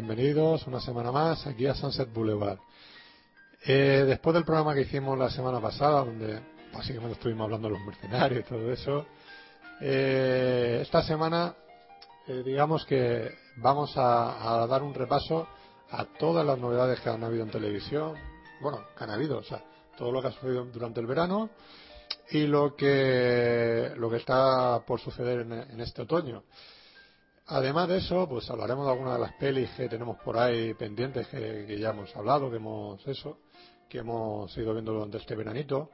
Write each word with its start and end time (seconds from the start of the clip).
bienvenidos 0.00 0.66
una 0.66 0.80
semana 0.80 1.12
más 1.12 1.46
aquí 1.46 1.66
a 1.66 1.74
Sunset 1.74 2.10
Boulevard. 2.10 2.58
Eh, 3.66 4.04
después 4.06 4.32
del 4.32 4.46
programa 4.46 4.72
que 4.74 4.80
hicimos 4.80 5.18
la 5.18 5.28
semana 5.28 5.60
pasada, 5.60 6.06
donde 6.06 6.40
básicamente 6.72 7.18
estuvimos 7.18 7.44
hablando 7.44 7.68
de 7.68 7.74
los 7.74 7.84
mercenarios 7.84 8.40
y 8.40 8.48
todo 8.48 8.72
eso, 8.72 9.04
eh, 9.78 10.78
esta 10.80 11.02
semana 11.02 11.54
eh, 12.26 12.42
digamos 12.42 12.86
que 12.86 13.30
vamos 13.56 13.94
a, 13.98 14.62
a 14.62 14.66
dar 14.66 14.82
un 14.82 14.94
repaso 14.94 15.46
a 15.90 16.06
todas 16.18 16.46
las 16.46 16.58
novedades 16.58 16.98
que 17.00 17.10
han 17.10 17.22
habido 17.22 17.44
en 17.44 17.50
televisión, 17.50 18.14
bueno, 18.62 18.80
que 18.96 19.04
han 19.04 19.10
habido, 19.10 19.36
o 19.36 19.44
sea, 19.44 19.62
todo 19.98 20.12
lo 20.12 20.22
que 20.22 20.28
ha 20.28 20.32
sucedido 20.32 20.64
durante 20.64 21.00
el 21.00 21.06
verano 21.06 21.50
y 22.30 22.46
lo 22.46 22.74
que 22.74 23.92
lo 23.96 24.08
que 24.08 24.16
está 24.16 24.80
por 24.86 24.98
suceder 24.98 25.40
en, 25.40 25.52
en 25.52 25.80
este 25.82 26.00
otoño. 26.00 26.44
Además 27.52 27.88
de 27.88 27.96
eso, 27.98 28.28
pues 28.28 28.48
hablaremos 28.48 28.86
de 28.86 28.92
algunas 28.92 29.14
de 29.14 29.20
las 29.22 29.32
pelis 29.32 29.68
que 29.70 29.88
tenemos 29.88 30.16
por 30.20 30.38
ahí 30.38 30.72
pendientes 30.74 31.26
que, 31.26 31.76
ya 31.80 31.90
hemos 31.90 32.14
hablado, 32.14 32.48
que 32.48 32.58
hemos 32.58 33.04
eso, 33.08 33.40
que 33.88 33.98
hemos 33.98 34.56
ido 34.56 34.72
viendo 34.72 34.92
durante 34.92 35.18
este 35.18 35.34
veranito, 35.34 35.90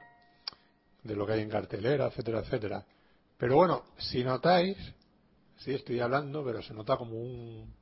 de 1.01 1.15
lo 1.15 1.25
que 1.25 1.33
hay 1.33 1.41
en 1.41 1.49
cartelera, 1.49 2.07
etcétera, 2.07 2.41
etcétera. 2.41 2.85
Pero 3.39 3.55
bueno, 3.55 3.85
si 3.97 4.23
notáis, 4.23 4.77
sí 5.57 5.73
estoy 5.73 5.99
hablando, 5.99 6.45
pero 6.45 6.61
se 6.61 6.75
nota 6.75 6.95
como 6.95 7.19
un, 7.19 7.73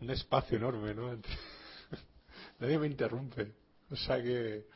un 0.00 0.10
espacio 0.10 0.56
enorme, 0.56 0.92
¿no? 0.92 1.16
Nadie 2.58 2.76
me 2.76 2.88
interrumpe. 2.88 3.52
O 3.92 3.94
sea 3.94 4.20
que 4.20 4.66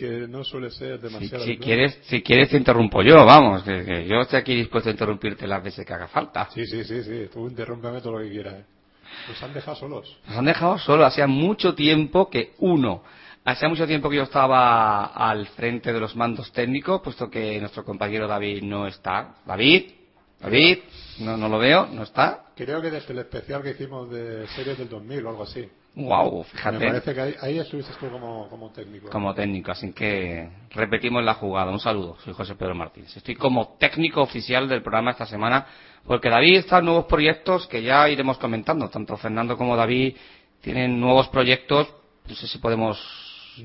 que 0.00 0.26
no 0.26 0.42
suele 0.44 0.70
ser 0.70 0.96
Si, 0.98 1.02
demasiado. 1.08 1.44
si 1.44 1.58
quieres, 1.58 1.98
si 2.04 2.22
quieres 2.22 2.48
te 2.48 2.56
interrumpo 2.56 3.02
yo, 3.02 3.24
vamos, 3.26 3.62
que, 3.62 3.84
que 3.84 4.06
yo 4.06 4.22
estoy 4.22 4.38
aquí 4.38 4.54
dispuesto 4.54 4.88
a 4.88 4.92
interrumpirte 4.92 5.46
las 5.46 5.62
veces 5.62 5.84
que 5.84 5.92
haga 5.92 6.08
falta. 6.08 6.48
Sí, 6.54 6.64
sí, 6.66 6.82
sí, 6.84 7.02
sí. 7.04 7.28
Tú 7.32 7.46
interrúmpeme 7.48 8.00
todo 8.00 8.14
lo 8.18 8.24
que 8.24 8.30
quieras. 8.30 8.54
Nos 9.28 9.42
han 9.42 9.52
dejado 9.52 9.76
solos. 9.76 10.18
Nos 10.26 10.36
han 10.38 10.44
dejado 10.46 10.78
solo, 10.78 11.04
hacía 11.04 11.26
mucho 11.26 11.74
tiempo 11.74 12.30
que 12.30 12.54
uno, 12.58 13.02
hacía 13.44 13.68
mucho 13.68 13.86
tiempo 13.86 14.08
que 14.08 14.16
yo 14.16 14.22
estaba 14.22 15.04
al 15.06 15.46
frente 15.48 15.92
de 15.92 16.00
los 16.00 16.16
mandos 16.16 16.50
técnicos, 16.52 17.02
puesto 17.02 17.28
que 17.28 17.60
nuestro 17.60 17.84
compañero 17.84 18.26
David 18.26 18.62
no 18.62 18.86
está. 18.86 19.34
David, 19.44 19.90
David, 20.40 20.78
no, 21.18 21.36
no 21.36 21.48
lo 21.48 21.58
veo, 21.58 21.86
no 21.92 22.04
está. 22.04 22.44
Creo 22.56 22.80
que 22.80 22.90
desde 22.90 23.12
el 23.12 23.18
especial 23.18 23.62
que 23.62 23.70
hicimos 23.72 24.10
de 24.10 24.46
series 24.48 24.78
del 24.78 24.88
2000 24.88 25.26
o 25.26 25.28
algo 25.30 25.42
así. 25.42 25.68
Wow, 25.96 26.38
Me 26.38 26.44
fíjate. 26.44 26.78
parece 26.86 27.14
que 27.14 27.20
ahí, 27.20 27.34
ahí 27.42 27.58
estuviste 27.58 27.92
tú 27.98 28.08
como, 28.10 28.48
como 28.48 28.70
técnico. 28.70 29.10
como 29.10 29.34
técnico, 29.34 29.72
así 29.72 29.92
que 29.92 30.48
repetimos 30.70 31.22
la 31.24 31.34
jugada. 31.34 31.72
Un 31.72 31.80
saludo, 31.80 32.16
soy 32.24 32.32
José 32.32 32.54
Pedro 32.54 32.74
Martínez. 32.76 33.16
Estoy 33.16 33.34
como 33.34 33.76
técnico 33.78 34.22
oficial 34.22 34.68
del 34.68 34.82
programa 34.82 35.10
esta 35.10 35.26
semana, 35.26 35.66
porque 36.06 36.30
David 36.30 36.58
está 36.58 36.78
en 36.78 36.84
nuevos 36.86 37.06
proyectos 37.06 37.66
que 37.66 37.82
ya 37.82 38.08
iremos 38.08 38.38
comentando. 38.38 38.88
Tanto 38.88 39.16
Fernando 39.16 39.56
como 39.56 39.76
David 39.76 40.16
tienen 40.60 41.00
nuevos 41.00 41.28
proyectos. 41.28 41.92
No 42.28 42.34
sé 42.36 42.46
si 42.46 42.58
podemos, 42.58 42.96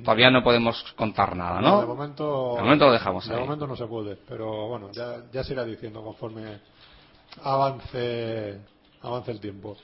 todavía 0.04 0.32
no 0.32 0.44
podemos 0.44 0.82
contar 0.98 1.36
nada, 1.36 1.62
¿no? 1.62 1.82
de 1.82 1.86
momento, 1.88 2.56
De 2.56 2.64
momento 2.64 2.86
lo 2.88 2.92
dejamos 2.94 3.28
de 3.28 3.36
ahí. 3.36 3.42
momento 3.42 3.68
no 3.68 3.76
se 3.76 3.86
puede, 3.86 4.16
pero 4.28 4.68
bueno, 4.68 4.90
ya, 4.92 5.18
ya 5.32 5.44
se 5.44 5.54
irá 5.54 5.64
diciendo 5.64 6.04
conforme 6.04 6.60
avance, 7.44 8.60
avance 9.04 9.32
el 9.32 9.40
tiempo. 9.40 9.78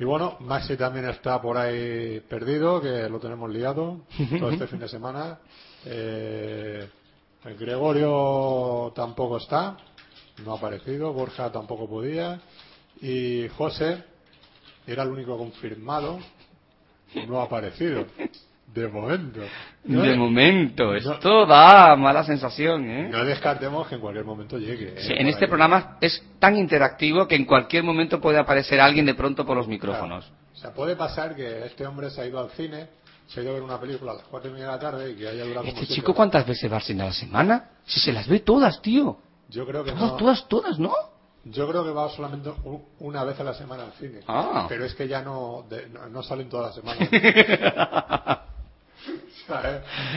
Y 0.00 0.04
bueno, 0.04 0.38
Maxi 0.40 0.78
también 0.78 1.06
está 1.10 1.42
por 1.42 1.58
ahí 1.58 2.20
perdido, 2.20 2.80
que 2.80 3.06
lo 3.10 3.20
tenemos 3.20 3.50
liado 3.50 4.00
todo 4.38 4.48
este 4.50 4.66
fin 4.66 4.78
de 4.78 4.88
semana. 4.88 5.38
Eh, 5.84 6.88
Gregorio 7.44 8.94
tampoco 8.96 9.36
está, 9.36 9.76
no 10.42 10.54
ha 10.54 10.56
aparecido, 10.56 11.12
Borja 11.12 11.52
tampoco 11.52 11.86
podía. 11.86 12.40
Y 13.02 13.46
José 13.48 14.02
era 14.86 15.02
el 15.02 15.10
único 15.10 15.36
confirmado, 15.36 16.18
no 17.28 17.38
ha 17.38 17.44
aparecido. 17.44 18.06
De 18.72 18.86
momento. 18.88 19.40
No, 19.84 20.02
De 20.02 20.14
momento, 20.14 20.84
no- 20.84 20.94
esto 20.94 21.44
da 21.46 21.96
mala 21.96 22.22
sensación, 22.22 22.88
¿eh? 22.88 23.08
no 23.10 23.24
descartemos 23.24 23.88
que 23.88 23.96
en 23.96 24.00
cualquier 24.00 24.24
momento 24.24 24.58
llegue. 24.58 24.94
¿eh? 24.96 25.02
Sí, 25.02 25.12
en 25.12 25.26
este 25.26 25.46
ahí. 25.46 25.48
programa 25.48 25.96
es 26.00 26.22
tan 26.38 26.56
interactivo 26.56 27.26
que 27.26 27.34
en 27.34 27.46
cualquier 27.46 27.82
momento 27.82 28.20
puede 28.20 28.38
aparecer 28.38 28.80
alguien 28.80 29.06
de 29.06 29.14
pronto 29.14 29.44
por 29.44 29.56
los 29.56 29.66
micrófonos. 29.66 30.24
Claro. 30.26 30.40
O 30.54 30.56
sea, 30.56 30.72
puede 30.72 30.94
pasar 30.94 31.34
que 31.34 31.64
este 31.66 31.84
hombre 31.86 32.10
se 32.10 32.20
ha 32.20 32.26
ido 32.26 32.38
al 32.38 32.50
cine, 32.50 32.88
se 33.26 33.40
ha 33.40 33.42
ido 33.42 33.52
a 33.52 33.54
ver 33.54 33.62
una 33.62 33.80
película 33.80 34.12
a 34.12 34.14
las 34.16 34.24
cuatro 34.24 34.50
y 34.50 34.52
media 34.52 34.66
de 34.66 34.72
la 34.72 34.78
tarde 34.78 35.10
y 35.10 35.16
que 35.16 35.26
haya 35.28 35.44
durado 35.44 35.66
Este 35.66 35.86
chico. 35.86 36.14
¿cuántas 36.14 36.46
veces 36.46 36.70
va 36.70 36.76
al 36.76 36.82
cine 36.82 37.02
a 37.02 37.06
la 37.06 37.12
semana? 37.12 37.70
Si 37.86 37.98
se 37.98 38.12
las 38.12 38.28
ve 38.28 38.40
todas, 38.40 38.80
tío. 38.82 39.16
Yo 39.48 39.66
creo 39.66 39.82
que 39.82 39.90
Todas, 39.92 40.10
no. 40.12 40.16
todas, 40.16 40.48
todas, 40.48 40.78
¿no? 40.78 40.92
Yo 41.42 41.66
creo 41.68 41.82
que 41.84 41.90
va 41.90 42.08
solamente 42.10 42.50
una 43.00 43.24
vez 43.24 43.40
a 43.40 43.44
la 43.44 43.54
semana 43.54 43.84
al 43.84 43.92
cine. 43.94 44.20
Ah. 44.28 44.66
Pero 44.68 44.84
es 44.84 44.94
que 44.94 45.08
ya 45.08 45.22
no, 45.22 45.64
de- 45.70 45.88
no, 45.88 46.06
no 46.08 46.22
salen 46.22 46.48
todas 46.50 46.66
las 46.66 46.74
semanas. 46.84 47.08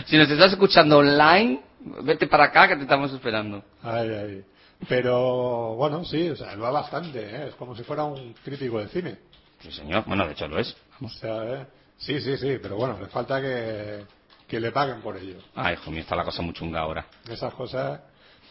Si 0.06 0.18
nos 0.18 0.30
estás 0.30 0.52
escuchando 0.52 0.98
online, 0.98 1.62
vete 2.04 2.28
para 2.28 2.46
acá 2.46 2.68
que 2.68 2.76
te 2.76 2.84
estamos 2.84 3.12
esperando. 3.14 3.64
Ay, 3.82 4.10
ay. 4.10 4.46
Pero 4.88 5.76
bueno, 5.76 6.04
sí, 6.04 6.30
o 6.30 6.36
sea, 6.36 6.54
él 6.54 6.62
va 6.64 6.72
bastante, 6.72 7.20
¿eh? 7.20 7.48
es 7.50 7.56
como 7.56 7.76
si 7.76 7.84
fuera 7.84 8.04
un 8.04 8.34
crítico 8.44 8.80
de 8.80 8.88
cine. 8.90 9.18
Sí, 9.60 9.72
señor. 9.72 10.04
Bueno, 10.06 10.26
de 10.26 10.34
hecho 10.34 10.48
lo 10.48 10.60
es. 10.60 10.76
O 11.02 11.08
sea, 11.10 11.44
¿eh? 11.46 11.66
sí, 11.98 12.20
sí, 12.20 12.38
sí, 12.38 12.58
pero 12.62 12.76
bueno, 12.76 12.98
le 13.00 13.08
falta 13.08 13.42
que, 13.42 14.04
que 14.48 14.60
le 14.60 14.72
paguen 14.72 15.02
por 15.02 15.16
ello. 15.16 15.38
Ay, 15.56 15.76
hijo 15.76 15.90
mío, 15.90 16.02
está 16.02 16.16
la 16.16 16.26
cosa 16.26 16.42
muy 16.42 16.54
chunga 16.54 16.82
ahora. 16.82 17.06
esas 17.30 17.54
cosas. 17.54 18.02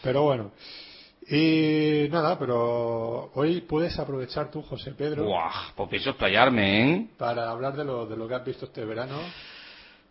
Pero 0.03 0.23
bueno. 0.23 0.53
Y 1.29 2.09
nada, 2.11 2.37
pero 2.39 3.31
hoy 3.35 3.61
puedes 3.61 3.97
aprovechar 3.99 4.51
tú, 4.51 4.61
José 4.63 4.91
Pedro, 4.93 5.25
Buah, 5.25 5.73
pues 5.77 5.89
pienso 5.89 6.11
explayarme, 6.11 6.95
¿eh? 6.95 7.07
para 7.17 7.49
hablar 7.49 7.77
de 7.77 7.85
lo, 7.85 8.07
de 8.07 8.17
lo 8.17 8.27
que 8.27 8.35
has 8.35 8.45
visto 8.45 8.65
este 8.65 8.85
verano. 8.85 9.21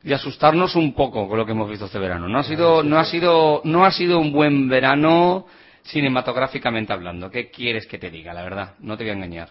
Y 0.03 0.13
asustarnos 0.13 0.75
un 0.75 0.93
poco 0.93 1.27
con 1.27 1.37
lo 1.37 1.45
que 1.45 1.51
hemos 1.51 1.69
visto 1.69 1.85
este 1.85 1.99
verano. 1.99 2.27
No 2.27 2.39
ha 2.39 2.43
sido, 2.43 2.83
no 2.83 2.97
ha 2.97 3.05
sido, 3.05 3.61
no 3.63 3.85
ha 3.85 3.91
sido 3.91 4.19
un 4.19 4.31
buen 4.31 4.67
verano 4.67 5.45
cinematográficamente 5.83 6.93
hablando. 6.93 7.29
¿Qué 7.29 7.49
quieres 7.49 7.85
que 7.85 7.97
te 7.97 8.09
diga? 8.09 8.33
La 8.33 8.43
verdad, 8.43 8.75
no 8.79 8.97
te 8.97 9.03
voy 9.03 9.11
a 9.11 9.13
engañar. 9.15 9.49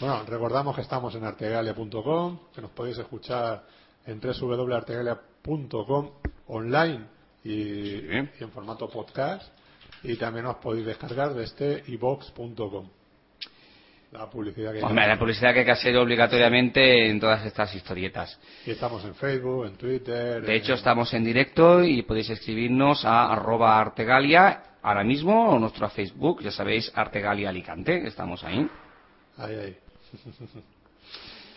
Bueno, 0.00 0.22
recordamos 0.26 0.74
que 0.74 0.82
estamos 0.82 1.14
en 1.14 1.24
artegalia.com, 1.24 2.38
que 2.54 2.60
nos 2.60 2.70
podéis 2.70 2.98
escuchar 2.98 3.64
en 4.06 4.20
www.artegalia.com 4.20 6.10
online 6.48 7.04
y, 7.44 7.52
y 7.52 8.30
en 8.40 8.50
formato 8.50 8.88
podcast. 8.88 9.52
Y 10.02 10.16
también 10.16 10.46
os 10.46 10.56
podéis 10.56 10.86
descargar 10.86 11.34
desde 11.34 11.84
ibox.com. 11.86 12.99
La 14.12 14.28
publicidad 14.28 14.72
que 14.72 14.82
Hombre, 14.82 15.06
la 15.06 15.18
publicidad 15.18 15.52
que 15.52 15.60
hay 15.60 15.64
que 15.64 15.70
hacer 15.70 15.96
obligatoriamente 15.96 17.08
en 17.08 17.20
todas 17.20 17.44
estas 17.46 17.72
historietas. 17.74 18.40
Y 18.66 18.72
estamos 18.72 19.04
en 19.04 19.14
Facebook, 19.14 19.66
en 19.66 19.76
Twitter. 19.76 20.42
De 20.42 20.56
hecho, 20.56 20.72
en- 20.72 20.78
estamos 20.78 21.14
en 21.14 21.22
directo 21.24 21.84
y 21.84 22.02
podéis 22.02 22.30
escribirnos 22.30 23.04
a 23.04 23.32
arroba 23.32 23.78
artegalia 23.80 24.62
ahora 24.82 25.04
mismo 25.04 25.50
o 25.50 25.58
nuestro 25.58 25.88
Facebook, 25.90 26.42
ya 26.42 26.50
sabéis, 26.50 26.90
Artegalia 26.94 27.50
Alicante, 27.50 28.06
estamos 28.06 28.42
ahí. 28.42 28.68
Ahí, 29.38 29.54
ahí. 29.54 29.76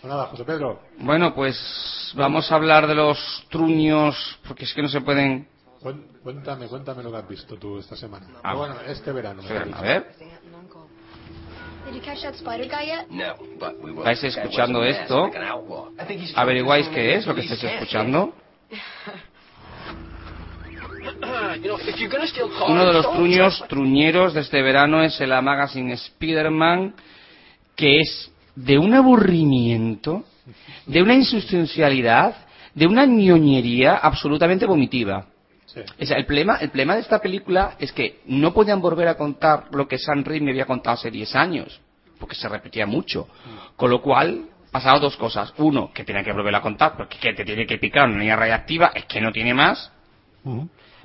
Pues 0.01 0.11
nada, 0.11 0.25
José 0.25 0.43
Pedro, 0.43 0.81
Bueno, 0.99 1.33
pues 1.33 2.11
vamos 2.15 2.51
a 2.51 2.55
hablar 2.55 2.87
de 2.87 2.93
los 2.95 3.47
truños, 3.49 4.37
porque 4.45 4.65
es 4.65 4.73
que 4.73 4.81
no 4.81 4.89
se 4.89 4.99
pueden... 5.01 5.47
cuéntame, 6.21 6.67
cuéntame 6.67 7.01
lo 7.01 7.09
que 7.11 7.17
has 7.17 7.27
visto 7.27 7.55
tú 7.55 7.79
esta 7.79 7.95
semana. 7.95 8.27
Ah. 8.43 8.53
bueno, 8.53 8.75
este 8.85 9.11
verano. 9.13 9.41
Espera, 9.41 9.63
has 9.63 9.73
A 9.73 9.81
ver, 9.81 10.07
¿Estáis 13.97 14.23
escuchando 14.23 14.83
esto? 14.83 15.29
¿averiguáis 16.35 16.87
qué 16.89 17.15
es 17.15 17.25
lo 17.25 17.35
que 17.35 17.41
estáis 17.41 17.63
escuchando? 17.63 18.33
Uno 22.67 22.85
de 22.85 22.93
los 22.93 23.11
truños 23.11 23.63
truñeros 23.67 24.33
de 24.33 24.41
este 24.41 24.61
verano 24.61 25.03
es 25.03 25.19
el 25.19 25.29
Magazine 25.41 25.93
Spider-Man, 25.93 26.95
que 27.75 27.99
es 27.99 28.31
de 28.55 28.77
un 28.77 28.93
aburrimiento, 28.93 30.23
de 30.85 31.01
una 31.01 31.13
insustancialidad, 31.13 32.35
de 32.73 32.87
una 32.87 33.05
ñoñería 33.05 33.97
absolutamente 33.97 34.65
vomitiva. 34.65 35.25
Sí. 35.73 35.81
O 36.01 36.05
sea, 36.05 36.17
el 36.17 36.25
problema, 36.25 36.57
el 36.57 36.69
problema 36.69 36.95
de 36.95 37.01
esta 37.01 37.19
película 37.19 37.75
es 37.79 37.91
que 37.91 38.21
no 38.25 38.53
podían 38.53 38.81
volver 38.81 39.07
a 39.07 39.15
contar 39.15 39.67
lo 39.71 39.87
que 39.87 39.97
Sam 39.97 40.23
Raimi 40.23 40.51
había 40.51 40.65
contado 40.65 40.95
hace 40.95 41.09
10 41.09 41.35
años, 41.35 41.81
porque 42.19 42.35
se 42.35 42.49
repetía 42.49 42.85
mucho. 42.85 43.27
Con 43.75 43.89
lo 43.89 44.01
cual, 44.01 44.49
pasaron 44.73 45.01
dos 45.01 45.15
cosas. 45.15 45.53
Uno, 45.57 45.91
que 45.93 46.03
tenía 46.03 46.23
que 46.23 46.33
volver 46.33 46.55
a 46.55 46.61
contar, 46.61 46.97
porque 46.97 47.17
que 47.17 47.33
te 47.33 47.45
tiene 47.45 47.65
que 47.65 47.77
picar 47.77 48.09
una 48.09 48.17
niña 48.17 48.35
radiactiva, 48.35 48.91
es 48.93 49.05
que 49.05 49.21
no 49.21 49.31
tiene 49.31 49.53
más. 49.53 49.92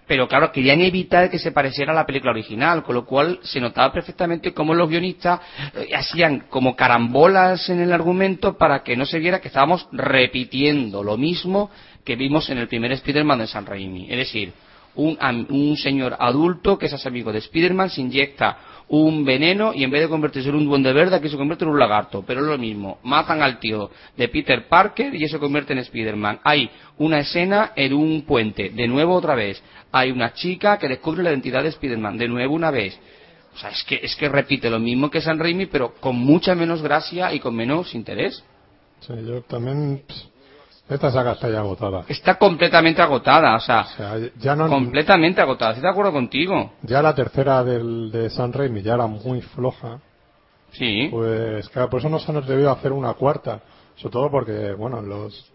Pero 0.08 0.26
claro, 0.26 0.50
querían 0.50 0.80
evitar 0.80 1.30
que 1.30 1.38
se 1.38 1.52
pareciera 1.52 1.92
a 1.92 1.94
la 1.94 2.06
película 2.06 2.32
original, 2.32 2.82
con 2.82 2.94
lo 2.94 3.04
cual 3.04 3.40
se 3.42 3.60
notaba 3.60 3.92
perfectamente 3.92 4.54
cómo 4.54 4.74
los 4.74 4.88
guionistas 4.88 5.40
eh, 5.74 5.94
hacían 5.94 6.46
como 6.48 6.74
carambolas 6.74 7.68
en 7.68 7.80
el 7.80 7.92
argumento 7.92 8.56
para 8.56 8.82
que 8.82 8.96
no 8.96 9.04
se 9.04 9.18
viera 9.18 9.40
que 9.40 9.48
estábamos 9.48 9.86
repitiendo 9.92 11.04
lo 11.04 11.18
mismo 11.18 11.70
que 12.04 12.16
vimos 12.16 12.48
en 12.48 12.56
el 12.56 12.68
primer 12.68 12.92
Spider-Man 12.92 13.40
de 13.40 13.46
San 13.46 13.66
Raimi. 13.66 14.10
Es 14.10 14.16
decir, 14.16 14.54
un, 14.94 15.16
un 15.50 15.76
señor 15.76 16.16
adulto 16.18 16.78
que 16.78 16.86
es 16.86 17.06
amigo 17.06 17.32
de 17.32 17.38
Spider-Man 17.38 17.90
se 17.90 18.00
inyecta 18.00 18.58
un 18.88 19.24
veneno 19.24 19.72
y 19.74 19.84
en 19.84 19.90
vez 19.90 20.02
de 20.02 20.08
convertirse 20.08 20.48
en 20.48 20.54
un 20.54 20.64
duende 20.64 20.92
verde 20.92 21.16
aquí 21.16 21.28
se 21.28 21.36
convierte 21.36 21.64
en 21.64 21.70
un 21.70 21.78
lagarto. 21.78 22.24
Pero 22.26 22.40
es 22.40 22.46
lo 22.46 22.58
mismo. 22.58 22.98
Matan 23.02 23.42
al 23.42 23.58
tío 23.58 23.90
de 24.16 24.28
Peter 24.28 24.66
Parker 24.66 25.14
y 25.14 25.24
eso 25.24 25.36
se 25.36 25.40
convierte 25.40 25.72
en 25.72 25.80
Spider-Man. 25.80 26.40
Hay 26.42 26.70
una 26.96 27.20
escena 27.20 27.72
en 27.76 27.92
un 27.92 28.22
puente. 28.22 28.70
De 28.70 28.88
nuevo 28.88 29.14
otra 29.14 29.34
vez. 29.34 29.62
Hay 29.92 30.10
una 30.10 30.32
chica 30.32 30.78
que 30.78 30.88
descubre 30.88 31.22
la 31.22 31.30
identidad 31.30 31.62
de 31.62 31.68
Spider-Man. 31.68 32.16
De 32.16 32.28
nuevo 32.28 32.54
una 32.54 32.70
vez. 32.70 32.98
O 33.54 33.58
sea, 33.58 33.70
es 33.70 33.84
que, 33.84 34.00
es 34.02 34.14
que 34.16 34.28
repite 34.28 34.70
lo 34.70 34.78
mismo 34.78 35.10
que 35.10 35.20
San 35.20 35.38
Raimi, 35.38 35.66
pero 35.66 35.94
con 35.94 36.16
mucha 36.16 36.54
menos 36.54 36.80
gracia 36.80 37.32
y 37.34 37.40
con 37.40 37.54
menos 37.54 37.94
interés. 37.94 38.44
Sí, 39.00 39.12
yo 39.26 39.42
también. 39.42 40.02
Esta 40.88 41.10
saga 41.10 41.32
está 41.32 41.50
ya 41.50 41.60
agotada. 41.60 42.04
Está 42.08 42.36
completamente 42.36 43.02
agotada, 43.02 43.56
o 43.56 43.60
sea, 43.60 43.80
O 43.80 43.96
sea, 43.96 44.18
ya 44.38 44.56
no. 44.56 44.68
completamente 44.68 45.40
agotada. 45.40 45.72
Estoy 45.72 45.82
de 45.82 45.90
acuerdo 45.90 46.12
contigo. 46.12 46.72
Ya 46.82 47.02
la 47.02 47.14
tercera 47.14 47.62
del, 47.62 48.10
de 48.10 48.30
San 48.30 48.52
Raimi 48.52 48.82
ya 48.82 48.94
era 48.94 49.06
muy 49.06 49.42
floja. 49.42 49.98
Sí. 50.72 51.08
Pues 51.10 51.68
claro, 51.70 51.90
por 51.90 52.00
eso 52.00 52.08
no 52.08 52.18
se 52.18 52.32
nos 52.32 52.46
debió 52.46 52.70
hacer 52.70 52.92
una 52.92 53.12
cuarta. 53.14 53.60
Sobre 53.96 54.12
todo 54.12 54.30
porque, 54.30 54.72
bueno, 54.72 55.02
los 55.02 55.50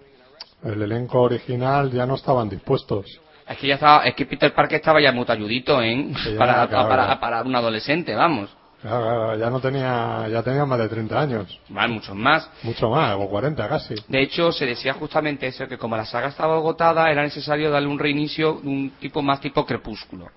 el 0.64 0.82
elenco 0.82 1.22
original 1.22 1.92
ya 1.92 2.06
no 2.06 2.16
estaban 2.16 2.50
dispuestos. 2.50 3.20
Es 3.48 3.58
que 3.58 3.68
ya 3.68 3.76
estaba, 3.76 4.06
es 4.06 4.16
que 4.16 4.26
Peter 4.26 4.54
Parker 4.54 4.78
estaba 4.78 5.02
ya 5.02 5.12
muy 5.12 5.26
talludito, 5.26 5.82
¿eh? 5.82 6.14
Para, 6.38 6.68
claro. 6.68 6.88
para, 6.90 7.20
para 7.20 7.42
un 7.42 7.56
adolescente, 7.56 8.16
vamos. 8.16 8.50
Claro, 8.84 9.38
ya 9.38 9.50
no 9.50 9.62
tenía, 9.62 10.28
ya 10.30 10.44
tenía 10.44 10.66
más 10.66 10.78
de 10.78 10.90
30 10.90 11.20
años. 11.20 11.60
Vale, 11.70 11.94
muchos 11.94 12.16
más. 12.16 12.50
Mucho 12.64 12.90
más, 12.90 13.16
o 13.18 13.30
40 13.30 13.68
casi. 13.70 13.96
De 14.10 14.22
hecho, 14.22 14.52
se 14.52 14.66
decía 14.66 14.94
justamente 14.94 15.48
eso, 15.48 15.66
que 15.68 15.78
como 15.78 15.96
la 15.98 16.06
saga 16.06 16.28
estaba 16.28 16.56
agotada, 16.58 17.10
era 17.10 17.24
necesario 17.24 17.72
darle 17.72 17.88
un 17.88 17.98
reinicio 17.98 18.60
de 18.62 18.68
un 18.68 18.90
tipo 19.00 19.22
más 19.22 19.40
tipo 19.40 19.66
crepúsculo. 19.66 20.28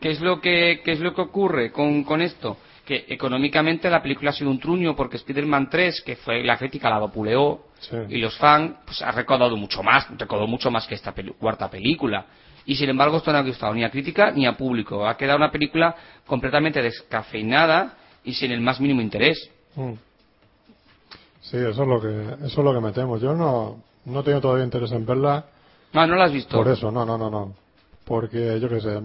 ¿Qué 0.00 0.10
es 0.12 0.20
lo 0.20 0.40
que, 0.40 0.80
qué 0.84 0.92
es 0.92 1.00
lo 1.00 1.12
que 1.12 1.20
ocurre 1.22 1.72
con, 1.72 2.04
con 2.04 2.22
esto? 2.22 2.58
Que 2.86 3.04
económicamente 3.08 3.90
la 3.90 4.00
película 4.00 4.30
ha 4.30 4.32
sido 4.32 4.50
un 4.50 4.60
truño 4.60 4.94
porque 4.94 5.16
Spider-Man 5.16 5.68
3, 5.68 6.00
que 6.02 6.14
fue 6.16 6.44
la 6.44 6.56
crítica, 6.56 6.88
la 6.88 7.00
vapuleó, 7.00 7.64
Sí. 7.80 7.96
y 8.08 8.18
los 8.18 8.36
fans, 8.38 8.76
pues 8.86 9.02
ha 9.02 9.10
recaudado 9.10 9.56
mucho 9.56 9.82
más, 9.82 10.06
recaudó 10.16 10.46
mucho 10.46 10.70
más 10.70 10.86
que 10.86 10.94
esta 10.94 11.12
peli- 11.12 11.32
cuarta 11.38 11.68
película. 11.68 12.24
Y 12.68 12.76
sin 12.76 12.90
embargo 12.90 13.16
esto 13.16 13.32
no 13.32 13.38
ha 13.38 13.42
gustado 13.42 13.72
ni 13.72 13.82
a 13.82 13.90
crítica 13.90 14.30
ni 14.30 14.46
a 14.46 14.52
público. 14.52 15.08
Ha 15.08 15.16
quedado 15.16 15.38
una 15.38 15.50
película 15.50 15.96
completamente 16.26 16.82
descafeinada 16.82 17.94
y 18.22 18.34
sin 18.34 18.52
el 18.52 18.60
más 18.60 18.78
mínimo 18.78 19.00
interés. 19.00 19.50
Mm. 19.74 19.92
Sí, 21.40 21.56
eso 21.56 21.82
es 21.82 21.88
lo 21.88 21.98
que, 21.98 22.44
eso 22.44 22.60
es 22.60 22.64
lo 22.64 22.74
que 22.74 22.80
me 22.80 22.92
temo. 22.92 23.16
Yo 23.16 23.32
no, 23.32 23.82
no 24.04 24.22
tengo 24.22 24.42
todavía 24.42 24.66
interés 24.66 24.92
en 24.92 25.06
verla 25.06 25.46
No, 25.94 26.06
no 26.06 26.14
la 26.16 26.24
has 26.26 26.32
visto. 26.32 26.58
por 26.58 26.68
eso, 26.68 26.90
no, 26.90 27.06
no, 27.06 27.16
no, 27.16 27.30
no. 27.30 27.54
Porque 28.04 28.60
yo 28.60 28.68
qué 28.68 28.82
sé, 28.82 29.00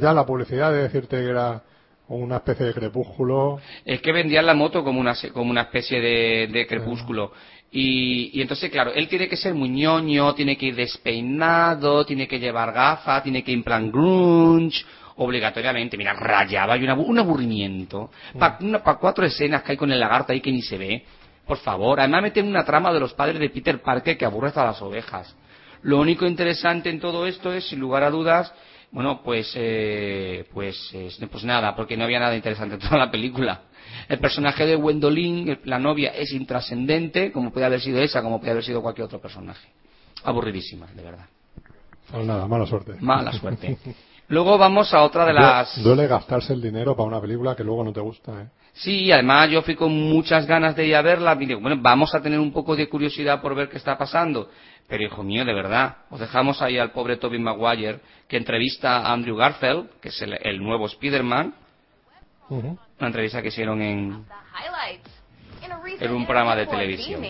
ya 0.00 0.14
la 0.14 0.24
publicidad 0.24 0.72
de 0.72 0.84
decirte 0.84 1.18
que 1.18 1.28
era 1.28 1.60
una 2.08 2.36
especie 2.36 2.64
de 2.64 2.72
crepúsculo, 2.72 3.60
Es 3.84 4.00
que 4.00 4.12
vendían 4.12 4.46
la 4.46 4.54
moto 4.54 4.82
como 4.82 4.98
una, 4.98 5.12
como 5.34 5.50
una 5.50 5.60
especie 5.60 6.00
de, 6.00 6.46
de 6.50 6.66
crepúsculo. 6.66 7.32
Y, 7.70 8.30
y 8.32 8.40
entonces, 8.40 8.70
claro, 8.70 8.92
él 8.94 9.08
tiene 9.08 9.28
que 9.28 9.36
ser 9.36 9.52
muy 9.54 9.68
ñoño, 9.68 10.34
tiene 10.34 10.56
que 10.56 10.66
ir 10.66 10.74
despeinado, 10.74 12.04
tiene 12.06 12.26
que 12.26 12.38
llevar 12.38 12.72
gafas, 12.72 13.22
tiene 13.22 13.42
que 13.44 13.52
ir 13.52 13.58
en 13.58 13.64
plan 13.64 13.90
grunge, 13.90 14.84
obligatoriamente. 15.16 15.96
Mira, 15.96 16.14
rayaba 16.14 16.76
y 16.78 16.84
una 16.84 16.94
un 16.94 17.18
aburrimiento. 17.18 18.10
Para 18.38 18.58
cuatro 18.98 19.24
escenas 19.26 19.62
que 19.62 19.72
hay 19.72 19.78
con 19.78 19.92
el 19.92 20.00
lagarto 20.00 20.32
ahí 20.32 20.40
que 20.40 20.52
ni 20.52 20.62
se 20.62 20.78
ve. 20.78 21.04
Por 21.46 21.58
favor, 21.58 21.98
además 22.00 22.22
meten 22.22 22.46
una 22.46 22.64
trama 22.64 22.92
de 22.92 23.00
los 23.00 23.14
padres 23.14 23.38
de 23.40 23.48
Peter 23.50 23.80
Parker 23.80 24.16
que 24.16 24.24
aburre 24.24 24.48
hasta 24.48 24.64
las 24.64 24.80
ovejas. 24.82 25.34
Lo 25.82 25.98
único 26.00 26.26
interesante 26.26 26.90
en 26.90 27.00
todo 27.00 27.26
esto 27.26 27.52
es, 27.52 27.68
sin 27.68 27.78
lugar 27.80 28.02
a 28.02 28.10
dudas, 28.10 28.52
bueno, 28.90 29.22
pues, 29.22 29.52
eh, 29.54 30.44
pues, 30.52 30.76
es- 30.94 31.18
pues 31.30 31.44
nada, 31.44 31.74
porque 31.76 31.96
no 31.96 32.04
había 32.04 32.18
nada 32.20 32.34
interesante 32.36 32.74
en 32.74 32.80
toda 32.80 32.96
la 32.98 33.10
película. 33.10 33.62
El 34.08 34.18
personaje 34.18 34.64
de 34.66 34.74
Gwendolyn, 34.76 35.48
el- 35.50 35.60
la 35.64 35.78
novia, 35.78 36.10
es 36.14 36.32
intrascendente, 36.32 37.30
como 37.32 37.52
puede 37.52 37.66
haber 37.66 37.80
sido 37.80 38.00
esa, 38.00 38.22
como 38.22 38.38
puede 38.40 38.52
haber 38.52 38.64
sido 38.64 38.80
cualquier 38.82 39.04
otro 39.06 39.20
personaje. 39.20 39.68
Aburridísima, 40.24 40.86
de 40.94 41.02
verdad. 41.02 41.26
pues 42.10 42.26
nada, 42.26 42.46
mala 42.48 42.66
suerte. 42.66 42.94
Mala 43.00 43.32
suerte. 43.32 43.76
Luego 44.28 44.58
vamos 44.58 44.92
a 44.94 45.02
otra 45.02 45.24
de 45.26 45.32
las... 45.34 45.82
Duele 45.82 46.06
gastarse 46.06 46.52
el 46.52 46.60
dinero 46.62 46.94
para 46.96 47.06
una 47.08 47.20
película 47.20 47.54
que 47.56 47.64
luego 47.64 47.82
no 47.84 47.92
te 47.92 48.00
gusta, 48.00 48.42
¿eh? 48.42 48.46
Sí, 48.74 49.10
además 49.10 49.50
yo 49.50 49.62
fui 49.62 49.74
con 49.74 49.90
muchas 49.92 50.46
ganas 50.46 50.76
de 50.76 50.86
ir 50.86 50.94
a 50.96 51.02
verla. 51.02 51.36
y 51.40 51.46
digo, 51.46 51.60
bueno, 51.60 51.78
vamos 51.82 52.14
a 52.14 52.20
tener 52.22 52.38
un 52.38 52.52
poco 52.52 52.76
de 52.76 52.88
curiosidad 52.88 53.40
por 53.40 53.54
ver 53.54 53.68
qué 53.68 53.76
está 53.78 53.96
pasando. 53.98 54.50
Pero 54.86 55.02
hijo 55.04 55.22
mío, 55.22 55.44
de 55.44 55.52
verdad, 55.52 55.96
os 56.10 56.20
dejamos 56.20 56.62
ahí 56.62 56.78
al 56.78 56.92
pobre 56.92 57.16
Tobey 57.16 57.38
Maguire 57.40 58.00
que 58.28 58.36
entrevista 58.36 58.98
a 58.98 59.12
Andrew 59.12 59.36
Garfield, 59.36 59.88
que 60.00 60.08
es 60.10 60.22
el, 60.22 60.38
el 60.42 60.62
nuevo 60.62 60.86
Spider-Man, 60.86 61.54
Ujú. 62.50 62.78
una 62.98 63.06
entrevista 63.06 63.42
que 63.42 63.48
hicieron 63.48 63.80
en... 63.82 64.24
En 66.04 66.12
un 66.12 66.26
programa 66.26 66.56
de 66.56 66.66
televisión. 66.66 67.20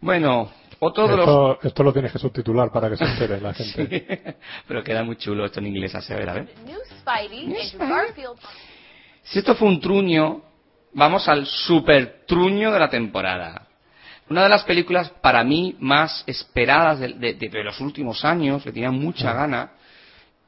Bueno, 0.00 0.50
otro 0.80 1.06
de 1.08 1.16
los... 1.16 1.26
Esto, 1.28 1.58
esto 1.68 1.82
lo 1.82 1.92
tienes 1.92 2.12
que 2.12 2.18
subtitular 2.18 2.70
para 2.72 2.88
que 2.90 2.96
se 2.96 3.04
entere 3.04 3.40
la 3.40 3.54
gente. 3.54 4.36
Pero 4.68 4.82
queda 4.82 5.02
muy 5.02 5.16
chulo 5.16 5.44
esto 5.46 5.60
en 5.60 5.66
inglés, 5.68 5.94
a 5.94 6.14
ver, 6.14 6.28
a 6.30 6.32
ver. 6.34 6.48
Si 9.22 9.38
esto 9.38 9.54
fue 9.54 9.68
un 9.68 9.80
truño, 9.80 10.42
vamos 10.92 11.28
al 11.28 11.46
super 11.46 12.24
truño 12.26 12.72
de 12.72 12.78
la 12.80 12.90
temporada. 12.90 13.68
Una 14.28 14.42
de 14.44 14.48
las 14.48 14.64
películas 14.64 15.10
para 15.20 15.44
mí 15.44 15.76
más 15.78 16.24
esperadas 16.26 16.98
de, 17.00 17.08
de- 17.14 17.34
de- 17.34 17.48
de 17.48 17.64
los 17.64 17.80
últimos 17.80 18.24
años, 18.24 18.62
que 18.62 18.72
tenía 18.72 18.90
mucha 18.90 19.32
gana. 19.32 19.72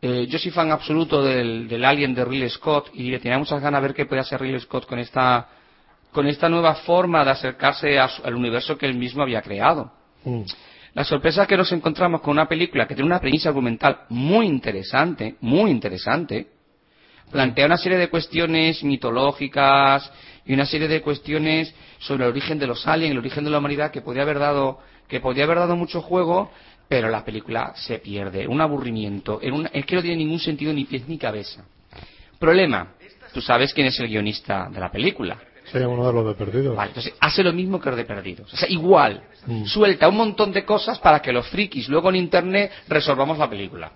Eh, 0.07 0.27
yo 0.29 0.39
soy 0.39 0.51
fan 0.51 0.71
absoluto 0.71 1.23
del, 1.25 1.67
del 1.67 1.83
Alien 1.83 2.15
de 2.15 2.27
Ridley 2.27 2.51
Scott 2.51 2.91
y 2.93 3.11
le 3.11 3.19
tenía 3.21 3.39
muchas 3.39 3.63
ganas 3.63 3.81
de 3.81 3.89
ver 3.89 3.97
qué 3.97 4.05
podía 4.05 4.21
hacer 4.21 4.39
Ridley 4.39 4.61
Scott 4.61 4.85
con 4.85 4.99
esta, 4.99 5.49
con 6.13 6.27
esta 6.27 6.47
nueva 6.47 6.75
forma 6.75 7.25
de 7.25 7.31
acercarse 7.31 7.99
a 7.99 8.09
su- 8.09 8.23
al 8.23 8.35
universo 8.35 8.77
que 8.77 8.85
él 8.85 8.97
mismo 8.99 9.23
había 9.23 9.41
creado. 9.41 9.91
Mm. 10.25 10.43
La 10.93 11.05
sorpresa 11.05 11.43
es 11.43 11.49
que 11.49 11.57
nos 11.57 11.73
encontramos 11.73 12.21
con 12.21 12.33
una 12.33 12.47
película 12.47 12.87
que 12.87 12.95
tiene 12.95 13.07
una 13.07 13.19
premisa 13.19 13.49
argumental 13.49 14.01
muy 14.11 14.45
interesante, 14.45 15.37
muy 15.41 15.71
interesante. 15.71 16.49
Plantea 17.33 17.65
una 17.65 17.79
serie 17.79 17.97
de 17.97 18.11
cuestiones 18.11 18.85
mitológicas 18.85 20.13
y 20.45 20.53
una 20.53 20.67
serie 20.67 20.87
de 20.87 21.01
cuestiones 21.01 21.75
sobre 21.99 22.25
el 22.25 22.31
origen 22.31 22.59
de 22.59 22.67
los 22.67 22.87
aliens, 22.87 23.13
el 23.13 23.19
origen 23.21 23.43
de 23.43 23.51
la 23.51 23.57
humanidad 23.57 23.91
que 23.91 24.03
podría 24.03 24.25
haber 24.25 24.39
dado, 24.39 24.81
que 25.09 25.19
podría 25.21 25.45
haber 25.45 25.57
dado 25.61 25.77
mucho 25.77 26.03
juego, 26.03 26.51
pero 26.95 27.09
la 27.09 27.25
película 27.25 27.73
se 27.75 27.99
pierde, 27.99 28.47
un 28.47 28.61
aburrimiento, 28.61 29.41
en 29.43 29.69
es 29.73 29.85
que 29.85 29.97
no 29.97 30.01
tiene 30.01 30.19
ningún 30.19 30.39
sentido 30.39 30.73
ni 30.73 30.85
pies 30.85 31.09
ni 31.09 31.19
cabeza. 31.19 31.65
Problema, 32.39 32.93
tú 33.33 33.41
sabes 33.41 33.75
quién 33.75 33.89
es 33.89 33.99
el 33.99 34.07
guionista 34.07 34.69
de 34.71 34.79
la 34.79 34.93
película. 34.93 35.37
Sí, 35.73 35.79
uno 35.79 36.07
de 36.07 36.13
los 36.13 36.25
de 36.25 36.35
perdidos. 36.35 36.77
Vale, 36.77 36.91
entonces 36.91 37.13
hace 37.19 37.43
lo 37.43 37.53
mismo 37.53 37.81
que 37.81 37.89
los 37.89 37.97
de 37.97 38.05
perdidos. 38.05 38.55
O 38.55 38.57
sea, 38.57 38.69
igual. 38.69 39.25
Mm. 39.45 39.65
Suelta 39.65 40.09
un 40.09 40.17
montón 40.19 40.53
de 40.53 40.65
cosas 40.65 41.01
para 41.01 41.21
que 41.21 41.33
los 41.33 41.49
frikis 41.49 41.89
luego 41.89 42.11
en 42.11 42.15
internet 42.15 42.71
resolvamos 42.87 43.39
la 43.39 43.51
película. 43.51 43.91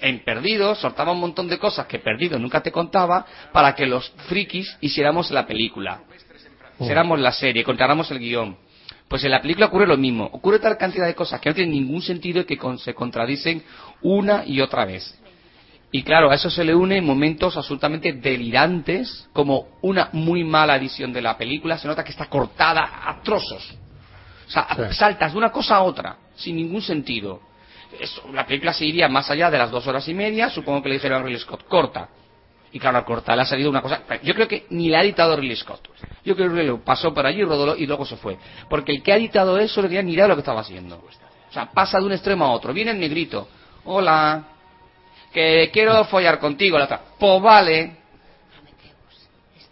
En 0.00 0.24
Perdidos 0.24 0.80
soltaba 0.80 1.12
un 1.12 1.20
montón 1.20 1.46
de 1.46 1.60
cosas 1.60 1.86
que 1.86 2.00
Perdidos 2.00 2.40
nunca 2.40 2.60
te 2.60 2.72
contaba 2.72 3.24
para 3.52 3.72
que 3.76 3.86
los 3.86 4.10
frikis 4.26 4.76
hiciéramos 4.80 5.30
la 5.30 5.46
película. 5.46 6.00
Mm. 6.76 6.82
Hiciéramos 6.82 7.20
la 7.20 7.30
serie, 7.30 7.62
contáramos 7.62 8.10
el 8.10 8.18
guion. 8.18 8.63
Pues 9.14 9.22
en 9.22 9.30
la 9.30 9.40
película 9.40 9.66
ocurre 9.66 9.86
lo 9.86 9.96
mismo. 9.96 10.28
Ocurre 10.32 10.58
tal 10.58 10.76
cantidad 10.76 11.06
de 11.06 11.14
cosas 11.14 11.40
que 11.40 11.48
no 11.48 11.54
tienen 11.54 11.72
ningún 11.72 12.02
sentido 12.02 12.40
y 12.40 12.44
que 12.46 12.58
con- 12.58 12.80
se 12.80 12.94
contradicen 12.94 13.62
una 14.02 14.42
y 14.44 14.60
otra 14.60 14.84
vez. 14.84 15.16
Y 15.92 16.02
claro, 16.02 16.32
a 16.32 16.34
eso 16.34 16.50
se 16.50 16.64
le 16.64 16.74
une 16.74 17.00
momentos 17.00 17.56
absolutamente 17.56 18.12
delirantes, 18.14 19.28
como 19.32 19.68
una 19.82 20.08
muy 20.14 20.42
mala 20.42 20.74
edición 20.74 21.12
de 21.12 21.22
la 21.22 21.38
película, 21.38 21.78
se 21.78 21.86
nota 21.86 22.02
que 22.02 22.10
está 22.10 22.26
cortada 22.26 22.90
a 23.08 23.22
trozos. 23.22 23.76
O 24.48 24.50
sea, 24.50 24.66
Sí. 24.90 24.96
saltas 24.96 25.30
de 25.30 25.38
una 25.38 25.52
cosa 25.52 25.76
a 25.76 25.82
otra, 25.84 26.16
sin 26.34 26.56
ningún 26.56 26.82
sentido. 26.82 27.40
Eso, 28.00 28.28
la 28.32 28.44
película 28.44 28.72
se 28.72 28.84
iría 28.84 29.08
más 29.08 29.30
allá 29.30 29.48
de 29.48 29.58
las 29.58 29.70
dos 29.70 29.86
horas 29.86 30.08
y 30.08 30.14
media, 30.14 30.50
supongo 30.50 30.82
que 30.82 30.88
le 30.88 30.96
dijeron 30.96 31.20
a 31.20 31.24
Ridley 31.24 31.38
Scott, 31.38 31.68
corta. 31.68 32.08
Y 32.74 32.80
claro, 32.80 32.98
al 32.98 33.04
cortar 33.04 33.36
le 33.36 33.42
ha 33.42 33.46
salido 33.46 33.70
una 33.70 33.80
cosa... 33.80 34.02
Yo 34.24 34.34
creo 34.34 34.48
que 34.48 34.66
ni 34.70 34.88
la 34.88 34.98
ha 34.98 35.02
editado 35.04 35.36
Ridley 35.36 35.54
Scott. 35.56 35.88
Yo 36.24 36.34
creo 36.34 36.52
que 36.52 36.64
lo 36.64 36.82
pasó 36.84 37.14
por 37.14 37.24
allí, 37.24 37.42
rodó 37.44 37.76
y 37.76 37.86
luego 37.86 38.04
se 38.04 38.16
fue. 38.16 38.36
Porque 38.68 38.90
el 38.90 39.00
que 39.02 39.12
ha 39.12 39.16
editado 39.16 39.56
eso 39.58 39.80
no 39.80 39.86
tenía 39.86 40.02
ni 40.02 40.12
idea 40.12 40.24
de 40.24 40.30
lo 40.30 40.34
que 40.34 40.40
estaba 40.40 40.60
haciendo. 40.60 40.96
O 40.96 41.52
sea, 41.52 41.70
pasa 41.70 41.98
de 42.00 42.04
un 42.06 42.12
extremo 42.12 42.44
a 42.44 42.50
otro. 42.50 42.72
Viene 42.72 42.90
el 42.90 42.98
negrito. 42.98 43.48
Hola. 43.84 44.42
Que 45.32 45.70
quiero 45.72 46.04
follar 46.06 46.40
contigo. 46.40 46.76
La 46.76 46.86
otra. 46.86 47.00
Pues 47.16 47.40
vale. 47.42 47.96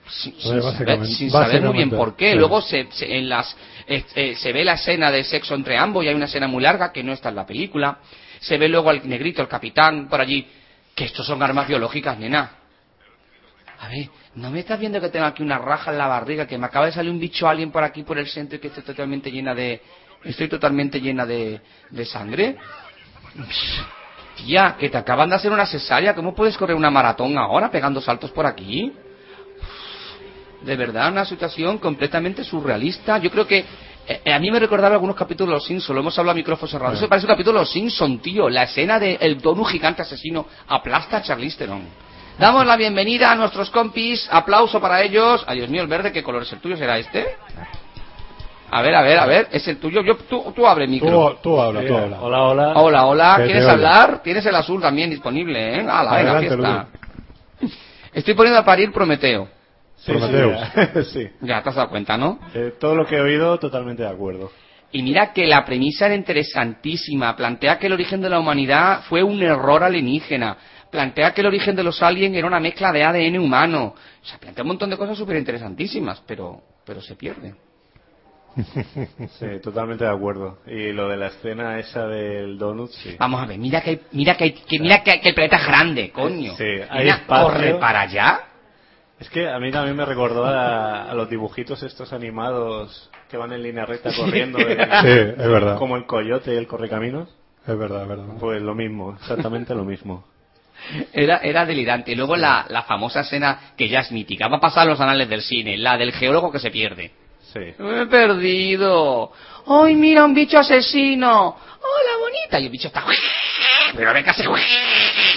Sin, 0.09 0.35
sin 0.41 0.53
Oye, 0.53 0.63
saber, 0.63 0.63
básicamente- 0.63 1.07
sin 1.15 1.31
saber 1.31 1.63
muy 1.63 1.73
bien 1.75 1.91
por 1.91 2.15
qué. 2.17 2.35
Luego 2.37 2.61
se, 2.61 2.87
se- 2.93 3.17
en 3.17 3.29
las, 3.29 3.57
eh, 3.89 4.05
eh, 4.15 4.35
se 4.37 4.53
ve 4.53 4.65
la 4.65 4.75
escena 4.75 5.11
de 5.11 5.25
sexo 5.25 5.55
entre 5.57 5.77
ambos 5.77 6.05
y 6.05 6.09
hay 6.09 6.15
una 6.15 6.27
escena 6.27 6.47
muy 6.47 6.63
larga 6.63 6.93
que 6.93 7.03
no 7.03 7.13
está 7.13 7.31
en 7.31 7.35
la 7.35 7.47
película. 7.47 7.99
Se 8.41 8.59
ve 8.59 8.69
luego 8.69 8.91
al 8.91 9.09
negrito, 9.09 9.43
el 9.43 9.49
capitán, 9.49 10.09
por 10.09 10.21
allí. 10.21 10.47
Que 10.95 11.05
estos 11.07 11.27
son 11.27 11.43
armas 11.43 11.67
biológicas, 11.67 12.17
nena. 12.19 12.59
A 13.83 13.89
ver, 13.89 14.09
¿no 14.37 14.49
me 14.53 14.61
estás 14.61 14.79
viendo 14.79 15.01
que 15.01 15.09
tengo 15.09 15.27
aquí 15.27 15.43
una 15.43 15.59
raja 15.59 15.91
en 15.91 15.99
la 15.99 16.07
barriga? 16.07 16.47
Que 16.47 16.57
me 16.57 16.67
acaba 16.67 16.87
de 16.87 16.93
salir 16.93 17.11
un 17.11 17.19
bicho 17.19 17.49
alien 17.49 17.73
por 17.73 17.83
aquí, 17.83 18.05
por 18.05 18.17
el 18.17 18.29
centro, 18.29 18.57
y 18.57 18.61
que 18.61 18.69
estoy 18.69 18.85
totalmente 18.85 19.29
llena 19.29 19.57
de... 19.57 19.83
Estoy 20.23 20.47
totalmente 20.47 21.01
llena 21.01 21.27
de, 21.27 21.61
de 21.91 22.05
sangre. 22.05 22.57
Tía, 24.37 24.77
que 24.79 24.89
te 24.89 24.97
acaban 24.97 25.31
de 25.31 25.35
hacer 25.35 25.51
una 25.51 25.67
cesárea. 25.67 26.15
¿Cómo 26.15 26.33
puedes 26.33 26.57
correr 26.57 26.77
una 26.77 26.93
maratón 26.93 27.37
ahora 27.37 27.73
pegando 27.73 28.01
saltos 28.01 28.31
por 28.31 28.47
aquí? 28.47 28.93
De 30.61 30.77
verdad, 30.77 31.11
una 31.11 31.25
situación 31.25 31.79
completamente 31.79 32.45
surrealista. 32.45 33.19
Yo 33.19 33.33
creo 33.33 33.49
que 33.49 33.59
eh, 33.59 34.21
eh, 34.25 34.33
a 34.33 34.39
mí 34.39 34.49
me 34.53 34.61
recordaba 34.61 34.95
algunos 34.95 35.17
capítulos 35.17 35.49
de 35.49 35.55
Los 35.55 35.67
Simpsons, 35.67 35.95
lo 35.97 36.03
hemos 36.03 36.17
hablado 36.17 36.35
a 36.35 36.37
micrófono 36.37 36.71
cerrado. 36.71 36.95
Eso 36.95 37.09
parece 37.09 37.27
un 37.27 37.33
capítulo 37.33 37.59
de 37.59 37.63
Los 37.63 37.73
Simpsons, 37.73 38.23
tío. 38.23 38.49
La 38.49 38.63
escena 38.63 39.01
del 39.01 39.41
donut 39.41 39.67
gigante 39.67 40.03
asesino 40.03 40.47
aplasta 40.69 41.17
a 41.17 41.23
Charlize 41.23 41.59
Theron. 41.59 42.12
Damos 42.39 42.67
la 42.67 42.77
bienvenida 42.77 43.31
a 43.31 43.37
nuestros 43.37 43.71
compis. 43.71 44.29
Aplauso 44.31 44.81
para 44.81 45.03
ellos. 45.03 45.45
Ay, 45.47 45.59
Dios 45.59 45.71
mío, 45.71 45.83
el 45.83 45.89
verde, 45.89 46.13
¿qué 46.13 46.23
color 46.23 46.43
es 46.43 46.53
el 46.53 46.61
tuyo? 46.61 46.77
¿Será 46.77 46.99
este? 46.99 47.37
A 48.71 48.81
ver, 48.81 48.95
a 48.95 49.03
ver, 49.03 49.19
a 49.19 49.27
ver. 49.27 49.49
¿Es 49.53 49.69
el 49.69 49.79
tuyo? 49.79 50.03
Yo, 50.03 50.17
tú, 50.17 50.53
tú 50.57 50.67
abre 50.67 50.89
micro. 50.89 51.37
Tú, 51.37 51.39
tú 51.43 51.61
habla, 51.61 51.85
tú 51.87 51.95
habla. 51.95 52.21
Hola, 52.21 52.43
hola. 52.43 52.73
Hola, 52.75 53.07
hola. 53.07 53.41
¿Quieres 53.45 53.67
hablar? 53.67 54.23
Tienes 54.23 54.47
el 54.47 54.55
azul 54.55 54.81
también 54.81 55.11
disponible, 55.11 55.77
¿eh? 55.77 55.81
Hala, 55.81 56.17
venga, 56.17 56.33
Adelante, 56.33 56.49
fiesta. 56.49 56.89
Estoy 58.13 58.35
poniendo 58.35 58.61
a 58.61 58.65
parir 58.65 58.91
Prometeo. 58.93 59.49
Sí, 59.97 60.13
sí. 60.13 61.03
sí. 61.13 61.31
Ya 61.43 61.63
te 61.63 61.69
has 61.69 61.75
dado 61.75 61.91
cuenta, 61.91 62.17
¿no? 62.17 62.41
Eh, 62.55 62.75
todo 62.81 62.95
lo 62.95 63.07
que 63.07 63.17
he 63.17 63.21
oído, 63.21 63.59
totalmente 63.59 64.03
de 64.03 64.09
acuerdo. 64.09 64.51
Y 64.91 65.03
mira 65.03 65.33
que 65.33 65.47
la 65.47 65.65
premisa 65.65 66.07
era 66.07 66.15
interesantísima. 66.15 67.37
Plantea 67.37 67.79
que 67.79 67.87
el 67.87 67.93
origen 67.93 68.21
de 68.21 68.29
la 68.29 68.41
humanidad 68.41 69.03
fue 69.09 69.23
un 69.23 69.43
error 69.43 69.85
alienígena. 69.85 70.57
Plantea 70.93 71.33
que 71.33 71.41
el 71.41 71.47
origen 71.47 71.75
de 71.75 71.83
los 71.83 72.03
aliens 72.03 72.37
era 72.37 72.47
una 72.47 72.61
mezcla 72.61 72.93
de 72.93 73.03
ADN 73.03 73.39
humano. 73.39 73.95
O 74.23 74.25
sea, 74.27 74.39
plantea 74.39 74.63
un 74.63 74.69
montón 74.69 74.91
de 74.91 74.99
cosas 74.99 75.17
súper 75.17 75.39
interesantísimas, 75.39 76.23
pero, 76.27 76.61
pero 76.85 77.01
se 77.01 77.17
pierde. 77.17 77.55
Sí, 79.39 79.47
totalmente 79.63 80.05
de 80.05 80.11
acuerdo. 80.11 80.59
Y 80.67 80.93
lo 80.93 81.09
de 81.09 81.17
la 81.17 81.29
escena 81.29 81.79
esa 81.79 82.07
del 82.07 82.59
donut, 82.59 82.91
sí. 82.91 83.17
Vamos 83.19 83.43
a 83.43 83.47
ver, 83.47 83.59
mira 83.59 83.81
que, 83.81 83.91
hay- 83.91 84.01
mira 84.13 84.37
que, 84.37 84.45
hay- 84.45 84.53
que 84.53 84.79
mira 84.79 85.03
que, 85.03 85.19
que 85.21 85.31
el 85.31 85.35
planeta 85.35 85.57
es 85.57 85.67
grande, 85.67 86.11
coño. 86.11 86.55
Sí, 86.57 86.65
hay 86.91 87.05
Mira, 87.05 87.17
espacio. 87.17 87.45
corre 87.47 87.75
para 87.77 88.03
allá. 88.03 88.41
Es 89.19 89.31
que 89.31 89.49
a 89.49 89.59
mí 89.59 89.71
también 89.71 89.97
me 89.97 90.05
recordó 90.05 90.45
a, 90.45 91.11
a 91.11 91.15
los 91.15 91.31
dibujitos 91.31 91.83
estos 91.83 92.13
animados 92.13 93.11
que 93.31 93.39
van 93.39 93.53
en 93.55 93.63
línea 93.63 93.87
recta 93.87 94.11
corriendo. 94.15 94.59
de- 94.67 94.77
Sí, 94.77 95.41
es 95.43 95.49
verdad. 95.49 95.79
Como 95.79 95.97
el 95.97 96.05
coyote 96.05 96.53
y 96.53 96.57
el 96.59 96.67
correcaminos. 96.67 97.35
Es 97.67 97.79
verdad, 97.79 98.03
es 98.03 98.09
verdad. 98.09 98.27
Pues 98.39 98.61
lo 98.61 98.75
mismo, 98.75 99.15
exactamente 99.19 99.75
lo 99.75 99.85
mismo. 99.85 100.25
Era, 101.13 101.39
era 101.39 101.65
delirante. 101.67 102.13
Y 102.13 102.15
luego 102.15 102.37
la, 102.37 102.67
la 102.69 102.83
famosa 102.83 103.21
escena 103.21 103.73
que 103.77 103.89
ya 103.89 104.01
es 104.01 104.13
mítica. 104.13 104.49
Va 104.49 104.57
a 104.57 104.61
pasar 104.61 104.87
los 104.87 105.01
anales 105.01 105.29
del 105.29 105.43
cine. 105.43 105.77
La 105.77 105.97
del 105.97 106.13
geólogo 106.13 106.51
que 106.53 106.59
se 106.59 106.71
pierde. 106.71 107.13
Sí. 107.53 107.61
Me 107.79 108.03
he 108.03 108.07
perdido. 108.07 109.33
¡Ay, 109.67 109.95
mira, 109.95 110.25
un 110.25 110.35
bicho 110.35 110.59
asesino! 110.59 111.49
¡Hola, 111.49 112.19
bonita! 112.21 112.59
Y 112.59 112.65
el 112.67 112.71
bicho 112.71 112.89
está... 112.89 113.05
Pero 113.97 114.13
ve 114.13 114.25
que 114.25 114.31
hace... 114.31 114.45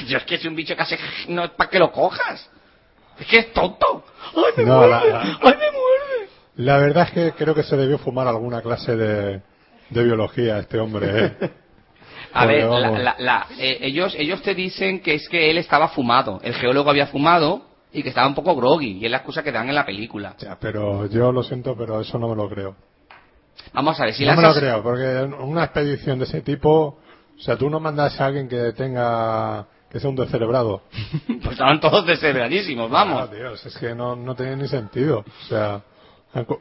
Yo 0.07 0.17
es 0.17 0.23
que 0.23 0.35
es 0.35 0.45
un 0.45 0.55
bicho 0.55 0.75
que 0.75 0.81
hace... 0.81 0.97
No 1.27 1.43
es 1.45 1.51
para 1.51 1.69
que 1.69 1.79
lo 1.79 1.91
cojas. 1.91 2.49
Es 3.19 3.27
que 3.27 3.37
es 3.39 3.53
tonto. 3.53 4.05
¡Ay, 4.35 4.53
me 4.57 4.63
No, 4.65 4.77
muerde! 4.77 4.89
la- 4.91 5.05
la- 5.05 5.21
¡Ay, 5.21 5.53
me 5.59 5.71
muerde! 5.71 6.29
La 6.57 6.77
verdad 6.77 7.03
es 7.07 7.11
que 7.11 7.31
creo 7.33 7.53
que 7.53 7.63
se 7.63 7.75
debió 7.75 7.97
fumar 7.97 8.27
alguna 8.27 8.61
clase 8.61 8.95
de, 8.95 9.41
de 9.89 10.03
biología 10.03 10.57
este 10.59 10.79
hombre, 10.79 11.07
¿eh? 11.41 11.51
A 12.35 12.45
ver, 12.45 12.65
la- 12.69 12.91
la- 12.91 13.15
la- 13.17 13.47
eh, 13.57 13.79
ellos, 13.81 14.15
ellos 14.17 14.41
te 14.41 14.53
dicen 14.53 14.99
que 15.01 15.15
es 15.15 15.27
que 15.29 15.49
él 15.49 15.57
estaba 15.57 15.87
fumado. 15.89 16.39
El 16.43 16.53
geólogo 16.53 16.89
había 16.89 17.07
fumado 17.07 17.61
y 17.93 18.03
que 18.03 18.09
estaba 18.09 18.27
un 18.27 18.35
poco 18.35 18.55
groggy. 18.55 18.97
Y 18.99 19.05
es 19.05 19.11
la 19.11 19.17
excusa 19.17 19.41
que 19.41 19.51
dan 19.51 19.69
en 19.69 19.75
la 19.75 19.85
película. 19.85 20.35
Ya, 20.39 20.57
pero 20.59 21.07
yo 21.07 21.31
lo 21.31 21.41
siento, 21.43 21.75
pero 21.77 22.01
eso 22.01 22.19
no 22.19 22.27
me 22.27 22.35
lo 22.35 22.49
creo. 22.49 22.75
Vamos 23.73 23.99
a 23.99 24.05
ver, 24.05 24.13
si 24.13 24.25
no 24.25 24.35
me 24.35 24.41
lo 24.43 24.53
creo, 24.53 24.83
porque 24.83 25.27
una 25.41 25.63
expedición 25.63 26.19
de 26.19 26.25
ese 26.25 26.41
tipo, 26.41 26.71
o 27.37 27.39
sea, 27.39 27.57
tú 27.57 27.69
no 27.69 27.79
mandas 27.79 28.19
a 28.19 28.25
alguien 28.25 28.47
que 28.49 28.73
tenga, 28.73 29.65
que 29.89 29.99
sea 29.99 30.09
un 30.09 30.15
descerebrado. 30.15 30.81
Pues 31.27 31.51
estaban 31.53 31.79
todos 31.79 32.05
descerebradísimos, 32.05 32.89
vamos. 32.91 33.29
Ah, 33.29 33.33
Dios, 33.33 33.65
es 33.65 33.77
que 33.77 33.95
no, 33.95 34.15
no 34.15 34.35
tiene 34.35 34.57
ni 34.57 34.67
sentido. 34.67 35.19
O 35.43 35.45
sea, 35.47 35.81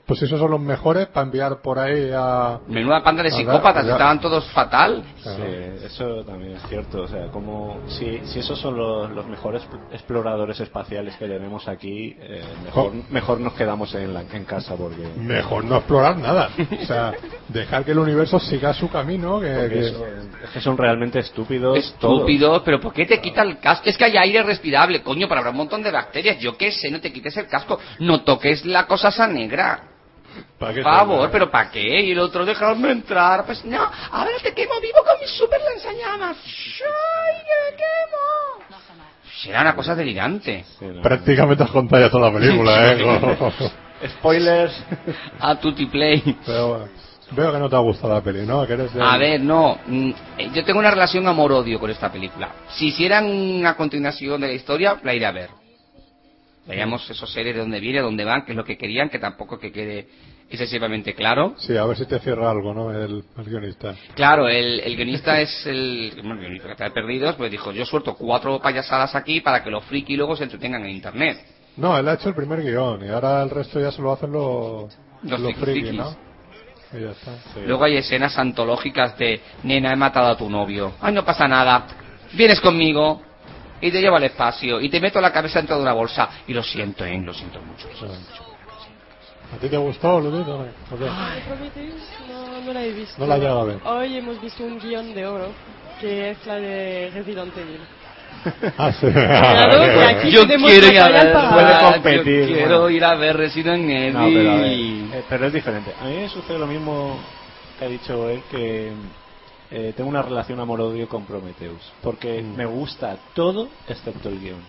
pues 0.07 0.23
esos 0.23 0.39
son 0.39 0.51
los 0.51 0.61
mejores 0.61 1.07
para 1.09 1.27
enviar 1.27 1.61
por 1.61 1.79
ahí 1.79 2.11
a... 2.15 2.61
Menuda 2.69 3.03
panda 3.03 3.23
de 3.23 3.31
A 3.31 3.33
psicópatas, 3.33 3.87
estaban 3.87 4.21
todos 4.21 4.45
fatal. 4.53 5.03
Claro. 5.23 5.45
Sí, 5.45 5.85
eso 5.87 6.25
también 6.25 6.53
es 6.57 6.63
cierto. 6.69 7.03
O 7.03 7.09
sea, 7.09 7.27
como 7.29 7.79
si, 7.89 8.21
si 8.27 8.39
esos 8.39 8.59
son 8.61 8.77
los, 8.77 9.11
los 9.11 9.27
mejores 9.27 9.63
exploradores 9.93 10.61
espaciales 10.61 11.17
que 11.17 11.27
tenemos 11.27 11.67
aquí, 11.69 12.17
eh, 12.21 12.43
mejor, 12.65 12.93
Jo. 12.93 13.03
mejor 13.11 13.41
nos 13.41 13.55
quedamos 13.55 13.95
en, 13.95 14.15
la, 14.15 14.23
en 14.23 14.45
casa 14.45 14.75
porque, 14.77 15.09
Mejor 15.17 15.65
no 15.65 15.77
explorar 15.79 16.17
nada. 16.19 16.51
O 16.83 16.85
sea, 16.87 17.13
dejar 17.49 17.85
que 17.85 17.93
el 17.93 17.99
universo 17.99 18.39
siga 18.39 18.73
su 18.75 18.89
camino, 18.91 19.41
que... 19.41 19.91
son- 19.93 20.35
es 20.45 20.51
que 20.51 20.61
son 20.61 20.77
realmente 20.77 21.19
estúpidos. 21.21 21.95
todos. 21.99 22.19
Estúpidos, 22.21 22.63
pero 22.65 22.79
¿por 22.81 22.93
qué 22.93 23.07
te 23.07 23.21
quita 23.21 23.43
el 23.43 23.59
casco? 23.59 23.89
Es 23.89 23.97
que 23.97 24.05
hay 24.05 24.17
aire 24.19 24.43
respirable, 24.43 25.03
coño, 25.03 25.27
para 25.27 25.41
habrá 25.41 25.51
un 25.53 25.57
montón 25.57 25.83
de 25.83 25.91
bacterias. 25.91 26.39
Yo 26.39 26.57
qué 26.57 26.71
sé, 26.71 26.91
no 26.91 27.01
te 27.01 27.13
quites 27.13 27.37
el 27.39 27.47
casco. 27.49 27.79
No 27.99 28.23
toques 28.23 28.65
la 28.67 28.87
cosa 28.87 29.09
esa 29.09 29.27
negra. 29.27 29.64
¿Para 30.59 30.75
qué 30.75 30.83
Por 30.83 30.93
favor, 30.93 31.31
pero 31.31 31.51
¿para 31.51 31.71
qué? 31.71 32.01
Y 32.03 32.13
el 32.13 32.19
otro, 32.19 32.45
dejadme 32.45 32.91
entrar. 32.91 33.45
Pues 33.47 33.65
no, 33.65 33.79
ahora 34.11 34.31
te 34.43 34.53
quemo 34.55 34.75
vivo 34.81 34.99
con 35.07 35.19
mi 35.21 35.27
super 35.27 35.61
lanzallamas. 35.61 36.37
¡Ay, 36.39 37.43
que 37.45 37.71
me 37.71 37.77
quemo! 37.77 38.77
Será 39.43 39.61
una 39.63 39.75
cosa 39.77 39.95
delirante. 39.95 40.65
Sí, 40.79 40.87
no. 40.87 41.03
Prácticamente 41.03 41.63
has 41.65 41.71
contado 41.71 42.03
ya 42.03 42.11
toda 42.11 42.31
la 42.31 42.39
película, 42.39 42.93
¿eh? 42.93 44.09
Spoilers. 44.19 44.73
A 45.41 45.55
tutti 45.57 45.87
play. 45.87 46.39
Pero 46.47 46.69
bueno, 46.69 46.89
veo 47.33 47.53
que 47.53 47.59
no 47.59 47.69
te 47.69 47.77
ha 47.77 47.81
gustado 47.81 48.15
la 48.15 48.21
peli, 48.23 48.47
¿no? 48.47 48.67
Que 48.67 48.73
eres 48.75 48.93
de- 48.95 49.03
A 49.03 49.17
ver, 49.19 49.41
no. 49.41 49.79
mm, 49.87 50.11
eh, 50.39 50.51
Yo 50.55 50.65
tengo 50.65 50.79
una 50.79 50.91
relación 50.91 51.27
amor-odio 51.29 51.79
con 51.81 51.91
esta 51.91 52.11
película. 52.11 52.49
Si 52.71 52.89
hicieran 52.89 53.27
una 53.27 53.75
continuación 53.77 54.41
de 54.41 54.47
la 54.49 54.53
historia, 54.55 54.97
la 55.03 55.15
iré 55.15 55.27
a 55.27 55.33
ver. 55.33 55.51
Veamos 56.67 57.09
esos 57.11 57.31
series 57.31 57.55
de 57.55 57.61
dónde 57.61 57.81
viene, 57.81 58.01
dónde 58.01 58.25
van, 58.25 58.45
qué 58.45 58.53
es 58.53 58.57
lo 58.57 58.65
que 58.65 58.79
querían, 58.79 59.11
que 59.11 59.19
tampoco 59.19 59.59
que 59.59 59.71
quede 59.71 60.09
excesivamente 60.49 61.15
claro. 61.15 61.55
Sí, 61.59 61.77
a 61.77 61.85
ver 61.85 61.97
si 61.97 62.07
te 62.07 62.19
cierra 62.21 62.51
algo, 62.51 62.73
¿no? 62.73 62.91
El, 62.91 63.25
el 63.37 63.45
guionista. 63.45 63.95
Claro, 64.15 64.49
el, 64.49 64.81
el 64.81 64.97
guionista 64.97 65.41
es 65.41 65.67
el, 65.67 66.13
bueno, 66.17 66.35
el 66.35 66.41
guionista 66.41 66.67
que 66.69 66.73
está 66.73 66.85
de 66.85 66.91
perdidos, 66.91 67.37
pues 67.37 67.51
dijo, 67.51 67.73
yo 67.73 67.85
suelto 67.85 68.15
cuatro 68.15 68.61
payasadas 68.61 69.15
aquí 69.15 69.41
para 69.41 69.63
que 69.63 69.71
los 69.71 69.85
friki 69.85 70.17
luego 70.17 70.37
se 70.37 70.45
entretengan 70.45 70.85
en 70.85 70.91
internet. 70.91 71.39
No, 71.77 71.99
él 71.99 72.09
ha 72.09 72.15
hecho 72.15 72.29
el 72.29 72.35
primer 72.35 72.63
guion 72.63 73.05
y 73.05 73.09
ahora 73.09 73.43
el 73.43 73.51
resto 73.51 73.81
ya 73.81 73.91
se 73.91 74.01
lo 74.01 74.13
hacen 74.13 74.31
los, 74.33 74.97
Los 75.23 75.41
los 75.41 75.53
friki-. 75.55 75.93
¿no? 75.93 76.17
Y 76.97 77.03
ya 77.03 77.11
está. 77.11 77.33
Luego 77.67 77.85
hay 77.85 77.97
escenas 77.97 78.39
antológicas 78.39 79.19
de, 79.19 79.41
nena, 79.65 79.93
he 79.93 79.97
matado 79.97 80.29
a 80.29 80.37
tu 80.37 80.49
novio. 80.49 80.95
Ay, 81.01 81.13
no 81.13 81.25
pasa 81.25 81.49
nada. 81.49 81.87
Vienes 82.33 82.61
conmigo 82.61 83.21
y 83.81 83.91
te 83.91 84.01
llevo 84.01 84.17
al 84.17 84.25
espacio 84.25 84.81
y 84.81 84.89
te 84.89 85.01
meto 85.01 85.21
la 85.21 85.33
cabeza 85.33 85.59
dentro 85.59 85.77
de 85.77 85.83
una 85.83 85.93
bolsa. 85.93 86.29
Y 86.47 86.55
lo 86.55 86.63
siento, 86.63 87.05
¿eh? 87.05 87.21
Lo 87.23 87.35
siento 87.35 87.61
mucho. 87.61 87.89
lo 87.89 87.95
siento 87.97 88.31
mucho. 88.31 88.45
¿A 89.55 89.57
ti 89.59 89.69
te 89.69 89.77
gustó, 89.77 90.21
Ludito? 90.21 90.57
¿O 90.57 90.99
qué? 90.99 91.07
Prometheus 91.47 92.03
no, 92.29 92.61
no 92.61 92.73
la 92.73 92.85
he 92.85 92.93
visto. 92.93 93.15
No 93.19 93.27
la 93.27 93.37
he 93.37 93.39
llegado 93.39 93.61
a 93.61 93.65
ver. 93.65 93.79
Hoy 93.85 94.17
hemos 94.17 94.41
visto 94.41 94.65
un 94.65 94.79
guion 94.81 95.15
de 95.15 95.27
oro, 95.27 95.49
que 96.01 96.31
es 96.31 96.47
la 96.47 96.57
de 96.57 97.11
Resident 97.15 97.57
Evil. 97.57 97.81
Ah, 98.77 98.93
sí. 98.93 99.07
Claro, 99.07 99.81
que 99.81 100.05
aquí 100.05 100.31
Yo 100.31 100.43
quiero 100.45 100.87
ir 100.89 100.99
a 100.99 101.09
ver, 101.09 101.33
Puede 101.33 101.79
competir, 101.93 102.49
yo 102.49 102.55
quiero 102.55 102.81
bueno. 102.81 102.91
ir 102.91 103.05
a 103.05 103.15
ver 103.15 103.37
Resident 103.37 103.89
Evil. 103.89 104.13
No, 104.13 104.25
pero, 104.27 104.51
a 104.51 104.55
ver, 104.57 104.73
eh, 104.73 105.25
pero 105.29 105.47
es 105.47 105.53
diferente. 105.53 105.95
A 106.01 106.05
mí 106.07 106.17
me 106.17 106.29
sucede 106.29 106.59
lo 106.59 106.67
mismo 106.67 107.19
que 107.79 107.85
ha 107.85 107.89
dicho 107.89 108.29
él, 108.29 108.43
que 108.51 108.93
eh, 109.77 109.93
tengo 109.97 110.09
una 110.09 110.23
relación 110.23 110.61
amor-odio 110.61 111.09
con 111.09 111.27
Prometheus. 111.27 111.93
Porque 112.03 112.43
Mm. 112.43 112.57
me 112.57 112.67
gusta 112.67 113.17
todo 113.35 113.69
excepto 113.89 114.29
el 114.29 114.41
guion. 114.41 114.63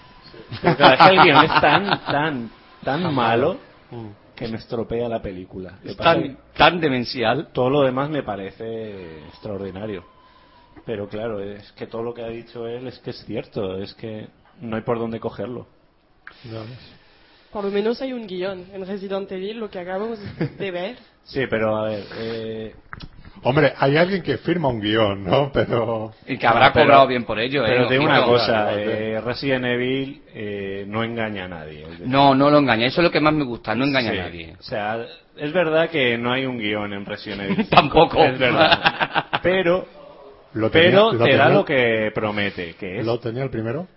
Que 0.62 0.68
el 0.70 1.22
guion 1.24 1.44
es 1.46 1.62
tan, 1.62 2.06
tan, 2.06 2.52
tan 2.84 3.14
malo 3.14 3.60
Mm. 3.92 4.08
que 4.36 4.48
me 4.48 4.58
estropea 4.58 5.08
la 5.08 5.22
película. 5.22 5.78
Es 5.84 5.96
tan, 5.96 6.38
tan 6.58 6.80
demencial. 6.82 7.50
todo 7.54 7.70
lo 7.70 7.82
demás 7.84 8.10
me 8.10 8.24
parece 8.24 9.28
extraordinario. 9.28 10.04
Pero 10.86 11.08
claro, 11.08 11.40
es 11.42 11.72
que 11.74 11.88
todo 11.88 12.04
lo 12.04 12.14
que 12.14 12.24
ha 12.24 12.28
dicho 12.28 12.68
él 12.68 12.88
es 12.88 13.00
que 13.00 13.12
es 13.12 13.24
cierto, 13.26 13.78
es 13.78 13.94
que 13.94 14.28
no 14.60 14.76
hay 14.76 14.82
por 14.82 15.00
dónde 15.00 15.20
cogerlo. 15.20 15.68
Por 17.52 17.64
lo 17.64 17.72
menos 17.72 18.02
hay 18.02 18.12
un 18.12 18.28
guion 18.28 18.66
en 18.74 18.86
Resident 18.86 19.32
Evil, 19.32 19.60
lo 19.60 19.70
que 19.70 19.80
acabamos 19.80 20.20
de 20.58 20.72
ver. 20.72 20.98
Sí, 21.26 21.42
pero 21.50 21.76
a 21.76 21.86
ver, 21.86 22.04
eh, 22.20 22.76
Hombre, 23.48 23.74
hay 23.78 23.96
alguien 23.96 24.24
que 24.24 24.38
firma 24.40 24.68
un 24.70 24.82
guion, 24.82 25.24
¿no? 25.24 25.52
Pero... 25.54 26.12
Y 26.28 26.38
que 26.38 26.48
habrá 26.48 26.74
Pero- 26.74 26.86
cobrado 26.86 27.08
bien 27.08 27.26
por 27.26 27.40
ello, 27.40 27.64
¿eh? 27.64 27.68
Pero 27.70 27.88
te 27.88 27.94
digo 27.94 28.06
Ojito. 28.06 28.20
una 28.22 28.26
cosa, 28.28 28.74
eh, 28.74 29.22
Resident 29.24 29.66
Evil 29.66 30.22
eh, 30.34 30.84
no 30.88 31.04
engaña 31.04 31.46
a 31.46 31.48
nadie. 31.48 31.86
No, 32.06 32.34
no 32.34 32.50
lo 32.50 32.58
engaña. 32.58 32.88
Eso 32.88 33.02
es 33.02 33.06
lo 33.06 33.12
que 33.12 33.20
más 33.22 33.34
me 33.34 33.44
gusta. 33.46 33.76
No 33.76 33.86
engaña 33.86 34.12
sí. 34.12 34.18
a 34.18 34.24
nadie. 34.24 34.56
O 34.60 34.64
sea, 34.64 35.06
es 35.38 35.54
verdad 35.54 35.90
que 35.90 36.18
no 36.18 36.34
hay 36.34 36.46
un 36.48 36.58
guion 36.58 36.92
en 36.94 37.06
Resident 37.06 37.42
Evil. 37.44 37.56
5, 37.58 37.70
Tampoco. 37.76 38.24
Es 38.24 38.40
verdad. 38.40 39.26
Pero, 39.44 39.86
Lo 40.54 40.72
tenía- 40.72 40.90
pero 40.90 41.14
lo 41.14 41.26
te 41.26 41.38
da 41.38 41.50
lo 41.50 41.64
que 41.64 42.12
promete, 42.16 42.74
que 42.80 43.00
es... 43.00 43.06
¿Lo 43.06 43.20
tenía 43.20 43.44
el 43.44 43.50
primero? 43.52 43.88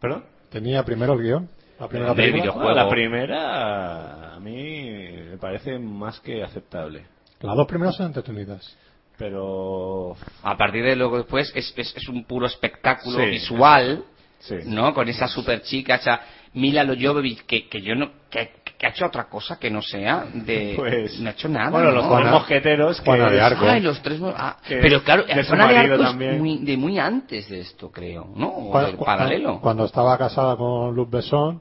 ¿Perdón? 0.00 0.24
¿Tenía 0.50 0.82
primero 0.84 1.12
el 1.12 1.20
guion? 1.22 1.48
¿La 1.78 1.88
primera. 1.88 2.74
La 2.74 2.88
primera 2.88 4.34
a 4.34 4.40
mí 4.40 5.08
me 5.30 5.38
parece 5.38 5.78
más 5.78 6.18
que 6.20 6.42
aceptable. 6.42 7.04
Las 7.40 7.56
dos 7.56 7.66
primeras 7.66 7.96
son 7.96 8.06
entretenidas. 8.06 8.76
Pero... 9.18 10.16
A 10.42 10.56
partir 10.56 10.84
de 10.84 10.96
luego 10.96 11.18
después 11.18 11.52
es, 11.54 11.72
es, 11.76 11.94
es 11.96 12.08
un 12.08 12.24
puro 12.24 12.46
espectáculo 12.46 13.18
Sí. 13.18 13.26
visual, 13.26 14.04
Sí. 14.38 14.54
¿no? 14.64 14.94
Con 14.94 15.06
esa 15.08 15.28
super 15.28 15.60
chica, 15.62 15.96
esa 15.96 16.20
Mila 16.54 16.86
Jovovich, 16.98 17.44
que, 17.44 17.68
que 17.68 17.82
yo 17.82 17.94
no... 17.94 18.10
Que, 18.30 18.50
que 18.78 18.86
ha 18.86 18.90
hecho 18.90 19.04
otra 19.04 19.24
cosa 19.28 19.58
que 19.58 19.70
no 19.70 19.82
sea 19.82 20.26
de... 20.32 20.72
Pues- 20.76 21.20
no 21.20 21.28
ha 21.28 21.32
hecho 21.32 21.48
nada, 21.50 21.68
Bueno, 21.70 21.90
los 21.92 22.06
Juana- 22.06 22.30
mosqueteros 22.30 23.00
que... 23.02 23.10
De 23.12 23.40
Arco. 23.40 23.66
Ay, 23.68 23.80
los 23.82 24.00
tres... 24.02 24.18
mo- 24.18 24.32
ah, 24.34 24.56
pero 24.66 25.02
claro, 25.02 25.24
de 25.24 25.44
su 25.44 25.48
Juana 25.50 25.68
de 25.68 25.74
marido 25.74 25.94
Arco 26.06 26.22
es 26.24 26.38
muy, 26.40 26.58
de 26.64 26.76
muy 26.78 26.98
antes 26.98 27.48
de 27.50 27.60
esto, 27.60 27.90
creo, 27.90 28.32
¿no? 28.34 28.48
O 28.48 28.70
Cuando- 28.70 28.92
de 28.92 28.96
paralelo. 29.04 29.60
Cuando 29.60 29.84
estaba 29.84 30.16
casada 30.16 30.56
con 30.56 30.94
Luc 30.94 31.10
Besson, 31.10 31.60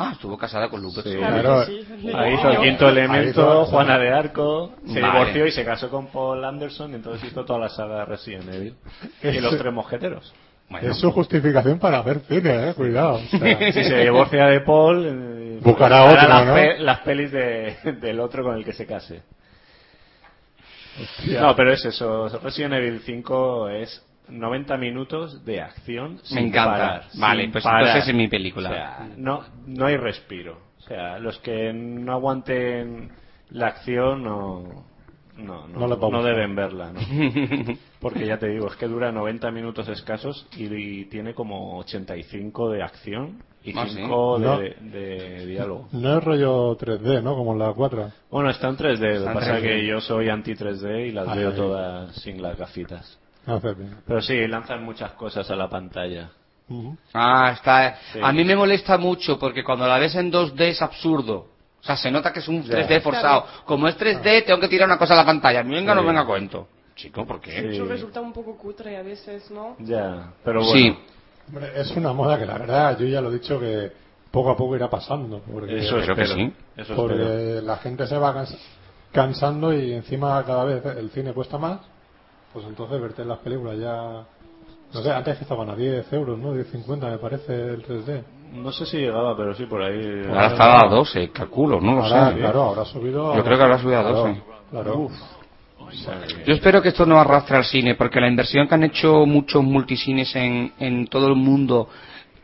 Ah, 0.00 0.10
estuvo 0.12 0.38
casada 0.38 0.68
con 0.68 0.80
Lucas. 0.80 1.02
Sí. 1.02 1.16
Claro 1.16 1.64
sí. 1.64 1.84
Ahí 2.14 2.34
hizo 2.34 2.50
el 2.50 2.58
quinto 2.60 2.88
elemento, 2.88 3.66
Juana 3.66 3.98
de 3.98 4.10
Arco, 4.12 4.72
se 4.86 5.00
Vale. 5.00 5.12
divorció 5.12 5.46
y 5.46 5.50
se 5.50 5.64
casó 5.64 5.90
con 5.90 6.06
Paul 6.06 6.44
Anderson, 6.44 6.94
entonces 6.94 7.28
hizo 7.32 7.44
toda 7.44 7.58
la 7.58 7.68
saga 7.68 7.98
de 8.00 8.04
Resident 8.04 8.54
Evil. 8.54 8.76
Y 9.24 9.40
los 9.40 9.58
tres 9.58 9.72
mosqueteros. 9.72 10.32
Bueno, 10.70 10.90
es 10.92 10.98
su 10.98 11.10
justificación 11.10 11.78
para 11.80 11.98
hacer 12.00 12.20
cine, 12.28 12.68
¿eh? 12.70 12.74
Cuidado. 12.74 13.14
o 13.14 13.18
sea, 13.38 13.72
Si 13.72 13.84
se 13.84 13.98
divorcia 13.98 14.46
de 14.46 14.60
Paul, 14.60 15.04
eh, 15.06 15.58
Buscará 15.62 16.04
otro, 16.04 16.28
las, 16.28 16.46
¿no? 16.46 16.54
pe- 16.54 16.78
las 16.78 17.00
pelis 17.00 17.32
de- 17.32 17.76
del 18.00 18.20
otro 18.20 18.44
con 18.44 18.54
el 18.54 18.64
que 18.64 18.74
se 18.74 18.86
case. 18.86 19.22
hostia. 21.02 21.40
No, 21.40 21.56
pero 21.56 21.72
es 21.72 21.84
eso. 21.84 22.28
Resident 22.42 22.74
Evil 22.74 23.00
5 23.04 23.68
es 23.70 24.04
90 24.28 24.76
minutos 24.76 25.44
de 25.44 25.60
acción 25.60 26.18
sin 26.24 26.36
Me 26.36 26.46
encanta. 26.48 26.70
parar, 26.72 27.04
Vale, 27.14 27.42
sin 27.42 27.52
pues 27.52 27.64
parar. 27.64 27.82
entonces 27.82 28.08
es 28.08 28.14
mi 28.14 28.28
película. 28.28 28.68
O 28.70 28.72
sea, 28.72 29.08
no, 29.16 29.44
no 29.66 29.86
hay 29.86 29.96
respiro. 29.96 30.58
O 30.78 30.82
sea, 30.82 31.18
los 31.18 31.38
que 31.40 31.72
no 31.72 32.12
aguanten 32.12 33.10
la 33.50 33.66
acción 33.68 34.22
no, 34.22 34.84
no, 35.36 35.68
no, 35.68 35.86
No 35.88 36.10
no 36.10 36.22
deben 36.22 36.54
verla. 36.56 36.92
¿no? 36.92 37.00
Porque 38.00 38.26
ya 38.26 38.38
te 38.38 38.48
digo, 38.48 38.68
es 38.68 38.76
que 38.76 38.86
dura 38.86 39.10
90 39.12 39.50
minutos 39.50 39.88
escasos 39.88 40.46
y, 40.56 40.64
y 40.72 41.04
tiene 41.06 41.34
como 41.34 41.78
85 41.78 42.70
de 42.70 42.82
acción 42.82 43.42
y 43.64 43.76
Ah, 43.76 43.86
5 43.88 44.36
sí. 44.38 44.42
de, 44.42 44.48
No. 44.80 44.90
de 44.90 45.46
diálogo. 45.46 45.88
No 45.92 46.16
es 46.18 46.24
rollo 46.24 46.76
3D, 46.78 47.22
¿no? 47.22 47.34
Como 47.34 47.52
en 47.52 47.58
la 47.58 47.72
4. 47.72 48.10
Bueno, 48.30 48.50
está 48.50 48.68
en 48.68 48.76
3D, 48.76 49.18
lo 49.20 49.26
que 49.28 49.34
pasa 49.34 49.58
es 49.58 49.62
3D. 49.64 49.66
que 49.66 49.86
yo 49.86 50.00
soy 50.00 50.28
anti 50.28 50.54
3D 50.54 51.08
y 51.08 51.12
las 51.12 51.28
Ay, 51.28 51.38
veo 51.38 51.50
ay. 51.50 51.56
todas 51.56 52.14
sin 52.22 52.40
las 52.40 52.56
gafitas. 52.56 53.18
Hace 53.48 53.74
bien. 53.74 53.96
Pero 54.06 54.20
sí, 54.22 54.46
lanzan 54.46 54.84
muchas 54.84 55.12
cosas 55.12 55.50
a 55.50 55.56
la 55.56 55.68
pantalla. 55.68 56.30
Ah, 57.14 57.52
está. 57.54 57.96
Sí. 58.12 58.20
A 58.22 58.32
mí 58.32 58.44
me 58.44 58.54
molesta 58.54 58.98
mucho 58.98 59.38
porque 59.38 59.64
cuando 59.64 59.86
la 59.86 59.98
ves 59.98 60.14
en 60.16 60.30
2D 60.30 60.60
es 60.68 60.82
absurdo. 60.82 61.46
O 61.80 61.84
sea, 61.84 61.96
se 61.96 62.10
nota 62.10 62.32
que 62.32 62.40
es 62.40 62.48
un 62.48 62.62
Ya. 62.62 62.74
3D 62.86 63.00
forzado. 63.00 63.46
Como 63.64 63.88
es 63.88 63.96
3D, 63.96 64.44
tengo 64.44 64.60
que 64.60 64.68
tirar 64.68 64.86
una 64.88 64.98
cosa 64.98 65.14
a 65.14 65.18
la 65.18 65.24
pantalla. 65.24 65.62
Venga, 65.62 65.94
no 65.94 66.02
Sí. 66.02 66.06
venga 66.06 66.20
a 66.22 66.26
cuento. 66.26 66.68
Chico, 66.94 67.24
¿por 67.24 67.40
qué? 67.40 67.52
Sí. 67.52 67.66
Eso 67.76 67.84
resulta 67.86 68.20
un 68.20 68.32
poco 68.32 68.56
cutre 68.58 68.96
a 68.96 69.02
veces, 69.02 69.50
¿no? 69.50 69.76
Ya, 69.78 70.32
pero 70.44 70.60
bueno. 70.64 70.72
Sí. 70.72 70.98
Hombre, 71.48 71.70
es 71.76 71.90
una 71.92 72.12
moda 72.12 72.38
que 72.38 72.44
la 72.44 72.58
verdad, 72.58 72.98
yo 72.98 73.06
ya 73.06 73.20
lo 73.22 73.30
he 73.30 73.34
dicho 73.34 73.58
que 73.60 73.90
poco 74.30 74.50
a 74.50 74.56
poco 74.56 74.74
irá 74.76 74.90
pasando. 74.90 75.40
Porque, 75.50 75.78
Eso 75.78 75.96
creo 76.00 76.16
que 76.16 76.22
espero. 76.22 76.34
sí. 76.34 76.52
Eso 76.76 76.92
espero. 76.92 76.96
porque 76.96 77.60
la 77.62 77.76
gente 77.78 78.06
se 78.06 78.18
va 78.18 78.34
cans- 78.34 78.58
cansando 79.12 79.72
y 79.72 79.92
encima 79.94 80.44
cada 80.44 80.64
vez 80.64 80.84
el 80.84 81.08
cine 81.10 81.32
cuesta 81.32 81.56
más. 81.56 81.78
Pues 82.58 82.70
entonces 82.70 83.00
verte 83.00 83.24
las 83.24 83.38
películas 83.38 83.78
ya. 83.78 84.24
No 84.92 85.00
sé, 85.02 85.12
antes 85.12 85.40
estaban 85.40 85.70
a 85.70 85.76
10 85.76 86.12
euros, 86.12 86.36
¿no? 86.36 86.52
10.50 86.56 87.08
me 87.12 87.18
parece 87.18 87.54
el 87.54 87.86
3D. 87.86 88.22
No 88.54 88.72
sé 88.72 88.84
si 88.84 88.96
llegaba, 88.96 89.36
pero 89.36 89.54
sí, 89.54 89.66
por 89.66 89.80
ahí. 89.80 90.24
Ahora 90.28 90.46
está 90.48 90.84
a 90.84 90.88
12, 90.88 91.30
calculo, 91.30 91.80
no 91.80 91.94
lo 91.96 92.02
Ahora, 92.04 92.32
sé. 92.32 92.38
claro, 92.38 92.62
ahora 92.62 92.82
ha 92.82 92.84
subido. 92.84 93.36
Yo 93.36 93.44
creo 93.44 93.56
que 93.58 93.62
habrá 93.62 93.78
subido 93.78 93.98
a 94.00 94.02
Claro, 94.02 94.16
12. 94.22 94.40
Claro. 94.72 95.08
Yo 96.46 96.52
espero 96.54 96.82
que 96.82 96.88
esto 96.88 97.06
no 97.06 97.20
arrastre 97.20 97.56
al 97.58 97.64
cine, 97.64 97.94
porque 97.94 98.20
la 98.20 98.28
inversión 98.28 98.66
que 98.66 98.74
han 98.74 98.82
hecho 98.82 99.24
muchos 99.24 99.62
multicines 99.62 100.34
en, 100.34 100.72
en 100.80 101.06
todo 101.06 101.28
el 101.28 101.36
mundo, 101.36 101.88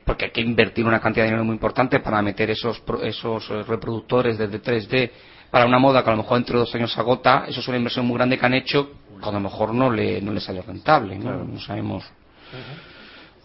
porque 0.04 0.26
hay 0.26 0.30
que 0.30 0.40
invertir 0.42 0.86
una 0.86 1.00
cantidad 1.00 1.24
de 1.24 1.30
dinero 1.30 1.44
muy 1.44 1.54
importante 1.54 1.98
para 1.98 2.22
meter 2.22 2.50
esos, 2.50 2.78
pro- 2.80 3.02
esos 3.02 3.50
eh, 3.50 3.64
reproductores 3.64 4.38
desde 4.38 4.62
3D 4.62 5.10
para 5.54 5.66
una 5.66 5.78
moda 5.78 6.02
que 6.02 6.10
a 6.10 6.14
lo 6.14 6.16
mejor 6.24 6.38
entre 6.38 6.58
dos 6.58 6.74
años 6.74 6.92
se 6.92 6.98
agota, 6.98 7.44
eso 7.46 7.60
es 7.60 7.68
una 7.68 7.76
inversión 7.76 8.04
muy 8.06 8.16
grande 8.16 8.36
que 8.36 8.44
han 8.44 8.54
hecho, 8.54 8.90
que 9.22 9.28
a 9.28 9.30
lo 9.30 9.38
mejor 9.38 9.72
no 9.72 9.88
le, 9.88 10.20
no 10.20 10.32
le 10.32 10.40
sale 10.40 10.60
rentable, 10.60 11.16
¿no? 11.16 11.44
No 11.44 11.60
sabemos. 11.60 12.02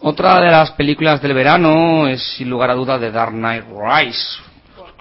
Otra 0.00 0.40
de 0.40 0.50
las 0.50 0.72
películas 0.72 1.22
del 1.22 1.34
verano 1.34 2.08
es, 2.08 2.20
sin 2.36 2.50
lugar 2.50 2.68
a 2.70 2.74
dudas, 2.74 2.98
The 3.00 3.12
Dark 3.12 3.30
Knight 3.32 3.64
Rise. 3.68 4.18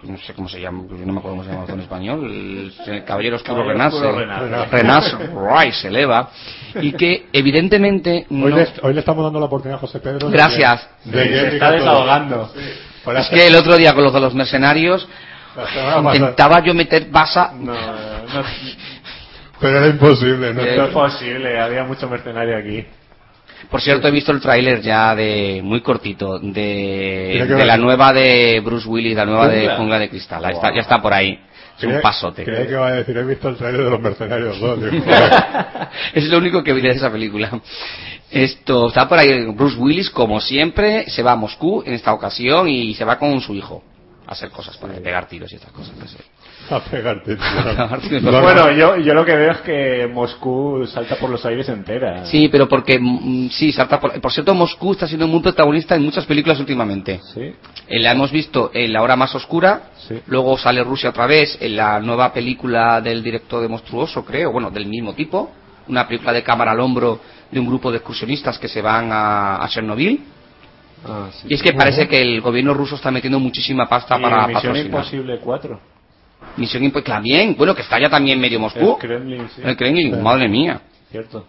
No 0.04 0.18
sé 0.20 0.34
cómo 0.36 0.48
se 0.48 0.62
llama, 0.62 0.84
no 0.88 1.12
me 1.14 1.20
acuerdo 1.20 1.38
cómo 1.38 1.44
se 1.44 1.50
llama 1.52 1.66
en 1.68 1.80
español. 1.80 2.24
El, 2.26 2.74
el 2.94 3.04
Caballero 3.04 3.38
Oscuro 3.38 3.66
Caballero 3.66 4.14
Renace. 4.14 4.68
Renace. 4.72 5.18
Renace, 5.18 5.66
Rise, 5.66 5.88
eleva. 5.88 6.30
Y 6.80 6.92
que, 6.94 7.28
evidentemente, 7.34 8.28
Hoy, 8.30 8.36
no- 8.38 8.56
le, 8.56 8.68
hoy 8.84 8.94
le 8.94 9.00
estamos 9.00 9.24
dando 9.26 9.40
la 9.40 9.48
oportunidad 9.48 9.78
a 9.78 9.82
José 9.82 10.00
Pedro. 10.00 10.30
de 10.30 10.38
Gracias. 10.38 10.88
que- 11.04 11.10
de 11.10 11.24
que 11.28 11.40
se 11.40 11.48
está 11.48 11.72
desahogando. 11.72 12.54
Por 13.04 13.18
es 13.18 13.28
que 13.30 13.48
el 13.48 13.56
otro 13.56 13.76
día 13.78 13.94
con 13.96 14.04
los 14.04 14.14
de 14.14 14.20
los 14.20 14.34
mercenarios 14.36 15.08
intentaba 16.14 16.64
yo 16.64 16.74
meter 16.74 17.10
basa. 17.10 17.54
No, 17.58 17.74
no, 17.74 18.44
Pero 19.60 19.78
era 19.78 19.88
imposible, 19.88 20.54
¿no? 20.54 20.62
Eh, 20.62 20.86
es 20.86 20.90
posible, 20.90 21.60
había 21.60 21.84
mucho 21.84 22.10
mercenario 22.10 22.58
aquí. 22.58 22.86
Por 23.70 23.82
cierto, 23.82 24.08
he 24.08 24.12
visto 24.12 24.32
el 24.32 24.40
tráiler 24.40 24.82
ya 24.82 25.14
de 25.16 25.62
muy 25.64 25.82
cortito 25.82 26.40
de, 26.40 27.46
de 27.48 27.66
la 27.66 27.78
nueva 27.78 28.14
de 28.14 28.62
Bruce 28.64 28.88
Willis, 28.88 29.16
la 29.16 29.26
nueva 29.26 29.48
de 29.48 29.76
Jungla. 29.76 30.00
De 30.00 30.10
Cristal. 30.10 30.42
Wow. 30.42 30.52
está, 30.52 30.74
ya 30.74 30.82
está 30.82 31.02
por 31.02 31.14
ahí. 31.14 31.40
Es 31.78 31.84
un 31.84 32.02
pasote. 32.02 32.44
Creía 32.44 32.66
que 32.66 32.72
iba 32.74 32.88
a 32.88 32.92
decir, 32.92 33.16
he 33.18 33.24
visto 33.24 33.48
el 33.48 33.56
trailer 33.56 33.84
de 33.86 33.90
los 33.90 34.02
mercenarios 34.02 34.60
2. 34.60 34.92
digo, 34.92 35.06
es 36.14 36.26
lo 36.26 36.38
único 36.38 36.64
que 36.64 36.74
vi 36.74 36.82
de 36.82 36.90
esa 36.90 37.12
película. 37.12 37.52
Esto 38.32 38.88
está 38.88 39.08
por 39.08 39.18
ahí 39.18 39.46
Bruce 39.52 39.78
Willis, 39.78 40.10
como 40.10 40.42
siempre, 40.42 41.10
se 41.10 41.24
va 41.24 41.34
a 41.34 41.36
Moscú 41.36 41.84
en 41.86 41.94
esta 41.94 42.14
ocasión 42.14 42.68
y 42.68 42.94
se 42.96 43.06
va 43.06 43.18
con 43.18 43.40
su 43.42 43.56
hijo 43.56 43.84
a 44.30 44.34
hacer 44.34 44.52
cosas 44.52 44.78
para 44.78 44.94
pegar 44.94 45.28
tiros 45.28 45.52
y 45.52 45.56
estas 45.56 45.72
cosas. 45.72 45.92
no 45.98 46.08
sé. 46.08 46.18
a 46.70 46.80
pegarte. 46.82 47.36
tiros. 47.36 48.22
No, 48.22 48.32
no. 48.32 48.42
Bueno, 48.42 48.72
yo, 48.72 48.98
yo 48.98 49.14
lo 49.16 49.26
que 49.26 49.36
veo 49.36 49.52
es 49.54 49.58
que 49.62 50.08
Moscú 50.14 50.86
salta 50.86 51.16
por 51.16 51.32
los 51.32 51.44
aires 51.46 51.68
entera. 51.68 52.26
Sí, 52.26 52.48
pero 52.48 52.70
porque 52.70 53.00
mm, 53.00 53.50
sí, 53.50 53.72
salta 53.72 54.00
por, 54.00 54.22
por 54.22 54.32
cierto, 54.32 54.54
Moscú 54.54 54.92
está 54.92 55.08
siendo 55.08 55.28
muy 55.28 55.42
protagonista 55.42 55.96
en 55.96 56.04
muchas 56.04 56.26
películas 56.28 56.60
últimamente. 56.60 57.20
Sí. 57.34 57.42
Eh, 57.88 58.00
la 58.00 58.12
hemos 58.12 58.32
visto 58.32 58.70
en 58.72 58.94
La 58.94 59.02
Hora 59.02 59.16
Más 59.16 59.34
Oscura, 59.34 59.90
Sí. 60.08 60.22
luego 60.28 60.58
sale 60.60 60.84
Rusia 60.84 61.10
otra 61.10 61.26
vez 61.26 61.58
en 61.60 61.76
la 61.76 62.00
nueva 62.00 62.32
película 62.32 63.02
del 63.02 63.24
director 63.24 63.62
de 63.64 63.68
Monstruoso, 63.68 64.24
creo, 64.24 64.52
bueno, 64.52 64.70
del 64.70 64.86
mismo 64.86 65.14
tipo, 65.14 65.52
una 65.88 66.08
película 66.08 66.34
de 66.34 66.44
cámara 66.44 66.72
al 66.72 66.80
hombro 66.80 67.20
de 67.50 67.60
un 67.60 67.66
grupo 67.66 67.90
de 67.90 67.98
excursionistas 67.98 68.60
que 68.60 68.68
se 68.68 68.80
van 68.82 69.10
a, 69.12 69.56
a 69.64 69.68
Chernobyl. 69.70 70.24
Ah, 71.06 71.30
sí. 71.32 71.48
Y 71.50 71.54
es 71.54 71.62
que 71.62 71.74
parece 71.74 72.08
que 72.08 72.22
el 72.22 72.42
gobierno 72.42 72.74
ruso 72.74 72.96
está 72.96 73.10
metiendo 73.12 73.40
muchísima 73.40 73.88
pasta 73.88 74.18
Y 74.18 74.22
para 74.22 74.48
Misión 74.48 74.54
patrocinar. 74.54 74.86
Imposible 74.86 75.38
4. 75.40 75.80
Misión 76.58 76.84
Imposible 76.84 77.14
también, 77.14 77.56
bueno, 77.58 77.74
que 77.76 77.82
está 77.82 78.00
ya 78.00 78.10
también 78.10 78.40
medio 78.40 78.60
Moscú. 78.60 78.92
El 79.02 79.08
Kremlin, 79.08 79.50
sí. 79.56 79.62
El 79.64 79.78
Kremlin, 79.78 80.16
Sí. 80.16 80.22
madre 80.22 80.48
mía. 80.50 80.82
Cierto. 81.12 81.46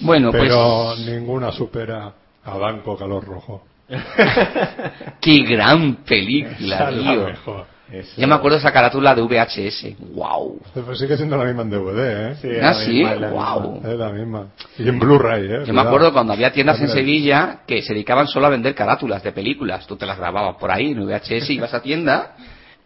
Bueno, 0.00 0.30
Pero 0.32 0.92
pues 0.96 1.06
ninguna 1.06 1.52
supera 1.52 2.12
a 2.44 2.56
Banco 2.56 2.96
Calor 2.96 3.24
Rojo. 3.24 3.64
qué 5.20 5.38
gran 5.42 5.90
Esa 5.90 6.04
película, 6.04 6.50
es 6.58 6.60
la 6.60 6.90
tío. 6.90 7.24
mejor. 7.26 7.66
Eso- 7.92 8.20
Yo 8.20 8.28
me 8.28 8.34
acuerdo 8.34 8.56
de 8.56 8.60
esa 8.60 8.72
carátula 8.72 9.14
de 9.14 9.22
VHS. 9.22 9.96
Wow. 10.14 10.60
Pues 10.86 10.98
sigue 10.98 11.16
siendo 11.16 11.36
la 11.36 11.44
misma 11.44 11.62
en 11.62 11.70
DVD, 11.70 12.30
¿eh? 12.30 12.34
Sí, 12.40 12.48
Ah, 12.62 12.74
sí, 12.74 13.02
wow. 13.02 13.80
Es 13.84 13.98
la 13.98 14.10
misma. 14.10 14.46
Y 14.78 14.88
en 14.88 14.98
Blu-ray, 14.98 15.44
¿eh? 15.44 15.48
Yo 15.48 15.58
me 15.58 15.64
Cuidado. 15.66 15.88
acuerdo 15.88 16.12
cuando 16.12 16.32
había 16.32 16.52
tiendas 16.52 16.80
en. 16.80 16.88
Sevilla 16.88 17.60
que 17.66 17.82
se 17.82 17.92
dedicaban 17.92 18.26
solo 18.28 18.46
a 18.46 18.50
vender 18.50 18.74
carátulas 18.74 19.22
de 19.22 19.32
películas. 19.32 19.86
Tú 19.86 19.96
te 19.96 20.06
las 20.06 20.18
grababas 20.18 20.56
por 20.56 20.70
ahí 20.70 20.92
en 20.92 21.04
VHS, 21.04 21.50
ibas 21.52 21.74
a 21.74 21.82
tienda 21.82 22.34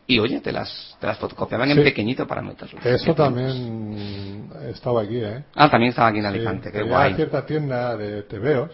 y 0.07 0.19
oye, 0.19 0.41
te 0.41 0.53
las, 0.53 0.97
te 1.01 1.07
las 1.07 1.17
fotocopiaban 1.19 1.71
en 1.71 1.79
Sí. 1.79 1.83
pequeñito 1.85 2.27
para 2.27 2.43
meterlo. 2.43 2.79
Eso 2.85 3.15
también 3.15 4.49
estaba 4.71 5.03
aquí, 5.03 5.17
¿eh? 5.17 5.45
Ah, 5.55 5.71
también 5.71 5.91
estaba 5.91 6.09
aquí 6.09 6.19
en 6.19 6.25
Sí, 6.25 6.29
Alicante, 6.29 6.73
qué 6.73 6.79
había 6.81 6.93
guay. 6.93 7.15
cierta 7.15 7.45
tienda 7.47 7.97
de 7.97 8.23
TVOs. 8.23 8.71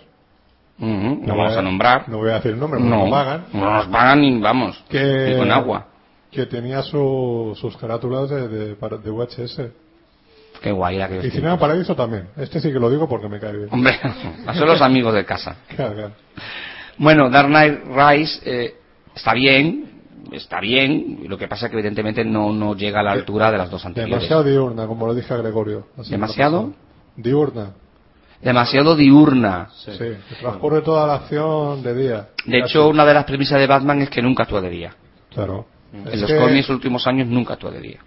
Ujú, 0.79 0.88
no 0.88 1.27
No 1.27 1.37
vamos 1.37 1.51
voy 1.51 1.59
a 1.59 1.62
nombrar. 1.62 2.09
No 2.09 2.16
voy 2.19 2.31
a 2.31 2.35
decir 2.35 2.53
el 2.53 2.59
nombre, 2.59 2.81
porque 2.81 2.95
No, 2.97 3.05
no 3.05 3.11
pagan. 3.11 3.45
no 3.53 3.71
nos 3.75 3.87
pagan 3.88 4.21
ni 4.23 4.40
vamos, 4.40 4.83
Que, 4.88 5.27
ni 5.33 5.37
con 5.38 5.51
agua. 5.53 5.87
Que 6.31 6.47
tenía 6.47 6.83
su- 6.83 7.57
sus 7.61 7.77
carátulas 7.77 8.31
de, 8.31 8.49
de, 8.49 8.66
de 8.75 9.11
VHS. 9.11 9.61
Qué 10.62 10.73
guay 10.73 10.97
era 10.97 11.09
que 11.09 11.27
Y 11.27 11.31
Cinema 11.31 11.59
Paradiso 11.59 11.95
también. 11.97 12.29
Este 12.37 12.61
sí 12.61 12.73
que 12.73 12.79
lo 12.79 12.90
digo 12.90 13.09
porque 13.09 13.29
me 13.29 13.40
cae 13.40 13.57
bien. 13.57 13.69
Hombre, 13.73 13.99
son 14.55 14.69
los 14.69 14.81
amigos 14.83 15.14
de 15.14 15.25
casa. 15.25 15.57
Claro, 15.77 15.95
claro. 15.95 16.12
Bueno, 16.99 17.31
Dark 17.31 17.49
Knight 17.49 17.81
Rise 17.87 18.40
eh, 18.45 18.75
está 19.16 19.33
bien, 19.33 19.90
está 20.33 20.61
bien. 20.61 21.21
Lo 21.27 21.38
que 21.38 21.49
pasa 21.49 21.66
es 21.66 21.71
que 21.71 21.79
evidentemente 21.79 22.25
no, 22.25 22.53
no 22.53 22.75
llega 22.77 23.01
a 23.01 23.03
la 23.03 23.12
altura 23.12 23.51
de 23.51 23.57
las 23.59 23.71
dos 23.71 23.85
anteriores. 23.87 24.16
Demasiado 24.23 24.45
diurna, 24.45 24.87
como 24.87 25.07
lo 25.07 25.14
dije 25.14 25.33
a 25.33 25.38
Gregorio. 25.38 25.87
la 25.97 26.05
¿Demasiado? 26.05 26.75
Diurna. 27.16 27.71
Demasiado 28.43 28.97
diurna. 28.97 29.69
Sí. 29.85 29.93
que 29.99 30.16
Transcurre 30.40 30.83
toda 30.83 31.07
la 31.07 31.14
acción 31.14 31.83
de 31.83 31.95
día. 31.95 32.29
De 32.45 32.59
hecho, 32.59 32.88
una 32.88 33.05
de 33.07 33.14
las 33.14 33.25
premisas 33.25 33.59
de 33.59 33.66
Batman 33.66 34.03
es 34.03 34.11
que 34.11 34.21
nunca 34.23 34.43
actúa 34.43 34.61
de 34.61 34.71
día. 34.71 34.95
Claro. 35.33 35.66
En 35.92 36.07
Es 36.09 36.20
los 36.20 36.31
que- 36.31 36.37
cómics 36.38 36.68
últimos 36.68 37.07
años 37.07 37.26
nunca 37.29 37.55
actúa 37.55 37.70
de 37.72 37.81
día. 37.81 38.00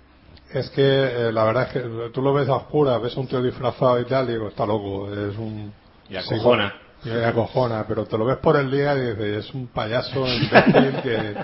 Es 0.53 0.69
que 0.69 0.81
eh, 0.83 1.31
la 1.31 1.43
verdad 1.45 1.63
es 1.63 1.69
que 1.73 1.79
tú 2.13 2.21
lo 2.21 2.33
ves 2.33 2.47
a 2.47 2.55
oscuras, 2.55 3.01
ves 3.01 3.17
a 3.17 3.19
un 3.19 3.27
tío 3.27 3.41
disfrazado 3.41 3.99
y 3.99 4.05
tal, 4.05 4.29
y 4.29 4.33
digo, 4.33 4.47
está 4.49 4.65
loco, 4.65 5.11
es 5.11 5.37
un... 5.37 5.73
Y 6.09 6.15
acojona. 6.15 6.73
Sí, 7.03 7.09
y 7.09 7.23
acojona, 7.23 7.85
pero 7.87 8.05
te 8.05 8.17
lo 8.17 8.25
ves 8.25 8.37
por 8.37 8.55
el 8.57 8.69
día 8.71 8.93
y 8.95 9.01
dices, 9.01 9.45
es 9.47 9.53
un 9.53 9.67
payaso 9.67 10.25
imbécil 10.27 11.01
que... 11.01 11.35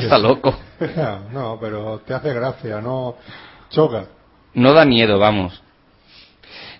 Está 0.00 0.18
loco. 0.18 0.54
no, 1.32 1.58
pero 1.60 2.00
te 2.06 2.12
hace 2.14 2.32
gracia, 2.34 2.80
no 2.80 3.16
choca. 3.70 4.04
No 4.54 4.72
da 4.74 4.84
miedo, 4.84 5.18
vamos. 5.18 5.62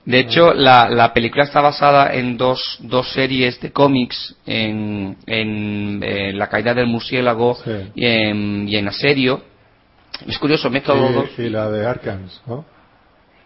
De 0.05 0.19
hecho, 0.19 0.53
la, 0.53 0.89
la 0.91 1.13
película 1.15 1.45
está 1.45 1.61
basada 1.61 2.13
en 2.15 2.37
dos, 2.37 2.79
dos 2.81 3.13
series 3.13 3.61
de 3.61 3.71
cómics, 3.71 4.35
en, 4.47 5.17
en, 5.27 6.37
La 6.39 6.49
caída 6.49 6.75
del 6.75 6.87
murciélago 6.89 7.55
Sí. 7.65 7.71
y, 7.95 8.05
en, 8.07 8.69
y 8.69 8.77
en 8.77 8.89
Asedio. 8.89 9.43
Es 10.27 10.39
curioso, 10.39 10.69
mezcla 10.71 10.95
los 10.95 11.15
dos. 11.15 11.39
Y, 11.39 11.49
la 11.49 11.71
de 11.71 11.87
Arkans, 11.87 12.43
¿no? 12.47 12.65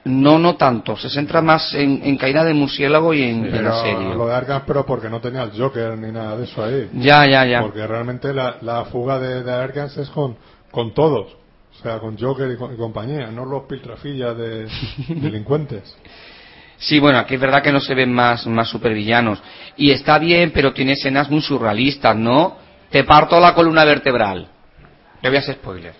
No, 0.04 0.38
no 0.38 0.56
tanto. 0.56 0.96
Se 0.96 1.10
centra 1.10 1.42
más 1.42 1.74
en, 1.74 2.00
en 2.04 2.16
caída 2.16 2.44
del 2.44 2.54
murciélago 2.54 3.12
y 3.12 3.22
en, 3.24 3.44
en 3.46 3.50
Pero 3.52 3.74
Asedio. 3.74 4.14
lo 4.14 4.26
de 4.28 4.34
Arkans, 4.34 4.62
pero 4.66 4.86
porque 4.86 5.10
no 5.10 5.20
tenía 5.20 5.42
el 5.42 5.50
Joker 5.50 5.98
ni 5.98 6.10
nada 6.12 6.36
de 6.38 6.44
eso 6.44 6.64
ahí. 6.64 6.88
Ya, 6.94 7.26
ya, 7.26 7.44
ya. 7.44 7.60
Porque 7.62 7.86
realmente 7.86 8.32
la, 8.32 8.56
la 8.62 8.84
fuga 8.86 9.18
de, 9.18 9.42
de 9.42 9.52
Arkans 9.52 9.96
es 9.98 10.08
con, 10.10 10.36
con 10.70 10.94
todos. 10.94 11.36
O 11.78 11.82
sea, 11.82 11.98
con 11.98 12.16
Joker 12.18 12.50
y, 12.50 12.56
con- 12.56 12.72
y 12.72 12.76
compañía, 12.76 13.26
no 13.30 13.44
los 13.44 13.64
piltrafillas 13.64 14.36
de 14.38 14.66
delincuentes. 15.08 15.94
Sí, 16.78 16.98
bueno, 16.98 17.18
aquí 17.18 17.34
es 17.34 17.40
verdad 17.40 17.62
que 17.62 17.72
no 17.72 17.80
se 17.80 17.94
ven 17.94 18.12
más, 18.12 18.46
más 18.46 18.68
supervillanos. 18.68 19.42
Y 19.76 19.90
está 19.90 20.18
bien, 20.18 20.50
pero 20.52 20.72
tiene 20.72 20.92
escenas 20.92 21.30
muy 21.30 21.40
surrealistas, 21.40 22.14
¿no? 22.16 22.56
Te 22.90 23.04
parto 23.04 23.40
la 23.40 23.54
columna 23.54 23.84
vertebral. 23.84 24.46
Le 25.22 25.28
voy 25.28 25.36
a 25.38 25.40
hacer 25.40 25.54
spoiler. 25.56 25.94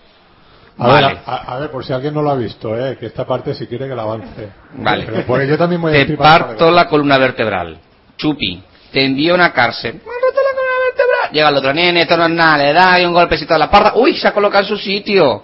A, 0.77 0.87
Vale. 0.87 1.07
ver, 1.07 1.17
a, 1.25 1.35
a 1.55 1.59
ver, 1.59 1.71
por 1.71 1.83
si 1.83 1.91
alguien 1.91 2.13
no 2.13 2.21
lo 2.21 2.29
ha 2.29 2.35
visto, 2.35 2.77
¿eh? 2.77 2.97
que 2.99 3.07
esta 3.07 3.25
parte 3.25 3.55
si 3.55 3.65
quiere 3.65 3.87
que 3.87 3.95
la 3.95 4.03
avance. 4.03 4.49
Vale. 4.75 5.05
Pero 5.07 5.25
porque 5.25 5.47
yo 5.47 5.57
también 5.57 5.81
voy 5.81 5.97
a 5.97 6.05
Te 6.05 6.15
parto 6.15 6.69
la 6.69 6.87
columna 6.87 7.17
vertebral. 7.17 7.79
Chupi. 8.15 8.61
Te 8.91 9.03
envío 9.03 9.33
a 9.33 9.35
una 9.35 9.51
cárcel. 9.51 9.95
Me 9.95 9.99
roto 9.99 10.39
la 10.43 10.51
columna 10.53 10.85
vertebral. 10.85 11.31
Llega 11.33 11.49
el 11.49 11.55
otro 11.57 11.73
nene, 11.73 12.01
esto 12.01 12.15
no 12.15 12.25
es 12.25 12.29
nada, 12.29 12.57
le 12.63 12.73
da 12.73 13.01
y 13.01 13.05
un 13.05 13.13
golpecito 13.13 13.55
a 13.55 13.57
la 13.57 13.71
parda. 13.71 13.93
Uy, 13.95 14.15
se 14.15 14.27
ha 14.27 14.33
colocado 14.33 14.63
en 14.63 14.69
su 14.69 14.77
sitio. 14.77 15.43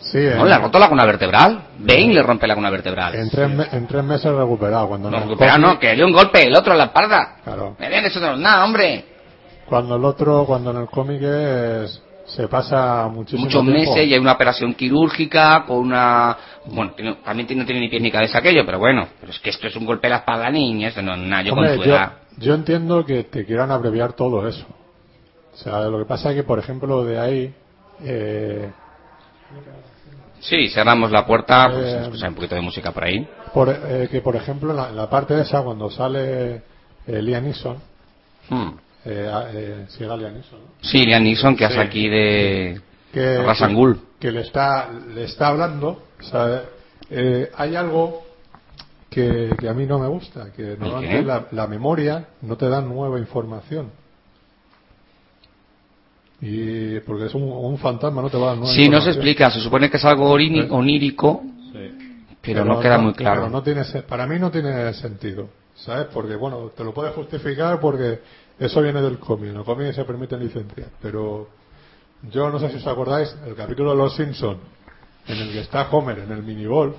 Sí, 0.00 0.18
¿eh? 0.18 0.34
No, 0.36 0.44
le 0.46 0.54
ha 0.54 0.58
roto 0.58 0.78
la 0.78 0.86
columna 0.86 1.04
vertebral. 1.06 1.62
Bane 1.78 2.14
le 2.14 2.22
rompe 2.22 2.46
la 2.46 2.54
columna 2.54 2.70
vertebral. 2.70 3.14
en, 3.14 3.28
tres 3.30 3.50
me- 3.50 3.68
en 3.70 3.86
tres 3.86 4.02
meses 4.02 4.32
recuperado. 4.32 4.88
Cuando 4.88 5.10
No, 5.10 5.16
en 5.18 5.22
el 5.22 5.28
recupera, 5.28 5.52
cómic- 5.52 5.66
no, 5.66 5.78
que 5.78 5.94
dio 5.94 6.06
un 6.06 6.12
golpe 6.12 6.42
el 6.42 6.56
otro 6.56 6.72
a 6.72 6.76
la 6.76 6.84
espalda. 6.84 7.36
Claro. 7.44 7.76
Me 7.78 7.88
ven, 7.88 8.04
eso 8.06 8.18
no 8.20 8.32
es 8.32 8.38
nada, 8.38 8.64
hombre. 8.64 9.04
Cuando 9.66 9.96
el 9.96 10.04
otro, 10.04 10.44
cuando 10.46 10.70
en 10.72 10.78
el 10.78 10.86
cómic 10.88 11.20
es, 11.22 12.02
se 12.26 12.48
pasa 12.48 13.08
muchísimo 13.08 13.44
muchos 13.44 13.62
tiempo. 13.62 13.78
meses 13.78 14.06
y 14.08 14.12
hay 14.14 14.18
una 14.18 14.32
operación 14.32 14.74
quirúrgica 14.74 15.64
con 15.66 15.78
una 15.78 16.36
bueno 16.66 16.92
tiene- 16.92 17.16
también 17.24 17.46
tiene- 17.46 17.62
no 17.62 17.66
tiene 17.66 17.80
ni 17.82 17.88
pies 17.88 18.02
ni 18.02 18.10
cabeza 18.10 18.38
aquello 18.38 18.64
pero 18.64 18.78
bueno 18.78 19.08
pero 19.18 19.32
es 19.32 19.38
que 19.40 19.50
esto 19.50 19.66
es 19.66 19.74
un 19.74 19.84
golpe 19.84 20.06
a 20.06 20.10
la 20.10 20.16
espalda 20.18 20.48
niña 20.50 20.88
esto 20.88 21.02
no 21.02 21.14
es 21.14 21.18
nada 21.20 21.42
yo 21.42 21.54
Hombre, 21.54 21.70
con 21.76 21.82
tu 21.84 21.88
yo, 21.90 21.98
yo 22.38 22.54
entiendo 22.54 23.04
que 23.04 23.24
te 23.24 23.44
quieran 23.44 23.70
abreviar 23.72 24.12
todo 24.12 24.46
eso. 24.46 24.64
O 25.52 25.56
sea, 25.56 25.80
lo 25.88 25.98
que 25.98 26.04
pasa 26.04 26.30
es 26.30 26.36
que, 26.36 26.42
por 26.44 26.58
ejemplo, 26.60 27.04
de 27.04 27.18
ahí, 27.18 27.54
eh, 28.04 28.70
sí 30.40 30.68
cerramos 30.70 31.10
la 31.10 31.26
puerta 31.26 31.68
pues 31.70 31.86
Eh, 31.86 32.00
escuchar 32.02 32.28
un 32.30 32.34
poquito 32.34 32.54
de 32.54 32.60
música 32.60 32.92
por 32.92 33.04
ahí. 33.04 33.26
Por, 33.54 33.68
eh, 33.68 34.08
que 34.10 34.20
por 34.20 34.36
ejemplo 34.36 34.70
en 34.70 34.76
la, 34.76 34.88
en 34.90 34.96
la 34.96 35.08
parte 35.08 35.38
esa, 35.40 35.62
cuando 35.62 35.90
sale 35.90 36.62
eh, 37.06 37.22
Liam 37.22 37.44
Neeson, 37.44 37.76
Hmm. 38.48 38.70
eh, 39.04 39.30
eh, 39.54 39.84
sí 39.88 40.02
era 40.04 40.16
Liam 40.16 40.34
Neeson, 40.34 40.58
¿no? 40.60 40.66
sí 40.80 41.04
Liam 41.04 41.22
Neeson 41.22 41.56
que 41.56 41.64
hace 41.64 41.80
aquí 41.80 42.08
de 42.08 42.80
que, 43.12 43.38
Rasangul 43.38 43.96
que, 44.18 44.28
que 44.28 44.32
le 44.32 44.40
está 44.42 44.90
le 45.14 45.24
está 45.24 45.48
hablando 45.48 46.02
eh, 47.10 47.50
hay 47.56 47.76
algo 47.76 48.22
que, 49.08 49.50
que 49.58 49.68
a 49.68 49.74
mí 49.74 49.86
no 49.86 49.98
me 49.98 50.06
gusta 50.08 50.52
que 50.52 50.76
normalmente 50.78 51.22
la, 51.22 51.46
la 51.50 51.66
memoria 51.66 52.26
no 52.42 52.56
te 52.56 52.68
da 52.68 52.80
nueva 52.80 53.18
información 53.18 53.90
y 56.40 57.00
porque 57.00 57.26
es 57.26 57.34
un, 57.34 57.42
un 57.42 57.78
fantasma 57.78 58.22
no 58.22 58.30
te 58.30 58.38
va 58.38 58.52
a 58.52 58.56
dar 58.56 58.66
sí 58.68 58.88
no 58.88 59.00
se 59.00 59.10
explica 59.10 59.50
se 59.50 59.60
supone 59.60 59.90
que 59.90 59.96
es 59.98 60.04
algo 60.04 60.30
orini- 60.34 60.66
onírico 60.70 61.42
pero, 62.42 62.64
no 62.64 62.80
queda 62.80 62.96
muy 62.98 63.12
claro. 63.12 63.42
pero 63.42 63.50
no 63.50 63.62
tiene 63.62 63.84
para 64.08 64.26
mí 64.26 64.38
no 64.38 64.50
tiene 64.50 64.92
sentido 64.94 65.48
sabes 65.74 66.06
porque 66.12 66.36
bueno 66.36 66.70
te 66.76 66.82
lo 66.84 66.94
puedes 66.94 67.14
justificar 67.14 67.78
porque 67.80 68.20
eso 68.58 68.80
viene 68.80 69.02
del 69.02 69.18
cómic 69.18 69.52
cómic 69.64 69.92
se 69.92 70.04
permiten 70.04 70.40
licencias 70.40 70.88
pero 71.02 71.48
yo 72.30 72.50
no 72.50 72.58
sé 72.58 72.70
si 72.70 72.76
os 72.76 72.86
acordáis 72.86 73.34
el 73.46 73.54
capítulo 73.54 73.90
de 73.90 73.96
los 73.96 74.14
Simpson 74.16 74.56
en 75.26 75.38
el 75.38 75.52
que 75.52 75.60
está 75.60 75.88
Homer 75.90 76.18
en 76.20 76.32
el 76.32 76.42
minigolf 76.42 76.96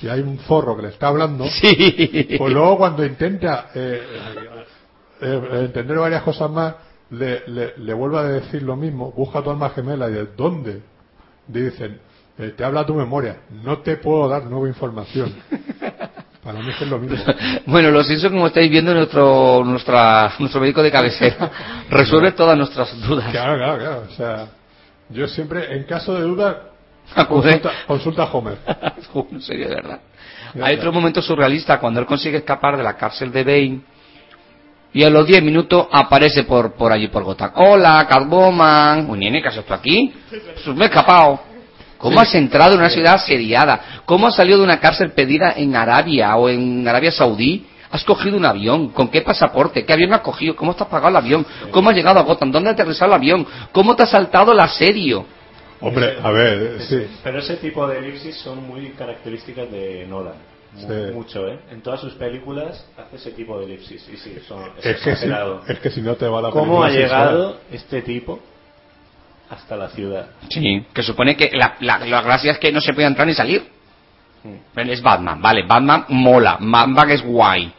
y 0.00 0.08
hay 0.08 0.20
un 0.20 0.38
zorro 0.38 0.76
que 0.76 0.82
le 0.82 0.88
está 0.88 1.08
hablando. 1.08 1.44
Sí. 1.60 2.36
Pues 2.38 2.52
luego 2.52 2.78
cuando 2.78 3.04
intenta 3.04 3.70
eh, 3.74 4.00
eh, 5.20 5.42
eh, 5.52 5.62
entender 5.64 5.98
varias 5.98 6.22
cosas 6.22 6.50
más 6.50 6.74
le, 7.10 7.42
le, 7.46 7.74
le 7.78 7.94
vuelve 7.94 8.18
a 8.18 8.22
decir 8.24 8.62
lo 8.62 8.76
mismo 8.76 9.12
busca 9.12 9.42
tu 9.42 9.50
alma 9.50 9.70
gemela 9.70 10.08
y 10.08 10.12
de 10.12 10.26
dónde 10.36 10.82
dicen 11.46 11.98
eh, 12.38 12.52
te 12.56 12.64
habla 12.64 12.84
tu 12.84 12.94
memoria 12.94 13.38
no 13.64 13.78
te 13.78 13.96
puedo 13.96 14.28
dar 14.28 14.44
nueva 14.44 14.68
información. 14.68 15.34
Para 16.44 16.60
mí 16.60 16.70
es 16.70 16.88
lo 16.88 16.98
mismo. 16.98 17.18
Bueno 17.66 17.90
los 17.90 18.06
Simpson 18.06 18.32
como 18.32 18.46
estáis 18.46 18.70
viendo 18.70 18.94
nuestro 18.94 19.62
nuestra 19.64 20.32
nuestro 20.38 20.60
médico 20.60 20.82
de 20.82 20.90
cabecera 20.90 21.50
resuelve 21.90 22.32
todas 22.32 22.56
nuestras 22.56 22.98
dudas. 23.00 23.30
Claro 23.30 23.56
claro 23.56 23.78
claro 23.78 24.02
o 24.08 24.14
sea 24.14 24.48
yo 25.10 25.26
siempre 25.28 25.74
en 25.76 25.84
caso 25.84 26.14
de 26.14 26.22
duda 26.22 26.64
consulta, 27.26 27.70
consulta 27.86 28.22
a 28.24 28.26
Homer. 28.32 28.58
En 29.30 29.40
serio, 29.40 29.68
de 29.68 29.74
verdad. 29.74 30.00
Ya 30.54 30.66
Hay 30.66 30.74
está. 30.74 30.82
otro 30.88 30.92
momento 30.92 31.22
surrealista 31.22 31.80
cuando 31.80 32.00
él 32.00 32.06
consigue 32.06 32.38
escapar 32.38 32.76
de 32.76 32.82
la 32.82 32.96
cárcel 32.96 33.32
de 33.32 33.44
Bane 33.44 33.80
y 34.92 35.04
a 35.04 35.10
los 35.10 35.26
10 35.26 35.42
minutos 35.42 35.86
aparece 35.92 36.44
por, 36.44 36.74
por 36.74 36.92
allí 36.92 37.08
por 37.08 37.24
Gotham. 37.24 37.52
Hola, 37.56 38.06
Catwoman. 38.08 39.08
Uy, 39.10 39.18
nene, 39.18 39.42
¿qué 39.42 39.48
haces 39.48 39.64
tú 39.64 39.74
aquí? 39.74 40.12
Pues 40.30 40.76
me 40.76 40.84
he 40.84 40.88
escapado. 40.88 41.40
¿Cómo 41.98 42.20
has 42.20 42.34
entrado 42.34 42.74
en 42.74 42.78
una 42.78 42.90
ciudad 42.90 43.14
asediada? 43.14 44.02
¿Cómo 44.04 44.28
has 44.28 44.36
salido 44.36 44.58
de 44.58 44.64
una 44.64 44.78
cárcel 44.78 45.10
pedida 45.10 45.54
en 45.56 45.74
Arabia 45.74 46.36
o 46.36 46.48
en 46.48 46.86
Arabia 46.86 47.10
Saudí? 47.10 47.66
¿Has 47.90 48.04
cogido 48.04 48.36
un 48.36 48.44
avión? 48.44 48.90
¿Con 48.90 49.08
qué 49.08 49.22
pasaporte? 49.22 49.84
¿Qué 49.84 49.92
avión 49.92 50.12
has 50.12 50.20
cogido? 50.20 50.54
¿Cómo 50.54 50.74
te 50.74 50.84
has 50.84 50.88
pagado 50.88 51.08
el 51.08 51.16
avión? 51.16 51.44
¿Cómo 51.70 51.90
has 51.90 51.96
llegado 51.96 52.20
a 52.20 52.22
Gotham? 52.22 52.52
¿Dónde 52.52 52.70
ha 52.70 52.72
aterrizado 52.72 53.10
el 53.10 53.14
avión? 53.14 53.46
¿Cómo 53.72 53.96
te 53.96 54.04
ha 54.04 54.06
saltado 54.06 54.52
el 54.52 54.60
asedio? 54.60 55.24
hombre 55.80 56.18
a 56.22 56.30
ver 56.30 56.80
sí 56.80 57.06
Pero 57.22 57.38
ese 57.38 57.56
tipo 57.56 57.86
de 57.86 57.98
elipsis 57.98 58.36
son 58.36 58.66
muy 58.66 58.90
características 58.90 59.70
de 59.70 60.06
Nolan. 60.08 60.34
Mucho, 61.14 61.48
¿eh? 61.48 61.58
En 61.70 61.80
todas 61.82 62.00
sus 62.00 62.14
películas 62.14 62.86
hace 62.96 63.16
ese 63.16 63.30
tipo 63.32 63.58
de 63.58 63.64
elipsis. 63.66 64.06
Y 64.12 64.16
sí, 64.16 64.38
son, 64.46 64.62
es, 64.78 64.84
es 64.86 64.96
que, 64.96 65.02
si, 65.02 65.10
exagerado. 65.10 65.62
es 65.66 65.78
que 65.80 65.90
si 65.90 66.00
no 66.02 66.14
te 66.16 66.26
va 66.28 66.40
la 66.42 66.50
¿Cómo 66.50 66.76
ha 66.82 66.86
horas. 66.86 66.92
llegado 66.94 67.60
este 67.72 68.02
tipo 68.02 68.38
hasta 69.50 69.76
la 69.76 69.88
ciudad. 69.88 70.28
Sí, 70.50 70.84
que 70.92 71.02
supone 71.02 71.36
que 71.36 71.50
la, 71.54 71.76
la, 71.80 71.98
la 72.00 72.20
gracia 72.22 72.52
es 72.52 72.58
que 72.58 72.70
no 72.70 72.80
se 72.80 72.92
puede 72.92 73.06
entrar 73.08 73.26
ni 73.26 73.34
salir. 73.34 73.66
Mm. 74.44 74.78
Es 74.90 75.02
Batman, 75.02 75.40
vale, 75.42 75.64
Batman 75.66 76.04
mola, 76.10 76.58
Batman 76.60 77.10
es 77.10 77.22
guay. 77.24 77.72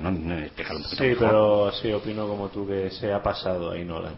No, 0.00 0.10
no, 0.12 0.38
explícalo 0.38 0.78
un 0.78 0.82
poquito 0.84 1.02
Sí, 1.02 1.08
mejor. 1.10 1.26
pero 1.28 1.72
sí, 1.72 1.92
opino 1.92 2.28
como 2.28 2.48
tú 2.48 2.66
que 2.68 2.88
se 2.90 3.12
ha 3.12 3.20
pasado 3.22 3.72
ahí 3.72 3.84
Nolan. 3.84 4.14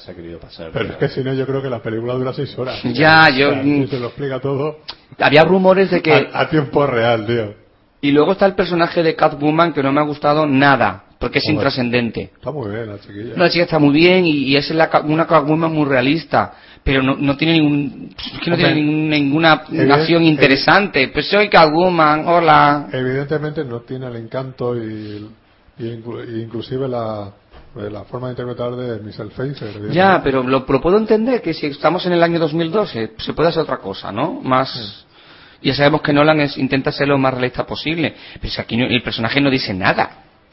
Se 0.00 0.10
ha 0.10 0.14
querido 0.14 0.38
pasar. 0.40 0.70
Pero 0.72 0.90
es 0.90 0.96
que 0.96 1.08
si 1.08 1.22
no, 1.22 1.32
yo 1.34 1.46
creo 1.46 1.62
que 1.62 1.70
la 1.70 1.80
película 1.80 2.14
dura 2.14 2.32
seis 2.32 2.56
horas. 2.58 2.80
Ya, 2.84 3.28
yo- 3.30 3.50
O 3.50 3.52
sea, 3.54 3.62
si 3.62 3.86
se 3.86 4.00
lo 4.00 4.06
explica 4.08 4.40
todo 4.40 4.78
Había 5.18 5.44
rumores 5.44 5.90
de 5.90 6.02
que... 6.02 6.12
a, 6.12 6.40
a 6.40 6.48
tiempo 6.50 6.84
real, 6.86 7.26
tío. 7.26 7.54
Y 8.00 8.10
luego 8.12 8.32
está 8.32 8.46
el 8.46 8.54
personaje 8.54 9.02
de 9.02 9.14
Catwoman 9.16 9.72
que 9.72 9.82
no 9.82 9.92
me 9.92 10.00
ha 10.00 10.04
gustado 10.04 10.46
nada, 10.46 11.04
porque 11.18 11.38
es 11.38 11.44
Joder. 11.44 11.54
intrascendente. 11.56 12.30
Está 12.34 12.50
muy 12.52 12.70
bien 12.70 12.86
la 12.88 12.98
chiquilla. 13.00 13.34
La 13.36 13.50
chica 13.50 13.64
está 13.64 13.78
muy 13.80 13.92
bien 13.92 14.24
y, 14.24 14.30
y 14.44 14.56
es 14.56 14.70
la, 14.70 14.88
una 15.04 15.26
Catwoman 15.26 15.72
muy 15.72 15.84
realista, 15.84 16.54
pero 16.84 17.02
no, 17.02 17.16
no 17.16 17.36
tiene 17.36 17.54
ningún, 17.54 18.14
es 18.16 18.40
que 18.40 18.50
no 18.50 18.56
tiene 18.56 18.74
ningún- 18.76 19.08
ninguna 19.10 19.64
evident- 19.64 19.92
acción 19.92 20.22
interesante. 20.24 21.08
Pues 21.08 21.26
soy 21.28 21.48
Catwoman, 21.48 22.26
hola. 22.28 22.88
Evidentemente 22.92 23.64
no 23.64 23.80
tiene 23.80 24.06
el 24.06 24.14
encanto 24.16 24.76
y, 24.76 25.28
y 25.80 25.82
inclu- 25.84 26.24
y 26.36 26.42
inclusive 26.42 26.86
la, 26.86 27.32
eh, 27.80 27.90
la 27.90 28.04
forma 28.04 28.28
de 28.28 28.32
interpretar 28.32 28.72
de 28.76 29.00
Michelle 29.00 29.30
Pfeiffer. 29.30 29.68
evidentemente. 29.68 29.94
Ya, 29.94 30.20
pero 30.22 30.42
lo, 30.42 30.64
lo 30.68 30.80
puedo 30.80 30.96
entender 30.98 31.40
que 31.42 31.54
si 31.54 31.66
estamos 31.66 32.04
en 32.06 32.12
el 32.12 32.22
año 32.22 32.38
2012 32.38 33.12
se 33.18 33.32
puede 33.32 33.48
hacer 33.50 33.62
otra 33.62 33.78
cosa, 33.78 34.12
¿no? 34.12 34.40
Más. 34.42 35.04
Ya 35.62 35.74
sabemos 35.74 36.02
que 36.02 36.12
Nolan 36.12 36.40
es- 36.40 36.56
intenta 36.58 36.92
ser 36.92 37.08
lo 37.08 37.18
más 37.18 37.34
realista 37.34 37.66
posible, 37.66 38.14
pero 38.40 38.52
si 38.52 38.60
aquí 38.60 38.76
no- 38.76 38.86
el 38.86 39.02
personaje 39.02 39.40
no 39.40 39.50
dice 39.50 39.74
nada, 39.74 40.10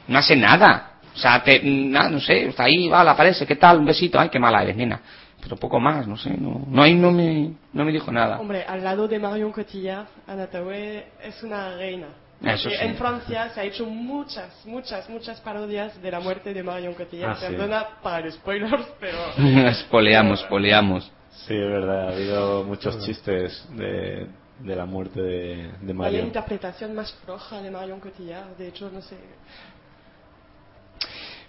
no 0.08 0.18
hace 0.18 0.36
nada. 0.36 0.94
O 1.14 1.18
sea, 1.18 1.42
te, 1.44 1.62
nada, 1.64 2.10
no 2.10 2.20
sé, 2.20 2.48
está 2.48 2.64
ahí, 2.64 2.88
va, 2.90 3.02
aparece, 3.10 3.46
¿qué 3.46 3.56
tal? 3.56 3.78
Un 3.80 3.86
besito, 3.86 4.20
ay, 4.20 4.30
qué 4.30 4.40
mala 4.40 4.64
eres, 4.64 4.76
nena. 4.76 5.00
Pero 5.42 5.58
poco 5.58 5.80
más, 5.80 6.08
no 6.08 6.18
sé, 6.18 6.32
no, 6.40 6.66
no, 6.68 6.82
ahí 6.82 6.96
no 6.96 7.12
me, 7.12 7.52
no 7.72 7.86
me 7.86 7.92
dijo 7.92 8.12
nada. 8.12 8.40
Hombre, 8.40 8.66
al 8.68 8.84
lado 8.84 9.08
de 9.08 9.20
Marion 9.20 9.52
Cotillard, 9.52 10.08
Anna 10.28 10.48
Thaoué 10.48 11.06
es 11.24 11.44
una 11.44 11.76
reina. 11.76 12.08
Eso 12.44 12.70
Y 12.70 12.74
sí. 12.74 12.78
En 12.82 12.96
Francia 12.96 13.50
se 13.50 13.62
ha 13.62 13.64
hecho 13.64 13.86
muchas, 13.86 14.66
muchas, 14.66 15.10
muchas 15.10 15.40
parodias 15.42 16.02
de 16.02 16.12
la 16.12 16.20
muerte 16.20 16.54
de 16.54 16.64
Marion 16.64 16.94
Cotillard. 16.94 17.32
Ah, 17.32 17.36
sí. 17.40 17.46
Perdona 17.48 17.86
para 18.04 18.26
los 18.26 18.36
spoilers, 18.36 18.86
pero... 19.00 19.18
Espoleamos, 19.70 20.42
espoleamos. 20.42 21.12
Sí, 21.48 21.54
es 21.54 21.70
verdad, 21.70 22.10
ha 22.10 22.12
habido 22.14 22.64
muchos 22.64 23.04
chistes 23.06 23.68
de, 23.72 24.28
de 24.60 24.76
la 24.76 24.86
muerte 24.86 25.22
de, 25.22 25.72
de 25.82 25.94
Marion. 25.94 26.28
interpretación 26.28 26.94
más 26.96 27.14
floja 27.26 27.62
de 27.62 27.72
Marion 27.72 28.00
Cotillard. 28.00 28.56
De 28.58 28.68
hecho, 28.70 28.90
no 28.90 29.02
sé. 29.02 29.18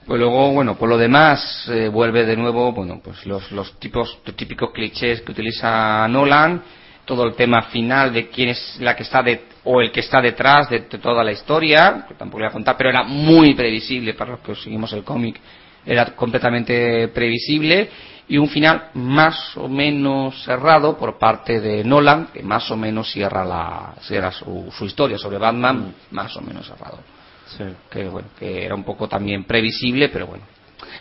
Pues 0.06 0.20
luego, 0.20 0.52
bueno, 0.52 0.76
por 0.76 0.88
lo 0.88 0.96
demás, 0.96 1.68
eh, 1.68 1.88
vuelve 1.88 2.24
de 2.24 2.36
nuevo, 2.36 2.72
bueno, 2.72 3.00
pues 3.02 3.26
los, 3.26 3.50
los 3.50 3.78
tipos, 3.80 4.18
los 4.24 4.36
típicos 4.36 4.70
clichés 4.72 5.20
que 5.22 5.32
utiliza 5.32 6.06
Nolan, 6.06 6.62
todo 7.04 7.24
el 7.24 7.34
tema 7.34 7.62
final 7.62 8.12
de 8.12 8.28
quién 8.28 8.50
es 8.50 8.76
la 8.80 8.94
que 8.94 9.02
está 9.02 9.22
de, 9.22 9.42
o 9.68 9.80
el 9.80 9.90
que 9.90 10.00
está 10.00 10.20
detrás 10.22 10.70
de, 10.70 10.80
de 10.80 10.98
toda 10.98 11.22
la 11.24 11.32
historia, 11.32 12.04
que 12.08 12.14
tampoco 12.14 12.38
voy 12.38 12.48
a 12.48 12.52
contar, 12.52 12.76
pero 12.76 12.90
era 12.90 13.02
muy 13.02 13.54
previsible 13.54 14.14
para 14.14 14.32
los 14.32 14.40
que 14.40 14.54
seguimos 14.54 14.92
el 14.92 15.02
cómic, 15.04 15.40
era 15.84 16.06
completamente 16.16 17.08
previsible, 17.08 17.90
y 18.28 18.38
un 18.38 18.48
final 18.48 18.90
más 18.94 19.56
o 19.56 19.68
menos 19.68 20.42
cerrado 20.44 20.96
por 20.96 21.18
parte 21.18 21.60
de 21.60 21.84
Nolan, 21.84 22.28
que 22.32 22.42
más 22.42 22.70
o 22.70 22.76
menos 22.76 23.10
cierra 23.12 23.44
la, 23.44 23.94
cierra 24.02 24.32
su, 24.32 24.72
su 24.76 24.84
historia 24.86 25.16
sobre 25.18 25.38
Batman, 25.38 25.94
más 26.10 26.36
o 26.36 26.40
menos 26.40 26.66
cerrado 26.66 26.98
Sí. 27.56 27.62
que 27.88 28.08
bueno, 28.08 28.28
que 28.36 28.64
era 28.64 28.74
un 28.74 28.82
poco 28.82 29.08
también 29.08 29.44
previsible, 29.44 30.08
pero 30.08 30.26
bueno. 30.26 30.42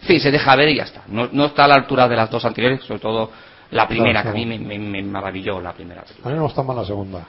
En 0.01 0.08
fin, 0.08 0.19
se 0.19 0.30
deja 0.30 0.56
ver 0.56 0.69
y 0.69 0.75
ya 0.78 0.84
está. 0.84 1.01
No, 1.08 1.28
no 1.32 1.45
está 1.45 1.65
a 1.65 1.67
la 1.67 1.73
altura 1.75 2.08
de 2.08 2.15
las 2.15 2.30
dos 2.30 2.45
anteriores, 2.45 2.84
sobre 2.84 2.99
todo 2.99 3.32
la 3.71 3.88
primera, 3.88 4.21
Claro, 4.21 4.36
que 4.36 4.41
a 4.43 4.45
mí 4.45 4.45
me, 4.45 4.60
me- 4.60 4.78
me 4.78 5.01
maravilló 5.01 5.60
la 5.60 5.73
primera 5.73 6.04
A 6.23 6.28
mí 6.30 6.36
me 6.36 6.41
más 6.63 6.75
la 6.78 6.86
segunda. 6.86 7.25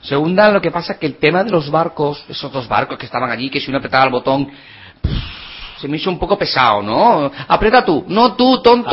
Segunda, 0.00 0.50
lo 0.50 0.60
que 0.60 0.70
pasa 0.70 0.92
es 0.94 0.98
que 0.98 1.06
el 1.06 1.16
tema 1.16 1.42
de 1.44 1.50
los 1.50 1.70
barcos, 1.70 2.24
esos 2.28 2.52
dos 2.52 2.68
barcos 2.68 2.96
que 2.98 3.06
estaban 3.06 3.30
allí, 3.30 3.50
que 3.50 3.60
si 3.60 3.68
uno 3.70 3.78
apretaba 3.78 4.04
el 4.04 4.10
botón, 4.10 4.48
se 5.80 5.88
me 5.88 5.96
hizo 5.96 6.10
un 6.10 6.18
poco 6.18 6.36
pesado, 6.38 6.82
¿no? 6.82 7.30
Aprieta 7.48 7.84
tú, 7.84 8.04
no 8.08 8.34
tú, 8.34 8.60
tonto. 8.62 8.90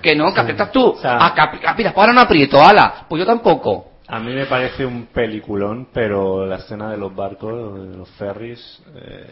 Que 0.00 0.14
no, 0.16 0.32
que 0.34 0.40
aprietas 0.40 0.72
tú. 0.72 0.90
O 0.90 0.96
sea- 1.00 1.18
ah, 1.20 1.32
que 1.34 1.40
apri- 1.40 1.60
ah, 1.66 1.74
mira, 1.76 1.92
ahora 1.96 2.12
no 2.12 2.20
aprieto, 2.20 2.62
ala. 2.62 3.06
Pues 3.08 3.20
yo 3.20 3.26
tampoco. 3.26 3.92
A 4.08 4.18
mí 4.20 4.32
me 4.32 4.46
parece 4.46 4.84
un 4.84 5.06
peliculón, 5.06 5.88
pero 5.92 6.44
la 6.46 6.56
escena 6.56 6.90
de 6.90 6.98
los 6.98 7.14
barcos, 7.14 7.88
de 7.90 7.96
los 7.96 8.08
ferries, 8.10 8.82
eh, 8.96 9.26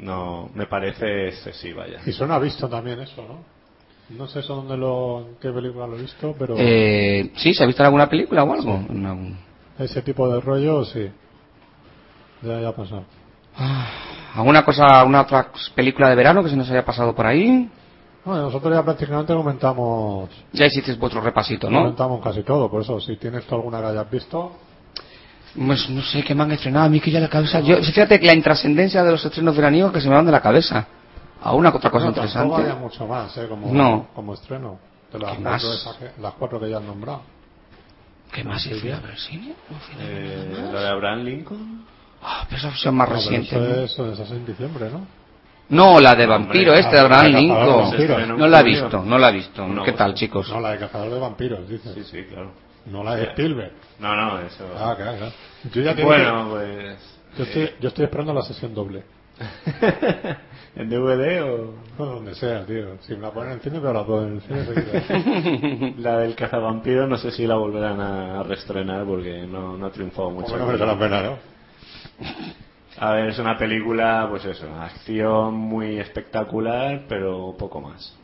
no, 0.00 0.50
me 0.54 0.66
parece 0.66 1.28
excesiva 1.28 1.86
ya. 1.86 1.98
Y 2.08 2.12
suena 2.12 2.38
visto 2.38 2.68
también 2.68 3.00
eso, 3.00 3.22
¿no? 3.26 3.54
No 4.16 4.26
sé 4.26 4.40
eso 4.40 4.56
dónde 4.56 4.76
lo, 4.76 5.20
en 5.20 5.36
qué 5.40 5.50
película 5.50 5.86
lo 5.86 5.96
he 5.96 6.02
visto, 6.02 6.34
pero 6.38 6.54
Eh, 6.58 7.30
¿Sí? 7.36 7.54
¿Se 7.54 7.64
ha 7.64 7.66
visto 7.66 7.82
en 7.82 7.86
alguna 7.86 8.08
película 8.08 8.44
o 8.44 8.52
algo? 8.52 8.84
No. 8.90 9.43
Ese 9.78 10.02
tipo 10.02 10.28
de 10.32 10.40
rollo 10.40 10.84
sí. 10.84 11.10
Ya, 12.42 12.60
ya 12.60 12.68
ha 12.68 12.72
pasado. 12.76 13.04
¿Alguna 14.34 14.64
cosa, 14.64 14.84
alguna 15.00 15.22
otra 15.22 15.48
película 15.74 16.08
de 16.08 16.14
verano 16.16 16.42
que 16.42 16.50
se 16.50 16.56
nos 16.56 16.68
haya 16.70 16.84
pasado 16.84 17.14
por 17.14 17.26
ahí? 17.26 17.70
Bueno, 18.24 18.42
nosotros 18.42 18.74
ya 18.74 18.82
prácticamente 18.82 19.34
comentamos, 19.34 20.30
Ya 20.52 20.66
hiciste 20.66 20.94
vuestro 20.94 21.20
repasito, 21.20 21.70
¿no? 21.70 21.80
comentamos 21.80 22.22
casi 22.22 22.42
todo, 22.42 22.70
por 22.70 22.82
eso 22.82 22.98
si 23.00 23.16
tienes 23.16 23.44
tú 23.46 23.54
alguna 23.54 23.80
que 23.80 23.86
hayas 23.88 24.10
visto, 24.10 24.52
Pues 25.54 25.88
no 25.88 26.02
sé 26.02 26.24
qué 26.24 26.34
me 26.34 26.42
han 26.42 26.50
estrenado 26.52 26.86
a 26.86 26.88
mí 26.88 26.98
que 27.00 27.10
ya 27.12 27.20
la 27.20 27.28
cabeza. 27.28 27.60
Yo, 27.60 27.76
fíjate 27.76 28.18
que 28.18 28.26
la 28.26 28.34
intrascendencia 28.34 29.04
de 29.04 29.12
los 29.12 29.24
estrenos 29.24 29.54
veraniegos 29.54 29.92
que 29.92 30.00
se 30.00 30.08
me 30.08 30.16
van 30.16 30.26
de 30.26 30.32
la 30.32 30.40
cabeza. 30.40 30.84
A 31.42 31.52
una 31.54 31.68
otra 31.68 31.90
cosa 31.90 32.06
había 32.08 32.16
interesante. 32.22 32.72
mucho 32.74 33.06
más, 33.06 33.36
¿eh? 33.36 33.46
Como, 33.48 33.72
No. 33.72 34.06
como 34.14 34.34
estreno. 34.34 34.78
De 35.12 35.18
las 35.20 35.36
¿Qué 35.36 35.42
cuatro, 35.42 35.68
más? 35.68 35.76
esas 35.80 35.96
que- 35.96 36.10
las 36.20 36.32
cuatro 36.34 36.58
que 36.58 36.70
ya 36.70 36.78
han 36.78 36.86
nombrado. 36.86 37.20
¿Qué 38.32 38.42
más 38.44 38.66
fui 38.68 38.90
a 38.90 38.98
ver 39.00 39.18
cine? 39.18 39.54
No 39.70 39.78
fui 39.78 39.94
a 39.94 39.98
ver 39.98 40.08
Eh, 40.08 40.46
nada 40.50 40.62
más. 40.64 40.72
¿Lo 40.72 40.80
de 40.80 40.88
Abraham 40.88 41.24
Lincoln? 41.24 41.84
Ah, 42.22 42.44
pero 42.48 42.58
esa 42.58 42.68
versión 42.68 42.94
más 42.96 43.08
No, 43.08 43.14
reciente. 43.16 43.84
eso, 43.84 44.02
¿no? 44.04 44.12
es, 44.12 44.18
eso 44.20 44.22
es 44.24 44.30
en 44.30 44.46
dicciembre, 44.46 44.90
¿no? 44.90 45.06
No, 45.68 45.98
la 46.00 46.14
de 46.14 46.26
vampiro, 46.26 46.72
Hombre, 46.72 46.80
este 46.80 46.92
de 46.96 46.98
ah, 47.00 47.04
Abraham 47.04 47.22
la 47.24 47.28
de 47.36 47.40
Lincoln. 47.42 48.38
No 48.38 48.48
la 48.48 48.60
he 48.60 48.62
visto, 48.64 49.02
no 49.04 49.18
la 49.18 49.28
he 49.28 49.32
visto. 49.32 49.66
No, 49.66 49.82
¿Qué 49.84 49.92
tal, 49.92 50.10
pues, 50.12 50.20
chicos? 50.20 50.48
No, 50.50 50.60
la 50.60 50.70
de 50.72 50.78
Cazador 50.78 51.10
de 51.12 51.18
Vampiros, 51.20 51.68
dices. 51.68 51.94
Sí, 51.94 52.04
sí, 52.04 52.24
claro. 52.24 52.52
No 52.86 53.02
la 53.02 53.14
de 53.16 53.24
Spielberg. 53.24 53.72
No, 53.98 54.14
no, 54.14 54.40
eso. 54.40 54.64
Ah, 54.76 54.94
claro, 54.96 55.16
claro. 55.16 55.32
Yo 55.72 55.82
ya 55.82 55.94
tengo 55.94 56.08
bueno, 56.08 56.48
pues. 56.50 56.98
que- 57.34 57.38
yo, 57.38 57.44
estoy, 57.44 57.70
yo 57.80 57.88
estoy 57.88 58.04
esperando 58.04 58.34
la 58.34 58.42
sesión 58.42 58.74
doble. 58.74 59.04
¿En 60.76 60.88
DVD 60.90 61.42
o.? 61.44 61.74
No, 61.98 62.04
donde 62.06 62.34
sea, 62.34 62.66
tío. 62.66 62.96
Si 63.02 63.14
me 63.14 63.20
la 63.22 63.30
ponen 63.30 63.52
en 63.52 63.60
cine, 63.60 63.78
pero 63.80 63.92
la 63.92 64.04
ponen 64.04 64.42
en 64.48 64.56
el 64.56 64.66
cine. 64.66 65.94
La 65.98 66.18
del 66.18 66.34
cazavampiro, 66.34 67.06
no 67.06 67.16
sé 67.16 67.30
si 67.30 67.46
la 67.46 67.54
volverán 67.54 68.00
a 68.00 68.42
reestrenar 68.42 69.04
porque 69.04 69.46
no, 69.46 69.76
no 69.76 69.86
ha 69.86 69.90
triunfado 69.90 70.30
mucho. 70.30 70.46
Como 70.46 70.58
no 70.58 70.66
merece 70.66 70.84
la 70.86 70.98
pena, 70.98 71.22
¿no? 71.22 71.38
A 72.98 73.12
ver, 73.12 73.28
es 73.28 73.38
una 73.38 73.56
película, 73.56 74.26
pues 74.30 74.44
eso, 74.44 74.66
acción 74.80 75.54
muy 75.54 75.98
espectacular, 75.98 77.02
pero 77.08 77.54
poco 77.58 77.80
más. 77.80 78.16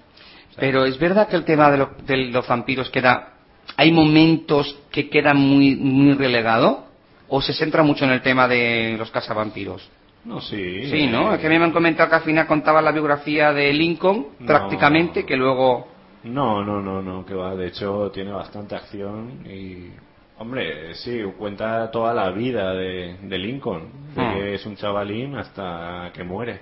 Pero 0.57 0.85
es 0.85 0.99
verdad 0.99 1.29
que 1.29 1.37
el 1.37 1.45
tema 1.45 1.71
de, 1.71 1.79
lo- 1.79 1.91
de 2.07 2.17
los 2.17 2.47
vampiros 2.49 2.91
queda. 2.91 3.35
¿Hay 3.77 3.93
momentos 3.93 4.77
que 4.91 5.09
quedan 5.09 5.37
muy, 5.39 5.77
muy 5.77 6.15
relegado? 6.15 6.87
¿O 7.29 7.41
se 7.41 7.53
centra 7.53 7.85
mucho 7.85 8.05
en 8.05 8.11
el 8.11 8.23
tema 8.23 8.49
de 8.49 8.97
los 8.99 9.11
cazavampiros? 9.13 9.89
No, 10.25 10.41
sí. 10.41 10.85
Sí, 10.91 11.07
¿no? 11.07 11.33
eh, 11.33 11.37
Es 11.37 11.41
que 11.41 11.47
a 11.47 11.51
mí 11.51 11.59
me 11.59 11.65
han 11.65 11.73
comentado 11.73 12.09
que 12.11 12.17
al 12.17 12.23
final 12.23 12.47
contaba 12.47 12.83
la 12.83 12.93
biografía 12.93 13.53
de 13.53 13.73
Lincoln, 13.73 14.27
No. 14.41 14.47
prácticamente, 14.47 15.25
que 15.25 15.37
luego... 15.37 15.89
No, 16.25 16.63
no, 16.63 16.83
no, 16.83 17.01
no, 17.01 17.25
que 17.25 17.33
va. 17.35 17.55
De 17.57 17.69
hecho, 17.69 18.11
tiene 18.13 18.31
bastante 18.31 18.75
acción 18.75 19.41
y. 19.47 19.91
Hombre, 20.37 20.95
sí, 20.95 21.23
cuenta 21.39 21.91
toda 21.91 22.13
la 22.15 22.31
vida 22.31 22.73
de, 22.75 23.17
de 23.23 23.39
Lincoln, 23.39 23.89
de 24.15 24.23
Ah. 24.23 24.35
que 24.35 24.55
es 24.55 24.67
un 24.67 24.77
chavalín 24.77 25.37
hasta 25.37 26.11
que 26.15 26.23
muere. 26.23 26.61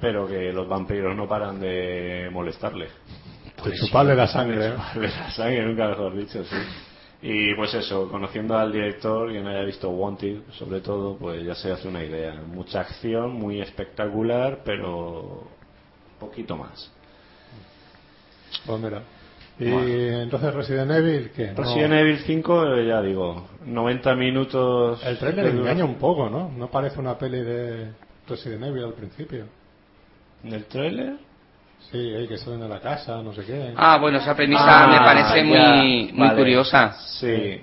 Pero 0.00 0.26
que 0.26 0.50
los 0.52 0.66
vampiros 0.66 1.14
no 1.14 1.28
paran 1.28 1.60
de 1.60 2.30
molestarle. 2.32 2.88
De 3.62 3.72
chuparle 3.76 4.14
la 4.16 4.26
sangre. 4.26 4.56
De 4.94 5.08
la 5.08 5.30
sangre, 5.30 5.62
nunca 5.66 5.88
mejor 5.88 6.16
dicho, 6.16 6.42
sí. 6.44 6.56
Y 7.22 7.54
pues 7.54 7.74
eso, 7.74 8.08
conociendo 8.10 8.56
al 8.56 8.72
director, 8.72 9.30
quien 9.30 9.46
haya 9.46 9.62
visto 9.62 9.90
Wanted, 9.90 10.40
sobre 10.52 10.80
todo, 10.80 11.16
pues 11.18 11.44
ya 11.44 11.54
se 11.54 11.70
hace 11.70 11.86
una 11.86 12.02
idea. 12.02 12.34
Mucha 12.46 12.80
acción, 12.80 13.32
muy 13.32 13.60
espectacular, 13.60 14.60
pero 14.64 15.44
poquito 16.18 16.56
más. 16.56 16.90
Pues 18.66 18.80
mira. 18.80 19.02
Y 19.58 19.70
Bueno. 19.70 19.88
entonces 20.22 20.54
Resident 20.54 20.90
Evil, 20.92 21.30
¿qué? 21.36 21.48
No- 21.52 21.62
Resident 21.62 21.92
Evil 21.92 22.18
5, 22.20 22.66
eh, 22.74 22.86
ya 22.86 23.02
digo, 23.02 23.48
90 23.66 24.14
minutos. 24.14 25.04
El 25.04 25.18
trailer 25.18 25.46
engaña 25.48 25.84
un 25.84 25.96
poco, 25.96 26.30
¿no? 26.30 26.50
No 26.56 26.70
parece 26.70 26.98
una 26.98 27.18
peli 27.18 27.40
de 27.42 27.90
Resident 28.26 28.64
Evil 28.64 28.84
al 28.84 28.94
principio. 28.94 29.44
¿Del 30.42 30.64
trailer? 30.64 31.16
Sí, 31.90 31.98
ahí 32.14 32.28
que 32.28 32.36
salen 32.38 32.60
de 32.60 32.68
la 32.68 32.80
casa, 32.80 33.22
no 33.22 33.32
sé 33.32 33.44
qué. 33.44 33.72
Ah, 33.76 33.98
bueno, 34.00 34.18
esa 34.18 34.34
premisa 34.36 34.62
Ah, 34.64 34.86
me 34.86 34.98
parece 34.98 35.38
ya, 35.38 35.44
muy, 35.44 36.10
muy 36.12 36.28
vale. 36.28 36.38
curiosa. 36.38 36.92
Sí. 37.18 37.62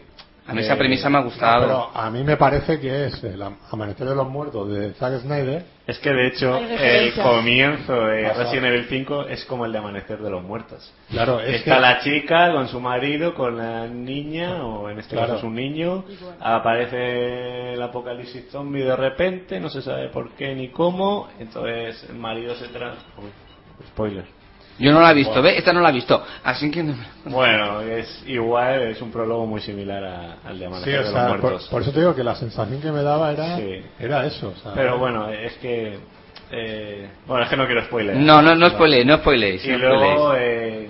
A 0.50 0.54
mí 0.54 0.62
esa 0.62 0.76
Eh, 0.76 0.78
premisa 0.78 1.10
me 1.10 1.18
ha 1.18 1.22
gustado. 1.22 1.62
Pero 1.62 1.92
a 1.94 2.10
mí 2.10 2.24
me 2.24 2.38
parece 2.38 2.80
que 2.80 3.08
es 3.08 3.22
el 3.24 3.42
am- 3.42 3.58
Amanecer 3.70 4.08
de 4.08 4.16
los 4.16 4.30
Muertos 4.30 4.70
de 4.72 4.94
Zack 4.94 5.20
Snyder. 5.20 5.66
Es 5.86 6.00
que 6.00 6.10
de 6.10 6.28
hecho 6.28 6.58
el 6.58 7.14
comienzo 7.16 7.94
de. 8.06 8.30
Resident 8.34 8.66
Evil 8.68 8.86
5 8.88 9.24
es 9.28 9.44
como 9.44 9.66
el 9.66 9.74
de 9.74 9.78
Amanecer 9.80 10.20
de 10.20 10.30
los 10.30 10.42
Muertos. 10.44 10.94
Claro, 11.10 11.42
es 11.42 11.56
Está 11.56 11.76
que- 11.76 11.82
la 11.82 12.00
chica 12.00 12.52
con 12.54 12.70
su 12.70 12.80
marido, 12.80 13.34
con 13.36 13.58
la 13.58 13.88
niña, 13.88 14.64
o 14.66 14.90
en 14.90 15.00
este 15.00 15.16
Claro. 15.16 15.34
caso 15.34 15.40
es 15.40 15.44
un 15.44 15.56
niño. 15.56 16.06
Aparece 16.40 17.74
el 17.74 17.82
apocalipsis 17.82 18.50
zombie 18.50 18.84
de 18.84 18.96
repente, 18.96 19.60
no 19.60 19.70
se 19.70 19.82
sabe 19.82 20.08
por 20.10 20.32
qué 20.32 20.56
ni 20.56 20.70
cómo. 20.70 21.28
Entonces 21.40 22.06
el 22.10 22.16
marido 22.16 22.56
se 22.56 22.68
tra... 22.70 22.94
Spoiler. 23.88 24.26
Yo 24.80 24.92
no 24.92 25.02
la 25.02 25.10
he 25.12 25.14
visto, 25.16 25.42
¿ve? 25.42 25.58
Esta 25.58 25.74
no 25.74 25.82
la 25.82 25.90
he 25.90 25.94
visto. 25.94 26.24
Así 26.44 26.70
que 26.70 26.84
no- 26.84 26.96
Bueno, 27.26 27.82
es 27.82 28.24
igual, 28.28 28.84
es 28.84 29.02
un 29.02 29.12
prólogo 29.12 29.48
muy 29.48 29.60
similar 29.62 30.04
a- 30.04 30.34
al 30.46 30.60
de 30.60 30.60
Sí, 30.60 30.66
Amanecer 30.66 31.00
o 31.00 31.04
de 31.04 31.12
sea, 31.12 31.22
los 31.24 31.32
por, 31.32 31.42
Muertos. 31.42 31.68
por 31.70 31.82
eso 31.82 31.92
te 31.92 32.00
digo 32.00 32.14
que 32.16 32.24
la 32.24 32.36
sensación 32.36 32.80
que 32.80 32.92
me 32.92 33.02
daba 33.02 33.32
era, 33.32 33.58
Sí. 33.58 33.82
era 34.00 34.26
eso. 34.28 34.54
o 34.56 34.62
sea, 34.62 34.74
Pero 34.76 35.00
bueno, 35.00 35.30
es 35.30 35.54
que... 35.58 35.98
eh, 36.52 37.10
bueno, 37.26 37.44
es 37.44 37.50
que 37.50 37.58
no 37.58 37.66
quiero 37.66 37.84
spoiler. 37.86 38.16
No, 38.18 38.42
no, 38.44 38.54
no 38.56 38.70
spoileéis, 38.70 39.06
no 39.08 39.18
spoileéis. 39.18 39.66
Y 39.66 39.70
no 39.72 39.78
luego 39.80 40.34
eh, 40.38 40.90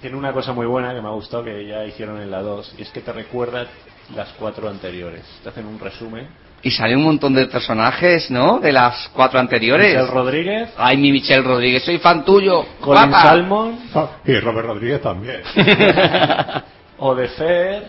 tiene 0.00 0.16
una 0.16 0.32
cosa 0.32 0.52
muy 0.54 0.66
buena 0.66 0.94
que 0.94 1.02
me 1.02 1.08
ha 1.08 1.12
gustado 1.12 1.44
que 1.44 1.66
ya 1.66 1.84
hicieron 1.84 2.20
en 2.22 2.30
la 2.30 2.40
2 2.40 2.74
y 2.78 2.82
es 2.82 2.90
que 2.90 3.00
te 3.02 3.12
recuerda 3.12 3.66
las 4.14 4.30
cuatro 4.38 4.68
anteriores. 4.68 5.24
Te 5.42 5.50
hacen 5.50 5.66
un 5.66 5.78
resumen. 5.78 6.26
Y 6.64 6.70
sale 6.70 6.96
un 6.96 7.04
montón 7.04 7.34
de 7.34 7.46
personajes, 7.46 8.30
¿no? 8.30 8.58
De 8.58 8.72
las 8.72 9.08
cuatro 9.12 9.38
anteriores. 9.38 9.88
Michelle 9.94 10.10
Rodríguez, 10.10 10.70
Ay, 10.78 10.96
mi 10.96 11.12
Michelle 11.12 11.42
Rodríguez, 11.42 11.84
soy 11.84 11.98
fan 11.98 12.24
tuyo. 12.24 12.64
Colin 12.80 13.10
guapa. 13.10 13.22
Salmon, 13.22 13.78
Y 14.24 14.38
Robert 14.40 14.66
Rodríguez 14.68 15.02
también. 15.02 15.42
Odefer, 16.98 17.84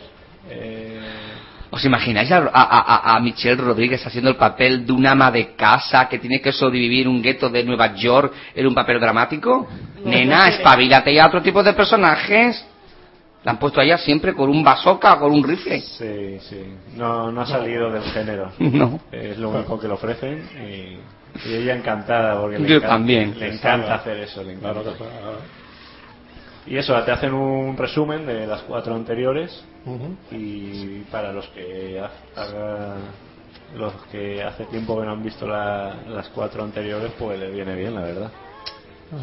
eh, 0.50 1.00
¿Os 1.72 1.84
imagináis 1.84 2.32
a, 2.32 2.38
a- 2.38 2.50
a- 2.54 3.16
a 3.16 3.20
Michelle 3.20 3.56
Rodríguez 3.62 4.06
haciendo 4.06 4.30
el 4.30 4.38
papel 4.38 4.86
de 4.86 4.94
una 4.94 5.12
ama 5.12 5.30
de 5.32 5.56
casa 5.56 6.08
que 6.08 6.20
tiene 6.20 6.40
que 6.42 6.52
sobrevivir 6.54 7.08
un 7.08 7.22
gueto 7.22 7.50
de 7.50 7.64
Nueva 7.66 7.94
York 7.96 8.32
en 8.56 8.66
un 8.68 8.74
papel 8.74 9.00
dramático? 9.00 9.68
No, 10.04 10.10
Nena, 10.10 10.38
no 10.38 10.46
espabilate 10.46 11.14
ya 11.14 11.26
a 11.26 11.28
otro 11.28 11.42
tipo 11.42 11.62
de 11.64 11.74
personajes. 11.74 12.66
La 13.46 13.52
han 13.52 13.60
puesto 13.60 13.80
a 13.80 13.84
ella 13.84 14.00
siempre 14.00 14.34
con 14.34 14.50
un 14.50 14.64
bazooka 14.64 15.14
o 15.14 15.20
con 15.20 15.32
un 15.32 15.44
rifle. 15.44 15.80
sí, 15.80 16.40
sí. 16.42 16.64
No, 16.98 17.32
no 17.32 17.42
ha 17.42 17.46
salido 17.46 17.92
del 17.92 18.04
género. 18.04 18.52
No. 18.60 19.00
Es 19.12 19.38
lo 19.38 19.50
único 19.52 19.80
que 19.80 19.88
le 19.88 19.94
ofrecen 19.94 20.50
y, 20.60 21.48
y 21.48 21.54
ella 21.54 21.76
encantada 21.76 22.42
porque 22.42 22.58
le, 22.58 22.68
Yo 22.68 22.76
encanta, 22.78 22.96
también. 22.96 23.40
le 23.40 23.54
encanta 23.54 23.96
hacer 23.96 24.18
eso. 24.18 24.44
Le 24.44 24.54
encanta. 24.54 24.82
Claro 24.82 24.92
que 24.92 24.98
fue, 24.98 25.08
Y 26.66 26.78
eso, 26.78 27.00
te 27.04 27.12
hacen 27.12 27.34
un 27.36 27.78
resumen 27.78 28.26
de 28.26 28.48
las 28.48 28.64
cuatro 28.64 28.96
anteriores 28.96 29.64
y 30.32 31.02
para 31.12 31.32
los 31.32 31.46
que 31.50 32.02
haga- 32.36 32.96
los 33.78 33.94
que 34.12 34.42
hace 34.42 34.66
tiempo 34.66 35.00
que 35.00 35.06
no 35.06 35.12
han 35.12 35.24
visto 35.24 35.46
la- 35.48 35.94
las 36.10 36.30
cuatro 36.30 36.64
anteriores 36.64 37.12
pues 37.20 37.38
les 37.40 37.54
viene 37.54 37.76
bien 37.76 37.94
la 37.94 38.02
verdad 38.02 38.32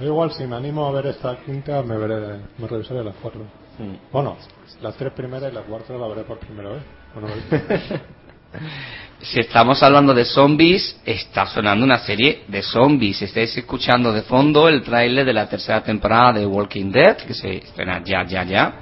igual 0.03 0.31
si 0.33 0.45
me 0.47 0.55
animo 0.57 0.87
a 0.87 0.93
ver 0.93 1.07
esta 1.07 1.37
quinta 1.45 1.83
me 1.83 1.97
veré, 1.97 2.39
me 2.59 2.69
revisaré 2.69 3.03
las 3.03 3.15
cuatro. 3.21 3.41
Mm. 3.79 4.13
Bueno, 4.13 4.37
las 4.81 4.97
tres 4.97 5.13
primeras 5.13 5.53
y 5.53 5.55
la 5.55 5.63
cuarta 5.63 5.95
la 5.95 6.09
veré 6.09 6.23
por 6.25 6.39
primera 6.39 6.71
vez. 6.71 6.83
Bueno. 7.15 7.29
Si 9.23 9.39
estamos 9.39 9.83
hablando 9.83 10.13
de 10.13 10.25
zombies, 10.25 11.01
está 11.07 11.47
sonando 11.47 11.85
una 11.85 11.99
serie 11.99 12.43
de 12.49 12.61
zombies. 12.61 13.23
Estáis 13.23 13.57
escuchando 13.57 14.13
de 14.13 14.23
fondo 14.23 14.69
el 14.69 14.83
tráiler 14.83 15.25
de 15.25 15.33
la 15.33 15.49
tercera 15.49 15.83
temporada 15.83 16.35
de 16.41 16.47
Walking 16.47 16.91
Dead, 16.91 17.17
que 17.19 17.33
se 17.33 17.59
estrena 17.59 18.03
ya, 18.05 18.25
ya, 18.27 18.43
ya. 18.43 18.75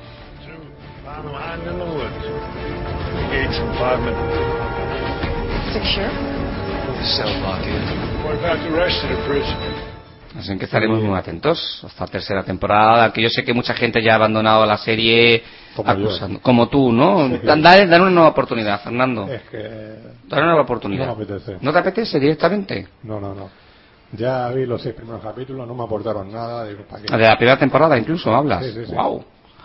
Así 10.41 10.57
que 10.59 10.65
estaremos 10.65 11.03
muy 11.03 11.19
atentos 11.19 11.81
a 11.85 11.87
esta 11.89 12.07
tercera 12.07 12.43
temporada, 12.43 13.13
que 13.13 13.21
yo 13.23 13.29
sé 13.29 13.45
que 13.45 13.53
mucha 13.53 13.75
gente 13.75 14.03
ya 14.03 14.13
ha 14.13 14.15
abandonado 14.17 14.65
la 14.65 14.79
serie 14.79 15.43
Como 15.77 15.91
acusando, 15.91 16.41
como 16.41 16.69
tú, 16.69 16.91
¿no? 16.93 17.29
Dan, 17.45 17.61
dale- 17.63 17.87
dale 17.87 18.03
una 18.03 18.11
nueva 18.11 18.29
oportunidad, 18.31 18.81
Fernando. 18.83 19.27
es 19.29 19.43
que... 19.43 19.59
Dale 19.59 20.43
una 20.43 20.47
nueva 20.53 20.63
oportunidad. 20.63 21.07
No 21.07 21.17
me 21.17 21.25
apetece. 21.25 21.57
¿No 21.61 21.73
te 21.73 21.79
apetece 21.79 22.19
directamente? 22.19 22.89
No, 23.03 23.21
no, 23.21 23.35
no. 23.35 23.51
Ya 24.13 24.49
vi 24.49 24.65
los 24.67 24.83
seis 24.83 24.95
primeros 24.95 25.23
capítulos, 25.23 25.69
no 25.69 25.75
me 25.75 25.85
aportaron 25.85 26.33
nada. 26.33 26.65
Digo, 26.67 26.83
¿para 26.89 27.03
qué? 27.03 27.17
De 27.17 27.23
la 27.29 27.37
primera 27.37 27.59
temporada 27.59 27.99
incluso 27.99 28.35
hablas. 28.35 28.65
Sí, 28.65 28.73
sí, 28.73 28.87
sí. 28.87 28.93
Wow. 28.95 29.25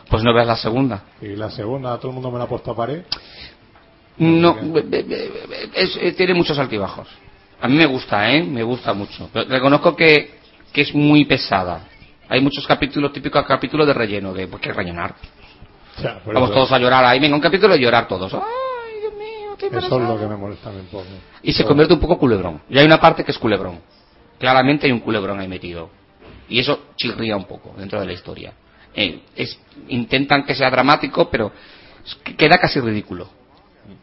Pues 0.10 0.24
no 0.24 0.34
veas 0.34 0.46
la 0.48 0.56
segunda. 0.56 1.04
Y 1.22 1.36
la 1.36 1.50
segunda, 1.50 1.98
todo 1.98 2.10
el 2.10 2.14
mundo 2.16 2.30
me 2.32 2.38
la 2.38 2.44
ha 2.44 2.48
puesto 2.48 2.72
a 2.72 2.76
pared. 2.76 3.02
No, 4.18 4.56
be- 4.72 5.06
es- 5.74 5.98
eh, 6.02 6.12
tiene 6.14 6.34
muchos 6.34 6.58
altibajos. 6.60 7.08
A 7.62 7.68
mí 7.68 7.76
me 7.76 7.86
gusta, 7.86 8.30
¿eh? 8.32 8.44
Me 8.44 8.64
gusta 8.64 8.94
mucho. 8.94 9.30
Pero 9.34 9.50
reconozco 9.50 9.96
que, 9.96 10.36
que 10.76 10.82
es 10.82 10.94
muy 10.94 11.24
pesada. 11.24 11.88
Hay 12.28 12.42
muchos 12.42 12.68
capítulos, 12.68 13.14
típicos 13.14 13.46
capítulos 13.46 13.88
de 13.88 13.94
relleno, 13.94 14.34
de 14.34 14.46
pues 14.50 14.62
que 14.62 14.74
rellenar. 14.74 15.16
Vamos 16.26 16.52
todos 16.52 16.70
a 16.74 16.78
llorar 16.78 17.06
ahí, 17.06 17.18
venga, 17.18 17.34
un 17.34 17.42
capítulo 17.42 17.74
de 17.76 17.80
llorar 17.80 18.10
todos. 18.10 18.34
¡Ay, 18.34 19.00
Dios 19.00 19.14
mío, 19.14 19.56
qué 19.58 19.68
Eso 19.68 20.02
es 20.02 20.10
lo 20.10 20.20
que 20.20 20.28
me 20.28 20.36
molesta 20.36 20.70
un 20.72 20.86
poco. 20.88 21.06
Y 21.42 21.54
se 21.54 21.64
convierte 21.64 21.94
un 21.94 22.02
poco 22.02 22.18
culebrón. 22.18 22.62
Y 22.70 22.78
hay 22.78 22.86
una 22.86 23.00
parte 23.00 23.24
que 23.24 23.32
es 23.32 23.38
culebrón. 23.38 23.80
Claramente 24.38 24.86
hay 24.86 24.92
un 24.92 25.00
culebrón 25.00 25.40
ahí 25.40 25.48
metido. 25.48 25.90
Y 26.50 26.60
eso 26.60 26.88
chirría 26.98 27.38
un 27.38 27.46
poco 27.46 27.74
dentro 27.78 27.98
de 28.02 28.06
la 28.08 28.12
historia. 28.12 28.52
Eh, 28.94 29.22
es- 29.34 29.58
intentan 29.88 30.44
que 30.44 30.56
sea 30.56 30.70
dramático, 30.70 31.30
pero 31.30 31.54
queda 32.36 32.58
casi 32.58 32.82
ridículo. 32.82 33.30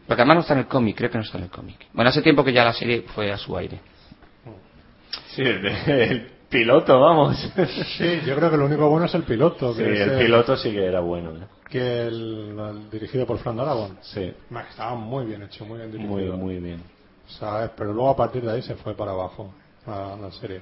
Porque 0.07 0.23
además 0.23 0.37
no 0.37 0.41
está 0.41 0.53
en 0.53 0.59
el 0.61 0.65
cómic, 0.67 0.97
creo 0.97 1.11
que 1.11 1.19
no 1.19 1.23
está 1.23 1.37
en 1.37 1.43
el 1.43 1.49
cómic. 1.51 1.85
Bueno, 1.93 2.09
hace 2.09 2.23
tiempo 2.23 2.43
que 2.43 2.51
ya 2.51 2.63
la 2.65 2.73
serie 2.73 3.03
fue 3.13 3.31
a 3.31 3.37
su 3.37 3.55
aire. 3.55 3.79
sí 5.35 5.43
el, 5.43 5.65
el 5.67 6.32
piloto 6.53 6.99
vamos 6.99 7.37
Sí, 7.97 8.21
yo 8.25 8.35
creo 8.35 8.49
que 8.51 8.57
lo 8.57 8.65
único 8.65 8.87
bueno 8.89 9.07
es 9.07 9.15
el 9.15 9.23
piloto. 9.23 9.73
sí 9.73 9.83
Que 9.83 9.93
es 9.93 9.99
el 10.11 10.17
piloto 10.19 10.55
sí 10.55 10.71
que 10.71 10.85
era 10.85 10.99
bueno 11.01 11.31
¿eh? 11.31 11.47
Que 11.69 12.03
el, 12.07 12.55
el 12.57 12.89
dirigido 12.89 13.25
por 13.25 13.39
Fran 13.39 13.57
Darabont. 13.57 13.99
sí 14.01 14.31
Estaba 14.69 14.95
muy 14.95 15.25
bien 15.25 15.43
hecho, 15.43 15.65
muy 15.65 15.79
bien 15.79 15.91
dirigido. 15.91 16.13
muy 16.13 16.37
muy 16.37 16.59
bien 16.59 16.81
¿Sabes? 17.27 17.71
Pero 17.75 17.91
luego 17.93 18.09
a 18.09 18.15
partir 18.15 18.43
de 18.43 18.51
ahí 18.53 18.61
se 18.61 18.75
fue 18.75 18.93
para 18.95 19.11
abajo 19.11 19.53
la, 19.87 20.15
la 20.15 20.31
serie. 20.31 20.61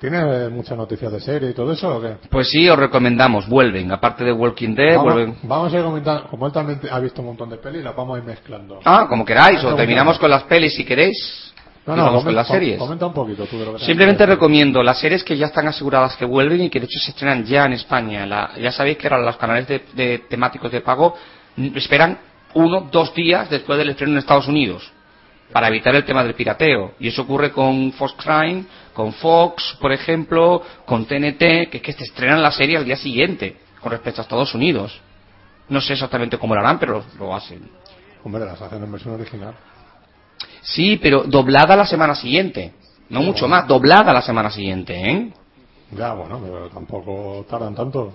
¿Tiene 0.00 0.48
muchas 0.48 0.78
noticias 0.78 1.10
de 1.10 1.20
serie 1.20 1.50
y 1.50 1.54
todo 1.54 1.72
eso 1.72 1.96
o 1.96 2.00
qué? 2.00 2.14
Pues 2.30 2.48
sí, 2.50 2.68
os 2.68 2.78
recomendamos, 2.78 3.48
vuelven. 3.48 3.90
Aparte 3.90 4.22
de 4.22 4.30
Walking 4.32 4.74
Dead, 4.76 4.96
vamos, 4.96 5.12
vuelven. 5.14 5.36
vamos 5.42 5.74
a 5.74 5.76
ir 5.78 5.82
comentando, 5.82 6.28
como 6.28 6.46
él 6.46 6.52
también 6.52 6.80
ha 6.88 7.00
visto 7.00 7.20
un 7.20 7.26
montón 7.28 7.50
de 7.50 7.56
pelis, 7.56 7.82
las 7.82 7.96
vamos 7.96 8.14
a 8.16 8.18
ir 8.20 8.24
mezclando. 8.24 8.78
Ah, 8.84 9.06
como 9.08 9.24
queráis, 9.24 9.64
o 9.64 9.70
Ah, 9.70 9.74
terminamos 9.76 10.18
como- 10.18 10.20
con 10.28 10.30
las 10.30 10.44
pelis 10.44 10.76
si 10.76 10.84
queréis. 10.84 11.52
No, 11.96 12.10
no, 12.12 12.22
con 12.22 12.34
las 12.34 12.46
series. 12.48 12.78
Comenta 12.78 13.06
un 13.06 13.12
poquito 13.12 13.46
tú 13.46 13.58
de 13.58 13.64
lo 13.66 13.76
que 13.76 13.84
Simplemente 13.84 14.26
recomiendo 14.26 14.82
las 14.82 14.98
series 15.00 15.22
que 15.24 15.36
ya 15.36 15.46
están 15.46 15.66
aseguradas 15.68 16.16
que 16.16 16.24
vuelven 16.24 16.62
y 16.62 16.70
que 16.70 16.80
de 16.80 16.86
hecho 16.86 16.98
se 16.98 17.10
estrenan 17.10 17.44
ya 17.44 17.64
en 17.66 17.72
España. 17.74 18.26
La- 18.26 18.50
ya 18.60 18.70
sabéis 18.72 18.98
que 18.98 19.08
ahora 19.08 19.20
los 19.24 19.36
canales 19.36 19.66
de, 19.68 19.82
de 19.94 20.18
temáticos 20.28 20.70
de 20.72 20.80
pago 20.80 21.14
esperan 21.74 22.18
uno, 22.54 22.88
dos 22.90 23.14
días 23.14 23.48
después 23.50 23.78
del 23.78 23.90
estreno 23.90 24.12
en 24.12 24.18
Estados 24.18 24.48
Unidos 24.48 24.90
para 25.52 25.68
evitar 25.68 25.94
el 25.94 26.04
tema 26.04 26.22
del 26.24 26.34
pirateo. 26.34 26.92
Y 27.00 27.08
eso 27.08 27.22
ocurre 27.22 27.52
con 27.52 27.92
Fox 27.92 28.14
Crime, 28.22 28.64
con 28.92 29.12
Fox, 29.14 29.76
por 29.80 29.92
ejemplo, 29.92 30.62
con 30.84 31.06
TNT, 31.06 31.38
que 31.70 31.76
es 31.78 31.82
que 31.82 31.92
se 31.92 32.04
estrenan 32.04 32.42
la 32.42 32.50
serie 32.52 32.76
al 32.76 32.84
día 32.84 32.96
siguiente 32.96 33.56
con 33.80 33.92
respecto 33.92 34.20
a 34.20 34.22
Estados 34.24 34.54
Unidos. 34.54 35.00
No 35.70 35.80
sé 35.80 35.94
exactamente 35.94 36.36
cómo 36.38 36.54
lo 36.54 36.60
harán, 36.60 36.78
pero 36.78 37.04
lo 37.18 37.34
hacen. 37.34 37.58
hacer. 37.58 37.70
Hombre, 38.24 38.44
las 38.44 38.60
hacen 38.60 38.82
en 38.82 38.90
versión 38.92 39.14
original. 39.14 39.54
Sí, 40.62 40.98
pero 41.02 41.24
doblada 41.24 41.76
la 41.76 41.86
semana 41.86 42.14
siguiente. 42.14 42.72
No 43.10 43.22
mucho 43.22 43.48
más, 43.48 43.66
doblada 43.66 44.12
la 44.12 44.22
semana 44.22 44.50
siguiente, 44.50 44.94
¿eh? 45.10 45.30
Ya, 45.96 46.12
bueno, 46.12 46.40
pero 46.44 46.68
tampoco 46.68 47.46
tardan 47.48 47.74
tanto. 47.74 48.12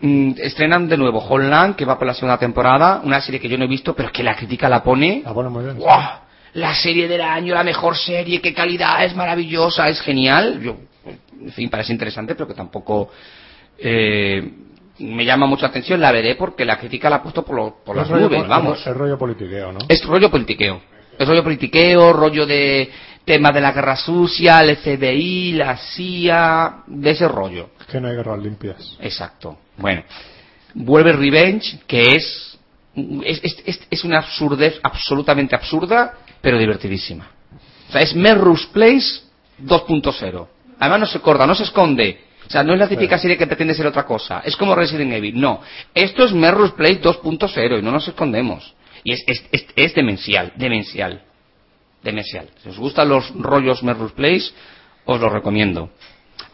Mm, 0.00 0.32
estrenan 0.38 0.86
de 0.88 0.98
nuevo 0.98 1.20
Holland, 1.20 1.76
que 1.76 1.86
va 1.86 1.96
por 1.96 2.06
la 2.06 2.12
segunda 2.12 2.36
temporada, 2.38 3.00
una 3.04 3.20
serie 3.22 3.40
que 3.40 3.48
yo 3.48 3.56
no 3.56 3.64
he 3.64 3.68
visto, 3.68 3.94
pero 3.94 4.12
que 4.12 4.22
la 4.22 4.36
crítica 4.36 4.68
la 4.68 4.82
pone. 4.82 5.22
La 5.24 5.32
ponen 5.32 5.52
muy 5.52 5.64
bien. 5.64 5.78
¡Guau! 5.78 6.20
La 6.54 6.74
serie 6.74 7.08
del 7.08 7.22
año, 7.22 7.54
la 7.54 7.64
mejor 7.64 7.96
serie, 7.96 8.40
qué 8.42 8.52
calidad, 8.52 9.02
es 9.04 9.16
maravillosa, 9.16 9.88
es 9.88 10.00
genial. 10.02 10.60
Yo, 10.60 10.76
en 11.40 11.50
fin, 11.52 11.70
parece 11.70 11.92
interesante, 11.92 12.34
pero 12.34 12.46
que 12.46 12.54
tampoco 12.54 13.08
eh, 13.78 14.52
me 14.98 15.24
llama 15.24 15.46
mucho 15.46 15.62
la 15.62 15.68
atención. 15.68 16.00
La 16.00 16.12
veré 16.12 16.36
porque 16.36 16.64
la 16.64 16.78
crítica 16.78 17.08
la 17.10 17.16
ha 17.16 17.22
puesto 17.22 17.42
por, 17.44 17.56
lo- 17.56 17.76
por 17.84 17.96
las 17.96 18.04
Es 18.06 18.10
rollo 18.12 18.28
nubes, 18.28 18.46
vamos. 18.46 18.86
Es 18.86 18.94
rollo 18.96 19.18
politiqueo, 19.18 19.72
¿no? 19.72 19.78
Es 19.88 20.04
rollo 20.04 20.30
politiqueo. 20.30 20.80
Es 21.18 21.28
rollo 21.28 21.42
politiqueo, 21.42 22.12
rollo 22.12 22.46
de 22.46 22.90
tema 23.24 23.50
de 23.52 23.60
la 23.60 23.72
guerra 23.72 23.96
sucia, 23.96 24.60
el 24.60 24.76
FBI, 24.76 25.52
la 25.52 25.76
CIA, 25.76 26.82
de 26.86 27.10
ese 27.10 27.26
rollo. 27.28 27.70
Es 27.80 27.86
que 27.86 28.00
no 28.00 28.08
hay 28.08 28.16
guerras 28.16 28.38
limpias. 28.42 28.96
Exacto. 29.00 29.58
Bueno, 29.76 30.02
vuelve 30.74 31.12
Revenge, 31.12 31.80
que 31.86 32.14
es, 32.14 32.58
es, 33.24 33.40
es- 33.42 33.62
es- 33.64 33.86
es 33.90 34.04
una 34.04 34.18
absurdez 34.18 34.78
absolutamente 34.82 35.54
absurda, 35.56 36.14
pero 36.40 36.58
divertidísima. 36.58 37.28
O 37.88 37.92
sea, 37.92 38.02
es 38.02 38.14
Melrose 38.14 38.66
Place 38.72 39.22
2.0. 39.62 40.46
Además 40.80 41.00
no 41.00 41.06
se 41.06 41.20
corta, 41.20 41.46
no 41.46 41.54
se 41.54 41.62
esconde. 41.64 42.20
O 42.46 42.50
sea, 42.50 42.62
no 42.62 42.74
es 42.74 42.78
la 42.78 42.88
típica 42.88 43.16
serie 43.16 43.38
que 43.38 43.46
pretende 43.46 43.74
ser 43.74 43.86
otra 43.86 44.04
cosa. 44.04 44.42
Es 44.44 44.54
como 44.56 44.74
Resident 44.74 45.12
Evil. 45.12 45.40
No. 45.40 45.60
Esto 45.94 46.24
es 46.24 46.32
Melrose 46.32 46.74
Place 46.74 47.00
2.0 47.00 47.78
y 47.78 47.82
no 47.82 47.90
nos 47.90 48.06
escondemos. 48.06 48.74
Y 49.04 49.12
es, 49.12 49.22
es, 49.26 49.44
es, 49.52 49.66
es 49.76 49.94
demencial, 49.94 50.52
demencial. 50.56 51.22
Demencial. 52.02 52.48
Si 52.62 52.70
os 52.70 52.78
gustan 52.78 53.08
los 53.08 53.30
rollos 53.34 53.82
Melrose 53.82 54.14
Place, 54.14 54.50
os 55.04 55.20
lo 55.20 55.28
recomiendo. 55.28 55.90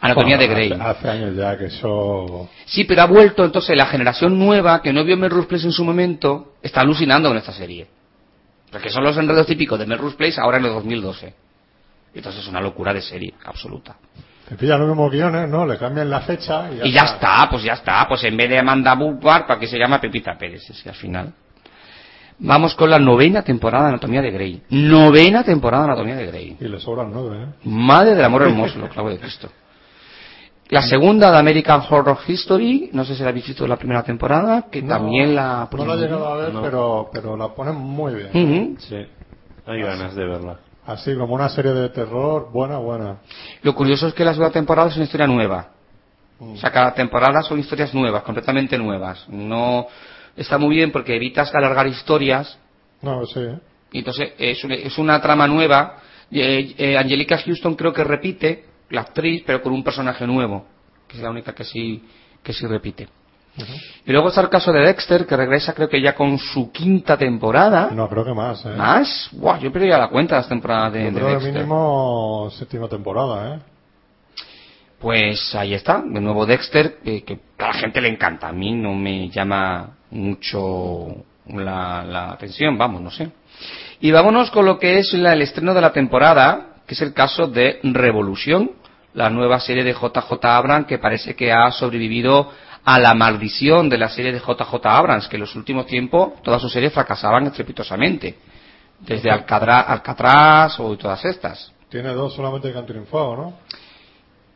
Anatomía 0.01 0.37
de 0.37 0.47
Grey. 0.47 0.71
Hace, 0.71 0.81
hace 0.81 1.09
años 1.09 1.35
ya 1.35 1.57
que 1.57 1.65
eso. 1.65 2.49
Sí, 2.65 2.83
pero 2.83 3.03
ha 3.03 3.05
vuelto 3.05 3.45
entonces 3.45 3.75
la 3.77 3.85
generación 3.85 4.37
nueva 4.37 4.81
que 4.81 4.91
no 4.91 5.03
vio 5.03 5.15
Melrose 5.15 5.47
Place 5.47 5.65
en 5.65 5.71
su 5.71 5.83
momento, 5.83 6.53
está 6.61 6.81
alucinando 6.81 7.29
con 7.29 7.37
esta 7.37 7.53
serie. 7.53 7.87
Porque 8.71 8.89
son 8.89 9.03
los 9.03 9.17
enredos 9.17 9.45
típicos 9.45 9.77
de 9.79 9.85
Melrose 9.85 10.15
Place 10.15 10.39
ahora 10.41 10.57
en 10.57 10.65
el 10.65 10.71
2012. 10.71 11.33
Y 12.13 12.17
entonces 12.17 12.41
es 12.41 12.47
una 12.47 12.61
locura 12.61 12.93
de 12.93 13.01
serie, 13.01 13.33
absoluta. 13.45 13.95
Te 14.47 14.55
pillan 14.55 14.79
los 14.79 14.89
mismos 14.89 15.11
guiones, 15.11 15.47
¿no? 15.47 15.65
Le 15.65 15.77
cambian 15.77 16.09
la 16.09 16.21
fecha 16.21 16.69
y 16.71 16.77
ya, 16.77 16.85
Y 16.85 16.91
ya 16.91 17.03
está, 17.03 17.47
pues 17.49 17.63
ya 17.63 17.73
está. 17.73 18.05
Pues 18.07 18.23
en 18.23 18.35
vez 18.35 18.49
de 18.49 18.59
Amanda 18.59 18.93
Woodward, 18.95 19.45
¿para 19.45 19.59
qué 19.59 19.67
se 19.67 19.77
llama 19.77 20.01
Pepita 20.01 20.37
Pérez? 20.37 20.69
Es 20.69 20.81
que 20.81 20.89
al 20.89 20.95
final. 20.95 21.33
Vamos 22.43 22.73
con 22.73 22.89
la 22.89 22.97
novena 22.97 23.43
temporada 23.43 23.85
de 23.85 23.89
Anatomía 23.89 24.21
de 24.21 24.31
Grey. 24.31 24.63
Novena 24.71 25.43
temporada 25.43 25.85
de 25.85 25.91
Anatomía 25.91 26.15
de 26.15 26.25
Grey. 26.25 26.57
Y 26.59 26.67
le 26.67 26.79
sobran 26.79 27.11
nueve, 27.13 27.43
¿eh? 27.43 27.47
Madre 27.65 28.15
del 28.15 28.25
amor 28.25 28.41
hermoso, 28.43 28.79
lo 28.79 28.89
clavo 28.89 29.09
de 29.09 29.19
Cristo. 29.19 29.47
La 30.69 30.81
segunda 30.81 31.29
de 31.31 31.37
American 31.37 31.83
Horror 31.87 32.17
History, 32.25 32.89
no 32.93 33.05
sé 33.05 33.13
si 33.13 33.21
la 33.21 33.29
habéis 33.29 33.45
visto 33.45 33.67
la 33.67 33.75
primera 33.75 34.01
temporada, 34.03 34.67
que 34.71 34.81
No, 34.81 34.87
también 34.87 35.35
la 35.35 35.67
No 35.71 35.85
la 35.85 35.93
he 35.93 35.97
llegado 35.97 36.27
a 36.27 36.37
ver, 36.37 36.53
No. 36.53 36.61
pero, 36.63 37.09
pero 37.13 37.37
la 37.37 37.49
ponen 37.49 37.75
muy 37.75 38.15
bien. 38.15 38.29
Ujú. 38.29 38.79
Sí, 38.79 38.95
hay 39.67 39.81
ganas 39.81 40.15
de 40.15 40.25
verla. 40.25 40.59
Así 40.87 41.15
como 41.15 41.35
una 41.35 41.49
serie 41.49 41.73
de 41.73 41.89
terror, 41.89 42.49
buena, 42.51 42.77
buena. 42.77 43.17
Lo 43.61 43.75
curioso 43.75 44.07
es 44.07 44.13
que 44.15 44.25
la 44.25 44.31
segunda 44.31 44.51
temporada 44.51 44.89
es 44.89 44.95
una 44.95 45.05
historia 45.05 45.27
nueva. 45.27 45.67
Mm. 46.39 46.53
O 46.53 46.57
sea, 46.57 46.71
cada 46.71 46.93
temporada 46.95 47.43
son 47.43 47.59
historias 47.59 47.93
nuevas, 47.93 48.23
completamente 48.23 48.77
nuevas. 48.79 49.27
No 49.29 49.85
está 50.35 50.57
muy 50.57 50.75
bien 50.75 50.91
porque 50.91 51.15
evitas 51.15 51.53
alargar 51.53 51.87
historias 51.87 52.57
No, 53.01 53.25
sí. 53.25 53.41
y 53.91 53.99
entonces 53.99 54.33
es 54.37 54.63
una, 54.63 54.75
es 54.75 54.97
una 54.97 55.21
trama 55.21 55.47
nueva. 55.47 55.97
Eh, 56.31 56.73
eh, 56.77 56.97
Angelica 56.97 57.37
Houston 57.37 57.75
creo 57.75 57.91
que 57.93 58.03
repite 58.03 58.65
la 58.89 59.01
actriz, 59.01 59.43
pero 59.45 59.61
con 59.61 59.73
un 59.73 59.83
personaje 59.83 60.25
nuevo, 60.27 60.65
que 61.07 61.17
es 61.17 61.23
la 61.23 61.29
única 61.29 61.53
que 61.53 61.63
sí 61.63 62.03
que 62.43 62.53
sí 62.53 62.65
repite. 62.65 63.07
Y 64.05 64.11
luego 64.13 64.29
está 64.29 64.39
el 64.41 64.49
caso 64.49 64.71
de 64.71 64.79
Dexter, 64.79 65.27
que 65.27 65.35
regresa 65.35 65.73
creo 65.73 65.89
que 65.89 66.01
ya 66.01 66.15
con 66.15 66.37
su 66.37 66.71
quinta 66.71 67.17
temporada. 67.17 67.89
No, 67.93 68.07
creo 68.07 68.23
que 68.23 68.33
más, 68.33 68.65
¿eh? 68.65 68.69
¿Más? 68.77 69.27
Buah, 69.33 69.59
yo 69.59 69.71
perdí 69.73 69.89
la 69.89 70.07
cuenta 70.07 70.35
de 70.35 70.41
las 70.41 70.47
temporadas 70.49 70.93
de, 70.93 71.03
Yo 71.03 71.11
creo 71.11 71.27
Dexter. 71.31 71.53
mínimo 71.53 72.49
séptima 72.51 72.87
temporada, 72.87 73.55
¿eh? 73.55 73.59
Pues 74.99 75.53
ahí 75.55 75.73
está, 75.73 76.01
de 76.05 76.21
nuevo 76.21 76.45
Dexter, 76.45 76.99
que, 77.03 77.23
que 77.23 77.39
a 77.57 77.67
la 77.67 77.73
gente 77.73 77.99
le 77.99 78.07
encanta. 78.09 78.47
A 78.47 78.51
mí 78.53 78.71
no 78.71 78.93
me 78.93 79.29
llama 79.29 79.97
mucho 80.11 81.07
la, 81.47 82.03
la 82.03 82.31
atención, 82.31 82.77
vamos, 82.77 83.01
no 83.01 83.11
sé. 83.11 83.31
Y 83.99 84.11
vámonos 84.11 84.51
con 84.51 84.65
lo 84.65 84.77
que 84.79 84.99
es 84.99 85.13
la- 85.13 85.33
el 85.33 85.41
estreno 85.41 85.73
de 85.73 85.81
la 85.81 85.91
temporada, 85.93 86.75
que 86.87 86.93
es 86.93 87.01
el 87.01 87.13
caso 87.13 87.47
de 87.47 87.79
Revolución, 87.83 88.71
la 89.13 89.29
nueva 89.29 89.59
serie 89.59 89.83
de 89.83 89.93
JJ 89.93 90.33
Abrams 90.45 90.87
que 90.87 90.97
parece 90.97 91.35
que 91.35 91.51
ha 91.51 91.69
sobrevivido 91.71 92.49
a 92.83 92.97
la 92.99 93.13
maldición 93.13 93.89
de 93.89 93.97
la 93.97 94.09
serie 94.09 94.31
de 94.31 94.39
JJ 94.39 94.73
Abrams, 94.85 95.27
que 95.27 95.35
en 95.35 95.41
los 95.41 95.55
últimos 95.55 95.85
tiempos 95.85 96.41
todas 96.43 96.61
sus 96.61 96.71
series 96.71 96.93
fracasaban 96.93 97.45
estrepitosamente. 97.47 98.35
Desde 98.99 99.29
Alcatraz 99.31 100.79
o 100.79 100.95
todas 100.97 101.23
estas. 101.25 101.71
Tiene 101.89 102.09
dos 102.09 102.33
solamente 102.35 102.71
que 102.71 102.77
han 102.77 102.85
triunfado, 102.85 103.35
¿no? 103.35 103.53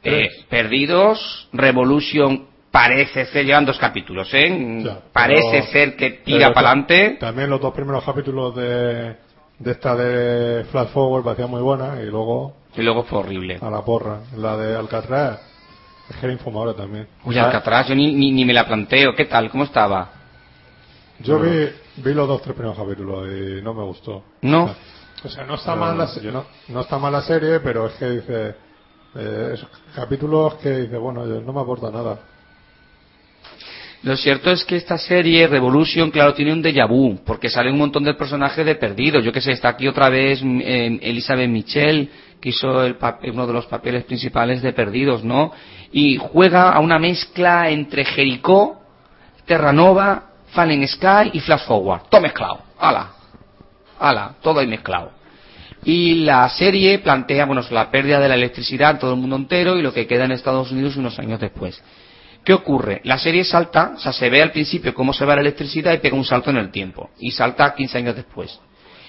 Eh, 0.04 0.30
Perdidos, 0.50 1.50
Revolution 1.52 2.48
parece 2.76 3.26
ser, 3.28 3.46
llevan 3.46 3.66
dos 3.66 3.78
capítulos, 3.80 4.28
¿eh? 4.34 4.82
Ya, 4.84 5.00
parece 5.14 5.42
pero- 5.50 5.66
ser 5.72 5.96
que 5.96 6.10
tira 6.26 6.54
para 6.54 6.72
adelante. 6.72 7.18
También 7.22 7.50
los 7.50 7.62
dos 7.62 7.74
primeros 7.74 8.04
capítulos 8.04 8.54
de, 8.54 9.16
de 9.60 9.72
esta 9.72 9.96
de 9.96 10.66
Flash 10.66 10.90
Forward 10.90 11.24
parecían 11.24 11.50
muy 11.50 11.62
buenas 11.62 11.98
y 12.02 12.06
luego 12.08 12.58
Y 12.76 12.82
luego 12.82 13.04
fue 13.04 13.20
horrible. 13.20 13.60
a 13.62 13.70
la 13.70 13.82
porra. 13.82 14.20
La 14.36 14.58
de 14.58 14.76
Alcatraz 14.76 15.40
es 16.10 16.18
que 16.18 16.26
era 16.26 16.34
infumable 16.34 16.74
también. 16.74 17.08
Uy, 17.24 17.38
Alcatraz, 17.38 17.88
yo 17.88 17.96
ni, 17.96 18.14
ni, 18.14 18.32
ni 18.34 18.44
me 18.44 18.52
la 18.54 18.66
planteo. 18.66 19.16
¿Qué 19.16 19.24
tal? 19.26 19.50
¿Cómo 19.50 19.64
estaba? 19.64 20.10
Yo 21.20 21.40
vi, 21.40 21.70
vi 21.98 22.14
los 22.14 22.28
dos 22.28 22.42
tres 22.42 22.56
primeros 22.56 22.78
capítulos 22.78 23.26
y 23.30 23.62
no 23.62 23.74
me 23.74 23.84
gustó. 23.84 24.22
No. 24.42 24.70
O 25.24 25.30
sea, 25.30 25.46
no 25.46 25.56
está, 25.56 25.76
No, 25.76 25.82
mal, 25.82 25.98
la, 25.98 26.04
no, 26.06 26.10
se- 26.12 26.22
no, 26.32 26.46
no 26.68 26.82
está 26.82 26.98
mal 27.00 27.14
la 27.14 27.22
serie, 27.22 27.62
pero 27.62 27.86
es 27.88 27.94
que 27.94 28.10
dice... 28.10 28.56
eh, 29.16 29.52
esos 29.54 29.70
capítulos 29.96 30.56
que 30.56 30.72
dice, 30.72 30.98
bueno, 30.98 31.26
no 31.26 31.54
me 31.54 31.62
aporta 31.62 31.90
nada. 31.90 32.20
Lo 34.06 34.16
cierto 34.16 34.52
es 34.52 34.64
que 34.64 34.76
esta 34.76 35.00
serie, 35.00 35.48
Revolution, 35.48 36.12
claro, 36.12 36.36
tiene 36.36 36.54
un 36.54 36.62
déjà 36.62 36.86
vu, 36.88 37.18
porque 37.26 37.50
sale 37.50 37.72
un 37.72 37.80
montón 37.80 38.04
de 38.04 38.14
personajes 38.14 38.64
de 38.64 38.76
perdidos. 38.76 39.26
Yo 39.26 39.32
que 39.32 39.42
sé, 39.42 39.54
está 39.54 39.70
aquí 39.70 39.88
otra 39.88 40.10
vez 40.10 40.44
mm, 40.44 40.62
Elizabeth 41.02 41.50
Michel, 41.50 42.12
que 42.40 42.50
hizo 42.50 42.84
el 42.86 42.98
uno 43.34 43.48
de 43.48 43.54
los 43.54 43.66
papeles 43.66 44.04
principales 44.04 44.62
de 44.62 44.74
perdidos, 44.74 45.24
¿no? 45.24 45.52
Y 45.92 46.18
juega 46.18 46.72
a 46.72 46.80
una 46.82 47.00
mezcla 47.00 47.72
entre 47.72 48.06
Jericó, 48.06 48.80
Terranova, 49.48 50.34
Fallen 50.52 50.88
Sky 50.88 51.32
y 51.34 51.40
Flash 51.40 51.66
Forward. 51.66 52.04
Todo 52.08 52.22
mezclado. 52.22 52.60
¡Hala! 52.78 53.10
¡Hala! 54.00 54.36
Todo 54.40 54.60
ahí 54.60 54.68
mezclado. 54.68 55.14
Y 55.84 56.26
la 56.26 56.48
serie 56.50 57.00
plantea, 57.00 57.46
bueno, 57.46 57.64
la 57.72 57.90
pérdida 57.90 58.20
de 58.20 58.30
la 58.30 58.36
electricidad 58.36 58.92
en 58.92 59.00
todo 59.00 59.16
el 59.16 59.20
mundo 59.20 59.36
entero 59.36 59.80
y 59.80 59.82
lo 59.82 59.92
que 59.92 60.06
queda 60.06 60.26
en 60.26 60.32
Estados 60.32 60.72
Unidos 60.72 60.96
unos 60.96 61.18
años 61.18 61.40
después. 61.40 61.82
¿Qué 62.46 62.54
ocurre? 62.54 63.02
La 63.06 63.18
serie 63.18 63.44
salta, 63.44 63.94
o 63.96 64.00
sea, 64.00 64.14
se 64.14 64.30
ve 64.30 64.40
al 64.44 64.52
principio 64.52 64.94
cómo 64.94 65.14
se 65.14 65.26
va 65.26 65.34
la 65.34 65.42
electricidad 65.42 65.92
y 65.94 65.98
pega 65.98 66.16
un 66.16 66.24
salto 66.24 66.52
en 66.52 66.58
el 66.58 66.70
tiempo. 66.70 67.10
Y 67.20 67.32
salta 67.32 67.74
15 67.74 67.98
años 67.98 68.16
después. 68.16 68.60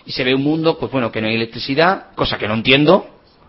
Y 0.07 0.13
se 0.13 0.25
ve 0.25 0.35
un 0.35 0.43
mundo, 0.43 0.79
pues 0.79 0.91
bueno, 0.91 1.13
que 1.13 1.21
no 1.21 1.29
hay 1.29 1.35
electricidad, 1.35 2.15
cosa 2.15 2.39
que 2.39 2.49
no 2.49 2.55
entiendo, 2.55 3.07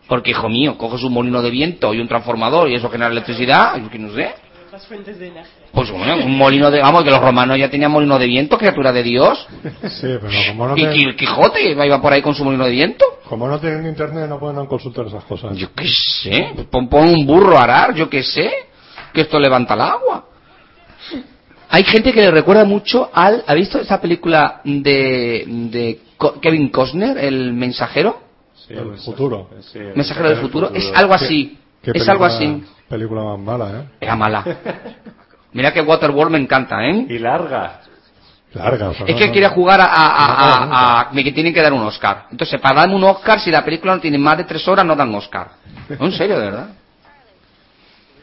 porque 0.07 0.31
hijo 0.31 0.49
mío, 0.49 0.77
coges 0.77 1.03
un 1.03 1.13
molino 1.13 1.41
de 1.41 1.51
viento 1.51 1.93
y 1.93 2.01
un 2.01 2.07
transformador 2.09 2.69
y 2.69 2.75
eso 2.75 2.89
genera 2.89 3.11
electricidad, 3.11 3.81
yo 3.81 3.89
que 3.89 3.97
no 3.97 4.13
sé. 4.13 4.33
Otras 4.67 4.85
fuentes 4.87 5.17
de 5.19 5.27
energía. 5.27 5.53
Pues 5.71 5.89
bueno, 5.89 6.17
un 6.17 6.37
molino 6.37 6.69
de, 6.69 6.81
vamos, 6.81 7.05
que 7.05 7.09
los 7.09 7.21
romanos 7.21 7.57
ya 7.57 7.69
tenían 7.69 7.89
molino 7.89 8.19
de 8.19 8.25
viento, 8.25 8.57
criatura 8.57 8.91
de 8.91 9.03
Dios. 9.03 9.47
Sí, 9.83 10.01
pero 10.01 10.27
como 10.49 10.67
no, 10.67 10.77
Y 10.77 10.83
el 10.83 11.15
Quijote 11.15 11.71
iba 11.71 12.01
por 12.01 12.11
ahí 12.11 12.21
con 12.21 12.35
su 12.35 12.43
molino 12.43 12.65
de 12.65 12.71
viento. 12.71 13.05
como 13.29 13.47
no 13.47 13.57
tienen 13.57 13.85
internet 13.85 14.27
no 14.27 14.37
pueden 14.37 14.65
consultar 14.65 15.07
esas 15.07 15.23
cosas. 15.23 15.55
Yo 15.55 15.69
qué 15.73 15.87
sé, 15.87 16.49
pon, 16.69 16.89
pon 16.89 17.07
un 17.07 17.25
burro 17.25 17.57
a 17.57 17.63
arar, 17.63 17.95
yo 17.95 18.09
qué 18.09 18.23
sé, 18.23 18.51
que 19.17 19.21
esto 19.23 19.39
levanta 19.39 19.73
el 19.73 19.81
agua. 19.81 20.25
Hay 21.69 21.83
gente 21.83 22.13
que 22.13 22.21
le 22.21 22.31
recuerda 22.31 22.63
mucho 22.65 23.09
al... 23.13 23.43
¿Ha 23.47 23.53
visto 23.55 23.79
esa 23.79 23.99
película 23.99 24.61
de, 24.63 25.43
de 25.47 25.99
Kevin 26.41 26.69
Costner, 26.69 27.17
El 27.17 27.51
Mensajero? 27.53 28.21
Sí, 28.55 28.73
El 28.73 28.95
futuro. 28.97 29.49
sí, 29.61 29.79
el 29.79 29.95
Mensajero 29.95 30.29
del 30.29 30.37
futuro. 30.37 30.71
Es 30.73 30.91
algo 30.95 31.13
¿Qué- 31.17 31.25
así. 31.25 31.59
qué 31.81 31.91
Es 31.95 32.07
algo 32.07 32.25
así. 32.25 32.63
Película 32.87 33.23
más 33.23 33.39
mala, 33.39 33.79
¿eh? 33.81 33.83
Era 33.99 34.15
mala. 34.15 34.45
Mira 35.53 35.73
que 35.73 35.81
Waterworld 35.81 36.31
me 36.31 36.37
encanta, 36.37 36.77
¿eh? 36.87 37.05
Y 37.09 37.17
larga. 37.19 37.81
Larga. 38.53 38.91
Es 38.91 38.99
no- 38.99 39.05
que 39.17 39.27
no- 39.27 39.31
quiere 39.33 39.47
jugar 39.49 39.81
a, 39.81 39.85
a- 39.85 40.07
a- 40.07 40.55
a- 40.61 40.65
nunca. 40.65 40.99
a- 41.01 41.11
me 41.11 41.23
que 41.23 41.31
tienen 41.33 41.53
que 41.53 41.61
dar 41.61 41.73
un 41.73 41.81
Oscar. 41.81 42.27
Entonces, 42.31 42.61
para 42.61 42.81
darme 42.81 42.95
un 42.95 43.03
Oscar, 43.03 43.39
si 43.41 43.51
la 43.51 43.65
película 43.65 43.95
no 43.95 43.99
tiene 44.01 44.17
más 44.17 44.37
de 44.37 44.45
tres 44.45 44.65
horas, 44.67 44.85
no 44.85 44.95
dan 44.95 45.13
Oscar. 45.15 45.49
No, 45.99 46.05
en 46.05 46.11
serio, 46.13 46.39
de 46.39 46.45
verdad. 46.45 46.69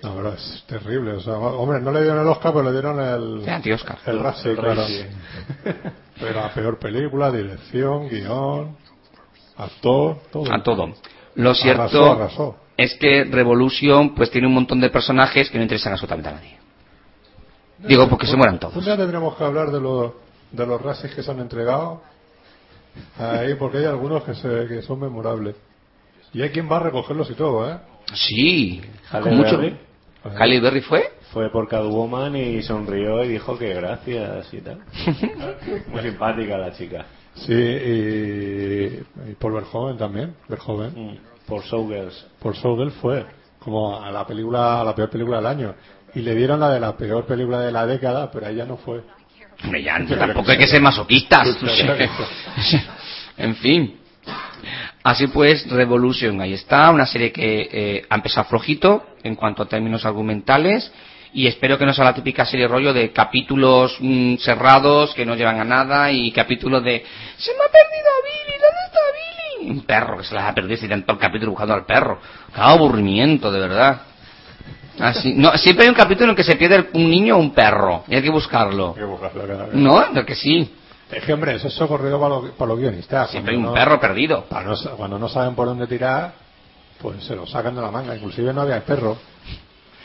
No, 0.04 0.14
pero 0.16 0.34
es 0.34 0.64
terrible. 0.66 1.12
O 1.14 1.20
sea, 1.20 1.34
hombre, 1.38 1.80
no 1.80 1.90
le 1.90 2.02
dieron 2.02 2.20
el 2.20 2.26
Oscar, 2.28 2.52
pero 2.52 2.64
le 2.64 2.72
dieron 2.72 3.00
el... 3.00 3.42
Sí, 3.44 3.50
anti-Oscar. 3.50 3.98
El 4.04 4.20
Razzie, 4.20 4.50
El 4.50 4.56
claro. 4.58 4.82
Pero 6.20 6.40
la 6.40 6.54
peor 6.54 6.78
película, 6.78 7.32
dirección, 7.32 8.08
guion, 8.08 8.76
actor, 9.56 10.18
todo. 10.30 10.52
A 10.52 10.62
todo. 10.62 10.94
Lo 11.34 11.54
cierto 11.54 12.12
arrasó. 12.12 12.56
es 12.76 12.94
que 12.94 13.24
Revolution 13.24 14.14
pues 14.14 14.30
tiene 14.30 14.46
un 14.46 14.54
montón 14.54 14.80
de 14.80 14.90
personajes 14.90 15.50
que 15.50 15.58
no 15.58 15.62
interesan 15.64 15.92
absolutamente 15.92 16.28
a 16.28 16.32
nadie. 16.32 16.58
Digo, 17.78 18.08
porque 18.08 18.26
se 18.26 18.36
mueran 18.36 18.54
Un 18.54 18.60
todos. 18.60 18.84
día 18.84 18.96
tendremos 18.96 19.36
que 19.36 19.42
hablar 19.42 19.70
de 19.72 19.80
los, 19.80 20.12
de 20.52 20.66
los 20.66 20.80
races 20.80 21.12
que 21.12 21.22
se 21.22 21.30
han 21.32 21.40
entregado. 21.40 22.02
Ahí, 23.18 23.54
porque 23.54 23.78
hay 23.78 23.86
algunos 23.86 24.22
que, 24.22 24.34
se, 24.34 24.66
que 24.68 24.82
son 24.82 25.00
memorables. 25.00 25.56
Y 26.32 26.42
hay 26.42 26.50
quien 26.50 26.70
va 26.70 26.76
a 26.76 26.80
recogerlos 26.80 27.28
y 27.30 27.34
todo, 27.34 27.68
¿eh? 27.68 27.76
Sí, 28.12 28.82
con 29.10 29.36
mucho. 29.36 29.60
Halle 30.38 30.60
Berry 30.60 30.80
fue. 30.80 31.12
Fue 31.32 31.50
por 31.50 31.68
Catwoman 31.68 32.36
y 32.36 32.62
sonrió 32.62 33.22
y 33.24 33.28
dijo 33.28 33.58
que 33.58 33.74
gracias 33.74 34.52
y 34.52 34.60
tal. 34.60 34.80
Muy 35.88 36.02
simpática 36.02 36.56
la 36.56 36.72
chica. 36.72 37.04
Sí, 37.34 37.52
y, 37.52 39.30
y 39.30 39.34
por 39.38 39.52
Verhoeven 39.52 39.96
también. 39.98 40.34
Verhoeven. 40.48 40.92
Mm, 40.94 41.18
Por 41.46 41.62
Showgirls. 41.64 42.26
Por 42.40 42.54
Showgirl 42.54 42.92
fue 42.92 43.26
como 43.58 44.00
a 44.00 44.10
la 44.10 44.26
película, 44.26 44.80
a 44.80 44.84
la 44.84 44.94
peor 44.94 45.10
película 45.10 45.38
del 45.38 45.46
año. 45.46 45.74
Y 46.14 46.20
le 46.20 46.34
dieron 46.34 46.60
la 46.60 46.70
de 46.70 46.78
la 46.80 46.96
peor 46.96 47.26
película 47.26 47.60
de 47.60 47.72
la 47.72 47.86
década, 47.86 48.30
pero 48.30 48.46
ella 48.46 48.64
no 48.64 48.76
fue. 48.76 49.02
Hombre, 49.64 49.82
ya, 49.82 49.98
tampoco 50.06 50.50
hay 50.50 50.58
que 50.58 50.66
ser 50.66 50.80
masoquistas. 50.80 51.48
en 53.36 53.56
fin. 53.56 53.98
Así 55.02 55.26
pues, 55.26 55.68
Revolution, 55.70 56.40
ahí 56.40 56.54
está, 56.54 56.90
una 56.90 57.06
serie 57.06 57.30
que 57.30 57.68
eh, 57.70 58.06
ha 58.08 58.14
empezado 58.14 58.48
flojito 58.48 59.04
en 59.22 59.34
cuanto 59.34 59.62
a 59.62 59.66
términos 59.66 60.06
argumentales 60.06 60.90
y 61.34 61.48
espero 61.48 61.76
que 61.76 61.84
no 61.84 61.92
sea 61.92 62.04
la 62.04 62.14
típica 62.14 62.46
serie 62.46 62.68
rollo 62.68 62.92
de 62.92 63.12
capítulos 63.12 63.96
mm, 64.00 64.36
cerrados 64.36 65.12
que 65.14 65.26
no 65.26 65.34
llevan 65.34 65.60
a 65.60 65.64
nada 65.64 66.10
y 66.10 66.30
capítulos 66.30 66.82
de 66.84 67.04
se 67.36 67.50
me 67.52 67.58
ha 67.58 67.70
perdido 67.70 68.10
Billy, 68.24 68.56
¿dónde 68.60 68.80
está 68.86 69.00
Billy? 69.60 69.70
Un 69.72 69.84
perro 69.84 70.18
que 70.18 70.24
se 70.24 70.34
las 70.34 70.44
ha 70.44 70.54
perdido 70.54 70.86
y 70.86 70.88
tanto 70.88 71.12
el 71.12 71.18
capítulo 71.18 71.50
buscando 71.50 71.74
al 71.74 71.84
perro. 71.84 72.20
Qué 72.54 72.60
aburrimiento, 72.60 73.50
de 73.50 73.60
verdad. 73.60 74.02
Así, 75.00 75.34
no, 75.34 75.56
siempre 75.58 75.84
hay 75.84 75.90
un 75.90 75.96
capítulo 75.96 76.30
en 76.30 76.36
que 76.36 76.44
se 76.44 76.54
pierde 76.54 76.88
un 76.92 77.10
niño 77.10 77.36
o 77.36 77.40
un 77.40 77.52
perro 77.52 78.04
y 78.06 78.14
hay 78.14 78.22
que 78.22 78.30
buscarlo. 78.30 78.90
Hay 78.90 79.00
que 79.00 79.04
buscarlo 79.04 79.46
cada 79.46 79.66
vez. 79.66 79.74
No, 79.74 80.06
lo 80.12 80.24
que 80.24 80.36
sí. 80.36 80.72
Es 81.16 81.24
que, 81.24 81.32
hombre, 81.32 81.54
eso 81.54 81.68
es 81.68 81.74
socorrido 81.74 82.18
para, 82.20 82.34
los- 82.36 82.50
para 82.52 82.68
los 82.70 82.78
guionistas. 82.78 83.30
Siempre 83.30 83.52
hay 83.52 83.58
un 83.58 83.64
no- 83.66 83.74
perro 83.74 84.00
perdido. 84.00 84.44
para 84.46 84.66
no 84.66 84.76
sa- 84.76 84.90
cuando 84.90 85.18
no 85.18 85.28
saben 85.28 85.54
por 85.54 85.66
dónde 85.66 85.86
tirar, 85.86 86.32
pues 87.00 87.22
se 87.24 87.36
lo 87.36 87.46
sacan 87.46 87.74
de 87.74 87.82
la 87.82 87.90
manga. 87.90 88.14
Inclusive 88.16 88.52
no 88.52 88.62
había 88.62 88.80
perro. 88.84 89.16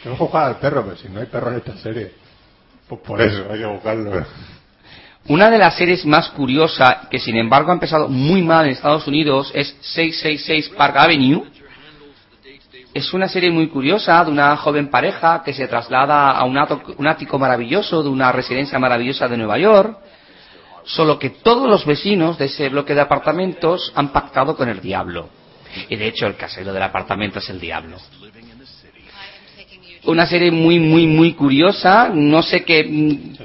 Tengo 0.04 0.16
que 0.18 0.24
buscar 0.24 0.44
al 0.48 0.58
perro, 0.58 0.84
pero 0.84 0.98
si 0.98 1.10
no 1.10 1.20
hay 1.20 1.26
perro 1.26 1.52
en 1.52 1.58
esta 1.58 1.76
serie, 1.78 2.14
pues 2.88 3.02
por 3.02 3.22
eso 3.22 3.46
hay 3.52 3.60
que 3.60 3.66
buscarlo. 3.66 4.26
Una 5.28 5.50
de 5.50 5.58
las 5.58 5.76
series 5.76 6.06
más 6.06 6.30
curiosas, 6.30 7.08
que 7.10 7.20
sin 7.20 7.36
embargo 7.36 7.72
ha 7.72 7.74
empezado 7.74 8.08
muy 8.08 8.42
mal 8.42 8.66
en 8.66 8.72
Estados 8.72 9.06
Unidos, 9.08 9.52
es 9.54 9.76
666 9.82 10.70
Park 10.78 10.96
Avenue. 10.98 11.44
Es 12.94 13.14
una 13.14 13.28
serie 13.28 13.52
muy 13.52 13.68
curiosa 13.68 14.24
de 14.26 14.32
una 14.32 14.56
joven 14.58 14.90
pareja 14.90 15.44
que 15.44 15.54
se 15.54 15.68
traslada 15.68 16.32
a 16.32 16.44
un 16.46 17.08
ático 17.08 17.38
maravilloso 17.38 18.02
de 18.02 18.10
una 18.10 18.32
residencia 18.32 18.80
maravillosa 18.80 19.28
de 19.28 19.38
Nueva 19.38 19.60
York, 19.60 19.98
solo 20.90 21.20
que 21.20 21.30
todos 21.30 21.70
los 21.70 21.86
vecinos 21.86 22.38
de 22.38 22.46
ese 22.46 22.70
bloque 22.70 22.96
de 22.96 23.02
apartamentos 23.02 23.92
han 23.96 24.12
pactado 24.12 24.56
con 24.56 24.70
el 24.70 24.82
diablo. 24.82 25.30
Y 25.88 25.96
de 25.96 26.08
hecho 26.08 26.26
el 26.26 26.36
casero 26.36 26.74
del 26.74 26.82
apartamento 26.82 27.40
es 27.40 27.50
el 27.50 27.60
diablo. 27.60 27.98
Una 30.06 30.26
serie 30.26 30.50
muy, 30.50 30.80
muy, 30.80 31.06
muy 31.06 31.34
curiosa. 31.34 32.10
No 32.12 32.42
sé 32.42 32.64
qué... 32.64 32.84
mm. 32.84 33.36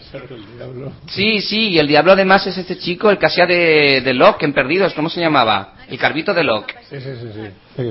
Sí, 1.09 1.41
sí, 1.43 1.69
y 1.71 1.79
el 1.79 1.87
diablo 1.87 2.13
además 2.13 2.47
es 2.47 2.57
este 2.57 2.79
chico, 2.79 3.11
el 3.11 3.19
hacía 3.21 3.45
de, 3.45 4.01
de 4.01 4.15
Locke 4.15 4.45
en 4.45 4.55
Perdidos, 4.55 4.95
¿cómo 4.95 5.11
se 5.11 5.21
llamaba? 5.21 5.75
El 5.89 5.99
carbito 5.99 6.33
de 6.33 6.45
Locke. 6.45 6.77
Sí, 6.89 6.99
sí, 6.99 7.11
sí. 7.35 7.87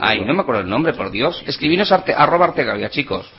Ay, 0.00 0.22
no 0.24 0.34
me 0.34 0.40
acuerdo 0.40 0.62
el 0.62 0.68
nombre, 0.68 0.94
por 0.94 1.10
Dios. 1.12 1.44
Escribinos 1.46 1.92
arte, 1.92 2.12
arroba 2.12 2.46
Artegalia, 2.46 2.90
chicos. 2.90 3.30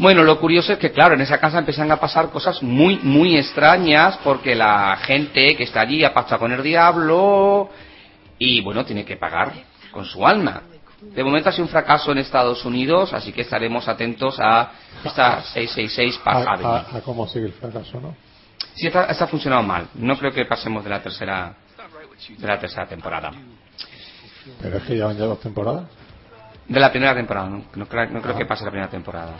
Bueno, 0.00 0.22
lo 0.24 0.40
curioso 0.40 0.72
es 0.72 0.78
que, 0.78 0.90
claro, 0.92 1.14
en 1.14 1.20
esa 1.20 1.38
casa 1.38 1.58
empiezan 1.58 1.92
a 1.92 1.96
pasar 2.00 2.30
cosas 2.30 2.62
muy, 2.62 2.98
muy 3.02 3.36
extrañas 3.36 4.18
porque 4.24 4.54
la 4.54 4.96
gente 4.96 5.54
que 5.56 5.64
está 5.64 5.82
allí 5.82 6.02
apasta 6.04 6.38
con 6.38 6.52
el 6.52 6.62
diablo 6.62 7.68
y, 8.38 8.62
bueno, 8.62 8.82
tiene 8.86 9.04
que 9.04 9.16
pagar 9.18 9.52
con 9.92 10.06
su 10.06 10.26
alma. 10.26 10.62
De 11.02 11.22
momento 11.22 11.50
ha 11.50 11.52
sido 11.52 11.64
un 11.64 11.70
fracaso 11.70 12.12
en 12.12 12.18
Estados 12.18 12.64
Unidos, 12.64 13.12
así 13.12 13.30
que 13.32 13.42
estaremos 13.42 13.88
atentos 13.88 14.38
a 14.40 14.70
esta 15.04 15.42
666 15.42 16.18
a, 16.18 16.24
Park 16.24 16.48
Avenue. 16.48 16.66
a- 16.94 16.96
a 16.96 17.00
cómo 17.02 17.26
sigue 17.28 17.46
el 17.46 17.52
fracaso, 17.52 18.00
¿no? 18.00 18.16
Sí, 18.74 18.86
esta, 18.86 19.04
esta 19.04 19.24
ha 19.24 19.28
funcionado 19.28 19.62
mal. 19.62 19.86
No 19.94 20.18
creo 20.18 20.32
que 20.32 20.46
pasemos 20.46 20.82
de 20.82 20.90
la 20.90 21.02
tercera 21.02 21.54
de 22.38 22.46
la 22.46 22.58
tercera 22.58 22.86
temporada. 22.86 23.30
Pero 24.62 24.76
es 24.78 24.82
que 24.84 24.96
ya 24.96 25.06
van 25.06 25.16
ya 25.18 25.24
dos 25.24 25.40
temporadas. 25.40 25.84
De 26.68 26.80
la 26.80 26.90
primera 26.90 27.14
temporada, 27.14 27.48
no, 27.50 27.58
no 27.74 27.86
no 28.10 28.22
creo 28.22 28.36
que 28.36 28.46
pase 28.46 28.64
la 28.64 28.70
primera 28.70 28.90
temporada. 28.90 29.32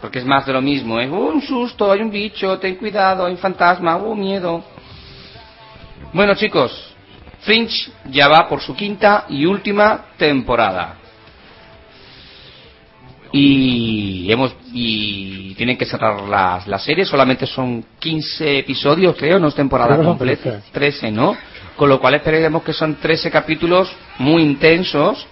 Porque 0.00 0.20
es 0.20 0.24
más 0.24 0.46
de 0.46 0.52
lo 0.52 0.60
mismo, 0.60 1.00
es 1.00 1.10
"Uh, 1.10 1.14
un 1.16 1.42
susto, 1.42 1.90
hay 1.90 2.00
un 2.00 2.10
bicho, 2.10 2.58
ten 2.58 2.76
cuidado, 2.76 3.26
hay 3.26 3.32
un 3.32 3.38
fantasma, 3.38 3.96
uh, 3.96 4.14
miedo. 4.14 4.62
Bueno 6.12 6.34
chicos, 6.34 6.94
Fringe 7.40 7.90
ya 8.06 8.28
va 8.28 8.48
por 8.48 8.60
su 8.60 8.74
quinta 8.74 9.24
y 9.28 9.44
última 9.44 10.06
temporada. 10.16 10.96
Y 13.30 14.30
hemos 14.32 14.54
y 14.72 15.54
tienen 15.54 15.76
que 15.76 15.84
cerrar 15.84 16.22
las, 16.22 16.66
las 16.66 16.82
series, 16.82 17.08
solamente 17.08 17.46
son 17.46 17.84
15 17.98 18.60
episodios, 18.60 19.16
creo, 19.16 19.38
no 19.38 19.48
es 19.48 19.54
temporada 19.54 19.96
Creo 19.96 20.08
completa, 20.08 20.42
13. 20.42 20.70
13, 20.72 21.10
¿no? 21.10 21.36
Con 21.76 21.90
lo 21.90 22.00
cual 22.00 22.14
esperaremos 22.14 22.62
que 22.62 22.72
son 22.72 22.94
13 22.94 23.30
capítulos 23.30 23.90
muy 24.18 24.42
intensos 24.42 25.26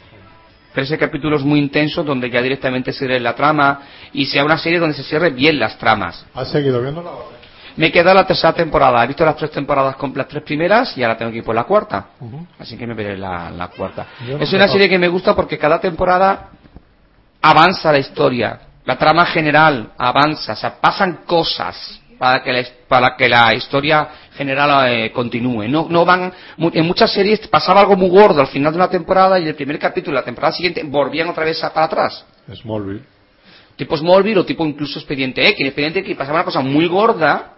13 0.76 0.98
capítulos 0.98 1.42
muy 1.42 1.58
intensos 1.58 2.04
donde 2.04 2.28
ya 2.28 2.42
directamente 2.42 2.92
se 2.92 2.98
cierre 2.98 3.18
la 3.18 3.34
trama 3.34 3.80
y 4.12 4.26
sea 4.26 4.44
una 4.44 4.58
serie 4.58 4.78
donde 4.78 4.94
se 4.94 5.04
cierre 5.04 5.30
bien 5.30 5.58
las 5.58 5.78
tramas. 5.78 6.26
¿Has 6.34 6.50
seguido 6.50 6.82
viéndola? 6.82 7.12
Me 7.76 7.90
queda 7.90 8.12
la 8.12 8.26
tercera 8.26 8.52
temporada. 8.52 9.02
He 9.02 9.06
visto 9.06 9.24
las 9.24 9.36
tres 9.36 9.50
temporadas 9.52 9.96
con 9.96 10.12
las 10.14 10.28
tres 10.28 10.42
primeras 10.42 10.94
y 10.98 11.02
ahora 11.02 11.16
tengo 11.16 11.32
que 11.32 11.38
ir 11.38 11.44
por 11.44 11.54
la 11.54 11.64
cuarta. 11.64 12.08
Así 12.58 12.76
que 12.76 12.86
me 12.86 12.92
veré 12.92 13.16
la, 13.16 13.50
la 13.50 13.68
cuarta. 13.68 14.06
Yo 14.28 14.36
no 14.36 14.44
es 14.44 14.52
una 14.52 14.68
serie 14.68 14.86
que 14.86 14.98
me 14.98 15.08
gusta 15.08 15.34
porque 15.34 15.56
cada 15.56 15.80
temporada 15.80 16.50
avanza 17.40 17.90
la 17.90 17.98
historia. 17.98 18.60
La 18.84 18.98
trama 18.98 19.24
general 19.24 19.92
avanza. 19.96 20.52
O 20.52 20.56
sea, 20.56 20.78
pasan 20.78 21.20
cosas 21.24 22.02
para 22.18 22.42
que 22.42 22.52
la, 22.52 22.64
para 22.88 23.16
que 23.16 23.28
la 23.28 23.54
historia 23.54 24.08
general 24.36 24.88
eh, 24.92 25.12
continúe. 25.12 25.68
No, 25.68 25.86
no 25.88 26.04
van, 26.04 26.32
en 26.58 26.86
muchas 26.86 27.12
series 27.12 27.46
pasaba 27.48 27.80
algo 27.80 27.96
muy 27.96 28.08
gordo 28.08 28.40
al 28.40 28.46
final 28.48 28.72
de 28.72 28.78
una 28.78 28.88
temporada 28.90 29.38
y 29.38 29.46
el 29.48 29.54
primer 29.54 29.78
capítulo 29.78 30.14
de 30.16 30.20
la 30.22 30.24
temporada 30.24 30.52
siguiente 30.52 30.82
volvían 30.84 31.28
otra 31.28 31.44
vez 31.44 31.62
a- 31.64 31.72
para 31.72 31.86
atrás 31.86 32.24
Smallville. 32.54 33.02
tipo 33.76 33.96
Smallville 33.96 34.38
o 34.40 34.44
tipo 34.46 34.64
incluso 34.66 34.98
Expediente 34.98 35.42
X. 35.42 35.60
En 35.60 35.66
Expediente 35.66 35.98
X 36.00 36.16
pasaba 36.16 36.38
una 36.38 36.44
cosa 36.44 36.60
muy 36.60 36.86
gorda, 36.86 37.52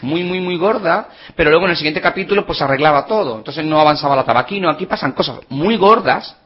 muy, 0.00 0.22
muy, 0.24 0.40
muy 0.40 0.56
gorda, 0.56 1.08
pero 1.36 1.50
luego 1.50 1.64
en 1.66 1.70
el 1.72 1.76
siguiente 1.76 2.00
capítulo 2.00 2.44
pues 2.46 2.60
arreglaba 2.62 3.06
todo. 3.06 3.36
Entonces 3.36 3.64
no 3.64 3.78
avanzaba 3.80 4.16
la 4.16 4.24
tabaquino. 4.24 4.68
Aquí 4.70 4.86
pasan 4.86 5.12
cosas 5.12 5.40
muy 5.48 5.76
gordas 5.76 6.36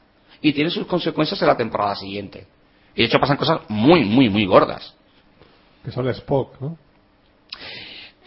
y 0.43 0.53
tienen 0.53 0.71
sus 0.71 0.87
consecuencias 0.87 1.41
en 1.41 1.49
la 1.49 1.57
temporada 1.57 1.95
siguiente. 1.97 2.47
Y 2.95 3.01
de 3.03 3.07
hecho 3.09 3.19
pasan 3.21 3.37
cosas 3.37 3.61
muy, 3.69 4.05
muy, 4.05 4.29
muy 4.29 4.45
gordas. 4.47 4.95
Que 5.85 5.91
sale 5.93 6.11
Spock, 6.11 6.61
¿no? 6.61 6.77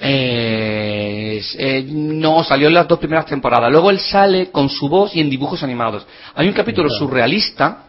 Eh, 0.02 1.42
eh, 1.58 1.86
no, 1.88 2.44
salió 2.44 2.68
en 2.68 2.74
las 2.74 2.88
dos 2.88 3.00
primeras 3.00 3.26
temporadas. 3.26 3.72
Luego 3.72 3.90
él 3.90 4.00
sale 4.00 4.50
con 4.52 4.70
su 4.70 4.88
voz 4.88 5.16
y 5.16 5.20
en 5.20 5.30
dibujos 5.30 5.62
animados. 5.64 6.08
Hay 6.36 6.48
un 6.48 6.54
capítulo 6.54 6.90
surrealista 6.90 7.86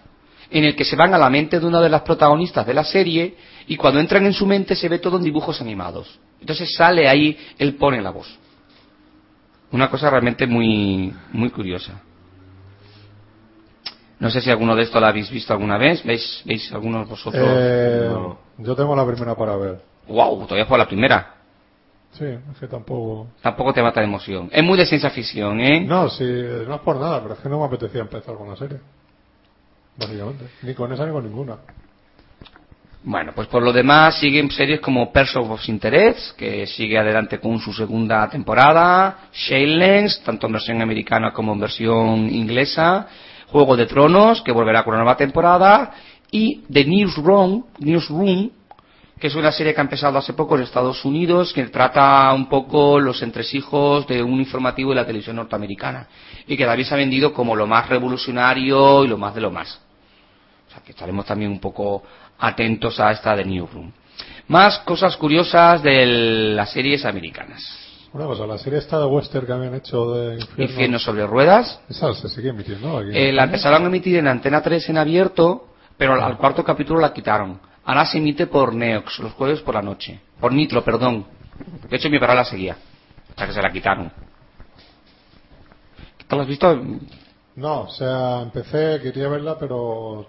en 0.51 0.65
el 0.65 0.75
que 0.75 0.85
se 0.85 0.97
van 0.97 1.15
a 1.15 1.19
la 1.19 1.31
mente 1.31 1.61
de 1.61 1.67
una 1.67 1.81
de 1.81 1.89
las 1.89 2.03
protagonistas 2.03 2.67
de 2.67 2.75
la 2.75 2.85
serie 2.85 3.37
y 3.69 3.77
cuando 3.77 4.01
entran 4.01 4.27
en 4.27 4.33
su 4.33 4.47
mente 4.47 4.75
se 4.75 4.89
ve 4.89 4.99
todo 4.99 5.19
en 5.19 5.23
dibujos 5.23 5.61
animados. 5.61 6.19
Entonces 6.41 6.75
sale 6.75 7.09
ahí, 7.09 7.39
él 7.59 7.77
pone 7.77 8.03
la 8.03 8.11
voz. 8.11 8.39
Una 9.71 9.89
cosa 9.89 10.11
realmente 10.11 10.47
muy, 10.49 11.15
muy 11.33 11.51
curiosa. 11.51 12.03
No 14.19 14.29
sé 14.29 14.41
si 14.41 14.51
alguno 14.51 14.75
de 14.75 14.83
esto 14.83 14.99
lo 14.99 15.07
habéis 15.07 15.31
visto 15.31 15.53
alguna 15.53 15.79
vez. 15.79 16.05
¿Veis, 16.05 16.43
veis 16.45 16.71
algunos 16.73 17.09
vosotros? 17.09 17.43
Eh, 17.47 18.09
no. 18.11 18.39
Yo 18.59 18.75
tengo 18.75 18.95
la 18.97 19.07
primera 19.07 19.35
para 19.35 19.57
ver. 19.57 19.90
Wow, 20.11 20.45
todavía 20.45 20.67
fue 20.67 20.77
la 20.77 20.87
primera. 20.87 21.35
Sí, 22.13 22.25
es 22.25 22.59
que 22.59 22.67
tampoco... 22.67 23.29
Tampoco 23.41 23.73
te 23.73 23.83
mata 23.83 24.01
de 24.01 24.07
emoción. 24.07 24.49
Es 24.53 24.65
muy 24.65 24.77
de 24.77 24.85
ciencia 24.85 25.11
ficción, 25.11 25.61
¿eh? 25.61 25.81
No, 25.81 26.09
sí, 26.09 26.25
no 26.25 26.75
es 26.75 26.81
por 26.81 26.97
nada, 26.97 27.23
pero 27.23 27.35
es 27.35 27.41
que 27.41 27.49
no 27.49 27.61
me 27.61 27.67
apetecía 27.67 28.01
empezar 28.01 28.35
con 28.35 28.49
la 28.49 28.57
serie. 28.57 28.81
Básicamente. 29.97 30.47
Ni 30.63 30.75
con 30.75 30.93
esa 30.93 31.07
ni 31.07 31.13
con 31.13 31.25
ninguna. 31.25 31.59
Bueno, 33.03 33.33
pues 33.35 33.49
por 33.49 33.63
lo 33.63 33.73
demás 33.73 34.19
siguen 34.19 34.51
series 34.51 34.81
como 34.81 35.11
Person 35.13 35.51
of 35.51 35.67
Interest, 35.69 36.37
que 36.37 36.67
sigue 36.67 36.99
adelante 36.99 37.39
con 37.39 37.59
su 37.59 37.73
segunda 37.73 38.29
temporada, 38.29 39.31
Shameless, 39.33 40.23
tanto 40.23 40.49
en 40.49 40.53
versión 40.53 40.83
americana 40.83 41.33
como 41.33 41.53
en 41.53 41.61
versión 41.61 42.29
inglesa, 42.29 43.07
Juego 43.47 43.77
de 43.77 43.87
Tronos, 43.87 44.43
que 44.43 44.53
volverá 44.53 44.83
con 44.83 44.95
una 44.95 45.05
nueva 45.05 45.17
temporada, 45.17 45.93
y 46.31 46.63
The 46.71 46.85
Newsroom, 46.85 47.65
Newsroom, 47.79 48.51
que 49.21 49.27
es 49.27 49.35
una 49.35 49.53
serie 49.53 49.75
que 49.75 49.81
ha 49.81 49.85
empezado 49.85 50.19
hace 50.19 50.33
poco 50.33 50.57
en 50.57 50.63
Estados 50.63 51.05
Unidos, 51.05 51.53
que 51.53 51.65
trata 51.67 52.33
un 52.33 52.49
poco 52.49 52.99
los 52.99 53.23
entresijos 53.23 54.07
de 54.07 54.23
un 54.23 54.41
informativo 54.41 54.91
de 54.91 54.97
la 54.97 55.05
televisión 55.07 55.37
norteamericana, 55.37 56.09
y 56.47 56.57
que 56.57 56.65
David 56.65 56.85
se 56.85 56.95
ha 56.95 56.97
vendido 56.97 57.33
como 57.35 57.55
lo 57.55 57.67
más 57.67 57.89
revolucionario 57.91 59.05
y 59.05 59.09
lo 59.09 59.19
más 59.19 59.35
de 59.35 59.43
lo 59.43 59.51
más. 59.51 59.79
O 60.69 60.73
sea 60.73 60.83
que 60.83 60.93
estaremos 60.93 61.27
también 61.27 61.51
un 61.51 61.61
poco 61.61 62.03
atentos 62.39 62.99
a 62.99 63.11
esta 63.13 63.37
de 63.37 63.45
Newsroom. 63.45 63.93
Más 64.49 64.79
cosas 64.81 65.17
curiosas 65.17 65.83
de 65.83 66.07
las 66.55 66.73
series 66.73 67.05
americanas. 67.05 67.63
Una 68.13 68.25
cosa, 68.25 68.47
la 68.47 68.59
serie 68.59 68.79
esta 68.79 68.99
de 68.99 69.05
western 69.07 69.47
que 69.47 69.53
habían 69.53 69.75
hecho 69.75 70.13
de 70.15 70.35
Infierno... 70.41 70.65
Infierno 70.65 70.99
sobre 70.99 71.27
ruedas. 71.27 71.81
Esa 71.89 72.13
se 72.15 72.29
sigue 72.29 72.49
emitiendo 72.49 72.99
aquí. 72.99 73.11
eh, 73.13 73.33
la 73.33 73.45
empezaron 73.45 73.85
a 73.85 73.87
emitir 73.87 74.17
en 74.17 74.27
Antena 74.27 74.63
3 74.63 74.89
en 74.89 74.99
abierto, 74.99 75.69
pero 75.97 76.15
al, 76.15 76.23
al 76.23 76.37
cuarto 76.39 76.65
capítulo 76.65 77.01
la 77.01 77.13
quitaron. 77.13 77.61
Ahora 77.85 78.05
se 78.07 78.19
emite 78.19 78.47
por 78.47 78.75
Neox, 78.75 79.19
los 79.21 79.33
jueves 79.33 79.61
por 79.61 79.75
la 79.75 79.83
noche. 79.83 80.21
Por 80.39 80.53
Nitro, 80.53 80.85
perdón. 80.85 81.27
De 81.89 81.97
hecho, 81.97 82.09
mi 82.11 82.19
la 82.19 82.45
seguía. 82.45 82.77
Hasta 83.31 83.47
que 83.47 83.53
se 83.53 83.63
la 83.63 83.71
quitaron. 83.73 84.13
¿Tú 86.29 86.37
la 86.37 86.43
has 86.43 86.49
visto? 86.49 86.81
No, 87.57 87.83
o 87.83 87.89
sea, 87.91 88.41
empecé, 88.43 89.01
quería 89.03 89.29
verla, 89.29 89.59
pero 89.59 90.27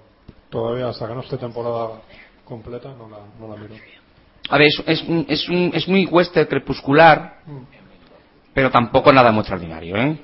todavía 0.50 0.90
hasta 0.90 1.08
que 1.08 1.14
no 1.14 1.22
esté 1.22 1.38
temporada 1.38 2.02
completa 2.44 2.94
no 2.98 3.08
la, 3.08 3.20
no 3.40 3.48
la 3.54 3.62
miro. 3.62 3.76
A 4.50 4.58
ver, 4.58 4.68
es, 4.68 4.84
es, 4.88 5.04
es, 5.28 5.48
un- 5.50 5.72
es 5.74 5.88
muy 5.88 6.06
western 6.08 6.48
crepuscular, 6.48 7.38
pero 8.54 8.72
tampoco 8.72 9.14
nada 9.14 9.32
muy 9.32 9.42
extraordinario, 9.42 9.96
¿eh? 9.96 10.20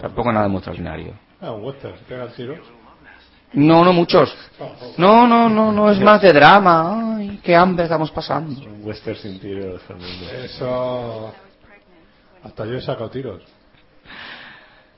Tampoco 0.00 0.30
nada 0.32 0.46
muy 0.48 0.58
extraordinario. 0.58 1.14
Ah, 1.40 1.52
un 1.52 1.64
western, 1.64 1.96
¿se 1.96 2.04
pegan 2.04 2.28
tiros? 2.34 2.58
No, 3.52 3.84
no 3.84 3.92
muchos. 3.92 4.34
No, 4.96 5.26
no, 5.26 5.48
no, 5.48 5.72
no, 5.72 5.90
es 5.90 5.98
más 6.00 6.20
de 6.20 6.32
drama. 6.32 7.16
Ay, 7.16 7.40
qué 7.42 7.56
hambre 7.56 7.84
estamos 7.84 8.10
pasando. 8.10 8.60
Un 8.60 8.84
western 8.84 9.16
sin 9.16 9.38
tiro, 9.38 9.78
Fernando. 9.78 10.30
Eso... 10.44 11.34
Hasta 12.42 12.66
yo 12.66 12.76
he 12.76 12.80
sacado 12.80 13.10
tiros. 13.10 13.42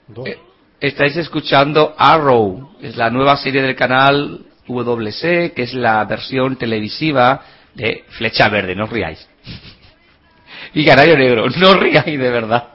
Dos. 0.08 0.26
Eh, 0.26 0.38
Estáis 0.80 1.14
escuchando 1.18 1.94
Arrow, 1.98 2.70
es 2.80 2.96
la 2.96 3.10
nueva 3.10 3.36
serie 3.36 3.60
del 3.60 3.76
canal 3.76 4.46
WC, 4.66 5.52
que 5.52 5.62
es 5.62 5.74
la 5.74 6.02
versión 6.06 6.56
televisiva 6.56 7.42
de 7.74 8.04
Flecha 8.08 8.48
Verde, 8.48 8.74
no 8.74 8.84
os 8.84 8.90
riáis. 8.90 9.28
Y 10.72 10.84
Canario 10.84 11.16
Negro, 11.16 11.48
no 11.50 11.70
os 11.70 11.80
riáis 11.80 12.18
de 12.18 12.30
verdad. 12.30 12.68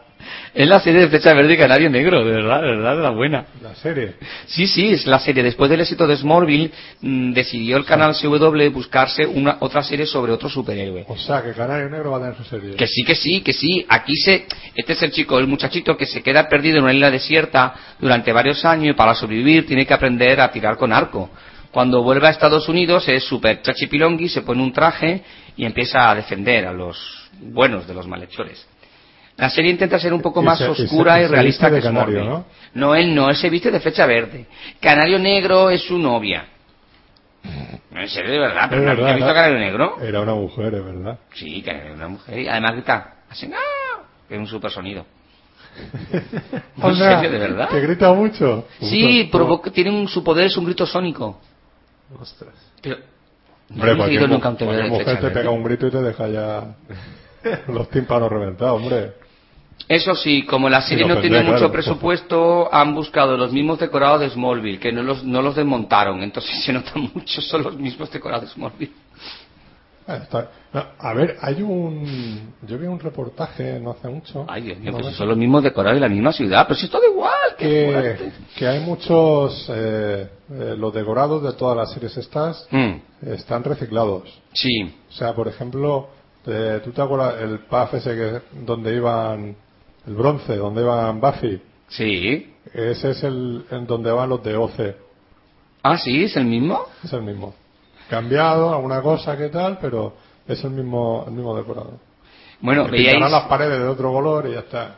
Es 0.56 0.70
la 0.70 0.80
serie 0.80 1.02
de 1.02 1.10
Flecha 1.10 1.34
Verde 1.34 1.56
y 1.56 1.58
Canario 1.58 1.90
Negro, 1.90 2.24
de 2.24 2.32
verdad, 2.32 2.62
de 2.62 2.68
verdad, 2.68 2.96
de 2.96 3.04
la 3.04 3.10
buena. 3.10 3.46
La 3.62 3.76
serie. 3.76 4.14
Sí, 4.46 4.68
sí, 4.68 4.92
es 4.92 5.06
la 5.06 5.20
serie. 5.20 5.44
Después 5.44 5.70
del 5.70 5.82
éxito 5.82 6.08
de 6.08 6.16
Smallville, 6.16 6.72
mm, 7.02 7.34
decidió 7.34 7.76
el 7.76 7.84
canal 7.84 8.16
CW 8.16 8.70
buscarse 8.72 9.26
una 9.28 9.58
otra 9.60 9.84
serie 9.84 10.06
sobre 10.06 10.32
otro 10.32 10.48
superhéroe. 10.48 11.04
O 11.10 11.18
sea, 11.18 11.44
que 11.44 11.52
Canario 11.52 11.90
Negro 11.90 12.12
va 12.12 12.18
a 12.18 12.20
tener 12.22 12.38
su 12.38 12.46
serie. 12.46 12.76
Que 12.76 12.88
sí, 12.88 13.04
que 13.04 13.16
sí, 13.16 13.42
que 13.42 13.52
sí. 13.52 13.86
Aquí 13.90 14.16
se, 14.16 14.46
este 14.74 14.94
es 14.94 15.04
el 15.04 15.12
chico, 15.12 15.38
el 15.40 15.48
muchachito 15.48 15.98
que 15.98 16.06
se 16.06 16.24
queda 16.24 16.48
perdido 16.48 16.78
en 16.78 16.84
una 16.86 16.94
isla 16.94 17.12
desierta 17.12 17.74
durante 18.00 18.32
varios 18.32 18.64
años 18.64 18.92
y 18.92 18.94
para 18.94 19.14
sobrevivir 19.14 19.68
tiene 19.68 19.86
que 19.86 19.94
aprender 19.94 20.40
a 20.40 20.50
tirar 20.52 20.78
con 20.78 20.94
arco. 20.94 21.32
Cuando 21.72 22.02
vuelve 22.02 22.28
a 22.28 22.30
Estados 22.30 22.70
Unidos 22.70 23.06
es 23.10 23.26
súper 23.26 23.62
chachipilongui, 23.62 24.30
se 24.30 24.42
pone 24.42 24.64
un 24.64 24.72
traje 24.72 25.22
y 25.58 25.66
empieza 25.66 26.10
a 26.10 26.16
defender 26.16 26.66
a 26.66 26.72
los 26.72 26.98
buenos 27.42 27.86
de 27.86 27.94
los 27.94 28.08
malhechores. 28.08 28.66
La 29.38 29.50
serie 29.50 29.72
intenta 29.72 30.00
ser 30.00 30.14
un 30.14 30.22
poco 30.22 30.42
más 30.42 30.58
se- 30.58 30.72
y 30.72 30.76
se- 30.76 30.84
oscura 30.84 31.20
y, 31.22 31.26
y 31.26 31.28
realista 31.28 31.70
que 31.70 31.82
canario. 31.82 32.24
¿no? 32.24 32.46
No, 32.74 32.96
él 32.96 33.14
no, 33.14 33.30
él 33.30 33.36
se 33.36 33.50
viste 33.50 33.70
de 33.72 33.80
flecha 33.80 34.06
verde. 34.06 34.46
Canario 34.80 35.20
negro 35.20 35.70
es 35.70 35.82
su 35.82 35.98
novia. 35.98 36.46
No, 37.92 38.02
en 38.02 38.10
serio, 38.10 38.32
de 38.32 38.40
verdad, 38.40 38.68
pero 38.70 38.82
Es 38.82 38.88
¿no 38.88 38.94
verdad, 38.96 39.10
has 39.10 39.16
visto 39.18 39.34
Canario 39.34 39.60
negro? 39.60 39.98
Era 40.02 40.22
una 40.22 40.34
mujer, 40.36 40.74
es 40.74 40.84
verdad. 40.86 41.20
Sí, 41.34 41.62
que 41.62 41.72
es 41.72 41.94
una 41.94 42.08
mujer. 42.08 42.40
Y 42.40 42.48
además 42.48 42.74
grita, 42.74 43.16
así, 43.30 43.52
¡ah! 43.54 44.02
es 44.30 44.38
un 44.40 44.48
super 44.48 44.72
sonido. 44.72 45.06
¿En 46.82 46.96
serio, 46.96 47.30
de 47.32 47.38
verdad? 47.38 47.70
¿Que 47.70 47.82
grita 47.82 48.14
mucho? 48.14 48.68
Sí, 48.80 49.28
provoca, 49.32 49.70
tiene 49.72 49.92
un, 49.92 50.08
su 50.08 50.24
poder 50.24 50.46
es 50.48 50.58
un 50.58 50.66
grito 50.66 50.86
sónico. 50.86 51.42
Ostras. 52.20 52.54
Pero, 52.82 52.98
no 53.70 53.76
Hombre, 53.76 53.92
he 53.92 53.98
cualquier, 53.98 54.30
nunca 54.30 54.50
un 54.50 54.90
mujer 54.90 55.06
te 55.06 55.14
verde. 55.14 55.32
pega 55.32 55.50
un 55.50 55.64
grito 55.64 55.88
y 55.88 55.92
te 55.92 56.02
deja 56.02 56.28
ya 56.30 56.76
los 57.68 57.90
tímpanos 57.90 58.30
reventados, 58.30 58.82
hombre. 58.82 59.14
Eso 59.88 60.16
sí, 60.16 60.44
como 60.46 60.68
la 60.68 60.82
serie 60.82 61.04
Sí, 61.04 61.08
no 61.10 61.20
tiene 61.22 61.38
tendré, 61.38 61.52
mucho 61.52 61.58
claro. 61.70 61.72
presupuesto, 61.74 62.74
han 62.74 62.96
buscado 62.96 63.38
los 63.38 63.52
mismos 63.52 63.78
decorados 63.80 64.22
de 64.22 64.30
Smallville, 64.32 64.80
que 64.80 64.92
no 64.92 65.04
los, 65.04 65.24
no 65.24 65.42
los 65.44 65.56
desmontaron, 65.56 66.24
entonces 66.24 66.64
se 66.66 66.74
nota 66.74 66.92
mucho, 66.96 67.42
son 67.42 67.64
los 67.64 67.78
mismos 67.78 68.10
decorados 68.12 68.46
de 68.50 68.54
Smallville. 68.54 68.94
Ah, 70.08 70.18
está- 70.18 70.52
no, 70.72 70.84
a 71.00 71.14
ver, 71.16 71.36
hay 71.42 71.62
un... 71.64 72.54
Yo 72.68 72.78
vi 72.78 72.86
un 72.86 73.00
reportaje 73.00 73.80
no 73.80 73.92
hace 73.92 74.08
mucho. 74.08 74.46
Ay, 74.48 74.62
Dios 74.64 74.78
mío, 74.78 74.92
no 74.92 74.98
pues 75.00 75.12
sé, 75.12 75.18
son 75.18 75.28
los 75.30 75.38
mismos 75.38 75.64
decorados 75.64 75.96
de 76.00 76.02
la 76.08 76.10
misma 76.14 76.32
ciudad, 76.32 76.66
pero 76.68 76.80
si 76.80 76.86
es 76.86 76.92
todo 76.92 77.02
igual, 77.12 77.32
que, 77.58 78.32
que 78.56 78.68
hay 78.68 78.80
muchos... 78.82 79.66
eh, 79.70 80.30
eh, 80.52 80.76
los 80.78 80.94
decorados 80.94 81.42
de 81.42 81.54
todas 81.54 81.76
las 81.78 81.92
series 81.92 82.16
estas 82.18 82.68
Mm, 82.72 82.98
están 83.30 83.64
reciclados. 83.64 84.30
sí, 84.54 84.94
O 85.10 85.12
sea, 85.12 85.34
por 85.34 85.48
ejemplo, 85.48 86.08
eh, 86.46 86.82
¿tú 86.84 86.92
te 86.92 87.02
acuerdas 87.02 87.42
el 87.42 87.60
PAF 87.60 87.96
ese 87.96 88.16
que, 88.16 88.42
donde 88.64 88.96
iban... 88.96 89.56
El 90.08 90.16
bronce, 90.16 90.56
donde 90.56 90.82
iban 90.82 91.20
Buffy? 91.20 91.62
sí. 91.88 92.52
Ese 92.74 93.12
es 93.12 93.24
el 93.24 93.64
en 93.72 93.86
donde 93.86 94.12
van 94.12 94.28
los 94.28 94.44
de 94.44 94.56
OC. 94.58 94.96
Ah, 95.84 95.98
sí, 96.00 96.24
es 96.24 96.36
el 96.36 96.46
mismo. 96.46 96.82
Es 97.04 97.14
el 97.14 97.22
mismo. 97.22 97.54
Cambiado, 98.10 98.74
alguna 98.74 99.02
cosa 99.04 99.38
que 99.38 99.50
tal, 99.50 99.78
pero 99.80 100.16
es 100.48 100.64
el 100.64 100.72
mismo, 100.72 101.24
el 101.28 101.34
mismo 101.34 101.56
decorado. 101.56 102.00
Bueno, 102.60 102.88
veíais, 102.88 103.20
las 103.20 103.44
paredes 103.44 103.80
de 103.80 103.88
otro 103.88 104.12
color 104.12 104.48
y 104.50 104.54
ya 104.54 104.60
está. 104.62 104.96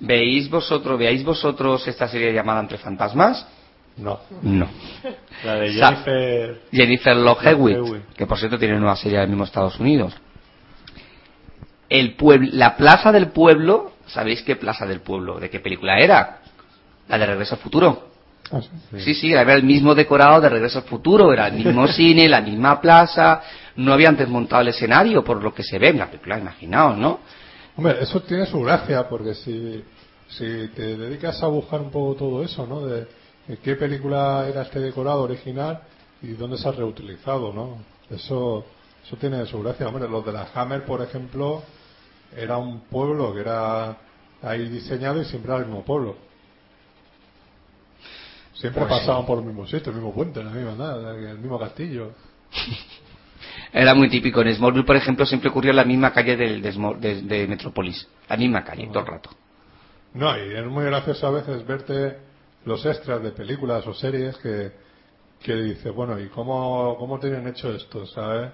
veis 0.00 0.50
vosotros, 0.50 0.98
veáis 0.98 1.24
vosotros 1.24 1.86
esta 1.86 2.08
serie 2.08 2.32
llamada 2.32 2.60
Entre 2.60 2.76
Fantasmas. 2.76 3.46
No. 3.96 4.18
No. 4.42 4.66
La 5.44 5.54
de 5.54 5.78
Sa- 5.78 5.88
Jennifer... 6.04 6.60
Jennifer 6.72 7.16
Love 7.16 8.00
que 8.16 8.26
por 8.26 8.36
cierto 8.38 8.58
tiene 8.58 8.74
una 8.74 8.80
nueva 8.80 8.96
serie 8.96 9.18
en 9.18 9.22
el 9.24 9.28
mismo 9.30 9.44
Estados 9.44 9.78
Unidos. 9.78 10.12
El 11.88 12.14
pueblo, 12.16 12.48
la 12.52 12.76
plaza 12.76 13.12
del 13.12 13.28
pueblo, 13.28 13.92
¿sabéis 14.06 14.42
qué 14.42 14.56
plaza 14.56 14.86
del 14.86 15.00
pueblo? 15.00 15.38
¿De 15.38 15.50
qué 15.50 15.60
película 15.60 15.98
era? 15.98 16.40
La 17.08 17.18
de 17.18 17.26
Regreso 17.26 17.54
al 17.54 17.60
Futuro. 17.60 18.08
Ah, 18.50 18.60
sí. 18.60 19.00
Sí, 19.00 19.14
sí, 19.14 19.32
era 19.32 19.54
el 19.54 19.62
mismo 19.62 19.94
decorado 19.94 20.40
de 20.40 20.48
Regreso 20.48 20.78
al 20.78 20.84
Futuro, 20.84 21.32
era 21.32 21.48
el 21.48 21.54
mismo 21.54 21.86
cine, 21.88 22.28
la 22.28 22.40
misma 22.40 22.80
plaza, 22.80 23.42
no 23.76 23.92
habían 23.92 24.16
desmontado 24.16 24.62
el 24.62 24.68
escenario 24.68 25.24
por 25.24 25.42
lo 25.42 25.54
que 25.54 25.62
se 25.62 25.78
ve 25.78 25.88
en 25.88 25.98
la 25.98 26.06
película, 26.06 26.38
imaginaos, 26.38 26.98
¿no? 26.98 27.20
Hombre, 27.76 27.96
eso 28.00 28.20
tiene 28.20 28.46
su 28.46 28.60
gracia, 28.60 29.08
porque 29.08 29.34
si, 29.34 29.82
si 30.28 30.68
te 30.68 30.96
dedicas 30.96 31.42
a 31.42 31.46
buscar 31.46 31.80
un 31.80 31.90
poco 31.90 32.14
todo 32.14 32.42
eso, 32.42 32.66
¿no? 32.66 32.86
De, 32.86 33.06
de 33.46 33.56
qué 33.58 33.74
película 33.76 34.46
era 34.48 34.62
este 34.62 34.80
decorado 34.80 35.22
original 35.22 35.80
y 36.22 36.32
dónde 36.32 36.56
se 36.56 36.68
ha 36.68 36.72
reutilizado, 36.72 37.52
¿no? 37.52 37.78
Eso, 38.10 38.64
eso 39.04 39.16
tiene 39.16 39.44
su 39.46 39.62
gracia. 39.62 39.88
Hombre, 39.88 40.08
los 40.08 40.24
de 40.24 40.32
la 40.32 40.46
Hammer, 40.54 40.84
por 40.84 41.02
ejemplo, 41.02 41.62
era 42.36 42.56
un 42.58 42.80
pueblo 42.80 43.32
que 43.34 43.40
era 43.40 43.96
ahí 44.42 44.68
diseñado 44.68 45.20
y 45.20 45.24
siempre 45.24 45.52
era 45.52 45.60
el 45.62 45.66
mismo 45.66 45.84
pueblo. 45.84 46.16
Siempre 48.54 48.82
Pues 48.86 49.00
pasaban 49.00 49.26
por 49.26 49.38
el 49.38 49.44
mismo 49.44 49.66
sitio, 49.66 49.90
el 49.90 49.96
mismo 49.96 50.12
puente, 50.14 50.42
la 50.42 50.50
misma 50.50 50.74
nada, 50.76 51.14
el 51.16 51.38
mismo 51.38 51.58
castillo. 51.58 52.12
Era 53.72 53.92
muy 53.94 54.08
típico. 54.08 54.40
En 54.42 54.54
Smallville, 54.54 54.84
por 54.86 54.94
ejemplo, 54.96 55.26
siempre 55.26 55.50
ocurrió 55.50 55.70
en 55.70 55.76
la 55.76 55.84
misma 55.84 56.12
calle 56.12 56.36
del- 56.36 56.62
de, 56.62 56.72
de- 57.00 57.22
de 57.22 57.46
Metropolis. 57.48 58.06
La 58.28 58.36
misma 58.36 58.62
calle, 58.64 58.86
todo 58.86 59.00
el 59.00 59.06
rato. 59.06 59.30
No, 60.14 60.36
y 60.38 60.54
es 60.54 60.64
muy 60.66 60.84
gracioso 60.84 61.26
a 61.26 61.30
veces 61.32 61.66
verte 61.66 62.18
los 62.64 62.86
extras 62.86 63.20
de 63.22 63.32
películas 63.32 63.84
o 63.88 63.92
series 63.92 64.36
que, 64.38 64.70
que 65.42 65.54
dices, 65.56 65.92
bueno, 65.92 66.18
¿y 66.20 66.28
cómo, 66.28 66.96
cómo 66.98 67.18
tienen 67.18 67.48
hecho 67.48 67.74
esto? 67.74 68.06
¿sabes? 68.06 68.52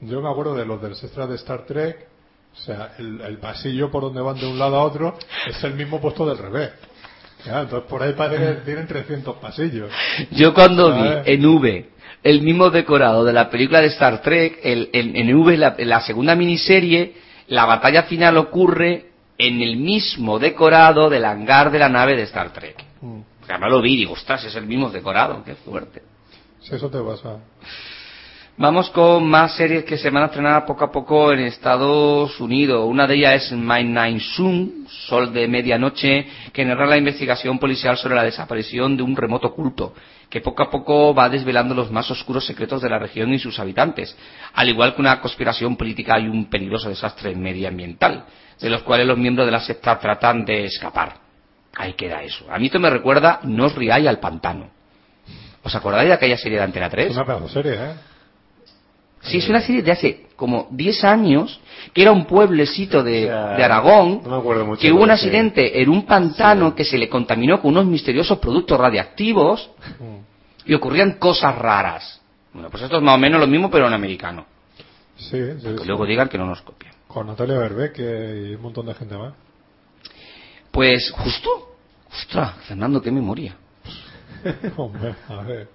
Yo 0.00 0.20
me 0.20 0.28
acuerdo 0.28 0.54
de 0.56 0.66
los 0.66 0.82
de 0.82 0.88
los 0.90 1.02
extras 1.04 1.28
de 1.28 1.36
Star 1.36 1.64
Trek, 1.66 2.08
o 2.52 2.56
sea, 2.62 2.92
el, 2.98 3.20
el 3.20 3.38
pasillo 3.38 3.90
por 3.90 4.02
donde 4.02 4.20
van 4.20 4.38
de 4.38 4.46
un 4.46 4.58
lado 4.58 4.76
a 4.76 4.82
otro 4.84 5.16
es 5.48 5.62
el 5.64 5.74
mismo 5.74 6.00
puesto 6.00 6.26
del 6.26 6.38
revés. 6.38 6.70
Entonces 7.44 7.88
por 7.88 8.02
ahí 8.02 8.12
parece 8.12 8.44
que 8.56 8.60
tienen 8.64 8.86
300 8.86 9.36
pasillos. 9.36 9.90
Yo 10.32 10.52
cuando 10.52 10.92
vi 10.94 11.08
en 11.24 11.46
V 11.46 11.88
el 12.22 12.42
mismo 12.42 12.68
decorado 12.68 13.24
de 13.24 13.32
la 13.32 13.48
película 13.48 13.80
de 13.80 13.86
Star 13.86 14.20
Trek, 14.20 14.58
el- 14.62 14.90
en, 14.92 15.16
en 15.16 15.34
V, 15.34 15.56
la, 15.56 15.74
en 15.78 15.88
la 15.88 16.02
segunda 16.02 16.34
miniserie, 16.34 17.14
la 17.48 17.64
batalla 17.64 18.02
final 18.02 18.36
ocurre 18.36 19.06
en 19.38 19.62
el 19.62 19.78
mismo 19.78 20.38
decorado 20.38 21.08
del 21.08 21.24
hangar 21.24 21.70
de 21.70 21.78
la 21.78 21.88
nave 21.88 22.14
de 22.14 22.24
Star 22.24 22.52
Trek. 22.52 22.76
Mm. 23.00 23.20
O 23.42 23.46
sea, 23.46 23.56
me 23.56 23.70
lo 23.70 23.80
vi 23.80 23.94
y 23.94 23.96
digo, 23.96 24.12
ostras, 24.12 24.44
es 24.44 24.54
el 24.54 24.66
mismo 24.66 24.90
decorado, 24.90 25.42
qué 25.44 25.54
fuerte. 25.54 26.02
Si 26.60 26.74
eso 26.74 26.90
te 26.90 26.98
pasa. 27.00 27.38
Vamos 28.56 28.90
con 28.90 29.26
más 29.26 29.56
series 29.56 29.84
que 29.84 29.96
se 29.96 30.10
van 30.10 30.24
a 30.24 30.26
estrenar 30.26 30.66
poco 30.66 30.84
a 30.84 30.92
poco 30.92 31.32
en 31.32 31.40
Estados 31.40 32.38
Unidos. 32.40 32.84
Una 32.86 33.06
de 33.06 33.14
ellas 33.14 33.46
es 33.46 33.52
My 33.52 33.82
Nine 33.84 34.20
Sun, 34.20 34.86
Sol 34.86 35.32
de 35.32 35.48
Medianoche, 35.48 36.26
que 36.52 36.64
narra 36.64 36.86
la 36.86 36.98
investigación 36.98 37.58
policial 37.58 37.96
sobre 37.96 38.16
la 38.16 38.24
desaparición 38.24 38.98
de 38.98 39.02
un 39.02 39.16
remoto 39.16 39.54
culto, 39.54 39.94
que 40.28 40.42
poco 40.42 40.62
a 40.62 40.70
poco 40.70 41.14
va 41.14 41.30
desvelando 41.30 41.74
los 41.74 41.90
más 41.90 42.10
oscuros 42.10 42.44
secretos 42.44 42.82
de 42.82 42.90
la 42.90 42.98
región 42.98 43.32
y 43.32 43.38
sus 43.38 43.58
habitantes, 43.58 44.14
al 44.52 44.68
igual 44.68 44.94
que 44.94 45.00
una 45.00 45.20
conspiración 45.20 45.76
política 45.76 46.18
y 46.18 46.28
un 46.28 46.50
peligroso 46.50 46.90
desastre 46.90 47.34
medioambiental, 47.34 48.26
de 48.60 48.68
los 48.68 48.82
cuales 48.82 49.06
los 49.06 49.16
miembros 49.16 49.46
de 49.46 49.52
la 49.52 49.60
secta 49.60 49.98
tratan 49.98 50.44
de 50.44 50.66
escapar. 50.66 51.14
Ahí 51.76 51.94
queda 51.94 52.22
eso. 52.22 52.44
A 52.50 52.58
mí 52.58 52.66
esto 52.66 52.78
me 52.78 52.90
recuerda 52.90 53.40
No 53.44 53.66
os 53.66 53.74
riáis 53.74 54.06
al 54.06 54.18
pantano. 54.18 54.68
¿Os 55.62 55.74
acordáis 55.74 56.08
de 56.08 56.14
aquella 56.14 56.36
serie 56.36 56.58
de 56.58 56.64
Antena 56.64 56.90
3? 56.90 57.10
Es 57.10 57.16
una 57.16 57.24
pedazo 57.24 57.48
serie, 57.48 57.74
¿eh? 57.74 58.09
Sí, 59.22 59.38
es 59.38 59.48
una 59.48 59.60
serie 59.60 59.82
de 59.82 59.92
hace 59.92 60.26
como 60.36 60.68
10 60.70 61.04
años, 61.04 61.60
que 61.92 62.02
era 62.02 62.12
un 62.12 62.24
pueblecito 62.24 63.02
de, 63.02 63.24
O 63.24 63.28
sea, 63.28 63.56
de 63.56 63.64
Aragón, 63.64 64.22
no 64.24 64.30
me 64.30 64.36
acuerdo 64.38 64.64
mucho, 64.64 64.80
que 64.80 64.90
hubo 64.92 65.02
un 65.02 65.10
accidente 65.10 65.82
en 65.82 65.90
un 65.90 66.06
pantano 66.06 66.74
que 66.74 66.84
se 66.84 66.96
le 66.96 67.08
contaminó 67.08 67.60
con 67.60 67.72
unos 67.72 67.84
misteriosos 67.86 68.38
productos 68.38 68.78
radiactivos 68.80 69.70
y 70.64 70.72
ocurrían 70.72 71.12
cosas 71.18 71.54
raras. 71.58 72.20
Bueno, 72.54 72.70
pues 72.70 72.82
esto 72.82 72.96
es 72.96 73.02
más 73.02 73.14
o 73.14 73.18
menos 73.18 73.38
lo 73.40 73.46
mismo, 73.46 73.70
pero 73.70 73.86
en 73.86 73.92
americano. 73.92 74.46
Sí, 75.16 75.36
sí, 75.58 75.62
Que 75.62 75.78
sí. 75.78 75.84
luego 75.86 76.06
digan 76.06 76.28
que 76.28 76.38
no 76.38 76.46
nos 76.46 76.62
copian. 76.62 76.94
Con 77.06 77.26
Natalia 77.26 77.58
Berbeque 77.58 78.48
y 78.50 78.54
un 78.54 78.62
montón 78.62 78.86
de 78.86 78.94
gente 78.94 79.16
más. 79.18 79.34
Pues 80.70 81.10
justo, 81.10 81.50
ostras, 82.10 82.54
Fernando, 82.66 83.02
qué 83.02 83.10
memoria. 83.10 83.54
Hombre, 84.76 85.14
a 85.28 85.42
ver. 85.42 85.68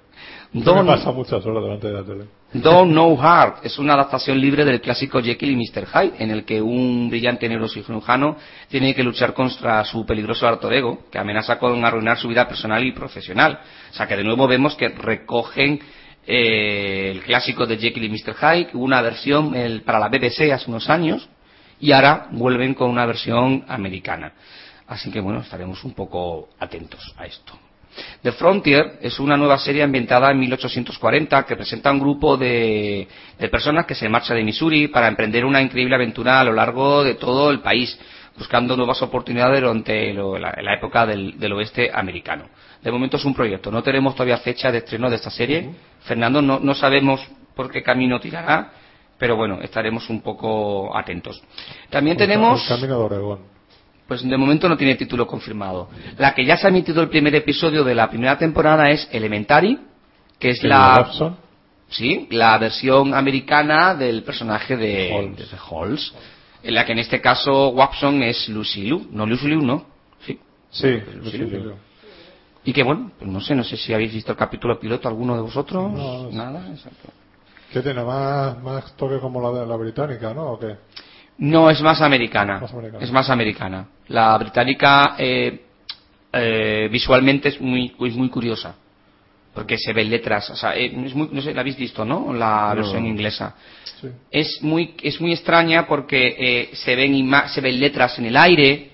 Don- 0.53 0.85
me 0.85 0.91
pasa 0.95 1.11
muchas 1.11 1.45
horas 1.45 1.63
delante 1.63 1.87
de 1.87 1.93
la 1.93 2.03
tele. 2.03 2.25
Don't 2.61 2.91
Know 2.93 3.17
Heart 3.17 3.65
es 3.65 3.77
una 3.79 3.95
adaptación 3.95 4.39
libre 4.39 4.63
del 4.63 4.79
clásico 4.79 5.21
Jekyll 5.21 5.51
y 5.51 5.55
Mr. 5.57 5.85
Hyde, 5.87 6.13
en 6.23 6.31
el 6.31 6.45
que 6.45 6.61
un 6.61 7.09
brillante 7.09 7.49
neurocirujano 7.49 8.37
tiene 8.69 8.95
que 8.95 9.03
luchar 9.03 9.33
contra 9.33 9.83
su 9.83 10.05
peligroso 10.05 10.47
alter 10.47 10.71
ego, 10.73 11.03
que 11.11 11.17
amenaza 11.19 11.59
con 11.59 11.83
arruinar 11.83 12.17
su 12.17 12.29
vida 12.29 12.47
personal 12.47 12.81
y 12.83 12.93
profesional. 12.93 13.59
O 13.91 13.93
sea 13.93 14.07
que 14.07 14.15
de 14.15 14.23
nuevo 14.23 14.47
vemos 14.47 14.75
que 14.75 14.87
recogen 14.89 15.81
eh, 16.25 17.11
el 17.13 17.23
clásico 17.23 17.65
de 17.65 17.77
Jekyll 17.77 18.05
y 18.05 18.09
Mr. 18.09 18.35
Hyde, 18.35 18.69
una 18.73 19.01
versión 19.01 19.53
el- 19.55 19.81
para 19.81 19.99
la 19.99 20.07
BBC 20.07 20.51
hace 20.53 20.69
unos 20.69 20.89
años, 20.89 21.27
y 21.81 21.91
ahora 21.91 22.27
vuelven 22.31 22.73
con 22.73 22.89
una 22.89 23.05
versión 23.05 23.65
americana. 23.67 24.31
Así 24.87 25.11
que 25.11 25.19
bueno, 25.19 25.41
estaremos 25.41 25.83
un 25.83 25.93
poco 25.93 26.49
atentos 26.59 27.13
a 27.17 27.25
esto. 27.25 27.59
The 28.21 28.31
Frontier 28.33 28.97
es 29.01 29.19
una 29.19 29.37
nueva 29.37 29.57
serie 29.57 29.83
ambientada 29.83 30.31
en 30.31 30.39
1840 30.39 31.45
que 31.45 31.55
presenta 31.55 31.91
un 31.91 31.99
grupo 31.99 32.37
de, 32.37 33.07
de 33.39 33.49
personas 33.49 33.85
que 33.85 33.95
se 33.95 34.09
marcha 34.09 34.33
de 34.33 34.43
Missouri 34.43 34.87
para 34.87 35.07
emprender 35.07 35.45
una 35.45 35.61
increíble 35.61 35.95
aventura 35.95 36.39
a 36.39 36.43
lo 36.43 36.53
largo 36.53 37.03
de 37.03 37.15
todo 37.15 37.51
el 37.51 37.59
país, 37.61 37.97
buscando 38.37 38.75
nuevas 38.75 39.01
oportunidades 39.01 39.61
durante 39.61 40.13
lo- 40.13 40.37
la, 40.37 40.53
la 40.61 40.73
época 40.75 41.05
del, 41.05 41.39
del 41.39 41.53
oeste 41.53 41.89
americano. 41.93 42.49
De 42.83 42.91
momento 42.91 43.17
es 43.17 43.25
un 43.25 43.33
proyecto, 43.33 43.71
no 43.71 43.81
tenemos 43.81 44.13
todavía 44.13 44.37
fecha 44.37 44.71
de 44.71 44.79
estreno 44.79 45.09
de 45.09 45.15
esta 45.15 45.29
serie. 45.29 45.69
Fernando, 46.01 46.41
no, 46.41 46.59
no 46.59 46.75
sabemos 46.75 47.25
por 47.55 47.71
qué 47.71 47.81
camino 47.81 48.19
tirará, 48.19 48.71
pero 49.17 49.37
bueno, 49.37 49.59
estaremos 49.61 50.09
un 50.09 50.21
poco 50.21 50.95
atentos. 50.95 51.41
También 51.89 52.17
tenemos... 52.17 52.61
El 52.69 52.75
camino 52.75 52.99
de 52.99 53.03
Oregón. 53.05 53.54
Pues 54.07 54.21
de 54.27 54.37
momento 54.37 54.69
no 54.69 54.77
tiene 54.77 54.95
título 54.95 55.25
confirmado. 55.25 55.89
La 56.17 56.35
que 56.35 56.45
ya 56.45 56.57
se 56.57 56.67
ha 56.67 56.69
emitido 56.69 57.01
el 57.01 57.09
primer 57.09 57.33
episodio 57.35 57.83
de 57.83 57.95
la 57.95 58.09
primera 58.09 58.37
temporada 58.37 58.89
es 58.91 59.07
Elementary, 59.11 59.79
que 60.39 60.49
es 60.51 60.63
¿El 60.63 60.69
la 60.69 61.11
sí, 61.89 62.27
la 62.31 62.57
versión 62.57 63.13
americana 63.13 63.95
del 63.95 64.23
personaje 64.23 64.77
de 64.77 65.11
Holmes. 65.69 66.11
de 66.11 66.69
en 66.69 66.73
la 66.73 66.85
que 66.85 66.93
en 66.93 66.99
este 66.99 67.21
caso 67.21 67.69
Watson 67.69 68.23
es 68.23 68.49
Lucy 68.49 68.81
Liu, 68.81 69.07
no 69.11 69.25
Lucy 69.25 69.47
Liu, 69.47 69.61
no. 69.61 69.85
Sí. 70.25 70.39
Sí, 70.71 70.99
Lucy. 71.15 71.37
Liu. 71.37 71.73
Y 72.63 72.73
que 72.73 72.81
bueno, 72.81 73.11
pues 73.17 73.29
no 73.29 73.39
sé, 73.39 73.53
no 73.53 73.63
sé 73.63 73.77
si 73.77 73.93
habéis 73.93 74.11
visto 74.11 74.31
el 74.31 74.37
capítulo 74.37 74.79
piloto 74.79 75.07
alguno 75.07 75.35
de 75.35 75.41
vosotros, 75.41 75.91
No, 75.91 76.31
nada, 76.31 76.67
exacto. 76.71 77.09
¿Qué 77.71 77.81
tiene? 77.81 78.03
Más, 78.03 78.61
más 78.63 78.95
toque 78.95 79.19
como 79.19 79.41
la 79.41 79.59
de 79.59 79.67
la 79.67 79.75
británica, 79.75 80.33
¿no? 80.33 80.53
¿O 80.53 80.59
qué? 80.59 80.75
No, 81.37 81.69
es 81.69 81.81
más 81.81 82.01
americana. 82.01 82.59
Más 82.59 82.71
americana. 82.73 83.03
Es 83.03 83.11
más 83.11 83.29
americana. 83.29 83.87
La 84.07 84.37
británica 84.37 85.15
eh, 85.17 85.61
eh, 86.31 86.89
visualmente 86.91 87.49
es 87.49 87.59
muy, 87.59 87.93
es 87.99 88.15
muy 88.15 88.29
curiosa. 88.29 88.75
Porque 89.53 89.77
se 89.77 89.93
ven 89.93 90.09
letras. 90.09 90.49
O 90.49 90.55
sea, 90.55 90.75
eh, 90.75 90.85
es 91.05 91.13
muy, 91.15 91.29
no 91.31 91.41
sé, 91.41 91.53
la 91.53 91.61
habéis 91.61 91.77
visto, 91.77 92.03
¿no? 92.05 92.33
La 92.33 92.69
No. 92.69 92.75
versión 92.81 93.05
inglesa. 93.05 93.55
Sí. 94.01 94.07
Es 94.31 94.61
muy, 94.61 94.95
es 95.01 95.19
muy 95.21 95.31
extraña 95.31 95.87
porque 95.87 96.35
eh, 96.37 96.69
se, 96.73 96.95
ven 96.95 97.13
ima- 97.13 97.47
se 97.47 97.61
ven 97.61 97.79
letras 97.79 98.17
en 98.19 98.25
el 98.25 98.35
aire, 98.37 98.89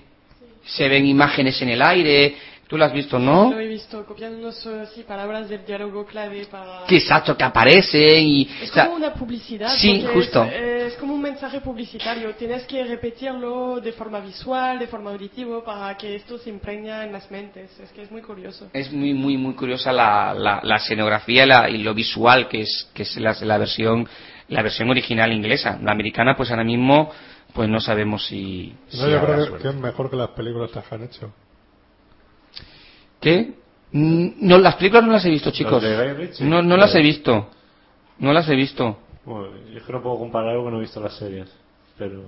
se 0.64 0.88
ven 0.88 1.04
imágenes 1.06 1.60
en 1.62 1.68
el 1.70 1.82
aire. 1.82 2.36
Tú 2.72 2.78
lo 2.78 2.86
has 2.86 2.92
visto, 2.94 3.18
¿no? 3.18 3.50
Lo 3.52 3.60
he 3.60 3.66
visto 3.66 4.02
copiándonos 4.06 4.66
así 4.66 5.02
palabras 5.02 5.46
del 5.46 5.62
diálogo 5.66 6.06
clave 6.06 6.46
para... 6.50 6.86
Que 6.86 6.96
exacto, 6.96 7.36
que 7.36 7.44
aparecen 7.44 8.24
y... 8.26 8.48
Es 8.62 8.70
o 8.70 8.72
sea, 8.72 8.84
como 8.86 8.96
una 8.96 9.12
publicidad. 9.12 9.68
sí, 9.76 10.02
justo. 10.10 10.42
Es, 10.44 10.94
es 10.94 10.94
como 10.94 11.12
un 11.12 11.20
mensaje 11.20 11.60
publicitario. 11.60 12.34
Tienes 12.34 12.62
que 12.64 12.82
repetirlo 12.84 13.78
de 13.78 13.92
forma 13.92 14.20
visual, 14.20 14.78
de 14.78 14.86
forma 14.86 15.10
auditiva, 15.10 15.62
para 15.62 15.98
que 15.98 16.14
esto 16.16 16.38
se 16.38 16.48
impregne 16.48 17.04
en 17.04 17.12
las 17.12 17.30
mentes. 17.30 17.78
Es 17.78 17.90
que 17.92 18.00
es 18.00 18.10
muy 18.10 18.22
curioso. 18.22 18.70
es 18.72 18.90
muy 18.90 19.12
muy 19.12 19.36
muy 19.36 19.52
curiosa 19.52 19.92
la, 19.92 20.32
la, 20.32 20.60
la 20.62 20.76
escenografía 20.76 21.44
y, 21.44 21.46
la- 21.48 21.68
y 21.68 21.76
lo 21.76 21.92
visual 21.92 22.48
que 22.48 22.62
es 22.62 22.88
que 22.94 23.02
es 23.02 23.14
la, 23.18 23.36
la 23.42 23.58
versión 23.58 24.08
la 24.48 24.62
versión 24.62 24.88
original 24.88 25.30
inglesa 25.30 25.78
la 25.82 25.92
americana 25.92 26.34
pues 26.36 26.50
ahora 26.50 26.64
mismo 26.64 27.10
pues 27.52 27.68
no 27.68 27.80
sabemos 27.80 28.24
si, 28.26 28.74
si 28.88 28.96
No, 28.98 29.10
yo 29.10 29.18
habrá 29.18 29.34
creo 29.34 29.58
que, 29.58 29.68
es 29.68 29.74
mejor 29.74 30.08
que 30.08 30.16
las 30.16 30.30
películas 30.30 30.70
que 30.70 30.80
han 30.94 31.02
hecho. 31.04 31.30
¿Qué? 33.22 33.54
Mm, 33.92 34.28
no 34.46 34.58
las 34.58 34.76
películas 34.76 35.04
no 35.04 35.12
las 35.12 35.24
he 35.24 35.30
visto 35.30 35.50
chicos 35.50 35.82
de 35.82 35.94
Guy 35.96 36.12
Ritchie? 36.26 36.44
no 36.44 36.62
no 36.62 36.76
las 36.76 36.94
he 36.94 37.00
visto 37.00 37.48
no 38.18 38.32
las 38.32 38.48
he 38.48 38.54
visto 38.56 38.98
Bueno, 39.24 39.48
yo 39.70 39.78
es 39.78 39.84
que 39.84 39.92
no 39.92 40.02
puedo 40.02 40.18
comparar 40.18 40.50
algo 40.50 40.64
que 40.66 40.70
no 40.72 40.76
he 40.78 40.80
visto 40.80 41.00
las 41.00 41.14
series, 41.16 41.48
pero 41.98 42.22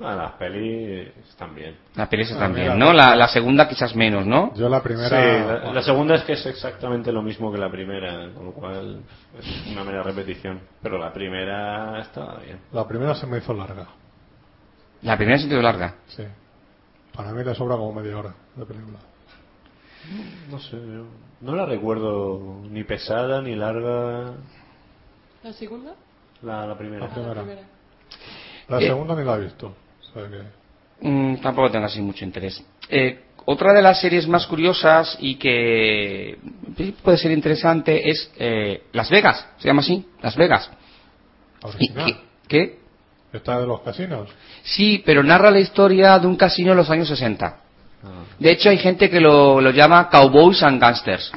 ah, 0.00 0.16
las 0.16 0.32
pelis 0.32 1.08
están 1.28 1.54
bien. 1.54 1.76
las 1.94 2.08
pelis 2.08 2.30
están 2.32 2.52
bien 2.52 2.76
no 2.78 2.92
la, 2.92 3.14
la 3.14 3.28
segunda 3.28 3.68
quizás 3.68 3.94
menos 3.94 4.26
no 4.26 4.52
Yo 4.56 4.68
la 4.68 4.78
Sí, 4.78 4.84
primera... 4.88 5.64
la, 5.66 5.72
la 5.72 5.82
segunda 5.82 6.16
es 6.16 6.24
que 6.24 6.32
es 6.32 6.44
exactamente 6.46 7.12
lo 7.12 7.22
mismo 7.22 7.52
que 7.52 7.58
la 7.58 7.70
primera, 7.70 8.28
con 8.34 8.46
lo 8.46 8.52
cual 8.52 9.02
es 9.38 9.66
una 9.72 9.84
mera 9.84 10.02
repetición. 10.02 10.60
Pero 10.82 10.98
la 10.98 11.12
primera 11.12 12.00
está 12.00 12.38
bien. 12.44 12.58
La 12.72 12.86
primera 12.88 13.14
se 13.14 13.26
me 13.28 13.38
hizo 13.38 13.54
larga. 13.54 13.86
la 15.02 15.16
primera 15.16 15.38
se 15.38 15.48
quedó 15.48 15.62
larga 15.62 15.94
Sí. 16.08 16.24
Para 17.14 17.30
mí 17.32 17.44
le 17.44 17.54
sobra 17.54 17.76
como 17.76 17.92
media 17.92 18.18
hora 18.18 18.34
de 18.56 18.64
película. 18.66 18.98
No 20.50 20.58
sé, 20.58 20.76
no 21.40 21.54
la 21.56 21.66
recuerdo 21.66 22.60
ni 22.70 22.84
pesada 22.84 23.40
ni 23.40 23.54
larga. 23.54 24.34
¿La 25.42 25.52
segunda? 25.52 25.94
La, 26.42 26.66
la 26.66 26.76
primera. 26.76 27.06
La 27.06 27.12
primera. 27.14 27.34
primera. 27.42 27.62
La 28.68 28.78
Eh. 28.80 28.86
segunda 28.86 29.14
ni 29.14 29.24
la 29.24 29.36
he 29.36 29.40
visto. 29.40 29.74
O 30.00 30.12
sea 30.12 30.28
que... 30.28 31.08
Mm, 31.08 31.36
tampoco 31.40 31.70
tengo 31.70 31.86
así 31.86 32.00
mucho 32.00 32.24
interés. 32.24 32.62
Eh, 32.88 33.24
otra 33.44 33.72
de 33.72 33.82
las 33.82 34.00
series 34.00 34.26
más 34.28 34.46
curiosas 34.46 35.16
y 35.20 35.36
que 35.36 36.38
puede 37.02 37.16
ser 37.18 37.32
interesante 37.32 38.08
es 38.10 38.30
eh, 38.38 38.84
Las 38.92 39.10
Vegas, 39.10 39.46
se 39.58 39.66
llama 39.68 39.80
así, 39.80 40.06
Las 40.20 40.36
Vegas. 40.36 40.70
La 41.62 41.68
¿Y 41.68 41.72
original. 41.74 42.06
qué- 42.06 42.18
qué? 42.66 42.78
Esta 43.32 43.58
de 43.60 43.66
los 43.66 43.80
casinos. 43.80 44.28
Sí, 44.62 45.02
pero 45.06 45.22
narra 45.22 45.50
la 45.50 45.58
historia 45.60 46.18
de 46.18 46.26
un 46.26 46.36
casino 46.36 46.72
en 46.72 46.76
los 46.76 46.90
años 46.90 47.08
60. 47.08 47.60
De 48.38 48.50
hecho, 48.50 48.70
hay 48.70 48.78
gente 48.78 49.08
que 49.08 49.20
lo, 49.20 49.60
lo 49.60 49.70
llama 49.70 50.08
Cowboys 50.08 50.62
and 50.62 50.80
Gangsters. 50.80 51.32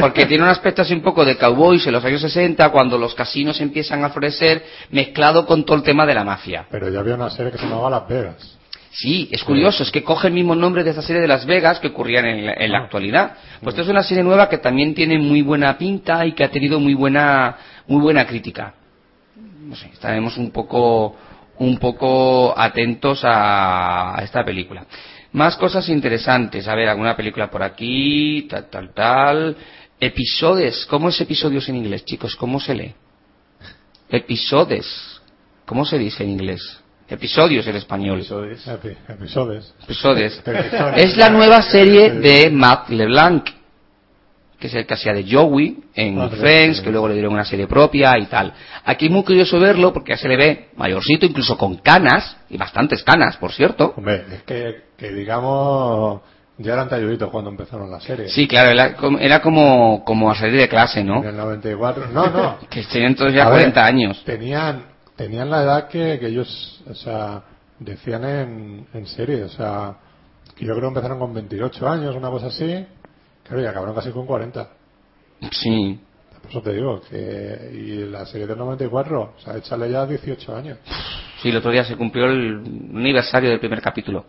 Porque 0.00 0.26
tiene 0.26 0.42
un 0.44 0.48
aspecto 0.50 0.82
así 0.82 0.94
un 0.94 1.02
poco 1.02 1.24
de 1.24 1.36
cowboys 1.36 1.86
en 1.86 1.92
los 1.92 2.04
años 2.04 2.20
60, 2.22 2.70
cuando 2.70 2.98
los 2.98 3.14
casinos 3.14 3.60
empiezan 3.60 4.02
a 4.04 4.10
florecer, 4.10 4.64
mezclado 4.90 5.46
con 5.46 5.64
todo 5.64 5.76
el 5.76 5.82
tema 5.82 6.06
de 6.06 6.14
la 6.14 6.24
mafia. 6.24 6.66
Pero 6.70 6.88
ya 6.88 7.00
había 7.00 7.14
una 7.14 7.30
serie 7.30 7.52
que 7.52 7.58
se 7.58 7.64
llamaba 7.66 7.90
Las 7.90 8.08
Vegas. 8.08 8.56
Sí, 8.92 9.28
es 9.30 9.44
curioso, 9.44 9.84
es 9.84 9.90
que 9.92 10.02
coge 10.02 10.26
el 10.28 10.34
mismo 10.34 10.56
nombre 10.56 10.82
de 10.82 10.90
esa 10.90 11.02
serie 11.02 11.22
de 11.22 11.28
Las 11.28 11.46
Vegas 11.46 11.78
que 11.78 11.88
ocurrían 11.88 12.24
en 12.26 12.46
la, 12.46 12.54
en 12.54 12.72
la 12.72 12.78
Ah. 12.78 12.82
actualidad. 12.84 13.32
Pues 13.62 13.74
esta 13.74 13.82
es 13.82 13.88
una 13.88 14.02
serie 14.02 14.24
nueva 14.24 14.48
que 14.48 14.58
también 14.58 14.94
tiene 14.94 15.18
muy 15.18 15.42
buena 15.42 15.76
pinta 15.78 16.26
y 16.26 16.32
que 16.32 16.42
ha 16.42 16.50
tenido 16.50 16.80
muy 16.80 16.94
buena, 16.94 17.56
muy 17.86 18.00
buena 18.00 18.26
crítica. 18.26 18.74
No 19.36 19.76
sé, 19.76 19.90
estaremos 19.92 20.36
un 20.36 20.50
poco, 20.50 21.14
un 21.58 21.78
poco 21.78 22.52
atentos 22.58 23.20
a, 23.24 24.18
a 24.18 24.24
esta 24.24 24.44
película. 24.44 24.84
Más 25.32 25.56
cosas 25.56 25.88
interesantes, 25.88 26.66
a 26.66 26.74
ver, 26.74 26.88
alguna 26.88 27.16
película 27.16 27.50
por 27.50 27.62
aquí, 27.62 28.46
tal, 28.50 28.68
tal, 28.68 28.92
tal. 28.92 29.56
Episodios, 30.00 30.86
¿cómo 30.86 31.08
es 31.08 31.20
episodios 31.20 31.68
en 31.68 31.76
inglés, 31.76 32.04
chicos? 32.04 32.34
¿Cómo 32.36 32.58
se 32.58 32.74
lee? 32.74 32.94
Episodios, 34.08 35.22
¿cómo 35.66 35.84
se 35.84 35.98
dice 35.98 36.24
en 36.24 36.30
inglés? 36.30 36.80
Episodios 37.08 37.66
en 37.66 37.76
español. 37.76 38.18
Episodios. 38.18 38.66
Epi- 38.66 38.96
episodios. 39.08 39.74
Episodios. 39.84 40.38
Episodios. 40.38 40.96
Es 40.96 41.16
la 41.16 41.28
nueva 41.28 41.60
serie 41.62 42.10
de 42.12 42.50
Matt 42.50 42.88
LeBlanc, 42.90 43.48
que 44.60 44.66
es 44.66 44.74
el 44.74 44.86
que 44.86 44.94
hacía 44.94 45.12
de 45.14 45.24
Joey 45.28 45.78
en 45.94 46.20
Ah, 46.20 46.28
Friends, 46.28 46.78
sí. 46.78 46.84
que 46.84 46.90
luego 46.90 47.08
le 47.08 47.14
dieron 47.14 47.32
una 47.32 47.44
serie 47.44 47.66
propia 47.66 48.18
y 48.18 48.26
tal. 48.26 48.52
Aquí 48.84 49.06
es 49.06 49.10
muy 49.10 49.24
curioso 49.24 49.58
verlo 49.58 49.92
porque 49.92 50.12
ya 50.12 50.18
se 50.18 50.28
le 50.28 50.36
ve 50.36 50.68
mayorcito, 50.76 51.24
incluso 51.26 51.56
con 51.56 51.76
canas, 51.78 52.36
y 52.50 52.56
bastantes 52.58 53.02
canas, 53.02 53.36
por 53.38 53.52
cierto. 53.52 53.94
Hombre, 53.96 54.24
es 54.32 54.42
que, 54.42 54.74
que 54.96 55.12
digamos, 55.12 56.20
ya 56.58 56.74
eran 56.74 56.88
talluditos 56.90 57.30
cuando 57.30 57.48
empezaron 57.50 57.90
la 57.90 58.00
serie. 58.00 58.28
Sí, 58.28 58.46
claro, 58.46 58.70
era 58.70 58.94
como, 58.94 59.18
era 59.18 59.40
como, 59.40 60.04
como 60.04 60.30
a 60.30 60.34
salir 60.34 60.60
de 60.60 60.68
clase, 60.68 61.02
¿no? 61.02 61.22
En 61.22 61.30
el 61.30 61.36
94. 61.38 62.08
No, 62.12 62.26
no. 62.28 62.58
Que 62.68 62.82
tenían 62.84 63.14
todos 63.14 63.32
ya 63.32 63.46
A 63.46 63.50
ver, 63.50 63.72
40 63.72 63.84
años. 63.84 64.22
Tenían, 64.24 64.84
tenían 65.16 65.48
la 65.50 65.62
edad 65.62 65.88
que, 65.88 66.18
que 66.20 66.26
ellos, 66.26 66.82
o 66.88 66.94
sea, 66.94 67.42
decían 67.78 68.24
en, 68.24 68.86
en 68.92 69.06
serie, 69.06 69.44
o 69.44 69.48
sea, 69.48 69.94
que 70.54 70.66
yo 70.66 70.72
creo 70.72 70.82
que 70.82 70.88
empezaron 70.88 71.18
con 71.18 71.32
28 71.32 71.88
años, 71.88 72.14
una 72.14 72.28
cosa 72.28 72.48
así, 72.48 72.84
claro, 73.50 73.62
y 73.62 73.66
acabaron 73.66 73.94
casi 73.94 74.10
con 74.10 74.26
40. 74.26 74.68
Sí. 75.52 75.98
Por 76.42 76.50
eso 76.50 76.62
te 76.62 76.72
digo, 76.72 77.00
que, 77.02 77.70
y 77.74 78.10
la 78.10 78.24
serie 78.24 78.46
del 78.46 78.56
94, 78.58 79.34
o 79.36 79.40
sea, 79.40 79.56
échale 79.56 79.90
ya 79.90 80.06
18 80.06 80.56
años. 80.56 80.78
Sí, 81.42 81.50
el 81.50 81.56
otro 81.56 81.70
día 81.70 81.84
se 81.84 81.96
cumplió 81.96 82.26
el 82.26 82.62
aniversario 82.94 83.50
del 83.50 83.60
primer 83.60 83.80
capítulo, 83.82 84.24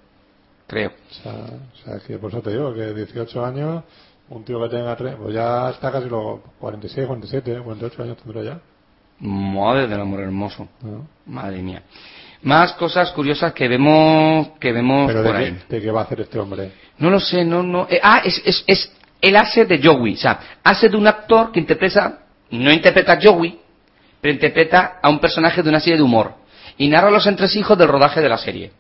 creo. 0.67 0.89
O 0.89 1.13
sea, 1.13 1.34
o 1.34 1.78
sea, 1.86 1.99
que 2.05 2.17
por 2.17 2.32
eso 2.32 2.41
te 2.41 2.51
digo, 2.51 2.74
que 2.74 2.93
18 2.93 3.45
años, 3.45 3.84
un 4.30 4.43
tío 4.43 4.61
que 4.61 4.69
tenga 4.69 4.95
tres, 4.95 5.15
pues 5.22 5.34
ya 5.34 5.69
está 5.69 5.91
casi 5.91 6.09
los 6.09 6.39
46, 6.59 7.07
47, 7.07 7.61
48 7.63 8.03
años 8.03 8.17
tendrá 8.17 8.43
ya. 8.43 8.59
Madre 9.19 9.88
del 9.88 10.01
amor 10.01 10.22
hermoso. 10.22 10.67
¿no? 10.82 11.07
Madre 11.28 11.61
mía. 11.61 11.84
Más 12.43 12.74
cosas 12.74 13.11
curiosas 13.11 13.53
que 13.53 13.67
vemos, 13.67 14.49
que 14.59 14.72
vemos 14.72 15.07
Pero 15.07 15.24
por 15.24 15.34
de 15.34 15.38
ahí. 15.38 15.57
qué, 15.69 15.76
de 15.76 15.82
qué 15.82 15.91
va 15.91 16.01
a 16.01 16.03
hacer 16.05 16.22
este 16.22 16.39
hombre. 16.39 16.72
No 16.97 17.09
lo 17.09 17.19
sé, 17.19 17.45
no, 17.45 17.61
no. 17.61 17.88
eh, 17.89 17.99
ah, 18.01 18.22
es, 18.26 18.41
es, 18.43 18.63
es, 18.65 18.91
él 19.22 19.36
hace 19.36 19.65
de 19.65 19.80
Joey, 19.82 20.15
o 20.15 20.17
sea, 20.17 20.39
hace 20.63 20.89
de 20.89 20.97
un 20.97 21.07
actor 21.07 21.51
que 21.51 21.59
interpreta, 21.59 22.19
no 22.49 22.72
interpreta 22.72 23.13
a 23.13 23.19
Joey, 23.22 23.59
pero 24.19 24.34
interpreta 24.34 24.99
a 25.01 25.09
un 25.09 25.19
personaje 25.19 25.61
de 25.61 25.69
una 25.69 25.80
serie 25.80 25.97
de 25.97 26.03
humor 26.03 26.34
y 26.78 26.88
narra 26.88 27.11
los 27.11 27.26
entresijos 27.28 27.78
del 27.78 27.88
rodaje 27.88 28.22
de 28.22 28.30
la 28.30 28.38
serie. 28.38 28.72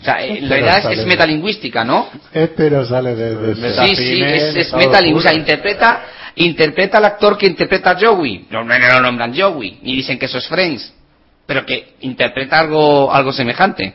O 0.00 0.04
sea, 0.04 0.24
en 0.24 0.34
Pero 0.34 0.48
realidad 0.48 0.92
es, 0.92 0.98
es 0.98 1.06
metalingüística, 1.06 1.84
¿no? 1.84 2.08
Este 2.32 2.68
no 2.68 2.84
sale 2.84 3.14
de... 3.14 3.54
Sí, 3.54 3.94
sí, 3.94 4.22
es, 4.22 4.56
es 4.56 4.72
metalingüística. 4.74 5.30
O 5.30 5.32
sea, 5.32 5.32
interpreta, 5.32 6.02
interpreta 6.34 6.98
al 6.98 7.04
actor 7.04 7.38
que 7.38 7.46
interpreta 7.46 7.92
a 7.92 8.00
Joey. 8.00 8.48
No, 8.50 8.64
no, 8.64 8.76
no 8.76 8.88
lo 8.94 9.00
nombran 9.00 9.32
Joey, 9.32 9.78
ni 9.82 9.94
dicen 9.94 10.18
que 10.18 10.26
eso 10.26 10.38
es 10.38 10.48
Friends, 10.48 10.92
pero 11.46 11.64
que 11.64 11.94
interpreta 12.00 12.58
algo, 12.58 13.12
algo 13.12 13.32
semejante. 13.32 13.94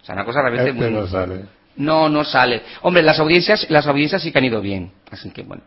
O 0.00 0.04
sea, 0.06 0.14
una 0.14 0.24
cosa 0.24 0.40
realmente 0.40 0.70
Este 0.70 0.90
muy... 0.90 1.00
no 1.00 1.06
sale. 1.06 1.42
No, 1.76 2.08
no 2.08 2.24
sale. 2.24 2.62
Hombre, 2.82 3.02
las 3.02 3.18
audiencias, 3.18 3.66
las 3.70 3.86
audiencias 3.86 4.22
sí 4.22 4.30
que 4.30 4.38
han 4.38 4.44
ido 4.44 4.60
bien. 4.60 4.92
Así 5.10 5.30
que 5.30 5.42
bueno. 5.42 5.62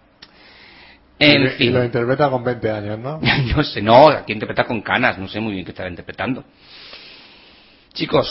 Y, 1.18 1.26
En 1.26 1.44
y 1.46 1.50
fin. 1.50 1.74
lo 1.74 1.84
interpreta 1.84 2.30
con 2.30 2.44
20 2.44 2.72
años, 2.72 3.00
¿no? 3.00 3.20
no 3.56 3.64
sé, 3.64 3.82
no, 3.82 4.10
aquí 4.10 4.34
interpreta 4.34 4.66
con 4.66 4.82
canas, 4.82 5.18
no 5.18 5.28
sé 5.28 5.40
muy 5.40 5.54
bien 5.54 5.66
qué 5.66 5.72
estará 5.72 5.90
interpretando. 5.90 6.44
Chicos, 7.94 8.30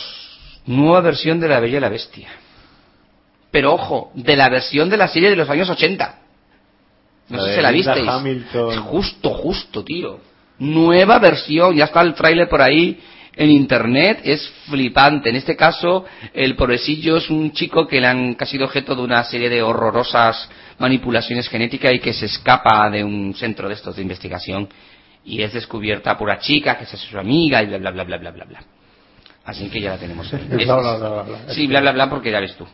nueva 0.67 1.01
versión 1.01 1.41
de 1.41 1.49
La 1.49 1.61
Bella 1.61 1.79
y 1.79 1.81
la 1.81 1.89
Bestia. 1.89 2.29
Pero 3.51 3.73
ojo, 3.75 4.11
de 4.15 4.37
la 4.37 4.49
versión 4.49 4.91
de 4.91 4.97
la 4.97 5.09
serie 5.09 5.31
de 5.31 5.37
los 5.37 5.49
años 5.49 5.69
80. 5.71 6.19
No 7.29 7.39
La 7.39 7.45
sé 7.45 7.55
si 7.57 7.63
la 7.63 7.71
visteis. 7.71 8.07
Hamilton. 8.07 8.81
Justo, 8.83 9.31
justo, 9.31 9.83
tío. 9.85 10.21
Nueva 10.59 11.19
versión, 11.19 11.75
ya 11.75 11.85
está 11.85 12.03
el 12.03 12.15
tráiler 12.15 12.49
por 12.49 12.61
ahí 12.61 13.01
en 13.37 13.51
internet, 13.51 14.21
es 14.25 14.49
flipante. 14.69 15.31
En 15.31 15.37
este 15.37 15.57
caso, 15.57 16.05
el 16.33 16.57
pobrecillo 16.57 17.17
es 17.17 17.31
un 17.31 17.53
chico 17.53 17.87
que 17.87 18.01
le 18.01 18.07
han 18.07 18.37
ha 18.39 18.47
sido 18.47 18.65
objeto 18.65 18.95
de 18.95 19.03
una 19.03 19.25
serie 19.25 19.49
de 19.49 19.63
horrorosas 19.63 20.49
manipulaciones 20.79 21.49
genéticas 21.49 21.93
y 21.93 22.01
que 22.01 22.13
se 22.13 22.27
escapa 22.27 22.91
de 22.91 23.03
un 23.05 23.35
centro 23.35 23.69
de 23.69 23.75
estos 23.75 23.97
de 23.97 24.03
investigación 24.03 24.69
y 25.25 25.43
es 25.43 25.53
descubierta 25.53 26.17
por 26.19 26.29
una 26.29 26.39
chica 26.39 26.77
que 26.77 26.85
es 26.85 26.91
su 26.91 27.19
amiga 27.19 27.63
y 27.63 27.67
bla 27.67 27.79
bla 27.79 27.91
bla 27.91 28.05
bla 28.05 28.19
bla 28.19 28.31
bla 28.31 28.45
bla. 28.45 28.65
Así 29.45 29.69
que 29.69 29.81
ya 29.81 29.91
la 29.91 29.99
tenemos 29.99 30.33
ahí. 30.33 30.47
Bla, 30.49 30.77
bla, 30.77 30.97
bla, 30.97 31.09
bla, 31.09 31.23
bla. 31.23 31.55
Sí, 31.55 31.67
bla 31.67 31.81
bla 31.81 31.93
bla 31.93 32.11
porque 32.11 32.31
ya 32.31 32.41
ves 32.41 32.57
tú. 32.57 32.67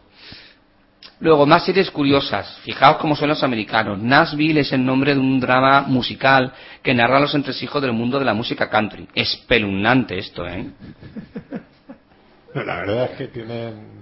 Luego, 1.20 1.44
más 1.44 1.66
series 1.66 1.90
curiosas. 1.90 2.58
Fijaos 2.64 2.96
cómo 2.96 3.14
son 3.14 3.28
los 3.28 3.42
americanos. 3.42 3.98
Nashville 3.98 4.60
es 4.60 4.72
el 4.72 4.84
nombre 4.84 5.14
de 5.14 5.20
un 5.20 5.38
drama 5.38 5.82
musical 5.82 6.52
que 6.82 6.94
narra 6.94 7.20
los 7.20 7.34
entresijos 7.34 7.82
del 7.82 7.92
mundo 7.92 8.18
de 8.18 8.24
la 8.24 8.32
música 8.32 8.70
country. 8.70 9.06
Espeluznante 9.14 10.18
esto, 10.18 10.46
¿eh? 10.46 10.70
La 12.54 12.76
verdad 12.76 13.10
es 13.12 13.18
que 13.18 13.28
tienen... 13.28 14.00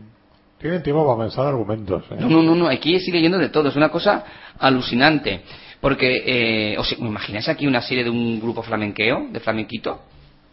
Tienen 0.59 0.83
tiempo 0.83 1.07
para 1.07 1.27
pensar 1.27 1.47
argumentos. 1.47 2.05
¿eh? 2.11 2.17
No, 2.19 2.29
no, 2.29 2.43
no, 2.43 2.55
no, 2.55 2.69
aquí 2.69 2.99
sigue 3.01 3.21
yendo 3.21 3.39
de 3.39 3.49
todo. 3.49 3.69
Es 3.69 3.77
una 3.77 3.91
cosa 3.91 4.25
alucinante. 4.59 5.43
Porque, 5.81 6.73
eh, 6.73 6.79
¿os 6.79 6.93
imagináis 6.99 7.49
aquí 7.49 7.67
una 7.67 7.81
serie 7.81 8.03
de 8.03 8.11
un 8.11 8.41
grupo 8.41 8.63
flamenqueo, 8.63 9.29
de 9.31 9.41
flamenquito? 9.41 10.03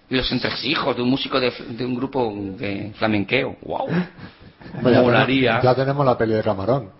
Y 0.10 0.16
los 0.16 0.32
entresijos 0.32 0.96
de 0.96 1.02
un 1.02 1.10
músico 1.10 1.40
de, 1.40 1.52
de 1.70 1.86
un 1.86 1.96
grupo 1.96 2.32
de 2.36 2.92
flamenqueo. 2.98 3.56
¡Wow! 3.64 3.88
Ya 4.74 5.02
Molaría. 5.02 5.42
tenemos- 5.60 5.64
Ya 5.64 5.76
tenemos 5.76 6.06
la 6.06 6.18
peli 6.18 6.34
de 6.34 6.44
Camarón. 6.44 6.92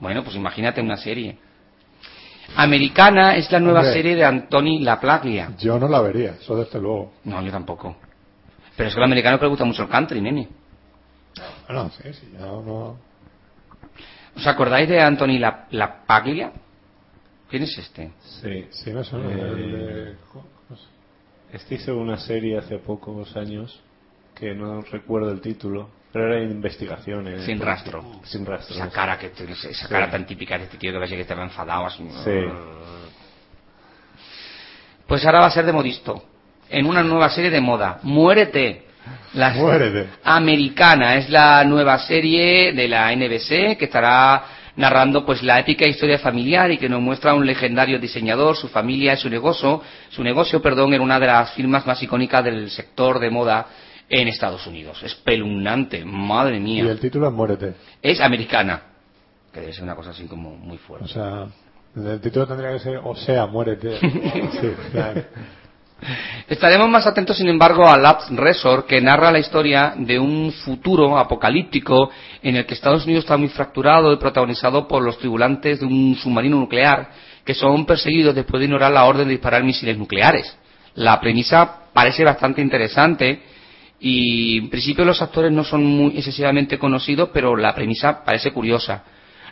Bueno, 0.00 0.22
pues 0.24 0.36
imagínate 0.36 0.80
una 0.80 0.96
serie. 0.96 1.38
Americana 2.56 3.36
es 3.36 3.50
la 3.50 3.60
nueva 3.60 3.80
Hombre. 3.80 3.94
serie 3.94 4.14
de 4.16 4.24
Antoni 4.24 4.80
Laplaglia. 4.80 5.52
Yo 5.58 5.78
no 5.78 5.88
la 5.88 6.00
vería, 6.00 6.32
eso 6.40 6.56
desde 6.56 6.80
luego. 6.80 7.12
No, 7.24 7.40
yo 7.42 7.50
tampoco. 7.50 7.96
Pero 8.76 8.88
es 8.88 8.94
que 8.94 9.00
al 9.00 9.04
americano 9.04 9.38
que 9.38 9.44
le 9.44 9.50
gusta 9.50 9.64
mucho 9.64 9.82
el 9.84 9.88
country, 9.88 10.20
nene. 10.20 10.48
Bueno, 11.66 11.90
sí, 11.90 12.12
sí, 12.12 12.28
ya 12.32 12.40
no... 12.40 12.96
¿Os 14.36 14.46
acordáis 14.46 14.88
de 14.88 15.00
Antoni 15.00 15.38
La- 15.38 15.66
Lapaglia? 15.70 16.52
¿Quién 17.48 17.62
es 17.62 17.78
este? 17.78 18.12
Sí. 18.20 18.66
Sí, 18.70 18.90
me 18.92 19.04
suena. 19.04 19.30
Eh, 19.30 19.40
el 19.40 19.72
de- 19.72 20.16
Este 21.52 21.74
hizo 21.76 21.96
una 21.96 22.16
serie 22.16 22.58
hace 22.58 22.78
pocos 22.78 23.36
años 23.36 23.80
que 24.34 24.54
no 24.54 24.80
recuerdo 24.82 25.30
el 25.30 25.40
título, 25.42 25.90
pero 26.12 26.26
era 26.26 26.42
investigaciones. 26.42 27.44
Sin 27.44 27.58
rastro. 27.58 28.20
Sin 28.24 28.44
rastro. 28.44 28.76
Esa 28.76 28.90
cara, 28.90 29.18
que, 29.18 29.32
esa 29.70 29.88
cara 29.88 30.10
tan 30.10 30.26
típica 30.26 30.58
de 30.58 30.64
este 30.64 30.76
tío 30.76 30.92
que 30.92 30.98
parece 30.98 31.16
que 31.16 31.22
estaba 31.22 31.42
enfadado. 31.42 31.86
Así. 31.86 32.06
Sí. 32.22 32.40
Pues 35.06 35.24
ahora 35.24 35.40
va 35.40 35.46
a 35.46 35.50
ser 35.50 35.64
de 35.64 35.72
modisto. 35.72 36.22
En 36.68 36.86
una 36.86 37.02
nueva 37.02 37.30
serie 37.30 37.50
de 37.50 37.60
moda. 37.60 37.98
Muérete. 38.02 38.86
La 39.34 39.50
Muérete. 39.50 40.08
Americana 40.22 41.16
es 41.16 41.30
la 41.30 41.64
nueva 41.64 41.98
serie 41.98 42.72
de 42.72 42.88
la 42.88 43.10
NBC 43.16 43.78
que 43.78 43.86
estará 43.86 44.44
narrando 44.76 45.24
pues 45.24 45.42
la 45.42 45.58
épica 45.58 45.86
historia 45.86 46.18
familiar 46.18 46.70
y 46.70 46.78
que 46.78 46.88
nos 46.88 47.00
muestra 47.00 47.32
a 47.32 47.34
un 47.34 47.46
legendario 47.46 47.98
diseñador, 47.98 48.56
su 48.56 48.68
familia 48.68 49.14
y 49.14 49.16
su 49.16 49.28
negocio, 49.28 49.82
su 50.10 50.22
negocio, 50.22 50.62
perdón, 50.62 50.94
en 50.94 51.00
una 51.00 51.18
de 51.18 51.26
las 51.26 51.52
firmas 51.52 51.86
más 51.86 52.02
icónicas 52.02 52.44
del 52.44 52.70
sector 52.70 53.18
de 53.18 53.30
moda 53.30 53.66
en 54.12 54.28
Estados 54.28 54.66
Unidos. 54.66 55.02
Espeluznante, 55.02 56.04
madre 56.04 56.58
Y 56.58 56.60
mía. 56.60 56.82
el 56.84 57.00
título 57.00 57.28
es 57.28 57.32
Muérete. 57.32 57.74
Es 58.02 58.20
americana, 58.20 58.82
que 59.52 59.60
debe 59.60 59.72
ser 59.72 59.84
una 59.84 59.96
cosa 59.96 60.10
así 60.10 60.26
como 60.26 60.54
muy 60.54 60.76
fuerte. 60.76 61.06
O 61.06 61.08
sea, 61.08 61.46
el 61.96 62.20
título 62.20 62.46
tendría 62.46 62.72
que 62.72 62.78
ser 62.78 63.00
O 63.02 63.16
sea, 63.16 63.46
muérete. 63.46 63.98
Sí, 64.60 64.72
claro. 64.92 65.22
Estaremos 66.48 66.90
más 66.90 67.06
atentos, 67.06 67.38
sin 67.38 67.48
embargo, 67.48 67.86
a 67.88 67.96
Last 67.96 68.28
Resort, 68.32 68.86
que 68.86 69.00
narra 69.00 69.30
la 69.30 69.38
historia 69.38 69.94
de 69.96 70.18
un 70.18 70.52
futuro 70.52 71.16
apocalíptico 71.16 72.10
en 72.42 72.56
el 72.56 72.66
que 72.66 72.74
Estados 72.74 73.04
Unidos 73.04 73.24
está 73.24 73.36
muy 73.36 73.48
fracturado 73.48 74.12
y 74.12 74.16
protagonizado 74.16 74.86
por 74.88 75.02
los 75.02 75.16
tripulantes 75.18 75.80
de 75.80 75.86
un 75.86 76.16
submarino 76.16 76.58
nuclear 76.58 77.08
que 77.44 77.54
son 77.54 77.86
perseguidos 77.86 78.34
después 78.34 78.58
de 78.60 78.66
ignorar 78.66 78.92
la 78.92 79.04
orden 79.04 79.26
de 79.26 79.32
disparar 79.34 79.62
misiles 79.64 79.96
nucleares. 79.96 80.54
La 80.96 81.18
premisa 81.20 81.84
parece 81.94 82.24
bastante 82.24 82.60
interesante 82.60 83.40
y 84.04 84.58
en 84.58 84.68
principio 84.68 85.04
los 85.04 85.22
actores 85.22 85.52
no 85.52 85.62
son 85.62 85.84
muy 85.84 86.16
excesivamente 86.16 86.76
conocidos, 86.76 87.30
pero 87.32 87.56
la 87.56 87.72
premisa 87.72 88.24
parece 88.24 88.50
curiosa. 88.50 89.04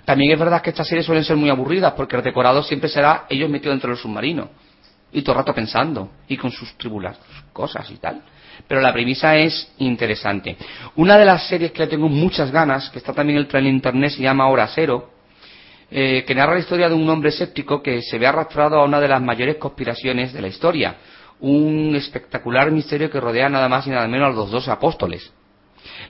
También 0.05 0.33
es 0.33 0.39
verdad 0.41 0.61
que 0.61 0.71
estas 0.71 0.89
series 0.89 1.07
suelen 1.07 1.23
ser 1.23 1.37
muy 1.37 1.51
aburridas 1.51 1.93
porque 1.93 2.17
el 2.17 2.23
decorado 2.23 2.61
siempre 2.65 2.89
será 2.89 3.27
ellos 3.29 3.49
metidos 3.49 3.75
dentro 3.75 3.91
del 3.91 3.99
submarino 3.99 4.51
y 5.13 5.23
todo 5.23 5.35
el 5.35 5.39
rato 5.39 5.55
pensando 5.55 6.11
y 6.27 6.37
con 6.37 6.51
sus 6.51 6.77
tribulas 6.77 7.17
cosas 7.53 7.89
y 7.93 7.99
tal. 7.99 8.23
Pero 8.67 8.81
la 8.81 8.93
premisa 8.93 9.37
es 9.37 9.73
interesante. 9.79 10.57
Una 10.97 11.17
de 11.17 11.27
las 11.27 11.47
series 11.47 11.71
que 11.71 11.85
le 11.85 11.87
tengo 11.87 12.09
muchas 12.09 12.51
ganas, 12.51 12.91
que 12.91 12.99
está 12.99 13.13
también 13.13 13.37
en 13.37 13.45
el 13.45 13.49
trailer 13.49 13.71
en 13.71 13.77
internet, 13.77 14.11
se 14.11 14.23
llama 14.23 14.49
Hora 14.49 14.67
Cero, 14.67 15.13
eh, 15.93 16.25
que 16.27 16.35
narra 16.35 16.55
la 16.55 16.61
historia 16.61 16.89
de 16.89 16.97
un 16.97 17.09
hombre 17.09 17.29
escéptico 17.29 17.81
que 17.81 18.03
se 18.03 18.19
ve 18.19 18.27
arrastrado 18.27 18.81
a 18.81 18.85
una 18.85 18.99
de 18.99 19.07
las 19.07 19.23
mayores 19.23 19.59
conspiraciones 19.59 20.33
de 20.33 20.43
la 20.43 20.49
historia. 20.49 20.97
Un 21.41 21.95
espectacular 21.97 22.71
misterio 22.71 23.11
que 23.11 23.21
rodea 23.21 23.49
nada 23.49 23.69
más 23.69 23.87
y 23.87 23.91
nada 23.91 24.07
menos 24.07 24.29
a 24.29 24.37
los 24.37 24.51
dos 24.51 24.69
apóstoles. 24.69 25.33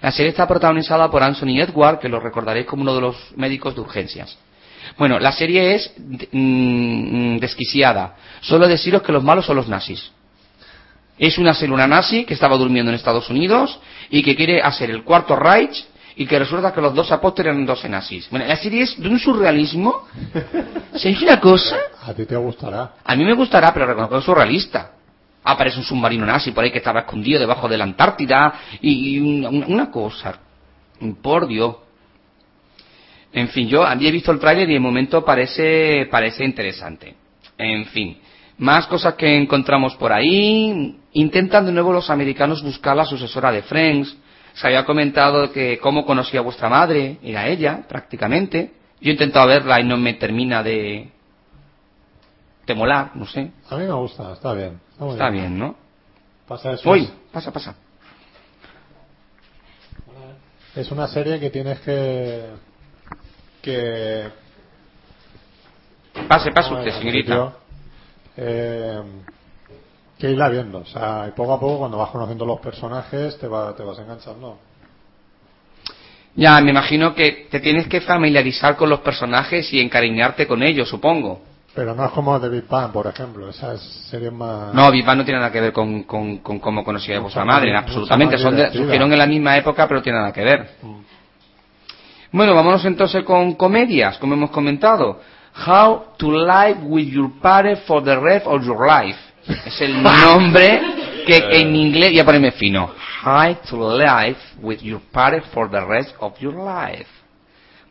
La 0.02 0.10
serie 0.10 0.30
está 0.30 0.48
protagonizada 0.48 1.10
por 1.10 1.22
Anthony 1.22 1.60
Edward, 1.60 1.98
que 1.98 2.08
lo 2.08 2.20
recordaréis 2.20 2.66
como 2.66 2.82
uno 2.82 2.94
de 2.94 3.00
los 3.00 3.16
médicos 3.36 3.74
de 3.74 3.80
urgencias. 3.80 4.36
Bueno, 4.98 5.18
la 5.18 5.32
serie 5.32 5.74
es 5.74 5.92
mm, 6.32 7.38
desquiciada. 7.38 8.16
Solo 8.40 8.66
deciros 8.66 9.02
que 9.02 9.12
los 9.12 9.22
malos 9.22 9.46
son 9.46 9.56
los 9.56 9.68
nazis. 9.68 10.10
Es 11.18 11.38
una 11.38 11.54
célula 11.54 11.86
nazi 11.86 12.24
que 12.24 12.34
estaba 12.34 12.56
durmiendo 12.56 12.90
en 12.90 12.96
Estados 12.96 13.28
Unidos 13.28 13.78
y 14.08 14.22
que 14.22 14.34
quiere 14.34 14.62
hacer 14.62 14.90
el 14.90 15.04
cuarto 15.04 15.36
Reich 15.36 15.84
y 16.16 16.26
que 16.26 16.38
resulta 16.38 16.72
que 16.72 16.80
los 16.80 16.94
dos 16.94 17.12
apóstoles 17.12 17.52
eran 17.52 17.66
12 17.66 17.88
nazis. 17.88 18.28
Bueno, 18.30 18.46
la 18.46 18.56
serie 18.56 18.82
es 18.82 19.00
de 19.00 19.08
un 19.08 19.18
surrealismo. 19.18 20.06
¿Sabéis 20.94 21.22
una 21.22 21.38
cosa? 21.38 21.76
A 22.02 22.14
ti 22.14 22.24
te 22.24 22.36
gustará. 22.36 22.94
A 23.04 23.16
mí 23.16 23.24
me 23.24 23.34
gustará, 23.34 23.72
pero 23.72 23.86
reconozco 23.86 24.14
que 24.14 24.18
es 24.20 24.24
surrealista. 24.24 24.92
Aparece 25.42 25.78
un 25.78 25.84
submarino 25.84 26.26
nazi 26.26 26.52
por 26.52 26.64
ahí 26.64 26.70
que 26.70 26.78
estaba 26.78 27.00
escondido 27.00 27.40
debajo 27.40 27.68
de 27.68 27.78
la 27.78 27.84
Antártida 27.84 28.60
y, 28.80 29.18
una, 29.18 29.90
cosa. 29.90 30.38
Por 31.22 31.46
Dios. 31.46 31.76
En 33.32 33.48
fin, 33.48 33.68
yo 33.68 33.84
había 33.84 34.10
visto 34.10 34.32
el 34.32 34.38
tráiler 34.38 34.68
y 34.68 34.74
de 34.74 34.80
momento 34.80 35.24
parece, 35.24 36.06
parece 36.10 36.44
interesante. 36.44 37.14
En 37.56 37.86
fin, 37.86 38.18
más 38.58 38.86
cosas 38.86 39.14
que 39.14 39.38
encontramos 39.38 39.94
por 39.96 40.12
ahí. 40.12 40.98
Intentan 41.12 41.64
de 41.64 41.72
nuevo 41.72 41.92
los 41.92 42.10
americanos 42.10 42.62
buscar 42.62 42.96
la 42.96 43.04
sucesora 43.04 43.50
de 43.50 43.62
Friends. 43.62 44.16
Se 44.52 44.66
había 44.66 44.84
comentado 44.84 45.52
que 45.52 45.78
cómo 45.78 46.04
conocía 46.04 46.40
a 46.40 46.42
vuestra 46.42 46.68
madre, 46.68 47.18
era 47.22 47.48
ella, 47.48 47.84
prácticamente. 47.88 48.72
Yo 49.00 49.08
he 49.08 49.12
intentado 49.12 49.46
verla 49.46 49.80
y 49.80 49.84
no 49.84 49.96
me 49.96 50.14
termina 50.14 50.62
de, 50.62 51.08
molar, 52.74 53.12
no 53.14 53.26
sé. 53.26 53.50
A 53.68 53.76
mí 53.76 53.84
me 53.84 53.92
gusta, 53.92 54.32
está 54.32 54.52
bien. 54.54 54.80
Está, 54.92 55.04
muy 55.04 55.12
Está 55.14 55.30
bien, 55.30 55.58
¿no? 55.58 55.74
Pasa 56.46 56.72
eso. 56.72 56.90
Uy, 56.90 57.08
pasa, 57.32 57.52
pasa. 57.52 57.74
Es 60.74 60.90
una 60.90 61.08
serie 61.08 61.40
que 61.40 61.50
tienes 61.50 61.80
que. 61.80 62.46
que. 63.62 64.28
Pase, 66.28 66.50
pase 66.52 66.74
usted, 66.74 66.90
señorita. 66.92 67.54
eh, 68.36 69.02
que 70.18 70.30
irla 70.30 70.48
viendo. 70.48 70.78
O 70.78 70.84
sea, 70.86 71.26
y 71.28 71.32
poco 71.32 71.54
a 71.54 71.60
poco, 71.60 71.78
cuando 71.80 71.96
vas 71.98 72.10
conociendo 72.10 72.44
los 72.44 72.60
personajes, 72.60 73.38
te, 73.38 73.48
va, 73.48 73.74
te 73.74 73.82
vas 73.82 73.98
enganchando. 73.98 74.58
Ya, 76.36 76.60
me 76.60 76.70
imagino 76.70 77.14
que 77.14 77.48
te 77.50 77.58
tienes 77.58 77.88
que 77.88 78.00
familiarizar 78.00 78.76
con 78.76 78.88
los 78.88 79.00
personajes 79.00 79.72
y 79.72 79.80
encariñarte 79.80 80.46
con 80.46 80.62
ellos, 80.62 80.88
supongo. 80.88 81.40
Pero 81.74 81.94
no 81.94 82.04
es 82.04 82.10
como 82.10 82.38
The 82.40 82.48
Big 82.48 82.66
Bang, 82.68 82.90
por 82.92 83.06
ejemplo. 83.06 83.48
Esas 83.48 83.80
series 84.10 84.32
más. 84.32 84.74
No, 84.74 84.90
Big 84.90 85.04
Bang 85.04 85.18
no 85.18 85.24
tiene 85.24 85.38
nada 85.38 85.52
que 85.52 85.60
ver 85.60 85.72
con, 85.72 86.02
con, 86.02 86.38
con 86.38 86.58
cómo 86.58 86.82
conocía 86.84 87.16
a 87.16 87.20
vuestra 87.20 87.44
madre, 87.44 87.72
más- 87.72 87.84
absolutamente. 87.84 88.38
Son 88.38 88.56
de- 88.56 88.72
surgieron 88.72 89.12
en 89.12 89.18
la 89.18 89.26
misma 89.26 89.56
época, 89.56 89.86
pero 89.86 90.02
tiene 90.02 90.18
nada 90.18 90.32
que 90.32 90.42
ver. 90.42 90.70
Mm. 90.82 91.00
Bueno, 92.32 92.54
vámonos 92.54 92.84
entonces 92.84 93.24
con 93.24 93.54
comedias, 93.54 94.18
como 94.18 94.34
hemos 94.34 94.50
comentado. 94.50 95.20
How 95.66 96.04
to 96.16 96.30
Live 96.30 96.80
with 96.82 97.08
Your 97.08 97.30
Parent 97.40 97.80
for 97.86 98.02
the 98.04 98.16
Rest 98.18 98.46
of 98.46 98.64
Your 98.64 98.86
Life. 98.86 99.18
Es 99.66 99.80
el 99.80 100.00
nombre 100.02 100.80
que 101.26 101.36
en 101.60 101.74
inglés, 101.74 102.12
ya 102.12 102.24
ponerme 102.24 102.52
fino. 102.52 102.90
How 103.24 103.54
to 103.68 103.96
Live 103.98 104.36
with 104.60 104.78
Your 104.80 105.00
Parent 105.12 105.44
for 105.52 105.70
the 105.70 105.80
Rest 105.84 106.14
of 106.20 106.38
Your 106.40 106.54
Life. 106.54 107.06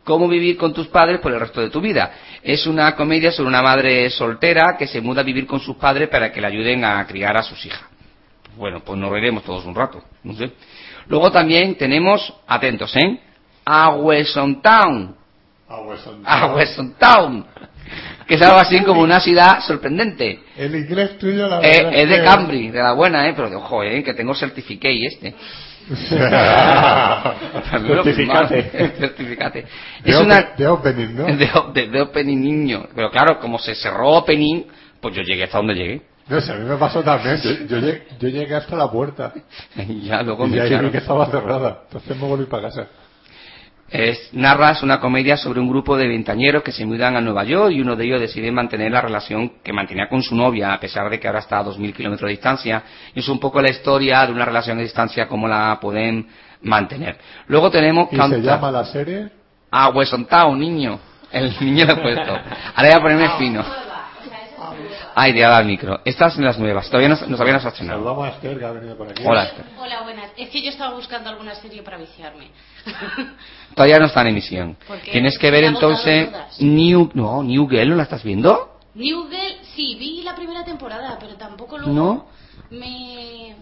Cómo 0.09 0.27
vivir 0.27 0.57
con 0.57 0.73
tus 0.73 0.87
padres 0.87 1.19
por 1.19 1.31
el 1.31 1.39
resto 1.39 1.61
de 1.61 1.69
tu 1.69 1.79
vida. 1.79 2.11
Es 2.41 2.65
una 2.65 2.95
comedia 2.95 3.31
sobre 3.31 3.49
una 3.49 3.61
madre 3.61 4.09
soltera 4.09 4.75
que 4.75 4.87
se 4.87 5.01
muda 5.01 5.21
a 5.21 5.23
vivir 5.23 5.45
con 5.45 5.59
sus 5.59 5.75
padres 5.75 6.09
para 6.09 6.31
que 6.31 6.41
le 6.41 6.47
ayuden 6.47 6.83
a 6.83 7.05
criar 7.05 7.37
a 7.37 7.43
sus 7.43 7.63
hijas. 7.63 7.83
Bueno, 8.57 8.79
pues 8.83 8.97
nos 8.97 9.11
reiremos 9.11 9.43
todos 9.43 9.63
un 9.65 9.75
rato, 9.75 10.03
no 10.23 10.33
sé. 10.33 10.49
Luego 11.05 11.31
también 11.31 11.75
tenemos, 11.75 12.33
atentos, 12.47 12.91
¿eh? 12.95 13.19
A 13.65 13.89
Weston 13.91 14.63
Town. 14.63 15.15
A 16.25 16.47
Weston 16.55 16.95
Town. 16.97 17.45
Que 18.25 18.33
es 18.33 18.41
algo 18.41 18.57
así 18.57 18.79
como 18.83 19.01
una 19.01 19.19
ciudad 19.19 19.59
sorprendente. 19.61 20.39
El 20.57 20.73
inglés 20.75 21.19
tuyo, 21.19 21.47
la 21.47 21.59
Eh, 21.59 21.83
verdad. 21.83 21.93
es 21.93 22.09
de 22.09 22.15
que- 22.17 22.23
Cambridge, 22.23 22.71
de 22.71 22.79
la 22.81 22.93
buena, 22.93 23.27
¿eh? 23.27 23.33
Pero 23.35 23.55
ojo, 23.59 23.83
¿eh? 23.83 24.03
Que 24.03 24.15
tengo 24.15 24.33
certificate 24.33 25.05
este. 25.05 25.35
Certificate. 27.71 28.93
Certificate. 28.99 29.65
De, 30.03 30.11
Es 30.11 30.15
open- 30.15 30.25
una... 30.25 30.41
de 30.57 30.67
opening, 30.67 31.15
¿no? 31.15 31.25
De, 31.25 31.49
de- 31.73 31.87
de 31.89 32.01
opening 32.01 32.37
niño. 32.41 32.85
Pero 32.95 33.09
claro, 33.11 33.39
como 33.39 33.57
se 33.59 33.75
cerró 33.75 34.09
opening, 34.09 34.63
pues 35.01 35.15
yo 35.15 35.21
llegué 35.23 35.43
hasta 35.45 35.57
donde 35.57 35.75
llegué. 35.75 36.01
No 36.27 36.39
sé, 36.41 36.51
a 36.51 36.55
mí 36.55 36.65
me 36.65 36.75
pasó 36.77 37.01
también. 37.01 37.37
Yo, 37.41 37.51
yo 37.65 37.77
llegué, 37.79 38.03
yo 38.19 38.27
llegué 38.29 38.55
hasta 38.55 38.75
la 38.75 38.89
puerta. 38.91 39.33
Y 39.75 40.01
ya 40.07 40.21
luego 40.21 40.45
Y 40.45 40.49
me 40.51 40.57
ya 40.57 40.63
ahí 40.63 40.85
vi 40.85 40.91
que 40.91 40.97
estaba 40.99 41.25
cerrada. 41.27 41.81
Entonces 41.87 42.15
me 42.17 42.27
volví 42.27 42.45
para 42.45 42.63
casa. 42.63 42.87
Es, 43.91 44.29
narra 44.33 44.71
es 44.71 44.83
una 44.83 44.99
comedia 44.99 45.35
sobre 45.35 45.59
un 45.59 45.67
grupo 45.67 45.97
de 45.97 46.07
veintañeros 46.07 46.61
que 46.61 46.71
se 46.71 46.85
mudan 46.85 47.15
a 47.15 47.21
Nueva 47.21 47.43
York 47.43 47.71
y 47.71 47.81
uno 47.81 47.95
de 47.95 48.05
ellos 48.05 48.21
decide 48.21 48.51
mantener 48.51 48.91
la 48.91 49.01
relación 49.01 49.53
que 49.63 49.73
mantenía 49.73 50.07
con 50.07 50.21
su 50.21 50.35
novia 50.35 50.73
a 50.73 50.79
pesar 50.79 51.09
de 51.09 51.19
que 51.19 51.27
ahora 51.27 51.39
está 51.39 51.59
a 51.59 51.65
2.000 51.65 51.93
kilómetros 51.93 52.27
de 52.27 52.31
distancia. 52.31 52.83
Y 53.15 53.19
es 53.19 53.27
un 53.27 53.39
poco 53.39 53.61
la 53.61 53.71
historia 53.71 54.25
de 54.27 54.31
una 54.31 54.45
relación 54.45 54.77
a 54.77 54.81
distancia, 54.81 55.27
cómo 55.27 55.47
la 55.47 55.79
pueden 55.81 56.27
mantener. 56.61 57.17
Luego 57.47 57.71
tenemos 57.71 58.09
¿Y 58.11 58.17
se 58.17 58.41
llama 58.41 58.71
la 58.71 58.85
serie? 58.85 59.29
Ah, 59.71 59.89
Weston 59.89 60.25
Town, 60.25 60.59
niño. 60.59 60.99
El 61.31 61.55
niño 61.61 61.85
lo 61.85 61.93
he 61.93 61.97
puesto. 61.97 62.31
Ahora 62.31 62.89
voy 62.89 62.91
a 62.91 63.01
ponerme 63.01 63.29
fino. 63.37 63.88
Ay, 65.21 65.33
te 65.33 65.43
ha 65.43 65.49
dado 65.49 65.61
el 65.61 65.67
micro. 65.67 65.99
Estas 66.05 66.33
son 66.33 66.45
las 66.45 66.57
nuevas. 66.57 66.87
Todavía 66.87 67.09
no, 67.09 67.15
no- 67.15 67.35
todavía 67.35 67.53
no 67.53 67.59
se 67.59 67.67
ha 67.67 67.71
estrenado. 67.71 67.99
Saludamos 67.99 68.25
a 68.27 68.29
Esther 68.35 68.57
que 68.59 68.65
ha 68.65 68.71
venido 68.71 68.95
por 68.97 69.09
aquí. 69.09 69.21
Hola, 69.25 69.43
Esther. 69.43 69.65
Hola, 69.77 70.01
buenas. 70.03 70.31
Es 70.37 70.49
que 70.49 70.61
yo 70.61 70.69
estaba 70.69 70.95
buscando 70.95 71.29
alguna 71.29 71.55
serie 71.55 71.81
para 71.83 71.97
viciarme. 71.97 72.47
Todavía 73.75 73.99
no 73.99 74.05
está 74.05 74.21
en 74.21 74.27
emisión. 74.27 74.77
Tienes 75.11 75.37
que 75.37 75.51
ver 75.51 75.61
¿Se 75.63 75.67
han 75.67 75.75
agotado 75.75 75.91
entonces? 76.07 76.61
New... 76.61 77.11
No, 77.13 77.43
New 77.43 77.67
Girl, 77.67 77.89
¿no 77.89 77.95
la 77.95 78.03
estás 78.03 78.23
viendo? 78.23 78.79
New 78.95 79.27
Girl, 79.29 79.57
sí, 79.75 79.95
vi 79.99 80.23
la 80.23 80.35
primera 80.35 80.63
temporada, 80.63 81.17
pero 81.19 81.35
tampoco 81.35 81.77
luego 81.77 81.93
No. 81.93 82.25
me... 82.71 83.55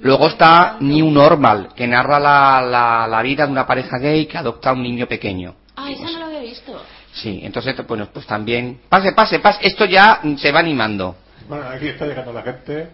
Luego 0.00 0.28
está 0.28 0.76
New 0.80 1.10
Normal, 1.10 1.68
que 1.74 1.86
narra 1.86 2.20
la, 2.20 2.60
la, 2.62 3.06
la 3.08 3.22
vida 3.22 3.46
de 3.46 3.52
una 3.52 3.66
pareja 3.66 3.98
gay 3.98 4.26
que 4.26 4.36
adopta 4.38 4.70
a 4.70 4.72
un 4.74 4.82
niño 4.82 5.06
pequeño. 5.06 5.54
Ah, 5.76 5.90
esa 5.90 6.04
no 6.10 6.18
la 6.18 6.26
había 6.26 6.40
visto. 6.40 6.80
Sí, 7.16 7.40
entonces, 7.42 7.74
bueno, 7.86 8.08
pues 8.12 8.26
también... 8.26 8.80
Pase, 8.90 9.12
pase, 9.12 9.38
pase. 9.38 9.66
Esto 9.66 9.86
ya 9.86 10.20
se 10.36 10.52
va 10.52 10.60
animando. 10.60 11.16
Bueno, 11.48 11.66
aquí 11.68 11.88
está 11.88 12.04
llegando 12.06 12.32
la 12.32 12.42
gente. 12.42 12.90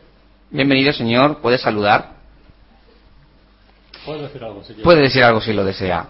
Bienvenido, 0.51 0.93
señor. 0.93 1.41
Puede 1.41 1.59
saludar. 1.59 2.11
Puedes 4.05 4.23
decir 4.23 4.45
algo 4.45 4.62
si. 4.64 4.73
Puede 4.75 5.01
decir 5.03 5.23
algo 5.25 5.41
si 5.41 5.53
lo 5.53 5.64
desea. 5.64 6.07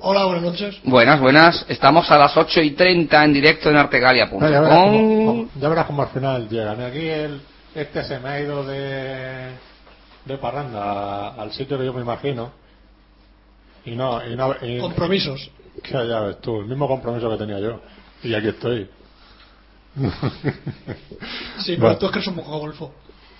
Hola, 0.00 0.24
buenas 0.26 0.42
noches. 0.44 0.76
Buenas, 0.84 1.20
buenas. 1.20 1.64
Estamos 1.68 2.10
a 2.10 2.18
las 2.18 2.36
8 2.36 2.60
y 2.60 2.70
30 2.72 3.24
en 3.24 3.32
directo 3.32 3.70
en 3.70 3.76
artegalia.com. 3.76 4.40
Ya, 4.42 4.60
verás 4.60 4.78
cómo, 4.78 5.48
ya 5.58 5.68
verás 5.68 5.86
cómo 5.86 6.02
al 6.02 6.08
final 6.08 6.48
llegan. 6.48 6.82
Aquí 6.82 7.06
el, 7.08 7.40
este 7.74 8.04
se 8.04 8.18
me 8.18 8.28
ha 8.28 8.40
ido 8.40 8.64
de, 8.66 9.52
de 10.26 10.38
parranda 10.38 11.28
al 11.34 11.52
sitio 11.52 11.78
que 11.78 11.86
yo 11.86 11.94
me 11.94 12.02
imagino. 12.02 12.52
Y 13.86 13.92
no, 13.92 14.20
y 14.26 14.36
no. 14.36 14.54
y- 14.60 14.80
Compromisos. 14.80 15.50
Que 15.82 15.92
ya 15.92 16.20
ves 16.20 16.40
tú, 16.40 16.60
el 16.60 16.66
mismo 16.66 16.86
compromiso 16.88 17.28
que 17.30 17.36
tenía 17.36 17.58
yo. 17.60 17.80
Y 18.22 18.34
aquí 18.34 18.48
estoy. 18.48 18.88
Sí, 21.58 21.76
pero 21.76 21.80
Bueno. 21.82 21.98
tú 21.98 22.06
es 22.06 22.12
que 22.12 22.18
eres 22.18 22.28
un 22.28 22.34
poco 22.36 22.58
golfo. 22.58 22.94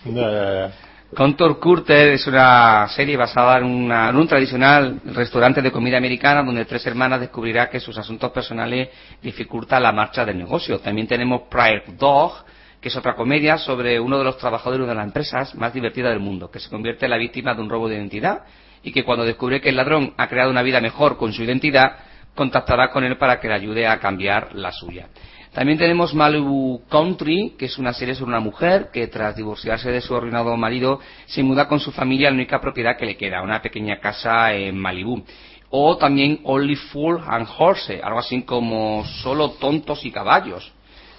Ya, 0.05 0.31
ya, 0.31 0.53
ya. 0.53 0.73
Contour 1.15 1.61
Curter 1.61 2.09
es 2.15 2.27
una 2.27 2.89
serie 2.89 3.17
basada 3.17 3.59
en, 3.59 3.65
una- 3.65 4.09
en 4.11 4.17
un 4.17 4.27
tradicional 4.27 5.01
restaurante 5.05 5.63
de 5.63 5.71
comida 5.71 5.97
americana 5.97 6.43
donde 6.43 6.65
tres 6.65 6.85
hermanas 6.87 7.21
descubrirán 7.21 7.69
que 7.71 7.79
sus 7.81 7.97
asuntos 7.99 8.31
personales 8.33 8.89
dificultan 9.23 9.83
la 9.83 9.93
marcha 9.93 10.25
del 10.25 10.39
negocio. 10.39 10.81
También 10.81 11.07
tenemos 11.07 11.43
Pride 11.49 11.85
Dog, 11.99 12.45
que 12.81 12.89
es 12.89 12.97
otra 12.97 13.15
comedia 13.15 13.59
sobre 13.59 14.01
uno 14.01 14.19
de 14.19 14.25
los 14.25 14.39
trabajadores 14.39 14.87
de 14.89 14.95
las 14.95 15.05
empresas 15.05 15.55
más 15.55 15.73
divertidas 15.73 16.11
del 16.11 16.21
mundo, 16.21 16.51
que 16.51 16.59
se 16.59 16.69
convierte 16.69 17.07
en 17.07 17.11
la 17.11 17.19
víctima 17.19 17.55
de 17.55 17.63
un 17.63 17.69
robo 17.71 17.89
de 17.89 17.97
identidad 17.97 18.43
y 18.83 18.91
que 18.93 19.05
cuando 19.05 19.25
descubre 19.25 19.61
que 19.61 19.69
el 19.71 19.77
ladrón 19.77 20.15
ha 20.17 20.29
creado 20.29 20.51
una 20.51 20.63
vida 20.63 20.81
mejor 20.81 21.17
con 21.17 21.33
su 21.33 21.43
identidad, 21.45 21.97
contactará 22.35 22.91
con 22.91 23.05
él 23.05 23.17
para 23.17 23.41
que 23.41 23.49
le 23.49 23.55
ayude 23.55 23.87
a 23.87 23.99
cambiar 23.99 24.55
la 24.55 24.73
suya. 24.73 25.09
También 25.55 25.79
tenemos 25.79 26.13
Malibu 26.13 26.83
Country, 26.89 27.55
que 27.57 27.67
es 27.67 27.79
una 27.79 27.93
serie 27.93 28.17
sobre 28.17 28.31
una 28.31 28.41
mujer 28.41 28.89
que 28.93 29.07
tras 29.07 29.37
divorciarse 29.37 29.89
de 29.93 30.01
su 30.01 30.17
arruinado 30.17 30.57
marido 30.57 30.99
se 31.27 31.45
muda 31.45 31.69
con 31.69 31.79
su 31.79 31.93
familia 31.93 32.27
a 32.27 32.31
la 32.33 32.37
única 32.37 32.61
propiedad 32.61 32.97
que 32.97 33.07
le 33.07 33.17
queda, 33.17 33.41
una 33.41 33.63
pequeña 33.63 34.01
casa 34.01 34.53
en 34.53 34.77
Malibu. 34.77 35.23
O 35.71 35.97
también 35.97 36.41
Only 36.43 36.75
Fool 36.75 37.23
and 37.25 37.47
Horse, 37.57 38.01
algo 38.03 38.19
así 38.19 38.43
como 38.43 39.05
Solo 39.23 39.51
tontos 39.53 40.05
y 40.05 40.11
caballos, 40.11 40.73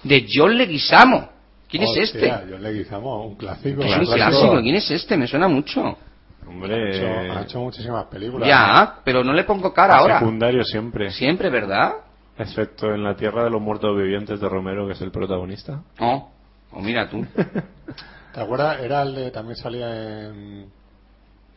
de 0.04 0.26
John 0.30 0.58
Leguizamo. 0.58 1.30
¿Quién 1.70 1.84
es 1.84 1.96
este? 1.96 2.30
John 2.30 2.62
Leguizamo, 2.62 3.26
un 3.26 3.36
clásico. 3.36 3.84
Es 3.84 3.98
un 3.98 4.06
clásico. 4.06 4.62
¿Quién 4.62 4.76
es 4.76 4.92
este? 4.92 5.16
Me 5.16 5.28
suena 5.28 5.48
mucho. 5.48 5.98
Ha 6.46 6.50
Hombre, 6.50 6.96
hecho, 6.98 7.08
ha 7.38 7.42
hecho 7.42 7.60
muchísimas 7.60 8.06
películas. 8.06 8.48
Ya, 8.48 9.00
pero 9.04 9.24
no 9.24 9.34
le 9.34 9.44
pongo 9.44 9.74
cara 9.74 9.98
ahora. 9.98 10.20
secundario 10.20 10.64
siempre. 10.64 11.10
Siempre, 11.12 11.50
¿verdad? 11.50 11.94
Excepto 12.38 12.94
en 12.94 13.04
La 13.04 13.16
Tierra 13.16 13.44
de 13.44 13.50
los 13.50 13.62
Muertos 13.62 13.96
Vivientes 13.98 14.40
de 14.40 14.48
Romero, 14.50 14.86
que 14.88 14.94
es 14.94 15.02
el 15.02 15.12
protagonista. 15.12 15.82
Oh, 16.00 16.30
oh 16.72 16.82
mira 16.82 17.10
tú. 17.10 17.26
¿Te 18.34 18.42
acuerdas? 18.42 18.80
Era 18.82 19.02
el 19.04 19.16
de. 19.16 19.32
También 19.32 19.56
salía 19.56 20.26
en. 20.28 20.70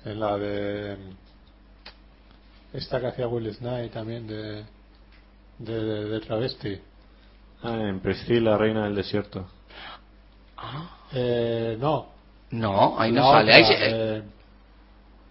En 0.04 0.20
la 0.20 0.38
de. 0.38 0.96
Esta 2.72 3.00
que 3.00 3.06
hacía 3.08 3.26
Will 3.28 3.52
Snide 3.52 3.88
también 3.88 4.26
de. 4.26 4.64
De, 5.58 5.84
de, 5.84 6.04
de 6.04 6.20
travesti. 6.20 6.80
Ah, 7.64 7.74
en 7.88 7.98
Priscilla, 8.00 8.56
Reina 8.56 8.84
del 8.84 8.94
Desierto. 8.94 9.46
Eh, 11.12 11.76
no. 11.80 12.06
No, 12.50 12.98
ahí 12.98 13.12
no 13.12 13.22
La 13.32 13.38
sale. 13.38 13.52
Ahí 13.54 13.64
se- 13.64 13.76
eh, 14.18 14.22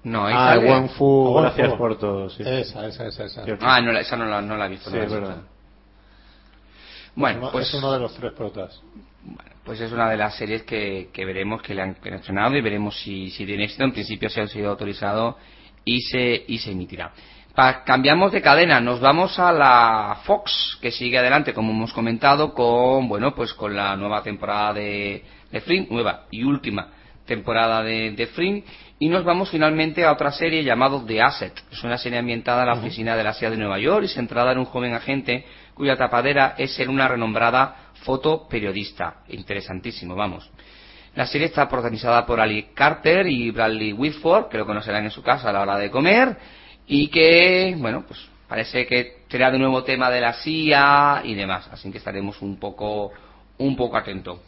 No, 0.07 0.25
Ah, 0.27 0.55
sale. 0.55 0.69
Wang 0.69 0.89
Fu, 0.89 1.33
Wang 1.33 1.43
gracias 1.43 1.73
por 1.73 1.97
todo, 1.99 2.29
sí. 2.29 2.43
Esa, 2.45 2.87
esa, 2.87 3.07
esa. 3.07 3.25
esa. 3.25 3.43
Ah, 3.61 3.81
no, 3.81 3.91
la- 3.91 3.99
esa 4.01 4.15
no 4.15 4.25
la, 4.25 4.41
no 4.41 4.55
la 4.55 4.65
he 4.67 4.69
visto. 4.69 4.89
Sí, 4.89 4.95
no 4.95 4.99
la 4.99 5.03
he 5.03 5.07
es 5.07 5.11
visto. 5.13 5.27
verdad. 5.27 5.43
Bueno, 7.15 7.39
Uno- 7.39 7.51
pues, 7.51 7.67
Es 7.67 7.73
uno 7.73 7.91
de 7.91 7.99
los 7.99 8.13
tres 8.15 8.31
protas. 8.33 8.81
pues 9.65 9.81
es 9.81 9.91
una 9.91 10.09
de 10.09 10.15
las 10.17 10.35
series 10.37 10.63
que, 10.63 11.09
que 11.11 11.25
veremos 11.25 11.61
que 11.61 11.73
le 11.75 11.81
han, 11.81 11.97
estrenado 12.01 12.55
y 12.55 12.61
veremos 12.61 12.97
si, 13.01 13.29
si 13.31 13.45
tiene 13.45 13.65
éxito. 13.65 13.83
En 13.83 13.91
principio 13.91 14.29
se 14.29 14.39
ha 14.41 14.47
sido 14.47 14.69
autorizado 14.69 15.37
y 15.83 15.99
se, 16.01 16.45
y 16.47 16.57
se 16.59 16.71
emitirá. 16.71 17.11
Pa- 17.53 17.83
cambiamos 17.83 18.31
de 18.31 18.41
cadena, 18.41 18.79
nos 18.79 18.99
vamos 19.01 19.37
a 19.39 19.51
la 19.51 20.19
Fox, 20.23 20.77
que 20.81 20.91
sigue 20.91 21.17
adelante, 21.17 21.53
como 21.53 21.71
hemos 21.73 21.91
comentado, 21.91 22.53
con, 22.53 23.09
bueno, 23.09 23.33
pues 23.35 23.53
con 23.53 23.75
la 23.75 23.95
nueva 23.97 24.21
temporada 24.23 24.73
de, 24.73 25.25
de 25.51 25.61
Fringe, 25.61 25.91
nueva 25.91 26.27
y 26.31 26.43
última 26.43 26.87
temporada 27.27 27.83
de, 27.83 28.11
de 28.11 28.27
Fringe, 28.27 28.63
y 28.97 29.09
nos 29.09 29.23
vamos 29.23 29.51
finalmente 29.51 30.03
a 30.03 30.11
otra 30.11 30.31
serie 30.31 30.63
llamada 30.63 30.99
The 31.05 31.21
Asset. 31.21 31.53
Es 31.71 31.83
una 31.83 31.99
serie 31.99 32.17
ambientada 32.17 32.61
en 32.61 32.67
la 32.67 32.73
oficina 32.73 33.15
de 33.15 33.23
la 33.23 33.33
CIA 33.33 33.51
de 33.51 33.57
Nueva 33.57 33.77
York 33.77 34.05
y 34.05 34.07
centrada 34.07 34.53
en 34.53 34.57
un 34.57 34.65
joven 34.65 34.93
agente 34.93 35.45
cuya 35.75 35.95
tapadera 35.95 36.55
es 36.57 36.73
ser 36.73 36.89
una 36.89 37.07
renombrada 37.07 37.91
fotoperiodista. 38.03 39.17
Interesantísimo, 39.27 40.15
vamos. 40.15 40.49
La 41.13 41.27
serie 41.27 41.47
está 41.47 41.67
protagonizada 41.67 42.25
por 42.25 42.39
Ali 42.39 42.69
Carter 42.73 43.27
y 43.27 43.51
Bradley 43.51 43.93
Whitford, 43.93 44.49
que 44.49 44.57
lo 44.57 44.65
conocerán 44.65 45.03
en 45.03 45.11
su 45.11 45.21
casa 45.21 45.49
a 45.49 45.53
la 45.53 45.61
hora 45.61 45.77
de 45.77 45.91
comer, 45.91 46.37
y 46.87 47.09
que, 47.09 47.75
bueno, 47.77 48.03
pues 48.07 48.19
parece 48.47 48.85
que 48.87 49.23
será 49.27 49.51
de 49.51 49.59
nuevo 49.59 49.83
tema 49.83 50.09
de 50.09 50.21
la 50.21 50.33
CIA 50.33 51.21
y 51.23 51.35
demás, 51.35 51.67
así 51.71 51.91
que 51.91 51.97
estaremos 51.97 52.41
un 52.41 52.59
poco, 52.59 53.11
un 53.57 53.75
poco 53.75 53.97
atentos. 53.97 54.39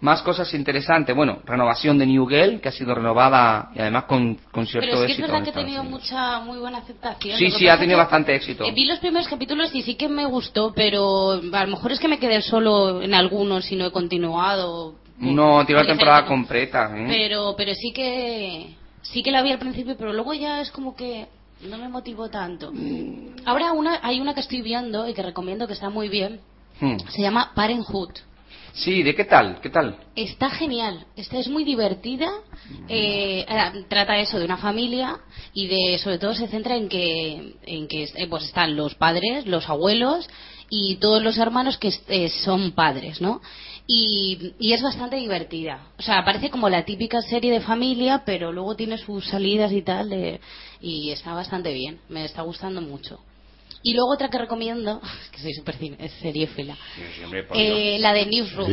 Más 0.00 0.20
cosas 0.22 0.52
interesantes. 0.54 1.14
Bueno, 1.16 1.38
renovación 1.46 1.98
de 1.98 2.06
New 2.06 2.26
Girl, 2.26 2.60
que 2.60 2.68
ha 2.68 2.72
sido 2.72 2.94
renovada 2.94 3.70
y 3.74 3.80
además 3.80 4.04
con, 4.04 4.34
con 4.52 4.66
cierto 4.66 4.88
Pero 4.90 5.00
sí 5.06 5.06
que 5.06 5.12
es 5.12 5.20
verdad 5.20 5.42
que 5.44 5.50
ha 5.50 5.54
tenido 5.54 5.82
mucha, 5.84 6.40
muy 6.40 6.58
buena 6.58 6.78
aceptación. 6.78 7.38
Sí, 7.38 7.50
sí, 7.50 7.68
ha 7.68 7.78
tenido 7.78 7.98
bastante 7.98 8.34
éxito. 8.34 8.64
eh, 8.64 8.72
Vi 8.72 8.84
los 8.84 8.98
primeros 8.98 9.28
capítulos 9.28 9.74
y 9.74 9.82
sí 9.82 9.94
que 9.94 10.08
me 10.08 10.26
gustó, 10.26 10.72
pero 10.74 11.32
a 11.32 11.64
lo 11.64 11.70
mejor 11.70 11.92
es 11.92 12.00
que 12.00 12.08
me 12.08 12.18
quedé 12.18 12.42
solo 12.42 13.00
en 13.02 13.14
algunos 13.14 13.70
y 13.72 13.76
no 13.76 13.86
he 13.86 13.92
continuado. 13.92 14.94
No, 15.18 15.64
tiene 15.64 15.80
Por 15.80 15.88
temporada 15.88 16.26
completa. 16.26 16.90
¿eh? 16.96 17.06
Pero, 17.08 17.54
pero 17.56 17.72
sí 17.74 17.92
que 17.92 18.74
sí 19.02 19.22
que 19.22 19.30
la 19.30 19.42
vi 19.42 19.52
al 19.52 19.58
principio, 19.58 19.96
pero 19.96 20.12
luego 20.12 20.34
ya 20.34 20.60
es 20.60 20.70
como 20.70 20.96
que 20.96 21.26
no 21.68 21.78
me 21.78 21.88
motivó 21.88 22.28
tanto. 22.28 22.72
Ahora 23.46 23.72
una, 23.72 24.00
hay 24.02 24.20
una 24.20 24.34
que 24.34 24.40
estoy 24.40 24.60
viendo 24.60 25.08
y 25.08 25.14
que 25.14 25.22
recomiendo 25.22 25.66
que 25.66 25.72
está 25.72 25.88
muy 25.88 26.08
bien. 26.08 26.40
Hmm. 26.80 26.96
Se 27.08 27.22
llama 27.22 27.52
Parenthood. 27.54 28.10
Sí, 28.74 29.04
¿de 29.04 29.14
qué 29.14 29.24
tal? 29.24 29.60
¿Qué 29.60 29.70
tal? 29.70 29.96
Está 30.16 30.50
genial, 30.50 31.06
esta 31.16 31.38
es 31.38 31.48
muy 31.48 31.62
divertida, 31.64 32.28
eh, 32.88 33.46
eh, 33.48 33.84
trata 33.88 34.18
eso 34.18 34.38
de 34.38 34.44
una 34.44 34.56
familia 34.56 35.20
y 35.52 35.68
de 35.68 35.98
sobre 35.98 36.18
todo 36.18 36.34
se 36.34 36.48
centra 36.48 36.76
en 36.76 36.88
que, 36.88 37.54
en 37.66 37.86
que 37.86 38.02
eh, 38.14 38.26
pues 38.28 38.44
están 38.44 38.74
los 38.74 38.96
padres, 38.96 39.46
los 39.46 39.68
abuelos 39.68 40.28
y 40.70 40.96
todos 40.96 41.22
los 41.22 41.38
hermanos 41.38 41.78
que 41.78 41.92
eh, 42.08 42.28
son 42.28 42.72
padres, 42.72 43.20
¿no? 43.20 43.40
Y, 43.86 44.54
y 44.58 44.72
es 44.72 44.82
bastante 44.82 45.16
divertida. 45.16 45.88
O 45.98 46.02
sea, 46.02 46.24
parece 46.24 46.50
como 46.50 46.68
la 46.68 46.84
típica 46.84 47.22
serie 47.22 47.52
de 47.52 47.60
familia, 47.60 48.22
pero 48.26 48.50
luego 48.52 48.74
tiene 48.74 48.98
sus 48.98 49.26
salidas 49.26 49.70
y 49.72 49.82
tal, 49.82 50.08
de- 50.10 50.40
y 50.80 51.10
está 51.10 51.32
bastante 51.34 51.72
bien. 51.72 52.00
Me 52.08 52.24
está 52.24 52.42
gustando 52.42 52.80
mucho. 52.80 53.20
Y 53.84 53.92
luego 53.94 54.12
otra 54.14 54.28
que 54.30 54.38
recomiendo, 54.38 55.00
que 55.30 55.38
soy 55.38 55.52
súper 55.54 55.76
cine- 55.76 55.96
es 56.00 56.10
seriéfila, 56.14 56.74
eh, 57.54 57.98
la 58.00 58.12
de 58.14 58.26
Newsroom. 58.26 58.66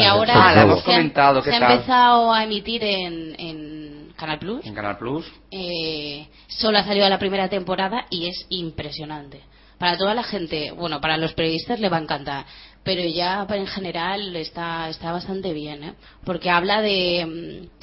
Que 0.00 0.06
ahora 0.06 0.32
es 0.34 0.38
Ah, 0.40 0.52
la 0.54 0.62
hemos 0.62 0.82
se 0.84 0.90
ha- 0.90 0.94
comentado, 0.94 1.42
¿qué 1.42 1.50
se 1.50 1.56
ha 1.56 1.58
empezado 1.72 2.32
a 2.32 2.44
emitir 2.44 2.84
en, 2.84 3.34
en 3.40 4.12
Canal 4.16 4.38
Plus. 4.38 4.64
En 4.66 4.74
Canal 4.74 4.98
Plus. 4.98 5.24
Eh, 5.50 6.28
solo 6.48 6.78
ha 6.78 6.84
salido 6.84 7.08
la 7.08 7.18
primera 7.18 7.48
temporada 7.48 8.06
y 8.10 8.28
es 8.28 8.46
impresionante. 8.50 9.40
Para 9.78 9.96
toda 9.98 10.14
la 10.14 10.22
gente, 10.22 10.70
bueno, 10.70 11.00
para 11.00 11.16
los 11.16 11.32
periodistas 11.32 11.80
le 11.80 11.88
va 11.88 11.96
a 11.96 12.02
encantar, 12.02 12.44
pero 12.84 13.02
ya 13.02 13.44
en 13.50 13.66
general 13.66 14.36
está, 14.36 14.88
está 14.88 15.10
bastante 15.12 15.52
bien, 15.52 15.82
¿eh? 15.82 15.94
porque 16.24 16.50
habla 16.50 16.80
de, 16.82 17.26
mm, 17.26 17.81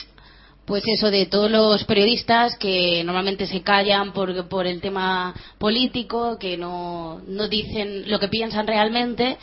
pues 0.70 0.84
eso, 0.86 1.09
de 1.09 1.26
todos 1.26 1.49
los 1.49 1.84
periodistas 1.86 2.55
que 2.59 3.03
normalmente 3.03 3.47
se 3.47 3.63
callan 3.63 4.13
por, 4.13 4.47
por 4.47 4.67
el 4.67 4.80
tema 4.82 5.34
político, 5.57 6.38
que 6.38 6.57
no, 6.57 7.24
no 7.28 7.47
dicen 7.47 8.07
lo 8.07 8.20
que 8.20 8.28
piensan 8.28 8.67
realmente 8.67 9.39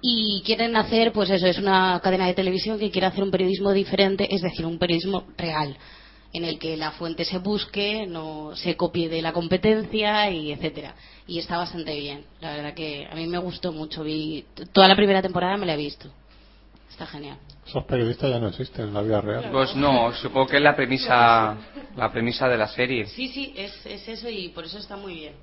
y 0.00 0.42
quieren 0.42 0.74
hacer, 0.76 1.12
pues 1.12 1.28
eso, 1.28 1.46
es 1.46 1.58
una 1.58 2.00
cadena 2.02 2.26
de 2.26 2.32
televisión 2.32 2.78
que 2.78 2.90
quiere 2.90 3.08
hacer 3.08 3.22
un 3.22 3.30
periodismo 3.30 3.72
diferente, 3.72 4.26
es 4.34 4.40
decir, 4.40 4.64
un 4.64 4.78
periodismo 4.78 5.26
real 5.36 5.76
en 6.32 6.44
el 6.46 6.58
que 6.58 6.78
la 6.78 6.92
fuente 6.92 7.26
se 7.26 7.36
busque, 7.36 8.06
no 8.06 8.56
se 8.56 8.74
copie 8.74 9.10
de 9.10 9.20
la 9.20 9.34
competencia 9.34 10.30
y 10.30 10.50
etcétera. 10.50 10.94
Y 11.26 11.40
está 11.40 11.58
bastante 11.58 11.94
bien. 11.94 12.24
La 12.40 12.56
verdad 12.56 12.72
que 12.72 13.06
a 13.06 13.14
mí 13.16 13.26
me 13.26 13.36
gustó 13.36 13.70
mucho. 13.70 14.02
Vi 14.02 14.46
toda 14.72 14.88
la 14.88 14.96
primera 14.96 15.20
temporada 15.20 15.58
me 15.58 15.66
la 15.66 15.74
he 15.74 15.76
visto. 15.76 16.10
Está 16.90 17.06
genial. 17.06 17.38
Esos 17.66 17.84
periodistas 17.84 18.28
ya 18.30 18.38
no 18.38 18.48
existen 18.48 18.88
en 18.88 18.94
la 18.94 19.00
vida 19.02 19.20
real. 19.20 19.48
Pues 19.52 19.74
no, 19.76 20.12
supongo 20.12 20.48
que 20.48 20.56
es 20.56 20.62
la 20.62 20.74
premisa, 20.76 21.56
la 21.96 22.12
premisa 22.12 22.48
de 22.48 22.58
la 22.58 22.68
serie. 22.68 23.06
Sí, 23.06 23.28
sí, 23.28 23.54
es, 23.56 23.86
es 23.86 24.06
eso 24.08 24.28
y 24.28 24.48
por 24.50 24.64
eso 24.64 24.78
está 24.78 24.96
muy 24.96 25.14
bien. 25.14 25.34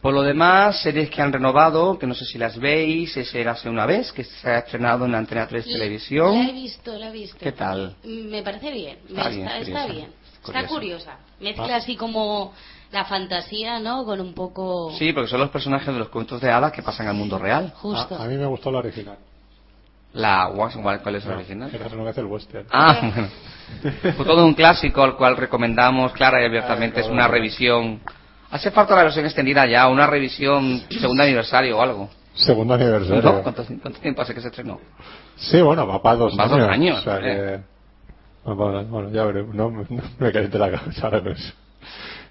Por 0.00 0.14
lo 0.14 0.22
demás, 0.22 0.80
series 0.82 1.10
que 1.10 1.20
han 1.20 1.30
renovado, 1.30 1.98
que 1.98 2.06
no 2.06 2.14
sé 2.14 2.24
si 2.24 2.38
las 2.38 2.58
veis, 2.58 3.14
es 3.18 3.34
Érase 3.34 3.68
una 3.68 3.84
vez, 3.84 4.10
que 4.12 4.24
se 4.24 4.48
ha 4.48 4.58
estrenado 4.60 5.04
en 5.04 5.12
la 5.12 5.18
Antena 5.18 5.46
3 5.46 5.66
La 5.66 5.70
he 5.72 5.74
Televisión. 5.74 6.54
visto, 6.54 6.96
la 6.96 7.08
he 7.08 7.12
visto. 7.12 7.36
¿Qué 7.38 7.52
tal? 7.52 7.96
Me 8.04 8.42
parece 8.42 8.70
bien. 8.72 8.98
Está 9.08 9.24
Me 9.24 9.30
bien, 9.36 9.46
está, 9.48 9.58
está 9.58 9.82
curiosa. 9.82 9.92
bien. 9.92 10.12
Está 10.32 10.52
Curiosa. 10.52 10.68
curiosa. 10.68 11.18
Mezcla 11.40 11.74
Ah. 11.74 11.76
así 11.76 11.96
como 11.96 12.54
la 12.92 13.04
fantasía, 13.04 13.78
¿no? 13.78 14.06
Con 14.06 14.22
un 14.22 14.32
poco. 14.32 14.90
Sí, 14.98 15.12
porque 15.12 15.28
son 15.28 15.40
los 15.40 15.50
personajes 15.50 15.92
de 15.92 15.98
los 15.98 16.08
cuentos 16.08 16.40
de 16.40 16.50
hadas 16.50 16.72
que 16.72 16.82
pasan 16.82 17.06
al 17.06 17.14
mundo 17.14 17.38
real. 17.38 17.70
Justo. 17.76 18.14
A, 18.14 18.24
a 18.24 18.26
mí 18.26 18.38
me 18.38 18.46
gustó 18.46 18.70
la 18.72 18.78
original. 18.78 19.18
La 20.12 20.50
¿cuál, 20.82 21.02
cuál 21.02 21.14
es 21.14 21.24
la 21.24 21.32
No, 21.32 21.36
original? 21.38 21.70
No 21.96 22.08
el 22.08 22.26
western. 22.26 22.66
Ah, 22.70 22.98
bueno. 23.14 23.28
Fue 24.16 24.24
todo 24.26 24.44
un 24.44 24.54
clásico 24.54 25.02
al 25.02 25.16
cual 25.16 25.36
recomendamos 25.36 26.12
clara 26.12 26.42
y 26.42 26.46
abiertamente. 26.46 27.00
Ay, 27.00 27.06
Es 27.06 27.10
una 27.12 27.28
revisión. 27.28 28.00
Hace 28.50 28.72
falta 28.72 28.96
la 28.96 29.04
versión 29.04 29.24
extendida 29.24 29.64
ya, 29.66 29.86
una 29.88 30.06
revisión 30.08 30.82
segundo 30.90 31.22
aniversario 31.22 31.78
o 31.78 31.82
algo. 31.82 32.10
Segundo 32.34 32.74
aniversario. 32.74 33.22
¿No? 33.22 33.42
¿Cuánto, 33.42 33.64
cuánto 33.80 34.00
tiempo 34.00 34.22
hace 34.22 34.34
que 34.34 34.40
se 34.40 34.48
estrenó? 34.48 34.80
Sí, 35.36 35.60
bueno, 35.62 35.86
va 35.86 36.02
para 36.02 36.16
dos 36.16 36.36
Va 36.36 36.44
años. 36.44 36.58
dos 36.58 36.68
años, 36.68 36.98
O 36.98 37.02
sea 37.02 37.16
eh. 37.18 37.60
que... 38.44 38.50
Bueno, 38.52 38.84
bueno, 38.84 39.10
ya 39.10 39.24
veremos. 39.24 39.54
No, 39.54 39.70
no 39.70 39.86
me 40.18 40.32
caliente 40.32 40.58
la 40.58 40.70
cabeza 40.72 41.06
ahora 41.06 41.20
con 41.22 41.32
eso. 41.32 41.52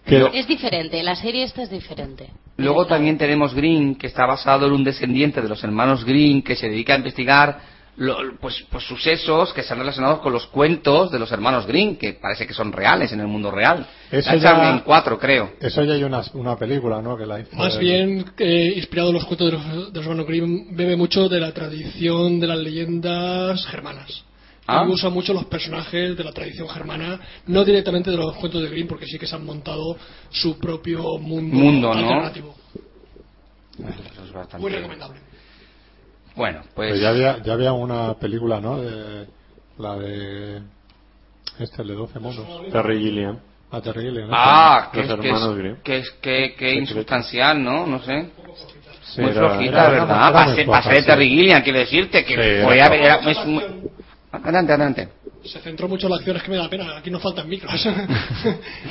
Es 0.06 0.48
diferente, 0.48 1.02
la 1.04 1.16
serie 1.16 1.44
esta 1.44 1.62
es 1.64 1.70
diferente. 1.70 2.30
Luego 2.58 2.86
también 2.88 3.18
tenemos 3.18 3.54
Green, 3.54 3.96
que 3.96 4.08
está 4.08 4.26
basado 4.26 4.66
en 4.68 4.74
un 4.74 4.84
descendiente 4.84 5.42
de 5.42 5.48
los 5.48 5.64
hermanos 5.64 6.04
Green, 6.04 6.42
que 6.42 6.56
se 6.56 6.68
dedica 6.70 6.94
a 6.94 6.98
investigar 6.98 7.60
lo- 7.98 8.18
pues, 8.40 8.66
pues 8.72 8.86
sucesos 8.86 9.52
que 9.54 9.60
están 9.62 9.78
relacionados 9.80 10.20
con 10.20 10.32
los 10.32 10.48
cuentos 10.48 11.12
de 11.12 11.20
los 11.20 11.30
hermanos 11.34 11.66
Green, 11.68 11.98
que 11.98 12.14
parece 12.14 12.48
que 12.48 12.54
son 12.54 12.72
reales 12.72 13.12
en 13.12 13.20
el 13.20 13.28
mundo 13.28 13.52
real. 13.52 13.86
Eso 14.10 14.36
ya- 14.36 14.72
en 14.72 14.80
cuatro, 14.80 15.20
creo. 15.20 15.52
Eso 15.60 15.84
ya 15.84 15.94
hay 15.94 16.04
una, 16.04 16.22
una 16.34 16.56
película, 16.58 17.02
¿no? 17.02 17.18
Que 17.18 17.26
la 17.26 17.42
hizo 17.42 17.56
Más 17.58 17.78
bien, 17.78 18.26
eh, 18.40 18.74
inspirado 18.78 19.10
en 19.10 19.16
los 19.16 19.26
cuentos 19.26 19.52
de 19.52 19.58
los, 19.58 19.94
de 19.94 20.00
los 20.00 20.04
hermanos 20.06 20.26
Grimm, 20.28 20.76
bebe 20.76 20.96
mucho 20.96 21.28
de 21.28 21.40
la 21.42 21.52
tradición 21.54 22.40
de 22.40 22.48
las 22.48 22.60
leyendas 22.60 23.66
germanas. 23.68 24.24
Ah. 24.72 24.86
Y 24.88 24.92
usa 24.92 25.10
mucho 25.10 25.34
los 25.34 25.46
personajes 25.46 26.16
de 26.16 26.24
la 26.24 26.32
tradición 26.32 26.68
germana, 26.70 27.20
no 27.48 27.64
directamente 27.66 28.12
de 28.12 28.18
los 28.18 28.36
cuentos 28.36 28.62
de 28.62 28.70
Grimm, 28.70 28.88
porque 28.88 29.06
sí 29.06 29.18
que 29.18 29.26
se 29.28 29.36
han 29.36 29.46
montado 29.46 29.98
su 30.30 30.60
propio 30.60 31.18
mundo, 31.18 31.56
Mundo, 31.58 31.94
¿no? 31.94 32.00
alternativo. 32.00 32.56
Eso 33.80 34.24
es 34.26 34.32
bastante- 34.34 34.58
Muy 34.60 34.72
recomendable. 34.72 35.20
Bueno, 36.36 36.62
pues 36.76 37.00
ya 37.00 37.10
había, 37.10 37.42
ya 37.44 37.54
había 37.54 37.74
una 37.74 38.14
película, 38.16 38.60
¿no? 38.62 38.80
De, 38.82 39.28
la 39.78 39.96
de... 39.98 40.62
Este, 41.60 41.82
el 41.82 41.88
de 41.90 41.94
12 41.96 42.20
monos. 42.20 42.46
Terry 42.72 43.00
Gilliam. 43.00 43.40
Ah, 43.72 43.82
Terry 43.82 44.04
Gilliam, 44.04 44.30
¿no? 44.30 44.34
Ah, 44.38 44.90
que 44.94 45.02
es, 45.02 45.08
que 45.08 45.30
es, 45.30 45.78
que 45.84 45.98
es 45.98 46.12
que, 46.22 46.56
que 46.58 46.74
insubstancial, 46.76 47.62
¿no? 47.62 47.86
No 47.86 48.00
sé. 48.02 48.30
Sí, 49.04 49.22
muy 49.22 49.32
era- 49.32 49.50
flojita, 49.50 49.72
era- 49.72 49.82
era 49.88 50.06
¿verdad? 50.06 50.66
Para 50.68 50.84
ser. 50.94 51.06
Terry 51.06 51.30
Gilliam, 51.30 51.62
quiero 51.64 51.80
decirte 51.80 52.24
que 52.24 52.34
Sí, 52.36 52.60
floja. 52.62 52.74
era- 52.96 53.16
es 53.32 53.38
Adelante, 54.32 54.74
adelante. 54.74 55.10
Se 55.44 55.60
centró 55.62 55.88
mucho 55.88 56.08
en 56.08 56.12
la 56.12 56.18
acción, 56.18 56.36
es 56.38 56.44
que 56.44 56.52
me 56.52 56.58
da 56.58 56.70
pena, 56.70 56.98
aquí 56.98 57.10
no 57.10 57.20
faltan 57.20 57.48
micros. 57.48 57.72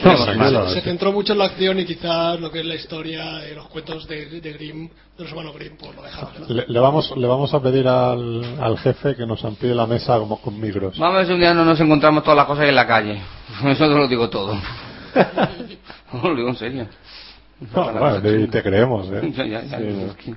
No, 0.04 0.16
se 0.68 0.74
sí. 0.74 0.80
centró 0.80 1.12
mucho 1.12 1.34
en 1.34 1.38
la 1.38 1.44
acción 1.44 1.78
y 1.78 1.84
quizás 1.84 2.40
lo 2.40 2.50
que 2.50 2.60
es 2.60 2.66
la 2.66 2.74
historia 2.74 3.34
de 3.36 3.54
los 3.54 3.68
cuentos 3.68 4.08
de, 4.08 4.40
de 4.40 4.52
Grimm, 4.54 4.88
de 4.88 5.22
los 5.22 5.28
hermanos 5.30 5.54
Grimm, 5.54 5.76
pues 5.76 5.94
lo 5.94 6.02
dejaron 6.02 6.32
de 6.32 6.40
lado. 6.40 6.54
Le, 6.54 6.64
le 6.66 6.80
vamos, 6.80 7.12
le 7.16 7.26
vamos 7.26 7.52
a 7.54 7.60
pedir 7.62 7.86
al, 7.86 8.42
al 8.60 8.78
jefe 8.78 9.14
que 9.14 9.26
nos 9.26 9.44
amplíe 9.44 9.74
la 9.74 9.86
mesa 9.86 10.18
como 10.18 10.40
con 10.40 10.58
micros. 10.58 10.98
Vamos 10.98 11.14
a 11.16 11.18
ver 11.18 11.26
si 11.26 11.32
un 11.34 11.40
día 11.40 11.52
no 11.54 11.64
nos 11.64 11.78
encontramos 11.78 12.22
todas 12.24 12.36
las 12.38 12.46
cosas 12.46 12.62
ahí 12.62 12.70
en 12.70 12.74
la 12.76 12.86
calle. 12.86 13.20
Eso 13.66 13.88
te 13.88 13.94
lo 13.94 14.08
digo 14.08 14.28
todo. 14.30 14.58
lo 16.22 16.34
digo 16.34 16.48
en 16.48 16.56
serio. 16.56 16.86
No, 17.74 17.92
bueno, 17.92 18.22
te, 18.22 18.46
te 18.48 18.62
creemos, 18.62 19.06
¿eh? 19.10 19.32
Ya, 19.36 19.44
ya, 19.44 19.62
ya, 19.64 19.78
Sí, 19.78 19.84
es 19.86 19.94
¿no? 19.94 20.36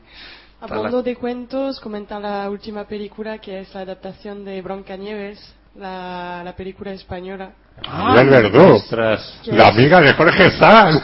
Hablando 0.62 1.01
de 1.01 1.16
cuentos, 1.16 1.80
comenta 1.80 2.20
la 2.20 2.49
última 2.49 2.86
película 2.86 3.39
que 3.39 3.62
es 3.62 3.74
la 3.74 3.82
adaptación 3.82 4.45
de 4.45 4.62
Broncanieves, 4.62 5.39
la, 5.76 6.41
la 6.45 6.55
película 6.55 6.91
española. 6.91 7.51
Ah, 7.88 8.16
el 8.20 8.30
Verdú. 8.30 8.76
Ostras. 8.76 9.39
La 9.47 9.70
amiga 9.70 9.99
de 10.01 10.14
Jorge 10.14 10.51
Sanz. 10.51 11.01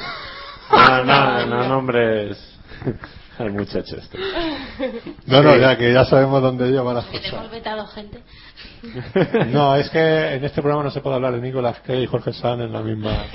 No, 0.72 1.04
no, 1.06 1.46
no 1.48 1.68
nombres 1.70 2.38
al 3.40 3.52
muchacho 3.52 3.96
este. 3.98 4.20
No, 5.26 5.42
no, 5.42 5.56
ya 5.58 5.76
que 5.78 5.92
ya 5.92 6.06
sabemos 6.06 6.42
dónde 6.42 6.70
lleva 6.70 6.94
las 6.94 7.06
Que 7.06 7.18
cosas. 7.18 7.32
tenemos 7.32 7.52
vetado 7.52 7.88
gente. 7.88 8.22
No, 9.48 9.76
es 9.76 9.90
que 9.90 10.36
en 10.36 10.44
este 10.44 10.62
programa 10.62 10.84
no 10.84 10.92
se 10.92 11.02
puede 11.02 11.16
hablar 11.16 11.34
de 11.34 11.42
Nicolas 11.42 11.80
Cage 11.80 12.02
y 12.02 12.06
Jorge 12.08 12.34
Sanz 12.34 12.62
en 12.62 12.74
la 12.74 12.82
misma... 12.82 13.26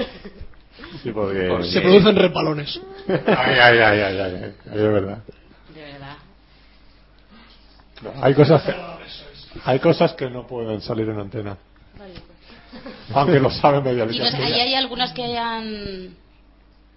Sí, 1.02 1.10
porque... 1.10 1.48
Se 1.72 1.80
producen 1.80 2.14
repalones. 2.16 2.80
Ay, 3.08 3.18
ay, 3.26 3.78
ay, 3.78 4.00
ay, 4.00 4.18
ay, 4.20 4.34
ay, 4.44 4.54
es 4.66 4.92
verdad. 4.92 5.18
Hay 8.20 8.34
cosas 8.34 8.62
que, 8.62 8.74
hay 9.64 9.78
cosas 9.78 10.14
que 10.14 10.30
no 10.30 10.46
pueden 10.46 10.80
salir 10.80 11.08
en 11.08 11.18
antena. 11.18 11.56
Aunque 13.14 13.38
lo 13.38 13.50
saben 13.50 13.82
media 13.84 14.06
Y 14.10 14.20
¿ahí 14.20 14.60
hay 14.60 14.74
algunas 14.74 15.12
que 15.12 15.24
hayan. 15.24 16.14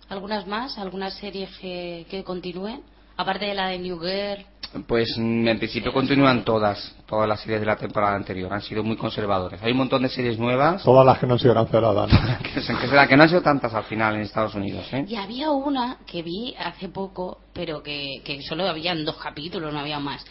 algunas 0.10 0.48
más? 0.48 0.78
¿Algunas 0.78 1.14
series 1.16 1.50
que, 1.58 2.06
que 2.10 2.24
continúen? 2.24 2.82
Aparte 3.18 3.46
de 3.46 3.54
la 3.54 3.70
de 3.70 3.80
New 3.80 4.00
Girl. 4.00 4.46
Pues 4.88 5.18
en 5.18 5.58
principio 5.58 5.94
continúan 5.94 6.44
todas, 6.44 6.94
todas 7.06 7.30
las 7.30 7.40
series 7.40 7.62
de 7.62 7.66
la 7.66 7.78
temporada 7.78 8.16
anterior. 8.16 8.52
Han 8.52 8.62
sido 8.62 8.84
muy 8.84 8.98
conservadores. 8.98 9.62
Hay 9.64 9.72
un 9.72 9.78
montón 9.78 10.04
de 10.04 10.10
series 10.10 10.38
nuevas 10.38 10.84
Todas 10.84 11.06
las 11.06 11.18
que 11.18 11.26
no 11.26 11.34
han 11.34 11.40
sido 11.40 11.54
canceladas. 11.54 12.12
¿no? 12.12 12.38
que, 12.44 12.62
que, 12.62 13.08
que 13.08 13.18
no 13.18 13.24
han 13.24 13.30
sido 13.30 13.42
tantas 13.42 13.74
al 13.74 13.86
final 13.86 14.16
en 14.16 14.22
Estados 14.22 14.54
Unidos. 14.56 14.86
¿eh? 14.92 15.06
Y 15.08 15.16
había 15.16 15.52
una 15.52 15.98
que 16.06 16.24
vi 16.24 16.56
hace 16.60 16.90
poco, 16.90 17.40
pero 17.54 17.82
que, 17.82 18.22
que 18.26 18.42
solo 18.42 18.68
habían 18.68 19.06
dos 19.06 19.16
capítulos, 19.16 19.72
no 19.72 19.80
había 19.80 20.00
más. 20.00 20.26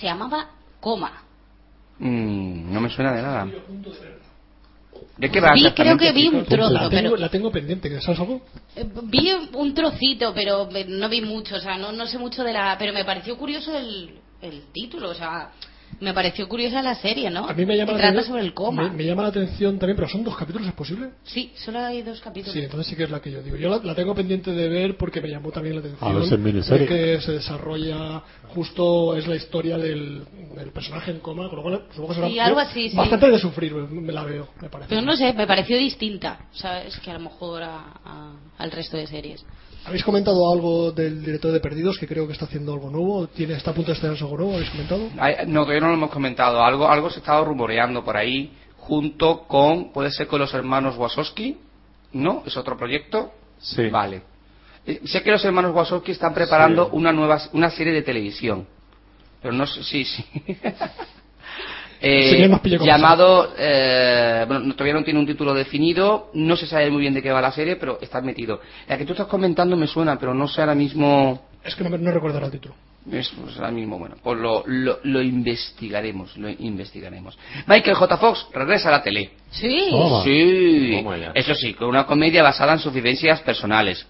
Se 0.00 0.06
llamaba 0.06 0.50
Coma. 0.80 1.22
Mm, 1.98 2.72
no 2.72 2.80
me 2.80 2.90
suena 2.90 3.12
de 3.12 3.22
nada. 3.22 3.46
¿De 5.18 5.30
qué 5.30 5.40
va 5.40 5.52
Vi, 5.54 5.70
creo 5.72 5.96
que 5.96 6.12
vi 6.12 6.28
un 6.28 6.44
trozo, 6.44 6.70
la, 6.72 6.88
tengo, 6.90 7.02
pero 7.10 7.16
la 7.16 7.28
tengo 7.30 7.50
pendiente, 7.50 7.88
¿que 7.88 8.00
¿sabes 8.02 8.20
algo? 8.20 8.42
eh, 8.76 8.86
vi 9.04 9.30
un 9.54 9.74
trocito, 9.74 10.32
pero 10.34 10.66
me- 10.70 10.84
no 10.84 11.08
vi 11.08 11.22
mucho, 11.22 11.56
o 11.56 11.60
sea, 11.60 11.78
no, 11.78 11.92
no 11.92 12.06
sé 12.06 12.18
mucho 12.18 12.44
de 12.44 12.52
la... 12.52 12.76
Pero 12.78 12.92
me 12.92 13.04
pareció 13.04 13.36
curioso 13.38 13.74
el, 13.76 14.18
el 14.42 14.64
título, 14.72 15.10
o 15.10 15.14
sea, 15.14 15.52
me 16.00 16.12
pareció 16.12 16.46
curiosa 16.48 16.82
la 16.82 16.94
serie, 16.94 17.30
¿no? 17.30 17.48
A 17.48 17.54
mí 17.54 17.64
me 17.64 17.76
llama, 17.76 17.92
Que 17.92 17.92
la 17.94 17.98
trata 17.98 18.08
atención- 18.08 18.26
sobre 18.34 18.42
el 18.42 18.52
coma. 18.54 18.82
Me, 18.90 18.90
me 18.98 19.04
llama 19.04 19.22
la 19.22 19.28
atención 19.28 19.78
también, 19.78 19.96
pero 19.96 20.08
son 20.08 20.22
dos 20.24 20.36
capítulos, 20.36 20.68
¿es 20.68 20.74
posible? 20.74 21.10
Sí, 21.24 21.52
solo 21.56 21.78
hay 21.80 22.02
dos 22.02 22.20
capítulos. 22.20 22.52
Sí, 22.52 22.60
entonces 22.60 22.86
sí 22.86 22.96
que 22.96 23.04
es 23.04 23.10
la 23.10 23.20
que 23.20 23.30
yo 23.30 23.42
digo. 23.42 23.56
Yo 23.56 23.68
la, 23.70 23.78
la 23.82 23.94
tengo 23.94 24.14
pendiente 24.14 24.52
de 24.52 24.68
ver 24.68 24.96
porque 24.96 25.20
me 25.20 25.28
llamó 25.28 25.50
también 25.50 25.76
la 25.76 25.80
atención. 25.80 26.10
A 26.10 26.12
ver 26.14 26.82
es 26.82 26.88
que 26.88 27.20
se 27.22 27.32
desarrolla 27.32 28.22
justo, 28.48 29.16
es 29.16 29.26
la 29.26 29.36
historia 29.36 29.78
del, 29.78 30.22
del 30.54 30.70
personaje 30.70 31.10
en 31.10 31.20
coma, 31.20 31.48
con 31.48 31.56
lo 31.56 31.62
cual 31.62 31.82
supongo 31.90 32.08
que 32.08 32.14
será 32.16 32.28
Sí, 32.28 32.38
algo 32.38 32.58
así, 32.60 32.90
sí. 32.90 32.96
bastante 32.96 33.30
de 33.30 33.38
sufrir, 33.38 33.74
me, 33.74 34.00
me 34.00 34.12
la 34.12 34.24
veo, 34.24 34.48
me 34.60 34.68
parece. 34.68 34.88
Pero 34.90 35.02
no 35.02 35.16
sé, 35.16 35.32
me 35.32 35.46
pareció 35.46 35.76
distinta, 35.78 36.40
¿sabes? 36.52 36.98
Que 37.00 37.10
a 37.10 37.14
lo 37.14 37.20
mejor 37.20 37.62
a- 37.62 37.94
a- 38.04 38.32
al 38.58 38.70
resto 38.70 38.96
de 38.96 39.06
series. 39.06 39.44
¿Habéis 39.86 40.02
comentado 40.04 40.52
algo 40.52 40.90
del 40.90 41.24
director 41.24 41.52
de 41.52 41.60
Perdidos 41.60 41.96
que 41.98 42.08
creo 42.08 42.26
que 42.26 42.32
está 42.32 42.46
haciendo 42.46 42.72
algo 42.72 42.90
nuevo? 42.90 43.28
¿Tiene, 43.28 43.54
¿Está 43.54 43.70
a 43.70 43.74
punto 43.74 43.92
de 43.92 43.94
estrenar 43.94 44.18
algo 44.20 44.36
nuevo? 44.36 44.54
¿Habéis 44.54 44.70
comentado? 44.70 45.08
Ay, 45.18 45.34
No, 45.46 45.60
todavía 45.62 45.80
no 45.80 45.88
lo 45.88 45.94
hemos 45.94 46.10
comentado. 46.10 46.60
Algo, 46.62 46.88
algo 46.88 47.08
se 47.08 47.20
estaba 47.20 47.44
rumoreando 47.44 48.04
por 48.04 48.16
ahí, 48.16 48.52
junto 48.78 49.42
con, 49.46 49.92
puede 49.92 50.10
ser 50.10 50.26
con 50.26 50.40
los 50.40 50.52
hermanos 50.54 50.96
Wasowski, 50.96 51.58
¿no? 52.14 52.42
¿Es 52.44 52.56
otro 52.56 52.76
proyecto? 52.76 53.30
Sí. 53.58 53.88
Vale. 53.88 54.22
Eh, 54.86 55.02
Sé 55.04 55.22
que 55.22 55.30
los 55.30 55.44
hermanos 55.44 55.72
Wasowski 55.74 56.10
están 56.12 56.34
preparando 56.34 56.86
Sí. 56.86 56.90
una 56.94 57.12
nueva, 57.12 57.40
una 57.52 57.70
serie 57.70 57.92
de 57.92 58.02
televisión. 58.02 58.66
Pero 59.40 59.54
no 59.54 59.66
sé, 59.68 59.84
sí, 59.84 60.04
sí. 60.04 60.24
Eh, 62.00 62.48
llamado, 62.86 63.54
eh, 63.58 64.44
bueno, 64.46 64.64
no- 64.66 64.74
todavía 64.74 64.94
no 64.94 65.04
tiene 65.04 65.18
un 65.20 65.26
título 65.26 65.54
definido, 65.54 66.30
no 66.34 66.56
se 66.56 66.66
sabe 66.66 66.90
muy 66.90 67.00
bien 67.00 67.14
de 67.14 67.22
qué 67.22 67.30
va 67.30 67.40
la 67.40 67.52
serie, 67.52 67.76
pero 67.76 67.98
está 68.00 68.20
metido. 68.20 68.60
La 68.88 68.98
que 68.98 69.04
tú 69.04 69.12
estás 69.12 69.26
comentando 69.28 69.76
me 69.76 69.86
suena, 69.86 70.18
pero 70.18 70.34
no 70.34 70.46
sé 70.48 70.60
ahora 70.60 70.74
mismo. 70.74 71.46
Es 71.64 71.74
que 71.74 71.84
no, 71.84 71.90
me- 71.90 71.98
no 71.98 72.10
recuerdo 72.10 72.38
el 72.44 72.50
título. 72.50 72.74
Es, 73.10 73.30
pues, 73.40 73.56
ahora 73.56 73.70
mismo, 73.70 73.98
bueno, 74.00 74.16
pues 74.20 74.36
lo, 74.38 74.64
lo, 74.66 74.98
lo 75.04 75.22
investigaremos, 75.22 76.36
lo 76.36 76.48
investigaremos. 76.50 77.38
Michael 77.66 77.94
J. 77.96 78.16
Fox 78.18 78.46
regresa 78.52 78.88
a 78.88 78.92
la 78.92 79.02
tele. 79.02 79.30
Sí. 79.50 79.88
Sí, 80.24 80.90
eso 81.34 81.54
sí, 81.54 81.74
con 81.74 81.88
una 81.88 82.04
comedia 82.04 82.42
basada 82.42 82.72
en 82.72 82.78
sus 82.80 82.92
vivencias 82.92 83.40
personales. 83.42 84.06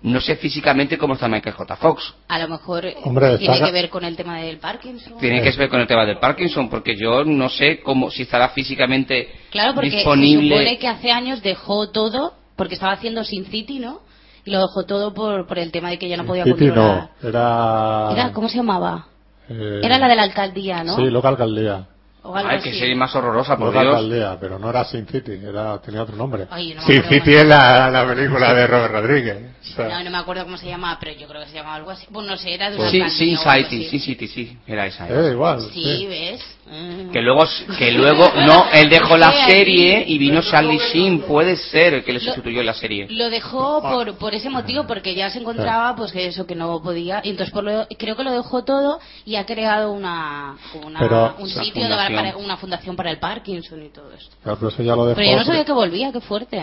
No 0.00 0.20
sé 0.20 0.36
físicamente 0.36 0.96
cómo 0.96 1.14
está 1.14 1.26
Michael 1.28 1.56
J. 1.56 1.76
Fox. 1.76 2.14
A 2.28 2.38
lo 2.38 2.46
mejor 2.48 2.86
eh, 2.86 2.94
Hombre, 3.02 3.36
tiene 3.38 3.54
está- 3.54 3.66
que 3.66 3.72
ver 3.72 3.90
con 3.90 4.04
el 4.04 4.16
tema 4.16 4.38
del 4.38 4.58
Parkinson. 4.58 5.18
Tiene 5.18 5.42
que 5.42 5.50
ver 5.58 5.68
con 5.68 5.80
el 5.80 5.88
tema 5.88 6.06
del 6.06 6.18
Parkinson, 6.18 6.68
porque 6.70 6.94
yo 6.96 7.24
no 7.24 7.48
sé 7.48 7.80
cómo 7.80 8.08
si 8.10 8.22
estará 8.22 8.50
físicamente 8.50 9.28
Claro, 9.50 9.74
porque 9.74 9.90
disponible. 9.90 10.48
se 10.50 10.60
supone 10.62 10.78
que 10.78 10.86
hace 10.88 11.10
años 11.10 11.42
dejó 11.42 11.90
todo, 11.90 12.34
porque 12.54 12.74
estaba 12.74 12.92
haciendo 12.92 13.24
Sin 13.24 13.46
City, 13.46 13.80
¿no? 13.80 14.00
Y 14.44 14.50
lo 14.52 14.60
dejó 14.60 14.84
todo 14.86 15.12
por, 15.12 15.46
por 15.48 15.58
el 15.58 15.72
tema 15.72 15.90
de 15.90 15.98
que 15.98 16.08
ya 16.08 16.16
no 16.16 16.24
podía 16.24 16.44
City 16.44 16.66
controlar. 16.68 17.10
no, 17.20 17.28
era... 17.28 18.08
Era, 18.12 18.32
¿Cómo 18.32 18.48
se 18.48 18.58
llamaba? 18.58 19.06
eh, 19.50 19.80
Era 19.82 19.98
la 19.98 20.06
de 20.08 20.14
la 20.16 20.22
alcaldía, 20.22 20.84
¿no? 20.84 20.94
Sí, 20.96 21.10
local 21.10 21.32
alcaldía. 21.32 21.86
O 22.22 22.34
algo 22.34 22.50
Ay, 22.50 22.56
así. 22.58 22.70
que 22.70 22.78
serie 22.78 22.94
más 22.96 23.14
horrorosa, 23.14 23.56
por 23.56 23.70
Dios. 23.72 23.84
alcaldía, 23.86 24.36
pero 24.40 24.58
no 24.58 24.68
era 24.68 24.84
Sin 24.84 25.06
City, 25.06 25.32
era, 25.42 25.80
tenía 25.80 26.02
otro 26.02 26.16
nombre. 26.16 26.46
Ay, 26.50 26.74
no 26.74 26.82
Sin 26.82 27.02
City 27.04 27.34
es 27.34 27.46
la, 27.46 27.90
la 27.90 28.06
película 28.06 28.52
de 28.52 28.66
Robert 28.66 28.92
Rodríguez. 28.92 29.38
O 29.62 29.64
sea, 29.76 29.88
No, 29.88 30.04
no 30.04 30.10
me 30.10 30.18
acuerdo 30.18 30.44
cómo 30.44 30.56
se 30.58 30.66
llamaba, 30.66 30.98
pero 31.00 31.12
yo 31.12 31.28
creo 31.28 31.42
que 31.42 31.48
se 31.48 31.54
llamaba 31.54 31.76
algo 31.76 31.90
así. 31.90 32.06
Bueno, 32.10 32.30
no 32.30 32.36
sé, 32.36 32.52
era 32.54 32.70
de 32.70 32.76
una 32.76 32.90
Sin 32.90 33.08
City. 33.38 33.88
Sin 33.88 34.00
City, 34.00 34.28
sí, 34.28 34.58
era 34.66 34.86
esa. 34.86 35.08
eh, 35.08 35.30
igual. 35.32 35.60
Sí, 35.72 35.82
sí. 35.82 36.06
¿ves? 36.06 36.40
Mm. 36.70 37.10
Que 37.10 37.22
luego, 37.22 37.44
que 37.78 37.90
luego, 37.92 38.30
no, 38.46 38.66
él 38.72 38.88
dejó 38.90 39.16
la 39.16 39.46
serie 39.46 40.04
y 40.06 40.18
vino 40.18 40.42
Charlie 40.42 40.78
Sheen, 40.78 41.20
puede 41.22 41.56
ser 41.56 41.94
el 41.94 42.04
que 42.04 42.12
le 42.12 42.20
sustituyó 42.20 42.60
en 42.60 42.66
la 42.66 42.74
serie. 42.74 43.06
Lo 43.10 43.30
dejó 43.30 43.80
por, 43.80 44.16
por 44.18 44.34
ese 44.34 44.50
motivo, 44.50 44.86
porque 44.86 45.14
ya 45.14 45.30
se 45.30 45.38
encontraba, 45.38 45.96
pues 45.96 46.12
que 46.12 46.26
eso, 46.26 46.46
que 46.46 46.54
no 46.54 46.80
podía. 46.82 47.20
Y 47.24 47.30
entonces 47.30 47.52
por 47.52 47.64
lo- 47.64 47.86
creo 47.98 48.16
que 48.16 48.24
lo 48.24 48.32
dejó 48.32 48.64
todo 48.64 49.00
y 49.24 49.36
ha 49.36 49.46
creado 49.46 49.92
una, 49.92 50.56
una- 50.84 50.98
Pero- 51.00 51.36
un 51.38 51.48
sitio 51.48 51.82
de- 51.84 51.88
fundación. 51.88 52.16
para, 52.16 52.36
una 52.36 52.56
fundación 52.56 52.96
para 52.96 53.10
el 53.10 53.18
Parkinson 53.18 53.82
y 53.84 53.88
todo 53.88 54.12
esto. 54.12 54.36
Claro, 54.42 54.58
pero 54.58 54.68
eso 54.70 54.82
ya 54.82 54.94
lo 54.94 55.06
dejó. 55.06 55.16
Pero 55.16 55.30
yo 55.32 55.36
no 55.38 55.44
sabía 55.44 55.64
que 55.64 55.72
volvía, 55.72 56.12
qué 56.12 56.20
fuerte. 56.20 56.62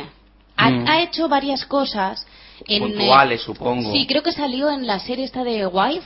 Ha, 0.58 0.70
Mm. 0.70 0.86
ha 0.88 1.02
hecho 1.02 1.28
varias 1.28 1.66
cosas. 1.66 2.26
En, 2.68 2.84
eh, 2.84 2.88
Puntuales, 2.88 3.42
supongo. 3.42 3.92
Sí, 3.92 4.08
creo 4.08 4.24
que 4.24 4.32
salió 4.32 4.70
en 4.70 4.88
la 4.88 5.00
serie 5.00 5.26
esta 5.26 5.44
de 5.44 5.68
Wife. 5.68 6.06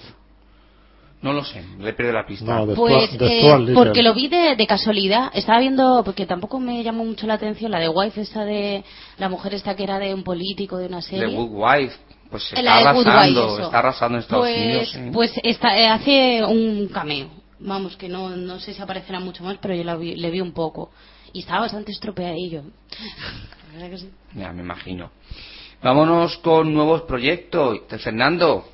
No 1.22 1.34
lo 1.34 1.44
sé, 1.44 1.62
le 1.80 1.91
pierdo 1.94 2.14
la 2.14 2.26
pista. 2.26 2.46
No, 2.46 2.66
de 2.66 2.76
Pues 2.76 3.18
de 3.18 3.41
eh, 3.41 3.74
porque 3.74 4.02
lo 4.04 4.14
vi 4.14 4.30
de, 4.30 4.56
de 4.56 4.68
casualidad. 4.68 5.30
Estaba 5.34 5.60
viendo, 5.60 6.02
porque 6.06 6.26
tampoco 6.26 6.60
me 6.62 6.82
llamó 6.82 7.04
mucho 7.04 7.28
la 7.28 7.34
atención, 7.34 7.72
la 7.72 7.80
de 7.80 7.90
Wife, 7.90 8.22
esta 8.22 8.46
de 8.46 8.86
la 9.18 9.28
mujer 9.28 9.54
esta 9.54 9.76
que 9.76 9.84
era 9.84 10.00
de 10.00 10.14
un 10.14 10.24
político 10.24 10.78
de 10.78 10.86
una 10.88 11.02
serie. 11.02 11.36
Good 11.36 11.50
Wife, 11.52 11.96
pues 12.30 12.44
se 12.44 12.56
La 12.64 12.80
está 12.80 12.94
de 12.94 13.00
arrasando, 13.00 13.48
Wife, 13.52 13.64
está 13.64 13.80
arrasando 13.80 14.18
en 14.18 14.22
Estados 14.24 14.46
pues, 14.46 14.58
Unidos. 14.58 14.96
¿eh? 14.96 15.10
Pues 15.14 15.34
esta, 15.44 15.78
eh, 15.78 15.88
hace 15.88 16.46
un 16.46 16.88
cameo. 16.88 17.28
Vamos, 17.60 17.98
que 17.98 18.08
no, 18.08 18.30
no 18.30 18.58
sé 18.62 18.74
si 18.74 18.82
aparecerá 18.82 19.20
mucho 19.20 19.44
más, 19.44 19.58
pero 19.62 19.76
yo 19.76 19.84
la 19.84 19.98
vi- 19.98 20.16
le 20.16 20.32
vi 20.32 20.40
un 20.40 20.54
poco. 20.54 20.91
Y 21.34 21.40
estaba 21.41 21.62
bastante 21.62 21.91
estropeadillo. 21.91 22.64
Verdad 23.74 23.90
que 23.90 23.98
sí. 23.98 24.10
Ya, 24.36 24.54
me 24.54 24.62
imagino. 24.62 25.12
Vámonos 25.84 26.38
con 26.38 26.74
nuevos 26.74 27.02
proyectos. 27.02 27.88
De 27.90 27.98
Fernando, 28.00 28.66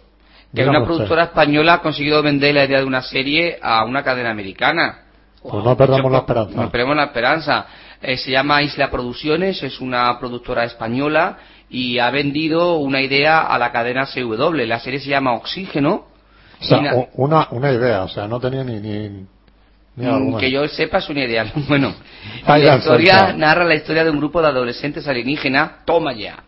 que 0.56 0.70
una 0.70 0.80
usted. 0.80 0.94
productora 0.94 1.24
española 1.26 1.74
ha 1.76 1.82
conseguido 1.82 2.22
vender 2.22 2.56
la 2.56 2.66
idea 2.66 2.80
de 2.80 2.86
una 2.86 3.02
serie 3.02 3.60
a 3.62 3.84
una 3.86 4.04
cadena 4.04 4.32
americana. 4.32 5.00
Pues 5.42 5.64
no 5.64 5.78
perdamos 5.78 6.12
la 6.12 6.20
esperanza. 6.20 6.56
No 6.56 6.72
perdemos 6.72 6.96
la 6.96 7.04
esperanza. 7.06 7.66
Eh, 8.02 8.18
se 8.18 8.32
llama 8.32 8.62
Isla 8.64 8.90
Producciones, 8.90 9.62
es 9.64 9.80
una 9.80 10.18
productora 10.20 10.64
española 10.64 11.38
y 11.70 12.00
ha 12.00 12.10
vendido 12.10 12.78
una 12.78 13.02
idea 13.02 13.42
a 13.42 13.58
la 13.60 13.72
cadena 13.72 14.06
CW. 14.06 14.66
La 14.66 14.80
serie 14.80 15.00
se 15.00 15.10
llama 15.10 15.34
Oxígeno. 15.34 16.08
O 16.60 16.64
sea, 16.64 16.80
una, 17.14 17.48
una 17.52 17.72
idea, 17.72 18.04
o 18.04 18.08
sea, 18.08 18.28
no 18.28 18.40
tenía 18.40 18.64
ni, 18.64 18.80
ni, 18.80 19.10
ni 19.10 19.26
Mm, 19.96 20.38
que 20.38 20.52
yo 20.52 20.68
sepa 20.68 20.98
es 20.98 21.10
una 21.10 21.24
idea. 21.24 21.46
Bueno, 21.68 21.94
la 22.46 22.76
historia 22.78 23.34
narra 23.34 23.64
la 23.64 23.76
historia 23.76 24.04
de 24.04 24.10
un 24.10 24.18
grupo 24.18 24.42
de 24.42 24.50
adolescentes 24.50 25.08
alienígenas, 25.08 25.86
toma 25.86 26.14
ya, 26.14 26.44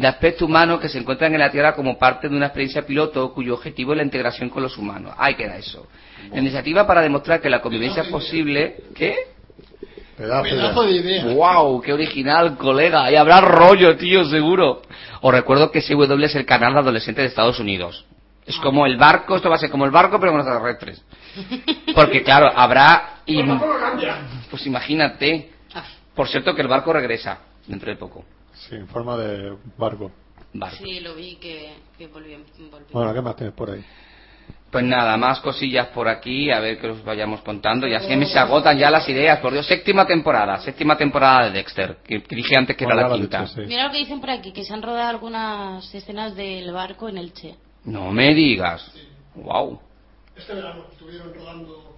de 0.00 0.06
aspecto 0.06 0.46
humano 0.46 0.80
que 0.80 0.88
se 0.88 0.98
encuentran 0.98 1.34
en 1.34 1.40
la 1.40 1.50
Tierra 1.50 1.74
como 1.74 1.98
parte 1.98 2.26
de 2.28 2.34
una 2.34 2.46
experiencia 2.46 2.86
piloto 2.86 3.34
cuyo 3.34 3.52
objetivo 3.52 3.92
es 3.92 3.98
la 3.98 4.02
integración 4.02 4.48
con 4.48 4.62
los 4.62 4.78
humanos. 4.78 5.12
Ahí 5.18 5.34
queda 5.34 5.56
eso. 5.58 5.86
La 6.32 6.38
iniciativa 6.38 6.86
para 6.86 7.02
demostrar 7.02 7.40
que 7.42 7.50
la 7.50 7.60
convivencia 7.60 8.02
es 8.02 8.08
posible. 8.08 8.76
¿Qué? 8.94 9.14
Pedazo 10.16 10.44
de 10.44 10.50
Pedazo 10.50 10.82
de 10.84 10.92
idea. 10.92 11.24
¡Wow! 11.34 11.82
¡Qué 11.82 11.92
original, 11.92 12.56
colega! 12.56 13.10
Y 13.10 13.16
habrá 13.16 13.42
rollo, 13.42 13.94
tío, 13.98 14.24
seguro. 14.24 14.80
Os 15.20 15.32
recuerdo 15.34 15.70
que 15.70 15.82
CW 15.82 16.24
es 16.24 16.34
el 16.34 16.46
canal 16.46 16.72
de 16.72 16.78
adolescentes 16.80 17.22
de 17.22 17.28
Estados 17.28 17.60
Unidos. 17.60 18.06
Es 18.46 18.56
como 18.56 18.86
el 18.86 18.96
barco, 18.96 19.36
esto 19.36 19.50
va 19.50 19.56
a 19.56 19.58
ser 19.58 19.68
como 19.70 19.84
el 19.84 19.90
barco, 19.90 20.18
pero 20.18 20.32
con 20.32 20.38
los 20.38 20.46
extraterrestres. 20.46 21.04
Porque, 21.94 22.22
claro, 22.22 22.50
habrá. 22.56 23.20
y- 23.26 23.42
pues 24.50 24.66
imagínate. 24.66 25.50
Por 26.14 26.26
cierto, 26.26 26.54
que 26.54 26.62
el 26.62 26.68
barco 26.68 26.90
regresa 26.92 27.38
dentro 27.66 27.90
de 27.90 27.96
poco. 27.96 28.24
Sí, 28.68 28.74
en 28.76 28.88
forma 28.88 29.16
de 29.16 29.56
barco. 29.76 30.10
Vale. 30.52 30.76
Sí, 30.78 31.00
lo 31.00 31.14
vi 31.14 31.36
que, 31.36 31.72
que 31.96 32.08
volvió. 32.08 32.38
volvió. 32.70 32.86
Bueno, 32.92 33.14
¿qué 33.14 33.20
más 33.20 33.36
tienes 33.36 33.54
por 33.54 33.70
ahí? 33.70 33.84
Pues 34.70 34.84
nada, 34.84 35.16
más 35.16 35.40
cosillas 35.40 35.88
por 35.88 36.06
aquí, 36.08 36.50
a 36.52 36.60
ver 36.60 36.78
que 36.80 36.88
os 36.88 37.04
vayamos 37.04 37.40
contando. 37.42 37.88
Y 37.88 37.94
así 37.94 38.14
me 38.16 38.26
se 38.26 38.38
agotan 38.38 38.78
ya 38.78 38.88
las 38.90 39.08
ideas, 39.08 39.40
por 39.40 39.52
Dios. 39.52 39.66
Séptima 39.66 40.06
temporada, 40.06 40.60
séptima 40.60 40.96
temporada 40.96 41.46
de 41.46 41.50
Dexter, 41.52 41.96
que, 42.04 42.22
que 42.22 42.36
dije 42.36 42.56
antes 42.56 42.76
que 42.76 42.84
Bueno, 42.84 43.00
era 43.00 43.08
ya 43.08 43.14
la 43.14 43.20
quinta. 43.20 43.40
dicho, 43.42 43.54
sí. 43.54 43.60
Mira 43.66 43.86
lo 43.86 43.90
que 43.92 43.98
dicen 43.98 44.20
por 44.20 44.30
aquí, 44.30 44.52
que 44.52 44.64
se 44.64 44.72
han 44.72 44.82
rodado 44.82 45.08
algunas 45.08 45.92
escenas 45.92 46.36
del 46.36 46.70
barco 46.72 47.08
en 47.08 47.18
el 47.18 47.32
Che. 47.32 47.56
No 47.84 48.12
me 48.12 48.32
digas. 48.34 48.92
Wow. 49.34 49.80
Este 50.36 50.54
verano 50.54 50.84
estuvieron 50.92 51.34
rodando. 51.34 51.89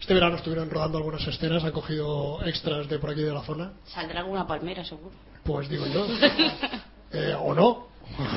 Este 0.00 0.14
verano 0.14 0.36
estuvieron 0.36 0.70
rodando 0.70 0.98
algunas 0.98 1.26
escenas, 1.26 1.62
han 1.62 1.72
cogido 1.72 2.42
extras 2.44 2.88
de 2.88 2.98
por 2.98 3.10
aquí 3.10 3.22
de 3.22 3.32
la 3.32 3.42
zona. 3.42 3.72
Saldrá 3.84 4.20
alguna 4.20 4.46
palmera, 4.46 4.84
seguro. 4.84 5.12
Pues 5.44 5.68
digo 5.68 5.86
yo. 5.86 6.06
Eh, 7.12 7.34
o 7.36 7.52
no. 7.52 7.88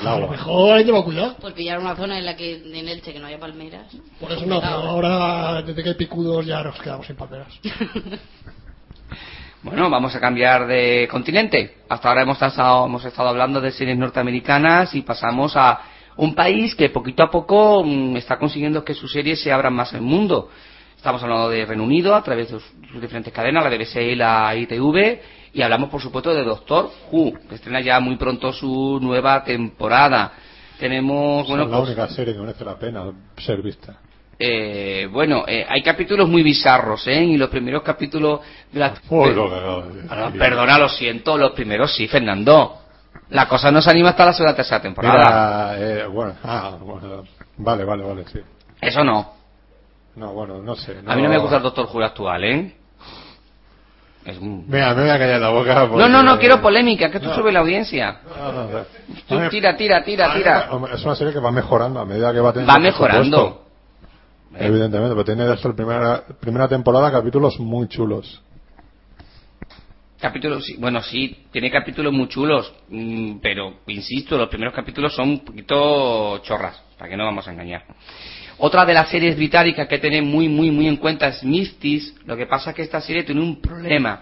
A 0.03 0.18
lo 0.18 0.27
mejor 0.27 0.73
hay 0.73 0.84
que 0.84 0.88
llevar 0.88 1.03
cuidado. 1.03 1.35
Pues 1.40 1.53
pillar 1.53 1.77
una 1.77 1.95
zona 1.95 2.18
en 2.18 2.26
la 2.26 2.35
que 2.35 2.56
en 2.56 2.88
Elche 2.88 3.14
que 3.14 3.19
no 3.19 3.27
haya 3.27 3.40
palmeras. 3.40 3.85
Por 4.19 4.31
eso 4.31 4.48
no, 4.48 4.60
pero 4.60 4.73
ahora 4.73 5.61
desde 5.61 5.84
que 5.84 5.90
hay 5.90 5.95
picudos 5.95 6.44
ya 6.44 6.64
nos 6.64 6.81
quedamos 6.81 7.06
sin 7.06 7.15
palmeras. 7.15 7.53
Bueno, 9.61 9.90
vamos 9.90 10.14
a 10.14 10.19
cambiar 10.19 10.68
de 10.68 11.07
continente. 11.10 11.77
Hasta 11.88 12.10
ahora 12.10 12.23
hemos 12.23 12.41
estado, 12.41 12.85
hemos 12.85 13.06
estado 13.06 13.30
hablando 13.30 13.61
de 13.61 13.72
series 13.72 13.98
norteamericanas 13.98 14.94
y 14.94 15.03
pasamos 15.03 15.56
a 15.56 15.80
un 16.18 16.35
país 16.35 16.76
que 16.76 16.90
poquito 16.90 17.23
a 17.23 17.31
poco 17.31 17.81
mm, 17.81 18.18
está 18.18 18.38
consiguiendo 18.38 18.84
que 18.84 18.94
sus 18.94 19.10
series 19.14 19.41
se 19.41 19.53
abran 19.53 19.73
más 19.73 19.94
al 19.94 20.02
mundo. 20.02 20.49
Estamos 21.03 21.21
hablando 21.21 21.49
de 21.49 21.65
Reino 21.65 21.84
Unido 21.84 22.15
a 22.15 22.23
través 22.23 22.49
de 22.49 22.61
sus, 22.61 23.01
diferentes 23.01 23.34
cadenas, 23.34 23.61
la 23.61 23.69
BBC 23.69 23.97
y 23.97 24.15
la 24.15 24.55
ITV, 24.55 25.19
y 25.51 25.61
hablamos 25.61 25.89
por 25.89 26.01
supuesto 26.01 26.34
de 26.34 26.45
Doctor 26.45 26.91
Who, 27.11 27.34
que 27.49 27.55
estrena 27.55 27.81
ya 27.81 27.99
muy 27.99 28.15
pronto 28.15 28.53
su 28.53 28.99
nueva 29.01 29.43
temporada. 29.43 30.31
Tenemos, 30.80 31.45
bueno, 31.45 31.65
es 31.65 31.69
la 31.69 31.77
pues, 31.80 31.89
única 31.89 32.07
serie 32.07 32.34
que 32.34 32.39
merece 32.39 32.63
la 32.63 32.80
pena 32.80 33.03
ser 33.35 33.61
vista. 33.61 33.97
eh, 34.39 35.09
bueno, 35.11 35.43
eh, 35.45 35.65
hay 35.67 35.84
capítulos 35.84 36.30
muy 36.30 36.41
bizarros, 36.41 37.05
¿eh? 37.07 37.21
Y 37.21 37.35
los 37.35 37.49
primeros 37.49 37.84
capítulos 37.84 38.39
de 38.71 38.80
la... 38.80 38.93
Ah, 40.09 40.31
Perdona, 40.39 40.77
lo 40.77 40.88
siento, 40.88 41.38
los 41.38 41.51
primeros 41.51 41.93
sí, 41.93 42.07
Fernando. 42.07 42.77
La 43.31 43.45
cosa 43.49 43.71
no 43.71 43.81
se 43.81 43.89
anima 43.91 44.11
hasta 44.11 44.27
la 44.27 44.31
segunda 44.31 44.55
tercera 44.55 44.81
temporada. 44.81 45.73
Mira, 45.75 46.03
eh, 46.03 46.07
bueno, 46.07 46.35
ah, 46.45 46.77
bueno, 46.80 47.23
vale, 47.57 47.84
vale, 47.84 48.03
vale, 48.05 48.23
sí. 48.31 48.39
Eso 48.80 49.03
no. 49.03 49.43
No, 50.15 50.31
bueno, 50.34 50.61
no 50.61 50.76
sé. 50.76 50.98
A 51.06 51.15
mí 51.15 51.22
no 51.22 51.30
me 51.30 51.38
gusta 51.38 51.57
el 51.57 51.64
Doctor 51.64 51.88
Who 51.91 52.03
actual, 52.03 52.44
¿eh? 52.44 52.76
Es 54.26 54.38
un- 54.38 54.65
Mira, 54.69 54.94
me 54.94 55.02
voy 55.02 55.10
a 55.10 55.18
callar 55.19 55.41
la 55.41 55.49
boca. 55.49 55.73
No, 55.76 55.90
porque- 55.90 56.10
no, 56.10 56.23
no 56.23 56.40
quiero 56.40 56.61
polémica, 56.61 57.11
que 57.11 57.19
tú 57.19 57.27
No. 57.27 57.35
sube 57.35 57.52
la 57.52 57.60
audiencia. 57.60 58.19
No. 58.26 58.68
Tú 59.27 59.49
tira, 59.49 59.76
tira, 59.76 60.03
tira, 60.03 60.26
a 60.27 60.30
mí- 60.30 60.40
tira. 60.40 60.69
Es 60.94 61.03
una 61.03 61.15
serie 61.15 61.34
que 61.34 61.40
va 61.40 61.52
mejorando 61.52 61.99
a 61.99 62.06
medida 62.06 62.31
que 62.31 62.40
va 62.40 62.53
teniendo 62.53 62.72
Va 62.73 62.80
mejorando. 62.80 63.38
presupuesto. 63.38 63.64
Evidentemente, 64.65 65.14
pero 65.15 65.26
tiene 65.26 65.45
desde 65.45 65.68
la 65.68 65.76
primera, 65.76 66.23
primera 66.40 66.68
temporada 66.68 67.11
capítulos 67.11 67.60
muy 67.60 67.88
chulos. 67.88 68.41
Capítulos, 70.22 70.64
bueno, 70.77 71.02
sí, 71.02 71.48
tiene 71.52 71.69
capítulos 71.69 72.14
muy 72.14 72.30
chulos, 72.30 72.73
mm, 72.88 73.40
pero 73.41 73.80
insisto, 73.88 74.38
los 74.38 74.48
primeros 74.48 74.73
capítulos 74.73 75.14
son 75.14 75.30
un 75.30 75.40
poquito 75.44 76.38
chorras, 76.44 76.81
para 76.98 77.10
que 77.10 77.18
no 77.18 77.26
vamos 77.26 77.45
a 77.45 77.52
engañar. 77.52 77.84
Otra 78.65 78.85
de 78.85 78.94
las 78.94 79.10
series 79.10 79.35
británicas 79.35 79.90
que 79.90 79.99
tener 79.99 80.23
muy, 80.23 80.48
muy, 80.48 80.72
muy 80.72 80.88
en 80.88 80.95
cuenta 80.95 81.27
es 81.27 81.44
Mistis. 81.44 82.15
Lo 82.26 82.38
que 82.38 82.45
pasa 82.45 82.69
es 82.69 82.76
que 82.77 82.81
esta 82.84 83.02
serie 83.02 83.23
tiene 83.23 83.41
un 83.41 83.60
problema. 83.60 84.22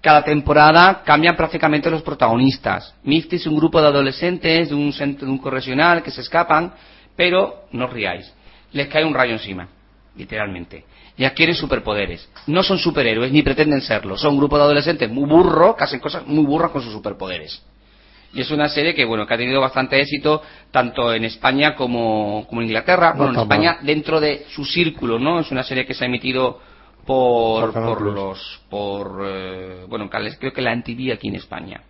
Cada 0.00 0.22
temporada 0.22 1.02
cambian 1.04 1.34
prácticamente 1.34 1.90
los 1.90 2.02
protagonistas. 2.02 2.94
Mistis 3.02 3.40
es 3.40 3.46
un 3.48 3.56
grupo 3.56 3.80
de 3.80 3.88
adolescentes 3.88 4.68
de 4.68 4.74
un 4.76 4.92
centro 4.92 5.26
de 5.26 5.32
un 5.32 5.38
correccional 5.38 6.00
que 6.04 6.12
se 6.12 6.20
escapan, 6.20 6.74
pero 7.16 7.64
no 7.72 7.86
os 7.86 7.92
riáis. 7.92 8.32
Les 8.70 8.86
cae 8.86 9.04
un 9.04 9.14
rayo 9.14 9.32
encima, 9.32 9.66
literalmente. 10.14 10.84
Y 11.16 11.24
adquieren 11.24 11.56
superpoderes. 11.56 12.28
No 12.46 12.62
son 12.62 12.78
superhéroes 12.78 13.32
ni 13.32 13.42
pretenden 13.42 13.80
serlo. 13.80 14.16
Son 14.16 14.34
un 14.34 14.38
grupo 14.38 14.58
de 14.58 14.62
adolescentes 14.62 15.10
muy 15.10 15.28
burros 15.28 15.74
que 15.74 15.82
hacen 15.82 15.98
cosas 15.98 16.24
muy 16.24 16.46
burras 16.46 16.70
con 16.70 16.82
sus 16.82 16.92
superpoderes. 16.92 17.60
Y 18.36 18.42
es 18.42 18.50
una 18.50 18.68
serie 18.68 18.94
que, 18.94 19.06
bueno, 19.06 19.26
que 19.26 19.32
ha 19.32 19.38
tenido 19.38 19.62
bastante 19.62 19.98
éxito 19.98 20.42
tanto 20.70 21.10
en 21.14 21.24
España 21.24 21.74
como, 21.74 22.46
como 22.46 22.60
en 22.60 22.66
Inglaterra. 22.66 23.12
No 23.12 23.24
bueno, 23.24 23.32
en 23.32 23.40
España 23.40 23.72
mal. 23.76 23.86
dentro 23.86 24.20
de 24.20 24.44
su 24.50 24.62
círculo, 24.66 25.18
¿no? 25.18 25.40
Es 25.40 25.50
una 25.50 25.62
serie 25.62 25.86
que 25.86 25.94
se 25.94 26.04
ha 26.04 26.06
emitido 26.06 26.60
por, 27.06 27.72
Por 27.72 28.02
los, 28.02 28.60
por, 28.68 29.22
eh, 29.24 29.84
bueno, 29.88 30.10
creo 30.10 30.52
que 30.52 30.60
la 30.60 30.74
NTV 30.74 31.12
aquí 31.14 31.28
en 31.28 31.36
España. 31.36 31.80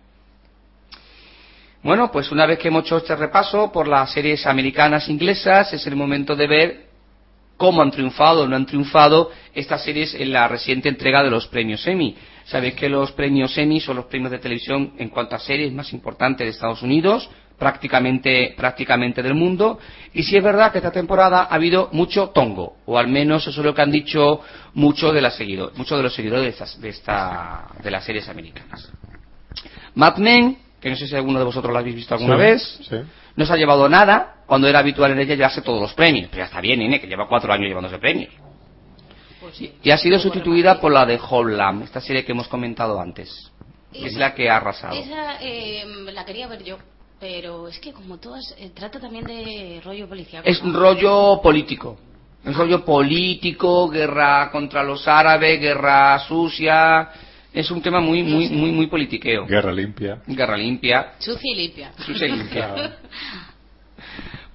Bueno, 1.83 2.09
pues 2.11 2.31
una 2.31 2.45
vez 2.45 2.59
que 2.59 2.69
hemos 2.69 2.85
hecho 2.85 2.97
este 2.97 3.15
repaso 3.17 3.69
por 3.69 3.87
las 3.89 4.13
series 4.13 4.47
americanas 4.47 5.09
e 5.09 5.11
inglesas, 5.11 5.73
es 5.73 5.85
el 5.85 5.97
momento 5.97 6.33
de 6.33 6.47
ver 6.47 6.87
cómo 7.57 7.81
han 7.81 7.91
triunfado 7.91 8.43
o 8.43 8.47
no 8.47 8.55
han 8.55 8.65
triunfado 8.65 9.31
estas 9.53 9.83
series 9.83 10.13
en 10.13 10.31
la 10.31 10.47
reciente 10.47 10.87
entrega 10.87 11.23
de 11.23 11.29
los 11.29 11.47
premios 11.47 11.85
Emmy. 11.87 12.15
Sabéis 12.47 12.75
que 12.75 12.87
los 12.89 13.11
premios 13.11 13.57
Emmy 13.57 13.79
son 13.81 13.97
los 13.97 14.05
premios 14.05 14.31
de 14.31 14.39
televisión 14.39 14.93
en 14.97 15.09
cuanto 15.09 15.35
a 15.35 15.39
series 15.39 15.71
más 15.73 15.91
importantes 15.93 16.45
de 16.45 16.51
Estados 16.51 16.81
Unidos, 16.81 17.29
prácticamente, 17.59 18.53
prácticamente 18.55 19.21
del 19.21 19.33
mundo. 19.33 19.79
Y 20.13 20.23
sí 20.23 20.37
es 20.37 20.43
verdad 20.43 20.71
que 20.71 20.77
esta 20.77 20.91
temporada 20.91 21.41
ha 21.49 21.55
habido 21.55 21.89
mucho 21.91 22.29
tongo, 22.29 22.77
o 22.85 22.97
al 22.97 23.07
menos 23.09 23.45
eso 23.47 23.59
es 23.59 23.65
lo 23.65 23.73
que 23.75 23.81
han 23.81 23.91
dicho 23.91 24.39
muchos 24.75 25.13
de, 25.13 25.21
las 25.21 25.35
seguido- 25.37 25.71
muchos 25.75 25.97
de 25.97 26.03
los 26.03 26.15
seguidores 26.15 26.43
de, 26.43 26.49
estas- 26.51 26.79
de, 26.79 26.89
esta, 26.89 27.67
de 27.83 27.91
las 27.91 28.05
series 28.05 28.29
americanas. 28.29 28.91
Mad 29.95 30.17
Men, 30.17 30.57
que 30.79 30.89
no 30.89 30.95
sé 30.95 31.07
si 31.07 31.15
alguno 31.15 31.39
de 31.39 31.45
vosotros 31.45 31.73
la 31.73 31.79
habéis 31.79 31.95
visto 31.95 32.13
alguna 32.13 32.35
Sí, 32.35 32.41
vez, 32.41 32.79
Sí. 32.89 32.95
no 33.35 33.45
se 33.45 33.51
ha 33.53 33.57
llevado 33.57 33.89
nada 33.89 34.35
cuando 34.45 34.67
era 34.69 34.79
habitual 34.79 35.11
en 35.11 35.19
ella 35.19 35.35
llevarse 35.35 35.61
todos 35.61 35.81
los 35.81 35.93
premios. 35.93 36.27
Pero 36.29 36.43
ya 36.43 36.45
está 36.45 36.61
bien, 36.61 36.81
¿eh? 36.81 37.01
que 37.01 37.07
lleva 37.07 37.27
cuatro 37.27 37.51
años 37.51 37.67
llevándose 37.67 37.97
premios. 37.97 38.31
Y 39.83 39.91
ha 39.91 39.97
sido 39.97 40.19
sustituida 40.19 40.79
por 40.79 40.91
la 40.91 41.05
de 41.05 41.19
Homeland, 41.29 41.83
esta 41.83 42.01
serie 42.01 42.25
que 42.25 42.31
hemos 42.31 42.47
comentado 42.47 42.99
antes. 42.99 43.51
es 43.93 44.15
la 44.15 44.33
que 44.33 44.49
ha 44.49 44.57
arrasado. 44.57 44.95
Esa 44.95 45.41
eh, 45.41 45.83
la 46.13 46.25
quería 46.25 46.47
ver 46.47 46.63
yo, 46.63 46.77
pero 47.19 47.67
es 47.67 47.79
que 47.79 47.93
como 47.93 48.17
todas, 48.17 48.55
eh, 48.59 48.71
trata 48.73 48.99
también 48.99 49.25
de 49.25 49.81
rollo 49.83 50.07
policial. 50.07 50.43
Es 50.45 50.61
un 50.61 50.73
rollo 50.73 51.41
político. 51.41 51.97
Es 52.45 52.55
rollo 52.55 52.85
político, 52.85 53.89
guerra 53.89 54.49
contra 54.51 54.83
los 54.83 55.07
árabes, 55.07 55.59
guerra 55.59 56.19
sucia. 56.19 57.09
Es 57.51 57.71
un 57.71 57.81
tema 57.81 57.99
muy, 57.99 58.23
muy, 58.23 58.49
muy, 58.49 58.71
muy 58.71 58.87
politiqueo. 58.87 59.45
Guerra 59.45 59.71
limpia. 59.71 60.21
Guerra 60.27 60.55
limpia. 60.55 61.13
Sucia 61.17 61.51
y 61.51 61.55
limpia. 61.55 61.91
Sucia 61.97 62.27
y 62.27 62.31
limpia. 62.31 62.97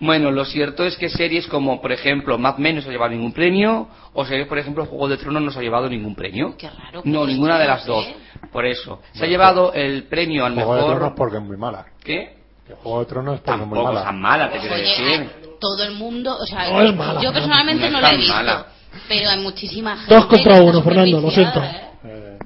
Bueno, 0.04 0.32
lo 0.32 0.44
cierto 0.44 0.84
es 0.84 0.96
que 0.96 1.08
series 1.08 1.46
como, 1.46 1.80
por 1.80 1.92
ejemplo, 1.92 2.36
Mad 2.36 2.56
Men 2.58 2.74
no 2.76 2.82
se 2.82 2.88
ha 2.88 2.90
llevado 2.92 3.12
ningún 3.12 3.32
premio, 3.32 3.88
o 4.12 4.24
series, 4.26 4.48
por 4.48 4.58
ejemplo, 4.58 4.84
Juego 4.84 5.06
de 5.08 5.16
Tronos 5.16 5.40
no 5.42 5.50
se 5.52 5.60
ha 5.60 5.62
llevado 5.62 5.88
ningún 5.88 6.16
premio. 6.16 6.56
Qué 6.58 6.68
raro. 6.68 7.02
No, 7.04 7.20
pues, 7.20 7.28
ninguna 7.32 7.56
de 7.58 7.68
las 7.68 7.86
dos. 7.86 8.04
Por 8.50 8.66
eso. 8.66 9.00
Se 9.12 9.24
ha 9.24 9.28
llevado 9.28 9.72
el 9.72 10.02
premio 10.04 10.44
al 10.44 10.54
Juego 10.54 10.74
de 10.74 10.80
Tronos 10.80 11.00
mejor... 11.02 11.14
porque 11.14 11.36
es 11.36 11.42
muy 11.44 11.56
mala. 11.56 11.86
¿Qué? 12.02 12.36
Que 12.66 12.74
Juego 12.74 12.98
de 13.00 13.06
Tronos 13.06 13.40
porque 13.40 13.50
es 13.62 13.66
muy 13.68 13.78
Tampoco 13.78 13.84
mala. 13.84 14.00
es 14.00 14.06
tan 14.06 14.20
mala, 14.20 14.50
te 14.50 14.58
quiero 14.58 14.74
Oye, 14.74 14.82
decir. 14.82 15.20
a- 15.22 15.58
todo 15.60 15.84
el 15.84 15.92
mundo, 15.94 16.36
o 16.36 16.46
sea, 16.46 16.68
No 16.68 16.82
es 16.82 16.96
mala, 16.96 17.20
yo 17.22 17.28
no. 17.28 17.32
personalmente 17.34 17.84
No 17.88 17.90
no, 17.92 17.96
es 17.98 18.02
la 18.02 18.08
he 18.08 18.10
tan 18.10 18.18
visto, 18.20 18.34
mala. 18.34 18.66
pero 19.06 19.30
hay 19.30 19.38
muchísima 19.40 19.96
gente. 19.98 20.14
Dos 20.16 20.26
contra 20.26 20.36
que 20.42 20.50
está 20.58 20.62
uno, 20.64 20.82
Fernando, 20.82 21.20
lo 21.20 21.30
superviciada, 21.30 21.70
siento. 21.70 22.08
¿eh? 22.08 22.08
Eh, 22.34 22.38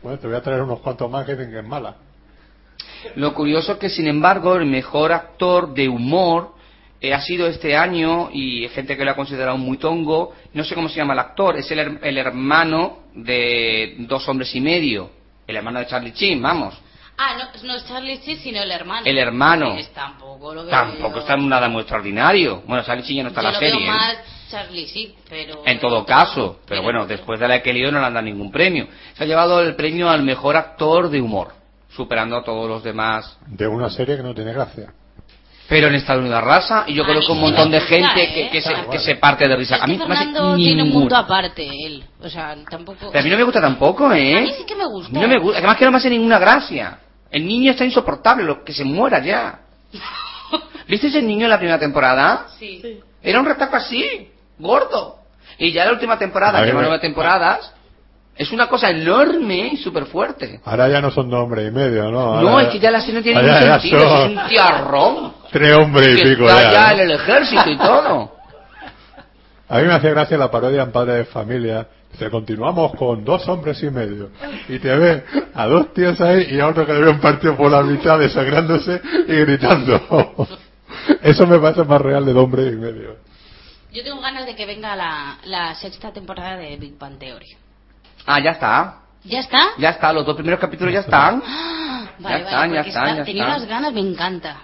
bueno, 0.00 0.18
te 0.20 0.26
voy 0.28 0.36
a 0.36 0.40
traer 0.42 0.62
unos 0.62 0.78
cuantos 0.78 1.10
más 1.10 1.26
que 1.26 1.32
dicen 1.34 1.50
que 1.50 1.58
es 1.58 1.64
mala. 1.66 1.96
Lo 3.16 3.34
curioso 3.34 3.78
que, 3.78 3.88
sin 3.88 4.06
embargo, 4.06 4.56
el 4.56 4.66
mejor 4.66 5.12
actor 5.12 5.74
de 5.74 5.88
humor 5.88 6.54
eh, 7.00 7.12
ha 7.12 7.20
sido 7.20 7.46
este 7.46 7.76
año, 7.76 8.30
y 8.32 8.62
hay 8.64 8.68
gente 8.70 8.96
que 8.96 9.04
lo 9.04 9.10
ha 9.10 9.16
considerado 9.16 9.56
muy 9.58 9.76
tongo, 9.78 10.32
no 10.54 10.64
sé 10.64 10.74
cómo 10.74 10.88
se 10.88 10.96
llama 10.96 11.14
el 11.14 11.18
actor, 11.18 11.56
es 11.56 11.70
el, 11.70 11.98
el 12.02 12.18
hermano 12.18 13.00
de 13.14 13.96
Dos 14.00 14.28
Hombres 14.28 14.54
y 14.54 14.60
Medio, 14.60 15.10
el 15.46 15.56
hermano 15.56 15.80
de 15.80 15.86
Charlie 15.86 16.12
Chin, 16.12 16.40
vamos. 16.40 16.78
Ah, 17.18 17.36
no, 17.38 17.66
no 17.66 17.74
es 17.76 17.86
Charlie 17.86 18.16
Sheen, 18.18 18.38
sino 18.38 18.62
el 18.62 18.70
hermano. 18.70 19.02
El 19.06 19.18
hermano. 19.18 19.76
Es 19.76 19.92
tampoco 19.92 20.54
lo 20.54 20.62
veo 20.62 20.70
Tampoco 20.70 21.16
yo. 21.16 21.20
está 21.20 21.34
en 21.34 21.48
nada 21.48 21.68
muy 21.68 21.82
extraordinario. 21.82 22.62
Bueno, 22.66 22.82
Charlie 22.84 23.04
Chin 23.04 23.16
ya 23.18 23.22
no 23.24 23.28
está 23.28 23.42
en 23.42 23.46
la 23.46 23.52
lo 23.52 23.58
serie. 23.58 23.76
veo 23.76 23.84
¿eh? 23.84 23.86
más 23.86 24.16
Charlie 24.50 24.86
Sheen, 24.86 25.12
pero... 25.28 25.62
En 25.66 25.78
todo 25.78 26.04
caso, 26.06 26.60
pero 26.66 26.82
bueno, 26.82 27.06
después 27.06 27.38
de 27.38 27.48
la 27.48 27.62
que 27.62 27.72
lió 27.72 27.92
no 27.92 28.00
le 28.00 28.06
han 28.06 28.14
dado 28.14 28.24
ningún 28.24 28.50
premio. 28.50 28.88
Se 29.14 29.24
ha 29.24 29.26
llevado 29.26 29.60
el 29.60 29.76
premio 29.76 30.08
al 30.08 30.22
mejor 30.22 30.56
actor 30.56 31.10
de 31.10 31.20
humor, 31.20 31.52
superando 31.96 32.36
a 32.36 32.44
todos 32.44 32.68
los 32.68 32.82
demás. 32.82 33.38
De 33.46 33.66
una 33.66 33.90
serie 33.90 34.16
que 34.16 34.22
no 34.22 34.34
tiene 34.34 34.52
gracia. 34.52 34.92
Pero 35.68 35.88
en 35.88 35.94
Estados 35.94 36.20
Unidos 36.20 36.42
raza, 36.42 36.84
y 36.86 36.94
yo 36.94 37.02
A 37.02 37.06
creo 37.06 37.20
que 37.20 37.32
un 37.32 37.40
montón 37.40 37.70
de 37.70 37.78
gusta, 37.78 37.94
gente 37.94 38.22
¿eh? 38.24 38.34
que, 38.34 38.50
que 38.50 38.60
se, 38.60 38.74
que 38.74 38.82
bueno. 38.82 39.00
se 39.00 39.14
parte 39.16 39.48
de 39.48 39.56
risa. 39.56 39.76
Es 39.76 39.82
a 39.82 39.86
mí 39.86 39.96
Fernando 39.96 40.56
tiene 40.56 40.82
un 40.82 40.90
mundo 40.90 41.16
aparte, 41.16 41.66
él. 41.66 42.04
O 42.20 42.28
sea, 42.28 42.56
tampoco... 42.68 43.10
Pero 43.10 43.20
a 43.20 43.22
mí 43.22 43.30
no 43.30 43.36
me 43.36 43.44
gusta 43.44 43.60
tampoco, 43.60 44.12
¿eh? 44.12 44.36
A 44.36 44.40
mí 44.42 44.52
sí 44.58 44.64
que 44.66 44.74
me 44.74 44.84
gusta. 44.84 45.10
A 45.10 45.14
mí 45.14 45.20
no 45.20 45.28
me 45.28 45.38
gusta. 45.38 45.58
Además 45.58 45.76
que 45.76 45.84
no 45.84 45.90
me 45.92 45.96
hace 45.96 46.10
ninguna 46.10 46.38
gracia. 46.38 46.98
El 47.30 47.46
niño 47.46 47.70
está 47.70 47.84
insoportable, 47.84 48.44
lo 48.44 48.62
que 48.64 48.74
se 48.74 48.84
muera 48.84 49.20
ya. 49.24 49.60
¿Viste 50.88 51.06
ese 51.06 51.22
niño 51.22 51.44
en 51.44 51.50
la 51.50 51.58
primera 51.58 51.78
temporada? 51.78 52.48
Sí. 52.58 53.00
Era 53.22 53.40
un 53.40 53.46
retaco 53.46 53.76
así, 53.76 54.30
gordo. 54.58 55.20
Y 55.56 55.72
ya 55.72 55.86
la 55.86 55.92
última 55.92 56.18
temporada, 56.18 56.62
lleva 56.64 56.82
nueve 56.82 56.98
temporadas, 56.98 57.72
es 58.34 58.50
una 58.50 58.66
cosa 58.66 58.90
enorme 58.90 59.72
y 59.72 59.76
súper 59.76 60.06
fuerte. 60.06 60.60
Ahora 60.64 60.88
ya 60.88 61.00
no 61.00 61.10
son 61.10 61.28
dos 61.28 61.44
hombres 61.44 61.68
y 61.68 61.70
medio, 61.70 62.10
¿no? 62.10 62.40
No, 62.40 62.60
es 62.60 62.68
que 62.68 62.78
ya 62.78 62.90
la 62.90 63.00
serie 63.00 63.16
no 63.16 63.22
tiene 63.22 63.44
ya 63.44 63.78
sentido, 63.78 64.00
son 64.00 64.32
es 64.32 64.38
un 64.38 64.48
tiarrón. 64.48 65.34
Tres 65.50 65.76
hombres 65.76 66.18
y 66.18 66.22
pico 66.22 66.44
está 66.46 66.62
ya. 66.62 66.72
ya 66.72 66.86
¿no? 66.86 66.92
en 66.92 67.00
el 67.00 67.10
ejército 67.12 67.70
y 67.70 67.76
todo. 67.76 68.32
A 69.68 69.78
mí 69.78 69.86
me 69.86 69.94
hace 69.94 70.10
gracia 70.10 70.36
la 70.36 70.50
parodia 70.50 70.82
en 70.82 70.92
Padre 70.92 71.14
de 71.14 71.24
Familia. 71.24 71.86
Dice, 72.10 72.28
continuamos 72.28 72.92
con 72.94 73.24
dos 73.24 73.48
hombres 73.48 73.82
y 73.82 73.90
medio. 73.90 74.30
Y 74.68 74.78
te 74.78 74.94
ve 74.94 75.24
a 75.54 75.66
dos 75.66 75.94
tíos 75.94 76.20
ahí 76.20 76.48
y 76.50 76.60
a 76.60 76.68
otro 76.68 76.84
que 76.84 76.92
le 76.92 77.00
ve 77.00 77.10
un 77.10 77.20
partido 77.20 77.56
por 77.56 77.70
la 77.70 77.82
mitad 77.82 78.18
desangrándose 78.18 79.00
y 79.28 79.32
gritando. 79.32 80.46
Eso 81.22 81.46
me 81.46 81.58
parece 81.58 81.84
más 81.84 82.02
real 82.02 82.24
de 82.26 82.34
dos 82.34 82.44
hombres 82.44 82.70
y 82.70 82.76
medio. 82.76 83.16
Yo 83.92 84.02
tengo 84.02 84.20
ganas 84.20 84.44
de 84.44 84.54
que 84.54 84.66
venga 84.66 84.94
la, 84.94 85.38
la 85.44 85.74
sexta 85.74 86.12
temporada 86.12 86.56
de 86.56 86.76
Big 86.76 86.98
Bang 86.98 87.18
Theory. 87.18 87.56
Ah, 88.26 88.40
ya 88.40 88.50
está. 88.52 88.94
¿Ya 89.24 89.40
está? 89.40 89.60
Ya 89.78 89.90
está, 89.90 90.12
los 90.12 90.26
dos 90.26 90.34
primeros 90.34 90.60
capítulos 90.60 90.92
ya 90.92 91.00
están. 91.00 91.42
Ah, 91.46 92.04
Ya 92.18 92.28
Vale, 92.28 92.36
están, 92.44 92.60
vale, 92.70 92.74
ya 92.74 92.80
están, 92.82 93.04
está- 93.04 93.16
ya 93.18 93.24
tenía 93.24 93.42
están. 93.44 93.56
unas 93.58 93.68
ganas, 93.68 93.92
me 93.92 94.00
encanta. 94.00 94.56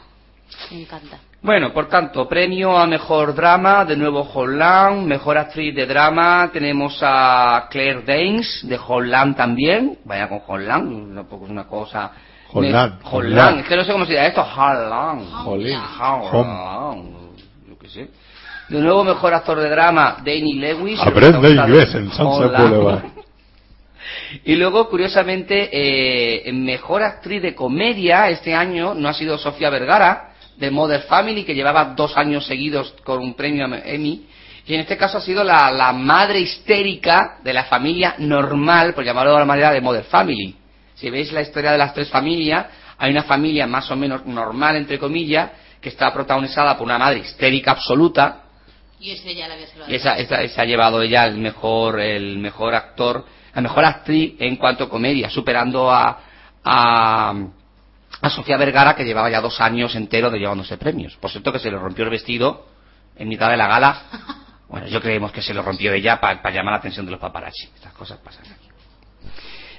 Me 0.70 0.80
encanta. 0.82 1.18
Bueno, 1.40 1.72
por 1.72 1.88
tanto, 1.88 2.28
premio 2.28 2.76
a 2.76 2.86
mejor 2.86 3.34
drama, 3.34 3.84
de 3.84 3.96
nuevo 3.96 4.22
Holland, 4.22 5.06
mejor 5.06 5.38
actriz 5.38 5.72
de 5.74 5.86
drama, 5.86 6.50
tenemos 6.52 6.98
a 7.02 7.68
Claire 7.70 8.02
Danes, 8.02 8.60
de 8.64 8.78
Holland 8.84 9.36
también, 9.36 9.98
vaya 10.04 10.28
con 10.28 10.40
Holland, 10.46 11.14
tampoco 11.14 11.44
es 11.44 11.50
una 11.50 11.64
cosa... 11.66 12.10
Holland, 12.50 12.94
Me- 13.02 13.08
Holland. 13.10 13.38
Holland, 13.38 13.60
es 13.60 13.66
que 13.66 13.76
no 13.76 13.84
sé 13.84 13.92
cómo 13.92 14.04
se 14.06 14.12
dice 14.12 14.26
esto, 14.26 14.42
Holland. 14.56 15.30
Jolín. 15.44 15.78
Holland, 16.00 17.36
yo 17.68 17.78
qué 17.78 17.88
sé. 17.88 18.10
De 18.68 18.80
nuevo 18.80 19.04
mejor 19.04 19.32
actor 19.34 19.58
de 19.60 19.68
drama, 19.70 20.16
Danny 20.18 20.54
Lewis. 20.54 20.98
Aprende 21.00 21.50
inglés 21.50 21.94
en 21.94 22.10
Sunset 22.10 22.46
Holland. 22.50 22.70
Boulevard. 22.74 23.04
Y 24.44 24.54
luego, 24.56 24.88
curiosamente, 24.88 25.68
eh, 25.72 26.52
mejor 26.52 27.02
actriz 27.02 27.42
de 27.42 27.54
comedia 27.54 28.28
este 28.30 28.54
año 28.54 28.94
no 28.94 29.08
ha 29.08 29.14
sido 29.14 29.38
Sofía 29.38 29.70
Vergara, 29.70 30.32
de 30.56 30.70
Mother 30.70 31.02
Family, 31.02 31.44
que 31.44 31.54
llevaba 31.54 31.94
dos 31.96 32.16
años 32.16 32.44
seguidos 32.46 32.92
con 33.04 33.20
un 33.20 33.34
premio 33.34 33.66
Emmy, 33.84 34.26
Y 34.66 34.74
en 34.74 34.80
este 34.80 34.96
caso 34.96 35.18
ha 35.18 35.20
sido 35.20 35.42
la, 35.44 35.70
la 35.70 35.92
madre 35.92 36.40
histérica 36.40 37.38
de 37.42 37.52
la 37.52 37.64
familia 37.64 38.16
normal, 38.18 38.92
por 38.92 39.04
llamarlo 39.04 39.32
de 39.32 39.38
la 39.38 39.44
manera 39.44 39.70
de 39.72 39.80
Mother 39.80 40.04
Family. 40.04 40.54
Si 40.94 41.08
veis 41.10 41.32
la 41.32 41.42
historia 41.42 41.70
de 41.72 41.78
las 41.78 41.94
tres 41.94 42.08
familias, 42.10 42.66
hay 42.98 43.12
una 43.12 43.22
familia 43.22 43.66
más 43.66 43.88
o 43.90 43.96
menos 43.96 44.26
normal, 44.26 44.76
entre 44.76 44.98
comillas, 44.98 45.50
que 45.80 45.88
está 45.90 46.12
protagonizada 46.12 46.76
por 46.76 46.86
una 46.86 46.98
madre 46.98 47.20
histérica 47.20 47.70
absoluta, 47.70 48.42
Y 49.00 49.12
ese 49.12 49.32
ya 49.32 49.46
la 49.46 49.54
había 49.54 49.68
salvado. 49.68 49.92
y 49.92 49.94
esa, 49.94 50.18
esa, 50.18 50.42
esa 50.42 50.62
ha 50.62 50.64
llevado 50.64 51.00
ella 51.02 51.24
el 51.24 51.38
mejor, 51.38 52.00
el 52.00 52.38
mejor 52.38 52.74
actor, 52.74 53.24
la 53.58 53.62
mejor 53.62 53.84
actriz 53.84 54.36
en 54.38 54.54
cuanto 54.54 54.84
a 54.84 54.88
comedia, 54.88 55.28
superando 55.28 55.90
a, 55.90 56.20
a, 56.62 57.34
a 58.22 58.30
Sofía 58.30 58.56
Vergara, 58.56 58.94
que 58.94 59.04
llevaba 59.04 59.28
ya 59.28 59.40
dos 59.40 59.60
años 59.60 59.96
enteros 59.96 60.30
de 60.30 60.38
llevándose 60.38 60.78
premios. 60.78 61.16
Por 61.16 61.28
cierto, 61.28 61.52
que 61.52 61.58
se 61.58 61.68
le 61.68 61.76
rompió 61.76 62.04
el 62.04 62.10
vestido 62.10 62.68
en 63.16 63.28
mitad 63.28 63.50
de 63.50 63.56
la 63.56 63.66
gala. 63.66 64.02
Bueno, 64.68 64.86
yo 64.86 65.00
creemos 65.00 65.32
que 65.32 65.40
se 65.40 65.54
lo 65.54 65.62
rompió 65.62 65.94
ella 65.94 66.20
para 66.20 66.50
llamar 66.50 66.72
la 66.72 66.78
atención 66.80 67.06
de 67.06 67.12
los 67.12 67.18
paparazzi. 67.18 67.70
Estas 67.74 67.94
cosas 67.94 68.18
pasan 68.18 68.44
aquí. 68.52 68.68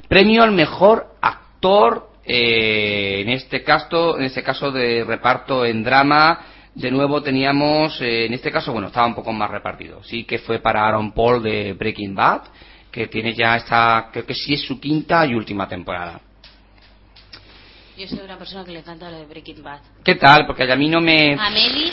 Premio 0.08 0.42
al 0.42 0.52
mejor 0.52 1.14
actor, 1.22 2.10
eh, 2.26 3.22
en 3.22 3.30
este 3.30 3.64
caso, 3.64 4.18
en 4.18 4.24
este 4.24 4.42
caso 4.42 4.72
de 4.72 5.04
reparto 5.04 5.64
en 5.64 5.84
drama. 5.84 6.40
De 6.74 6.90
nuevo 6.90 7.22
teníamos, 7.22 8.02
eh, 8.02 8.26
en 8.26 8.34
este 8.34 8.52
caso, 8.52 8.72
bueno, 8.72 8.88
estaba 8.88 9.06
un 9.06 9.14
poco 9.14 9.32
más 9.32 9.52
repartido. 9.52 10.04
Sí 10.04 10.24
que 10.24 10.40
fue 10.40 10.58
para 10.58 10.88
Aaron 10.88 11.12
Paul 11.12 11.44
de 11.44 11.74
Breaking 11.74 12.16
Bad, 12.16 12.42
que 12.92 13.08
tiene 13.08 13.34
ya 13.34 13.56
esta, 13.58 14.10
creo 14.12 14.26
que 14.26 14.34
sí 14.34 14.54
es 14.54 14.62
su 14.62 14.80
quinta 14.80 15.26
y 15.26 15.34
última 15.36 15.68
temporada. 15.68 16.22
Yo 17.98 18.08
soy 18.08 18.20
una 18.20 18.38
persona 18.38 18.64
que 18.64 18.72
le 18.72 18.80
encanta 18.80 19.12
la 19.12 19.18
de 19.18 19.26
Breaking 19.26 19.62
Bad. 19.62 19.82
¿Qué 20.06 20.16
tal? 20.16 20.48
Porque 20.48 20.64
a 20.72 20.76
mí 20.78 20.88
no 20.88 21.02
me... 21.02 21.34
A 21.34 21.50
Meli, 21.50 21.92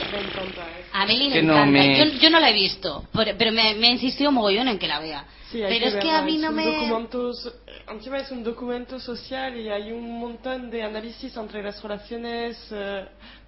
a 0.92 1.04
Meli 1.04 1.28
le 1.28 1.32
Que 1.34 1.42
no 1.42 1.54
encanta. 1.54 1.70
me- 1.72 1.98
Yo, 1.98 2.04
yo 2.20 2.30
no 2.30 2.38
la 2.38 2.50
he 2.50 2.52
visto, 2.52 3.04
pero 3.12 3.50
me, 3.50 3.74
me 3.74 3.88
ha 3.88 3.90
insistido 3.90 4.30
mogollón 4.30 4.68
en 4.68 4.78
que 4.78 4.86
la 4.86 5.00
vea. 5.00 5.24
Sí, 5.50 5.60
hay 5.64 5.74
pero 5.80 5.86
es 5.90 5.96
que 6.02 6.10
a 6.10 6.22
mí 6.22 6.36
es 6.36 6.40
no 6.42 6.52
me... 6.52 6.64
documento 6.64 7.32
so- 7.34 7.52
encima 7.90 8.18
es 8.18 8.30
un 8.30 8.44
documento 8.44 9.00
social 9.00 9.56
y 9.58 9.68
hay 9.68 9.90
un 9.90 10.18
montón 10.20 10.70
de 10.70 10.84
análisis 10.84 11.36
entre 11.36 11.60
las 11.62 11.82
relaciones 11.82 12.56
eh, 12.70 13.04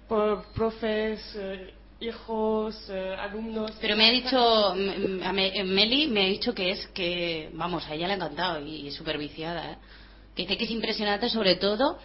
por 0.09 0.43
profes, 0.51 1.33
eh, 1.37 1.73
hijos, 2.01 2.89
eh, 2.89 3.15
alumnos. 3.19 3.71
Pero 3.81 3.95
me 3.95 4.07
ha 4.07 4.11
dicho, 4.11 4.73
Me- 4.75 5.63
Meli 5.63 6.07
me 6.07 6.23
ha 6.23 6.27
dicho 6.27 6.53
que 6.53 6.71
es 6.71 6.87
que, 6.87 7.49
vamos, 7.53 7.85
a 7.87 7.93
ella 7.93 8.07
le 8.07 8.13
ha 8.13 8.15
encantado 8.15 8.65
y 8.65 8.87
es 8.87 8.95
súper 8.95 9.17
viciada, 9.17 9.71
¿eh? 9.73 9.77
Que 10.35 10.43
dice 10.43 10.57
que 10.57 10.63
es 10.65 10.71
impresionante 10.71 11.29
sobre 11.29 11.55
todo 11.55 11.99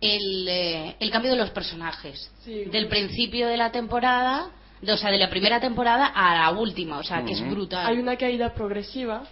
el, 0.00 0.46
eh, 0.48 0.96
el 0.98 1.10
cambio 1.10 1.30
de 1.30 1.36
los 1.36 1.50
personajes. 1.50 2.30
Sí. 2.44 2.64
Del 2.64 2.88
principio 2.88 3.46
de 3.48 3.56
la 3.56 3.70
temporada, 3.70 4.50
de- 4.82 4.92
o 4.92 4.96
sea, 4.96 5.10
de 5.10 5.18
la 5.18 5.30
primera 5.30 5.60
temporada 5.60 6.06
a 6.06 6.34
la 6.34 6.50
última, 6.58 6.98
o 6.98 7.02
sea, 7.04 7.24
que 7.24 7.32
es 7.32 7.48
brutal. 7.48 7.86
Hay 7.86 7.98
una 7.98 8.16
caída 8.16 8.52
progresiva, 8.52 9.22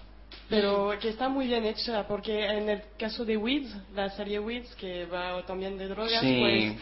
pero 0.49 0.93
que 1.01 1.09
está 1.09 1.29
muy 1.29 1.47
bien 1.49 1.65
hecha, 1.65 2.07
porque 2.07 2.47
en 2.47 2.69
el 2.69 2.83
caso 2.99 3.25
de 3.25 3.37
Weeds, 3.37 3.75
la 3.95 4.09
serie 4.11 4.39
Weeds, 4.39 4.75
que 4.77 5.07
va 5.07 5.45
también 5.45 5.77
de 5.77 5.89
drogas, 5.89 6.21
Sí. 6.21 6.39
pues 6.41 6.77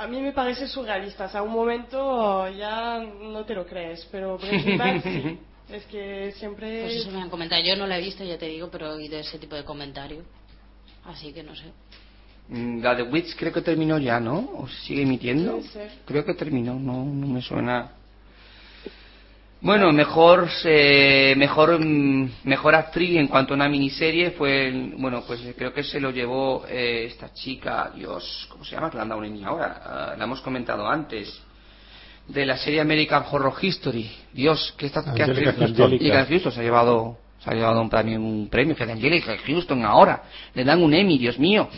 a 0.00 0.06
mí 0.06 0.20
me 0.20 0.32
parece 0.32 0.66
surrealista. 0.66 1.26
O 1.26 1.28
sea, 1.28 1.40
a 1.40 1.42
un 1.42 1.52
momento 1.52 2.48
ya 2.48 2.98
no 2.98 3.44
te 3.44 3.54
lo 3.54 3.66
crees, 3.66 4.08
pero 4.10 4.38
Breaking 4.38 4.78
Bad 4.78 5.02
sí. 5.02 5.38
Es 5.70 5.84
que 5.84 6.32
siempre... 6.32 6.82
Pues 6.82 6.96
eso 6.96 7.10
me 7.10 7.20
han 7.20 7.30
comentado. 7.30 7.62
Yo 7.62 7.76
no 7.76 7.86
la 7.86 7.98
he 7.98 8.00
visto, 8.00 8.24
ya 8.24 8.38
te 8.38 8.46
digo, 8.46 8.70
pero 8.70 8.92
he 8.92 8.96
oído 8.96 9.18
ese 9.18 9.38
tipo 9.38 9.54
de 9.54 9.64
comentario. 9.64 10.22
Así 11.04 11.32
que 11.32 11.42
no 11.42 11.54
sé. 11.54 11.66
Mm, 12.48 12.82
La 12.82 12.94
de 12.94 13.02
Wits 13.04 13.36
creo 13.38 13.52
que 13.52 13.60
terminó 13.60 13.98
ya, 13.98 14.18
¿no? 14.18 14.50
¿O 14.56 14.68
sigue 14.68 15.02
emitiendo? 15.02 15.60
Creo 16.06 16.24
que 16.24 16.34
terminó, 16.34 16.74
no, 16.74 17.04
no 17.04 17.26
me 17.26 17.42
suena. 17.42 17.92
Bueno, 19.62 19.92
mejor 19.92 20.48
eh, 20.64 21.34
mejor 21.36 21.78
mm, 21.78 22.30
mejor 22.44 22.74
actriz 22.74 23.16
en 23.18 23.26
cuanto 23.28 23.52
a 23.52 23.56
una 23.56 23.68
miniserie 23.68 24.30
fue, 24.30 24.68
el- 24.68 24.94
bueno, 24.96 25.22
pues 25.26 25.40
creo 25.56 25.72
que 25.74 25.82
se 25.82 26.00
lo 26.00 26.10
llevó 26.10 26.64
eh, 26.66 27.04
esta 27.10 27.32
chica, 27.34 27.90
Dios, 27.94 28.46
¿cómo 28.50 28.64
se 28.64 28.74
llama? 28.74 28.90
Que 28.90 28.96
le 28.96 29.02
han 29.02 29.08
dado 29.10 29.20
un 29.20 29.26
Emmy 29.26 29.44
ahora, 29.44 29.82
ah, 29.84 30.14
la 30.16 30.24
hemos 30.24 30.40
comentado 30.40 30.88
antes, 30.88 31.42
de 32.26 32.46
la 32.46 32.56
serie 32.56 32.80
American 32.80 33.24
Horror 33.30 33.52
History. 33.60 34.10
Dios, 34.32 34.72
que 34.78 34.86
esta 34.86 35.02
que 35.14 35.22
actriz 35.24 35.44
Houston. 35.54 35.64
Angelica 35.92 36.26
Houston 36.26 36.52
se 36.52 36.60
ha 36.60 36.62
llevado 36.62 37.18
se 37.42 37.50
ha 37.50 37.54
llevado 37.54 37.80
un 37.80 37.88
premio, 37.90 38.18
un 38.20 38.48
premio, 38.50 38.74
fíjate, 38.74 38.92
Angelica 38.92 39.36
Houston 39.46 39.84
ahora, 39.84 40.22
le 40.54 40.64
dan 40.64 40.82
un 40.82 40.92
Emmy, 40.94 41.18
Dios 41.18 41.38
mío. 41.38 41.68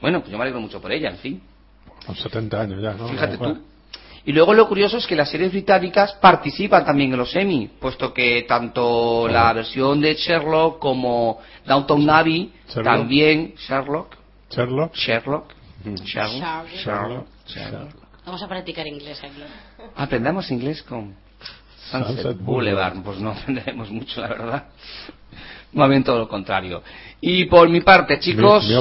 Bueno, 0.00 0.20
pues 0.20 0.30
yo 0.30 0.38
me 0.38 0.42
alegro 0.42 0.60
mucho 0.60 0.80
por 0.80 0.92
ella, 0.92 1.10
en 1.10 1.18
fin. 1.18 1.42
Con 2.06 2.14
70 2.16 2.60
años 2.60 2.82
ya, 2.82 2.94
¿no? 2.94 3.08
Fíjate 3.08 3.36
La 3.38 3.54
tú. 3.54 3.60
Y 4.24 4.32
luego 4.32 4.52
lo 4.54 4.68
curioso 4.68 4.98
es 4.98 5.06
que 5.06 5.16
las 5.16 5.30
series 5.30 5.52
británicas 5.52 6.12
participan 6.14 6.84
también 6.84 7.12
en 7.12 7.18
los 7.18 7.34
Emmy, 7.34 7.68
puesto 7.80 8.12
que 8.12 8.44
tanto 8.46 9.28
la 9.28 9.52
versión 9.52 10.00
de 10.00 10.14
Sherlock 10.14 10.78
como 10.78 11.38
Downton 11.66 12.08
Abbey 12.10 12.52
Sherlock. 12.68 12.84
también 12.84 13.54
Sherlock, 13.56 14.16
Sherlock. 14.50 14.94
Sherlock, 14.94 15.52
Sherlock, 16.04 16.04
Sherlock. 16.04 16.68
Sherlock, 16.74 17.26
Sherlock. 17.46 17.94
Vamos 18.26 18.42
a 18.42 18.48
practicar 18.48 18.86
inglés 18.86 19.22
aquí. 19.24 19.42
Aprendamos 19.96 20.50
inglés 20.50 20.82
con 20.82 21.14
Sunset, 21.90 22.16
Sunset 22.16 22.38
Boulevard. 22.38 23.02
Pues 23.02 23.18
no 23.20 23.30
aprenderemos 23.32 23.90
mucho, 23.90 24.20
la 24.20 24.28
verdad. 24.28 24.64
Más 25.72 25.88
bien 25.88 26.04
todo 26.04 26.18
lo 26.18 26.28
contrario. 26.28 26.82
Y 27.20 27.46
por 27.46 27.68
mi 27.68 27.80
parte, 27.80 28.18
chicos. 28.18 28.64
Mi, 28.64 28.70
mi 28.70 28.74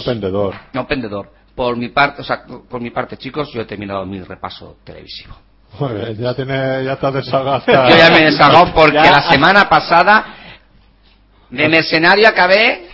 Open 0.79 1.01
the 1.01 1.07
Door. 1.07 1.36
Por 1.57 1.75
mi 1.75 1.89
parte, 1.89 2.21
o 2.21 2.23
sea, 2.23 2.43
por 2.69 2.79
mi 2.79 2.91
parte, 2.91 3.17
chicos, 3.17 3.51
yo 3.51 3.61
he 3.61 3.65
terminado 3.65 4.05
mi 4.05 4.21
repaso 4.21 4.77
televisivo. 4.85 5.35
Bien, 5.79 6.15
ya, 6.15 6.33
tiene, 6.35 6.83
ya 6.85 6.93
estás 6.93 7.13
desahogado 7.15 7.57
hasta- 7.65 7.89
Yo 7.89 7.97
ya 7.97 8.09
me 8.11 8.19
he 8.19 8.25
desahogado 8.31 8.73
porque 8.75 8.93
Ya- 8.97 9.11
la 9.11 9.29
semana 9.31 9.67
pasada 9.67 10.25
de 11.49 11.67
mercenario 11.67 12.27
acabé 12.27 12.87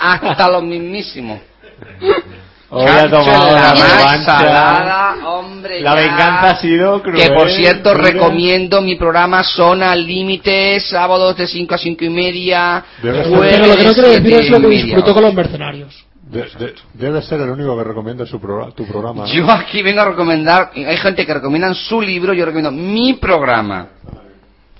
hasta 0.00 0.48
lo 0.50 0.62
mismísimo. 0.62 1.38
Hoy 2.74 2.86
ha 2.86 3.10
tomado 3.10 3.52
la 3.52 4.24
salada, 4.24 5.28
hombre, 5.28 5.82
La 5.82 5.94
ya. 5.94 6.00
venganza 6.00 6.50
ha 6.52 6.56
sido 6.62 7.02
cruel. 7.02 7.20
Que 7.20 7.28
por 7.34 7.50
cierto 7.50 7.92
cruel. 7.92 8.14
recomiendo 8.14 8.80
mi 8.80 8.96
programa 8.96 9.44
Zona 9.44 9.92
al 9.92 10.06
Límite, 10.06 10.80
sábados 10.80 11.36
de 11.36 11.46
5 11.46 11.74
a 11.74 11.76
5 11.78 12.02
y 12.06 12.08
media, 12.08 12.82
Pero 13.02 13.18
lo 13.66 13.76
que 13.76 13.84
no 13.84 13.92
quiero 13.92 14.08
decir 14.08 14.32
es 14.32 14.48
lo 14.50 14.58
que 14.60 14.68
disfruto 14.68 15.12
con 15.12 15.22
los 15.24 15.34
mercenarios. 15.34 16.06
De- 16.22 16.42
de- 16.58 16.74
debe 16.94 17.20
ser 17.22 17.40
el 17.40 17.50
único 17.50 17.76
que 17.76 17.84
recomiende 17.84 18.24
su 18.26 18.40
programa, 18.40 18.72
tu 18.72 18.86
programa. 18.86 19.22
¿no? 19.22 19.26
Yo 19.26 19.50
aquí 19.50 19.82
vengo 19.82 20.00
a 20.02 20.04
recomendar, 20.06 20.70
hay 20.74 20.96
gente 20.96 21.26
que 21.26 21.34
recomiendan 21.34 21.74
su 21.74 22.00
libro, 22.00 22.32
yo 22.32 22.44
recomiendo 22.44 22.70
mi 22.70 23.14
programa. 23.14 23.88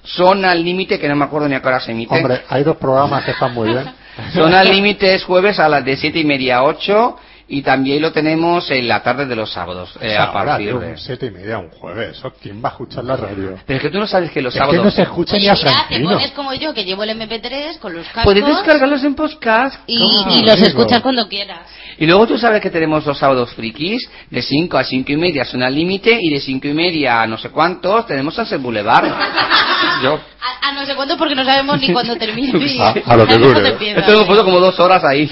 Zona 0.05 0.51
al 0.53 0.63
Límite, 0.65 0.99
que 0.99 1.09
no 1.09 1.15
me 1.17 1.25
acuerdo 1.25 1.49
ni 1.49 1.55
a 1.55 1.61
qué 1.61 1.69
hora 1.69 1.81
se 1.81 1.93
emite. 1.93 2.15
Hombre, 2.15 2.43
hay 2.49 2.65
dos 2.65 2.77
programas 2.77 3.25
que 3.25 3.33
están 3.33 3.55
muy 3.55 3.69
bien. 3.69 3.85
Zona 4.33 4.61
al 4.61 4.69
Límite 4.69 5.15
es 5.15 5.25
jueves 5.25 5.59
a 5.59 5.69
las 5.69 5.85
de 5.85 5.97
7 5.97 6.19
y 6.21 6.25
media 6.25 6.59
a 6.59 6.65
8 6.65 7.17
y 7.49 7.63
también 7.63 8.01
lo 8.01 8.13
tenemos 8.13 8.71
en 8.71 8.89
la 8.89 9.03
tarde 9.03 9.27
de 9.27 9.37
los 9.37 9.53
sábados, 9.53 9.91
eh, 10.01 10.17
a 10.17 10.33
partir 10.33 10.69
tío, 10.69 10.79
de... 10.81 10.91
un 10.93 10.99
siete 10.99 11.27
y 11.27 11.31
media, 11.31 11.59
un 11.59 11.71
jueves. 11.71 12.17
¿Eso 12.19 12.33
¿Quién 12.41 12.63
va 12.65 12.69
a 12.69 12.73
escuchar 12.73 13.05
la 13.05 13.17
radio? 13.17 13.59
Pero 13.67 13.77
es 13.77 13.83
que 13.83 13.91
tú 13.91 13.99
no 13.99 14.07
sabes 14.07 14.31
que 14.31 14.41
los 14.41 14.55
Es 14.55 14.61
que 14.61 14.67
sábados... 14.67 14.85
no 14.85 14.91
se 14.91 15.03
escucha 15.03 15.37
ni 15.37 15.49
a 15.49 15.55
te 15.55 15.61
Francino. 15.61 16.11
pones 16.11 16.31
como 16.33 16.55
yo, 16.55 16.73
que 16.73 16.85
llevo 16.85 17.03
el 17.05 17.11
MP3 17.11 17.79
con 17.79 17.95
los 17.95 18.07
cascos 18.07 18.25
Puedes 18.25 18.47
descargarlos 18.47 19.05
en 19.05 19.15
podcast. 19.15 19.81
y, 19.87 19.95
y 19.97 20.43
los 20.43 20.53
amigo. 20.55 20.67
escuchas 20.69 21.01
cuando 21.03 21.29
quieras. 21.29 21.69
Y 21.99 22.07
luego 22.07 22.27
tú 22.27 22.39
sabes 22.39 22.61
que 22.63 22.71
tenemos 22.71 23.05
los 23.05 23.19
sábados 23.19 23.53
frikis, 23.55 24.11
de 24.31 24.41
5 24.43 24.79
a 24.79 24.85
5 24.85 25.13
y 25.13 25.17
media 25.17 25.45
son 25.45 25.63
al 25.63 25.75
límite, 25.75 26.19
y 26.21 26.31
de 26.31 26.41
5 26.41 26.67
y 26.69 26.73
media 26.75 27.23
a 27.23 27.27
no 27.27 27.37
sé 27.37 27.51
cuántos 27.51 28.07
tenemos 28.07 28.35
Sunset 28.35 28.61
Boulevard. 28.63 29.05
Yo. 30.03 30.15
A, 30.41 30.69
a 30.69 30.73
no 30.73 30.85
sé 30.87 30.95
cuánto 30.97 31.17
porque 31.17 31.35
no 31.35 31.45
sabemos 31.45 31.79
ni 31.81 31.93
cuándo 31.93 32.17
termina. 32.17 32.53
A- 32.81 32.95
a 33.13 33.17
lo 33.17 33.27
que 33.27 33.37
dure. 33.39 33.69
Esto 33.97 34.13
hemos 34.13 34.27
puesto 34.27 34.45
como 34.45 34.59
dos 34.59 34.79
horas 34.81 35.05
ahí. 35.05 35.29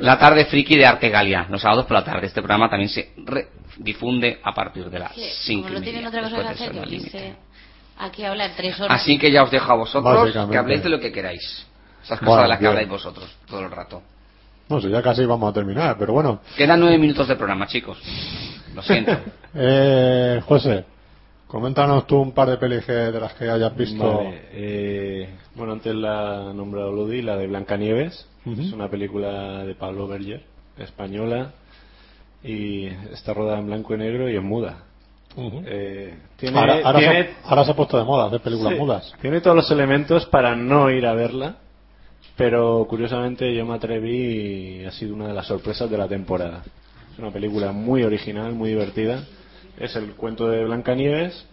La 0.00 0.18
tarde 0.18 0.44
friki 0.46 0.76
de 0.76 0.86
Arte 0.86 1.08
Galia, 1.08 1.46
los 1.48 1.60
sábados 1.62 1.84
por 1.86 1.96
la 1.96 2.04
tarde. 2.04 2.26
Este 2.26 2.40
programa 2.40 2.68
también 2.68 2.88
se 2.88 3.12
re- 3.24 3.48
difunde 3.78 4.40
a 4.42 4.52
partir 4.54 4.88
de 4.90 4.98
las 4.98 5.12
Sí, 5.14 5.22
5 5.54 5.62
como 5.62 5.74
y 5.76 5.78
no 5.78 5.82
tienen 5.84 6.04
media. 6.04 6.08
otra 6.08 6.22
cosa 6.22 6.36
después 6.48 6.60
hacer, 6.60 7.10
que 7.12 7.34
aquí 7.98 8.24
a 8.24 8.30
hablar 8.30 8.50
tres 8.56 8.80
horas. 8.80 9.00
Así 9.02 9.18
que 9.18 9.30
ya 9.30 9.42
os 9.42 9.50
dejo 9.50 9.70
a 9.72 9.76
vosotros 9.76 10.32
que 10.50 10.56
habléis 10.58 10.82
de 10.82 10.88
lo 10.88 10.98
que 11.00 11.12
queráis. 11.12 11.66
Esas 12.04 12.18
cosas 12.20 12.26
Bueno, 12.28 12.42
de 12.42 12.48
las 12.48 12.58
que 12.58 12.62
bien. 12.62 12.70
habláis 12.70 12.88
vosotros 12.88 13.36
todo 13.46 13.60
el 13.60 13.70
rato. 13.70 14.02
No 14.68 14.80
sé, 14.80 14.90
ya 14.90 15.00
casi 15.02 15.24
vamos 15.24 15.48
a 15.50 15.52
terminar, 15.52 15.96
pero 15.98 16.12
bueno. 16.12 16.40
Quedan 16.56 16.80
nueve 16.80 16.98
minutos 16.98 17.28
de 17.28 17.36
programa, 17.36 17.66
chicos. 17.66 17.98
Lo 18.74 18.82
siento. 18.82 19.12
Eh, 19.58 20.42
José, 20.46 20.84
coméntanos 21.46 22.06
tú 22.06 22.16
un 22.20 22.32
par 22.32 22.48
de 22.50 22.56
pelis 22.58 22.86
de 22.86 23.12
las 23.20 23.34
que 23.34 23.48
hayas 23.48 23.74
visto. 23.76 24.16
Vale, 24.18 24.40
eh, 24.52 25.28
bueno, 25.54 25.72
antes 25.74 25.94
la 25.94 26.50
ha 26.50 26.52
nombrado 26.52 26.92
Ludi, 26.92 27.22
la 27.22 27.36
de 27.36 27.46
Blancanieves. 27.46 28.26
Ujú. 28.44 28.60
Es 28.60 28.72
una 28.72 28.88
película 28.88 29.64
de 29.64 29.74
Pablo 29.74 30.06
Berger, 30.08 30.42
española. 30.78 31.52
Y 32.44 32.86
está 33.12 33.34
rodada 33.34 33.58
en 33.58 33.66
blanco 33.66 33.94
y 33.94 33.98
negro 33.98 34.30
y 34.30 34.36
en 34.36 34.44
muda. 34.44 34.84
Eh, 35.66 36.14
tiene, 36.36 36.58
ahora, 36.58 36.78
ahora 36.84 36.98
tiene- 36.98 37.22
se, 37.24 37.34
ahora 37.44 37.64
se 37.64 37.70
ha 37.72 37.76
puesto 37.76 37.98
de 37.98 38.04
moda 38.04 38.26
hacer 38.26 38.40
películas 38.40 38.72
Sí, 38.72 38.78
mudas. 38.78 39.12
Tiene 39.20 39.40
todos 39.40 39.56
los 39.56 39.70
elementos 39.70 40.24
para 40.26 40.54
no 40.56 40.90
ir 40.90 41.06
a 41.06 41.12
verla, 41.14 41.56
pero 42.36 42.86
curiosamente 42.88 43.54
yo 43.54 43.66
me 43.66 43.74
atreví 43.74 44.80
y 44.80 44.84
ha 44.86 44.92
sido 44.92 45.14
una 45.14 45.28
de 45.28 45.34
las 45.34 45.46
sorpresas 45.46 45.90
de 45.90 45.98
la 45.98 46.08
temporada. 46.08 46.62
Es 47.12 47.18
una 47.18 47.30
película 47.30 47.72
muy 47.72 48.02
original, 48.02 48.52
muy 48.54 48.70
divertida. 48.70 49.24
Es 49.78 49.96
el 49.96 50.12
cuento 50.12 50.48
de 50.48 50.64
Blancanieves 50.64 51.44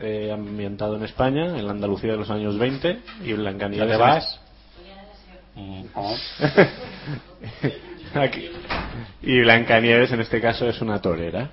eh, 0.00 0.30
ambientado 0.32 0.96
en 0.96 1.04
España, 1.04 1.58
en 1.58 1.66
la 1.66 1.72
Andalucía 1.72 2.12
de 2.12 2.18
los 2.18 2.30
años 2.30 2.58
20, 2.58 3.00
y 3.24 3.32
Blancanieves. 3.34 3.88
¿Ya 3.88 3.92
te 3.92 4.00
vas? 4.00 4.40
Aquí. 8.14 8.50
Y 9.22 9.40
Blancanieves 9.40 10.12
en 10.12 10.20
este 10.20 10.40
caso 10.40 10.68
es 10.68 10.80
una 10.80 11.00
torera. 11.00 11.50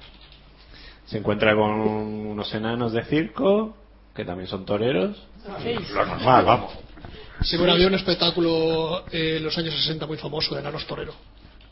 Se 1.05 1.17
encuentra 1.17 1.55
con 1.55 1.71
unos 1.71 2.53
enanos 2.53 2.93
de 2.93 3.03
circo, 3.03 3.75
que 4.15 4.25
también 4.25 4.47
son 4.47 4.65
toreros. 4.65 5.17
Lo 5.93 6.05
normal, 6.05 6.45
vamos. 6.45 6.73
Sí, 7.41 7.57
bueno, 7.57 7.73
había 7.73 7.87
un 7.87 7.95
espectáculo 7.95 9.05
eh, 9.11 9.37
en 9.37 9.43
los 9.43 9.57
años 9.57 9.73
60 9.73 10.05
muy 10.05 10.17
famoso 10.17 10.55
de 10.55 10.61
enanos 10.61 10.85
torero. 10.85 11.13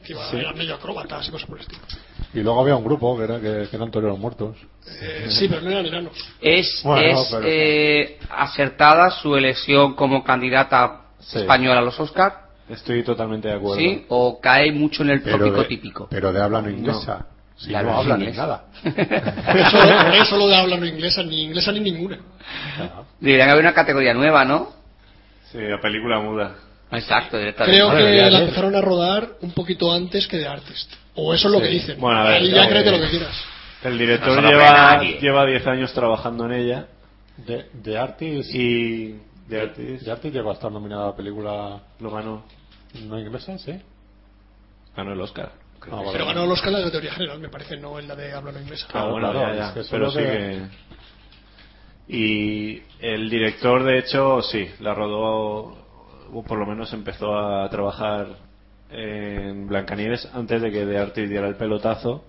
Que 0.07 0.13
iba, 0.13 0.31
Sí. 0.31 0.37
eran 0.37 0.57
medio 0.57 0.75
acróbatas 0.75 1.27
y 1.27 1.31
cosas 1.31 1.47
por 1.49 1.57
el 1.57 1.63
estilo. 1.63 1.81
Y 2.33 2.39
luego 2.39 2.61
había 2.61 2.75
un 2.77 2.83
grupo 2.85 3.17
que, 3.17 3.23
era, 3.25 3.39
que, 3.41 3.67
que 3.69 3.75
eran 3.75 3.91
toreros 3.91 4.17
muertos. 4.17 4.55
Eh, 5.01 5.25
sí, 5.29 5.47
pero 5.49 5.61
no 5.61 5.69
eran 5.69 5.85
enanos. 5.85 6.13
Es, 6.39 6.81
Bueno, 6.83 7.01
es 7.21 7.27
pero- 7.29 7.43
eh, 7.45 8.17
acertada 8.29 9.11
su 9.11 9.35
elección 9.35 9.95
como 9.95 10.23
candidata 10.23 11.01
Sí. 11.19 11.39
española 11.39 11.79
a 11.79 11.83
los 11.83 11.99
Oscar, 11.99 12.47
Estoy 12.69 13.01
totalmente 13.03 13.47
de 13.47 13.53
acuerdo. 13.55 13.77
¿sí? 13.81 14.05
O 14.09 14.41
cae 14.41 14.73
mucho 14.73 15.03
en 15.03 15.09
el 15.11 15.21
Pero 15.21 15.37
tópico 15.39 15.61
de, 15.61 15.65
típico. 15.67 16.07
pero 16.09 16.33
de 16.33 16.41
habla 16.41 16.61
no 16.61 16.69
inglesa. 16.69 17.25
Si 17.55 17.69
Claro, 17.69 17.91
no 17.91 17.97
hablan 17.97 18.19
ni 18.19 18.25
inglés. 18.25 18.37
nada. 18.37 18.65
Eso, 18.83 20.23
eso 20.23 20.37
lo 20.37 20.47
de 20.47 20.55
habla 20.57 20.75
no 20.77 20.85
inglesa, 20.85 21.23
ni 21.23 21.43
inglesa 21.45 21.71
ni 21.71 21.79
ninguna. 21.79 22.19
Deberían 23.21 23.49
haber 23.49 23.63
una 23.63 23.73
categoría 23.73 24.13
nueva, 24.13 24.43
¿no? 24.45 24.73
Sí, 25.51 25.59
la 25.59 25.79
película 25.81 26.19
muda. 26.19 26.55
Exacto, 26.91 27.37
directamente. 27.37 27.77
Creo 27.77 27.91
que 27.91 28.31
la 28.31 28.39
empezaron 28.39 28.75
a 28.75 28.81
rodar 28.81 29.29
un 29.41 29.51
poquito 29.51 29.91
antes 29.91 30.27
que 30.27 30.37
de 30.37 30.47
Artist. 30.47 30.91
O 31.15 31.33
eso 31.33 31.47
es 31.47 31.51
lo 31.53 31.59
Sí. 31.59 31.65
que 31.65 31.71
dicen. 31.71 31.99
Bueno, 31.99 32.19
a 32.21 32.23
ver, 32.23 32.41
Ahí 32.41 32.51
ya 32.51 32.65
eh, 32.65 32.69
créete 32.69 32.91
lo 32.91 32.99
que 33.01 33.09
quieras. 33.09 33.35
El 33.83 33.97
director 33.97 34.41
No 34.41 34.49
lleva, 34.49 34.71
nadie. 34.71 35.19
lleva 35.19 35.45
10 35.45 35.67
años 35.67 35.93
trabajando 35.93 36.45
en 36.45 36.53
ella 36.53 36.87
De, 37.37 37.67
de 37.73 37.97
Artis. 37.97 38.53
y 38.53 39.15
de 39.47 39.61
Artist 39.61 40.03
de 40.03 40.11
Artis 40.11 40.33
llegó 40.33 40.49
a 40.49 40.53
estar 40.53 40.71
nominada 40.71 41.09
a 41.09 41.15
película 41.15 41.79
lo 41.99 42.11
ganó. 42.11 42.43
no 43.03 43.19
inglesa, 43.19 43.57
sí. 43.57 43.73
Ganó 44.95 45.13
el 45.13 45.21
Oscar. 45.21 45.51
Ah, 45.83 45.95
vale. 45.97 46.09
Pero 46.13 46.25
ganó 46.25 46.43
el 46.45 46.51
Oscar 46.51 46.71
la 46.71 46.79
de 46.79 46.89
teoría 46.91 47.11
general, 47.13 47.39
me 47.39 47.49
parece, 47.49 47.77
no 47.77 47.99
en 47.99 48.07
la 48.07 48.15
de 48.15 48.33
habla 48.33 48.51
no 48.51 48.59
inglesa. 48.59 48.87
Ah, 48.93 49.05
bueno, 49.05 49.31
claro, 49.31 49.53
ya, 49.53 49.55
ya. 49.55 49.67
es 49.67 49.73
que 49.73 49.79
eso 49.81 49.89
pero 49.91 50.09
sí 50.11 50.17
que... 50.17 50.61
Y 52.09 52.81
el 52.99 53.29
director, 53.29 53.83
de 53.83 53.99
hecho, 53.99 54.41
sí, 54.41 54.69
la 54.79 54.93
rodó, 54.93 55.86
o 56.33 56.43
por 56.43 56.57
lo 56.57 56.65
menos 56.65 56.91
empezó 56.93 57.35
a 57.37 57.69
trabajar 57.69 58.27
en 58.89 59.67
Blancanieves 59.67 60.29
antes 60.33 60.61
de 60.61 60.71
que 60.71 60.85
De 60.85 60.97
Artis 60.97 61.29
diera 61.29 61.47
el 61.47 61.55
pelotazo. 61.55 62.23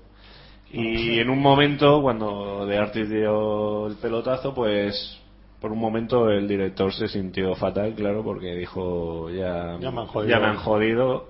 Y 0.70 1.18
en 1.18 1.30
un 1.30 1.40
momento, 1.40 2.02
cuando 2.02 2.66
De 2.66 2.76
Artis 2.76 3.08
dio 3.08 3.86
el 3.86 3.96
pelotazo, 3.96 4.54
pues 4.54 5.18
por 5.60 5.72
un 5.72 5.78
momento 5.78 6.30
el 6.30 6.46
director 6.46 6.92
se 6.92 7.08
sintió 7.08 7.54
fatal, 7.54 7.94
claro, 7.94 8.22
porque 8.22 8.54
dijo, 8.54 9.30
ya, 9.30 9.76
Ya 9.80 9.90
me 9.90 10.02
han 10.02 10.06
jodido. 10.06 10.30
ya 10.30 10.38
me 10.40 10.46
han 10.46 10.56
jodido. 10.58 11.28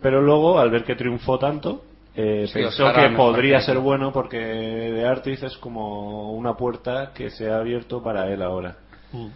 Pero 0.00 0.22
luego, 0.22 0.58
al 0.60 0.70
ver 0.70 0.84
que 0.84 0.94
triunfó 0.94 1.38
tanto, 1.38 1.82
eh, 2.14 2.46
Sí, 2.46 2.60
pensó 2.60 2.92
que 2.94 3.10
podría 3.16 3.60
ser 3.60 3.78
bueno 3.78 4.12
porque 4.12 4.38
The 4.38 5.04
Artist 5.04 5.42
es 5.44 5.56
como 5.58 6.32
una 6.32 6.54
puerta 6.54 7.12
que 7.12 7.30
se 7.30 7.50
ha 7.50 7.58
abierto 7.58 8.02
para 8.02 8.32
él 8.32 8.42
ahora 8.42 8.76
Mm. 9.12 9.26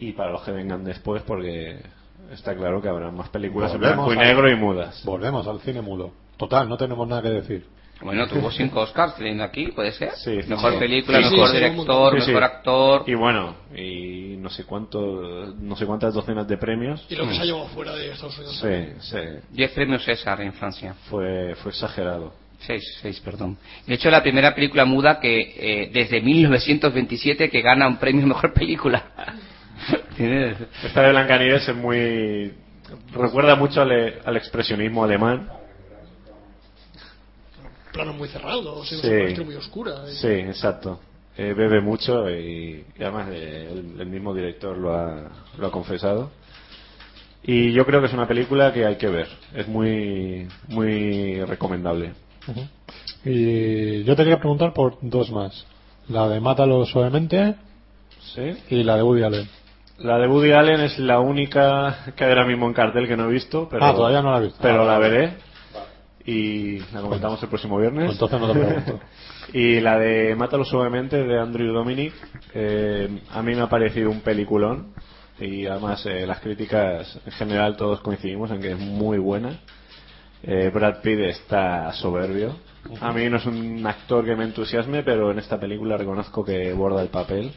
y 0.00 0.12
para 0.12 0.30
los 0.32 0.42
que 0.42 0.50
vengan 0.52 0.84
después 0.84 1.22
porque 1.22 1.78
está 2.34 2.54
claro 2.54 2.80
que 2.82 2.88
habrá 2.88 3.10
más 3.10 3.28
películas 3.30 3.72
en 3.72 3.80
Volvemos 3.80 4.06
blanco 4.06 4.22
y 4.22 4.26
negro 4.26 4.50
y 4.50 4.56
mudas. 4.56 5.02
Volvemos 5.04 5.46
al 5.46 5.60
cine 5.60 5.80
mudo. 5.80 6.12
Total, 6.36 6.68
no 6.68 6.76
tenemos 6.76 7.06
nada 7.08 7.22
que 7.22 7.30
decir. 7.30 7.66
Bueno, 8.02 8.26
tuvo 8.26 8.50
cinco 8.50 8.80
Oscars 8.80 9.14
teniendo 9.16 9.44
aquí, 9.44 9.68
¿puede 9.68 9.92
ser? 9.92 10.10
Sí, 10.16 10.40
mejor 10.48 10.72
sí. 10.74 10.78
película, 10.78 11.22
Sí, 11.22 11.30
mejor 11.30 11.52
director, 11.52 12.12
Sí, 12.14 12.20
sí. 12.20 12.26
mejor 12.28 12.44
actor. 12.44 13.04
Y 13.06 13.14
bueno, 13.14 13.54
y 13.74 14.36
no 14.38 14.50
sé 14.50 14.64
cuánto, 14.64 15.54
no 15.58 15.76
sé 15.76 15.86
cuántas 15.86 16.12
docenas 16.12 16.46
de 16.46 16.58
premios. 16.58 17.06
Y 17.08 17.14
lo 17.14 17.26
que 17.26 17.34
se 17.34 17.42
ha 17.42 17.44
llevado 17.44 17.68
fuera 17.68 17.94
de 17.94 18.10
Estados 18.10 18.36
Unidos. 18.36 18.58
Sí, 18.60 18.92
sí, 19.10 19.18
Diez 19.50 19.70
premios 19.70 20.04
César 20.04 20.40
en 20.40 20.52
Francia. 20.52 20.94
fue, 21.08 21.54
fue 21.62 21.70
exagerado. 21.70 22.34
Seis, 22.58 22.82
seis, 23.00 23.20
perdón. 23.20 23.56
De 23.86 23.94
hecho, 23.94 24.10
la 24.10 24.22
primera 24.22 24.54
película 24.54 24.84
muda 24.84 25.20
que 25.20 25.54
eh, 25.56 25.90
desde 25.92 26.20
1927 26.20 27.48
que 27.48 27.62
gana 27.62 27.86
un 27.86 27.98
premio 27.98 28.26
mejor 28.26 28.52
película. 28.52 29.04
Tiene- 30.16 30.56
Esta 30.84 31.02
de 31.02 31.10
Blancanieves 31.10 31.68
es 31.68 31.76
muy, 31.76 32.52
recuerda 33.12 33.56
mucho 33.56 33.82
al, 33.82 34.20
al 34.24 34.36
expresionismo 34.36 35.04
alemán. 35.04 35.48
Planos 37.92 38.16
muy 38.16 38.28
cerrados, 38.28 38.88
sí. 38.88 38.96
Sí. 39.00 39.08
una 39.08 39.44
muy 39.44 39.54
oscura. 39.54 39.92
y- 40.10 40.14
Sí, 40.16 40.28
exacto. 40.28 41.00
Eh, 41.36 41.52
bebe 41.52 41.80
mucho 41.80 42.30
y, 42.30 42.84
y 42.96 43.02
además 43.02 43.28
eh, 43.32 43.68
el, 43.72 44.00
el 44.00 44.06
mismo 44.06 44.32
director 44.34 44.76
lo 44.76 44.94
ha, 44.94 45.30
lo 45.58 45.66
ha 45.66 45.70
confesado. 45.70 46.30
Y 47.42 47.72
yo 47.72 47.84
creo 47.84 48.00
que 48.00 48.06
es 48.06 48.12
una 48.12 48.26
película 48.28 48.72
que 48.72 48.86
hay 48.86 48.96
que 48.96 49.08
ver. 49.08 49.28
Es 49.54 49.66
muy, 49.68 50.48
muy 50.68 51.44
recomendable. 51.44 52.12
Y 53.24 54.04
yo 54.04 54.14
te 54.16 54.22
quería 54.22 54.38
preguntar 54.38 54.72
por 54.72 54.96
dos 55.02 55.30
más. 55.30 55.66
La 56.08 56.28
de 56.28 56.40
Mátalo 56.40 56.84
suavemente 56.86 57.54
¿Sí? 58.34 58.52
y 58.70 58.82
la 58.82 58.96
de 58.96 59.02
Woody 59.02 59.22
Allen. 59.24 59.48
La 59.98 60.18
de 60.18 60.26
Woody 60.26 60.52
Allen 60.52 60.80
es 60.80 60.98
la 60.98 61.20
única 61.20 61.98
que 62.16 62.24
hay 62.24 62.30
ahora 62.30 62.46
mismo 62.46 62.66
en 62.66 62.72
cartel 62.72 63.06
que 63.06 63.16
no 63.16 63.24
he 63.28 63.32
visto. 63.32 63.68
Pero, 63.70 63.84
Ah, 63.84 63.94
todavía 63.94 64.22
no 64.22 64.32
la 64.32 64.38
he 64.38 64.42
visto. 64.44 64.58
Pero 64.60 64.82
Ah, 64.82 64.86
la 64.86 64.98
vale. 64.98 65.08
veré. 65.10 65.32
Y 66.26 66.78
la 66.92 67.00
comentamos 67.02 67.42
el 67.42 67.48
próximo 67.48 67.78
viernes. 67.78 68.06
Pues 68.06 68.14
entonces 68.14 68.40
no 68.40 68.52
te 68.52 68.58
pregunto. 68.58 69.00
y 69.52 69.80
la 69.80 69.98
de 69.98 70.34
Mátalo 70.34 70.64
suavemente 70.64 71.22
de 71.22 71.38
Andrew 71.38 71.72
Dominic, 71.72 72.12
eh, 72.54 73.20
a 73.30 73.42
mí 73.42 73.54
me 73.54 73.60
ha 73.60 73.68
parecido 73.68 74.10
un 74.10 74.20
peliculón. 74.20 74.94
Y 75.38 75.66
además 75.66 76.04
eh, 76.06 76.26
las 76.26 76.40
críticas 76.40 77.20
en 77.26 77.32
general 77.32 77.76
todos 77.76 78.00
coincidimos 78.00 78.50
en 78.50 78.60
que 78.60 78.72
es 78.72 78.78
muy 78.78 79.18
buena. 79.18 79.58
Eh, 80.42 80.70
Brad 80.72 81.00
Pitt 81.02 81.18
está 81.20 81.92
soberbio. 81.92 82.56
A 83.00 83.12
mí 83.12 83.28
no 83.30 83.38
es 83.38 83.46
un 83.46 83.86
actor 83.86 84.24
que 84.24 84.36
me 84.36 84.44
entusiasme, 84.44 85.02
pero 85.02 85.30
en 85.30 85.38
esta 85.38 85.58
película 85.58 85.96
reconozco 85.96 86.44
que 86.44 86.72
borda 86.72 87.00
el 87.02 87.08
papel. 87.08 87.52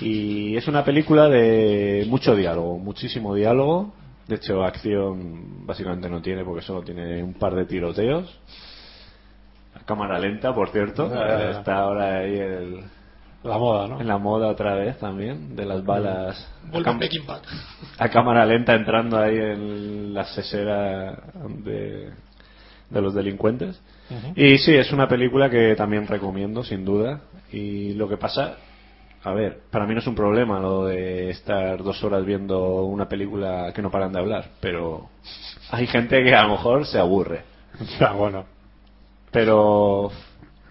Y 0.00 0.56
es 0.56 0.68
una 0.68 0.84
película 0.84 1.28
de 1.28 2.06
mucho 2.08 2.34
diálogo, 2.36 2.78
muchísimo 2.78 3.34
diálogo. 3.34 3.92
De 4.26 4.36
hecho, 4.36 4.62
acción 4.62 5.66
básicamente 5.66 6.08
no 6.08 6.20
tiene 6.20 6.44
porque 6.44 6.62
solo 6.62 6.82
tiene 6.82 7.22
un 7.22 7.34
par 7.34 7.54
de 7.54 7.64
tiroteos. 7.64 8.38
A 9.74 9.80
cámara 9.84 10.18
lenta, 10.18 10.54
por 10.54 10.68
cierto. 10.70 11.08
Ya, 11.08 11.14
ya, 11.28 11.38
ya. 11.38 11.50
Está 11.58 11.78
ahora 11.78 12.18
ahí 12.18 12.36
el- 12.38 12.80
La 13.44 13.56
moda, 13.56 13.86
¿no? 13.88 14.00
en 14.00 14.06
la 14.08 14.18
moda 14.18 14.48
otra 14.48 14.74
vez 14.74 14.98
también, 14.98 15.54
de 15.56 15.64
las 15.64 15.84
balas 15.84 16.52
a, 16.84 16.98
a 17.98 18.08
cámara 18.10 18.44
lenta 18.44 18.74
entrando 18.74 19.16
ahí 19.18 19.36
en 19.36 20.12
la 20.12 20.24
sesera 20.24 21.22
de, 21.64 22.10
de 22.90 23.00
los 23.00 23.14
delincuentes. 23.14 23.80
Y 24.36 24.58
sí, 24.58 24.74
es 24.74 24.92
una 24.92 25.06
película 25.08 25.48
que 25.48 25.74
también 25.76 26.06
recomiendo, 26.06 26.64
sin 26.64 26.84
duda. 26.84 27.20
Y 27.52 27.94
lo 27.94 28.08
que 28.08 28.16
pasa, 28.16 28.56
a 29.24 29.32
ver, 29.32 29.60
para 29.70 29.86
mí 29.86 29.94
no 29.94 30.00
es 30.00 30.06
un 30.06 30.14
problema 30.14 30.60
lo 30.60 30.86
de 30.86 31.30
estar 31.30 31.82
dos 31.82 32.02
horas 32.04 32.24
viendo 32.24 32.84
una 32.84 33.08
película 33.08 33.72
que 33.74 33.82
no 33.82 33.90
paran 33.90 34.12
de 34.12 34.20
hablar, 34.20 34.50
pero 34.60 35.08
hay 35.70 35.86
gente 35.86 36.22
que 36.22 36.34
a 36.34 36.44
lo 36.44 36.50
mejor 36.50 36.86
se 36.86 36.98
aburre. 36.98 37.44
Ya, 38.00 38.12
bueno. 38.12 38.44
Pero 39.30 40.10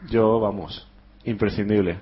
yo, 0.09 0.39
vamos, 0.39 0.87
imprescindible. 1.25 1.99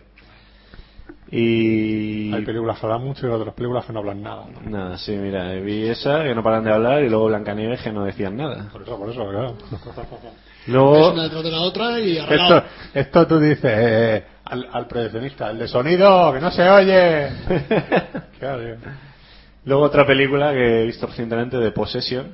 Y... 1.30 2.34
Hay 2.34 2.46
películas 2.46 2.80
que 2.80 2.86
hablan 2.86 3.04
mucho 3.04 3.28
y 3.28 3.32
otras 3.32 3.54
películas 3.54 3.86
que 3.86 3.94
no 3.94 4.00
hablan 4.00 4.22
nada. 4.22 4.46
¿no? 4.46 4.70
Nada, 4.70 4.98
sí, 4.98 5.12
mira, 5.18 5.52
vi 5.56 5.88
esa 5.88 6.24
que 6.24 6.34
no 6.34 6.44
paran 6.44 6.64
de 6.64 6.72
hablar 6.72 7.04
y 7.04 7.10
luego 7.10 7.26
Blancanieves 7.26 7.82
que 7.82 7.92
no 7.92 8.06
decían 8.06 8.38
nada. 8.38 8.70
Por 8.72 8.84
eso, 8.84 8.98
por 8.98 9.10
eso, 9.10 9.30
claro. 9.30 9.56
Luego, 10.68 11.08
Es 11.08 11.14
una 11.14 11.24
detrás 11.24 11.44
de 11.44 11.52
la 11.52 11.62
otra 11.62 12.00
y 12.00 12.18
arreglado. 12.18 12.58
Esto, 12.58 12.70
esto 12.94 13.28
tú 13.28 13.40
dices 13.40 13.72
eh, 13.76 14.24
al, 14.46 14.68
al 14.72 14.88
proyeccionista, 14.88 15.52
el 15.52 15.60
de 15.60 15.68
sonido, 15.68 16.34
que 16.34 16.40
no 16.40 16.52
se 16.52 16.70
oye. 16.70 17.30
Claro, 18.40 18.78
luego 19.64 19.84
otra 19.84 20.06
película 20.06 20.52
que 20.54 20.82
he 20.82 20.86
visto 20.86 21.08
recientemente 21.08 21.58
de 21.58 21.72
Possession, 21.72 22.32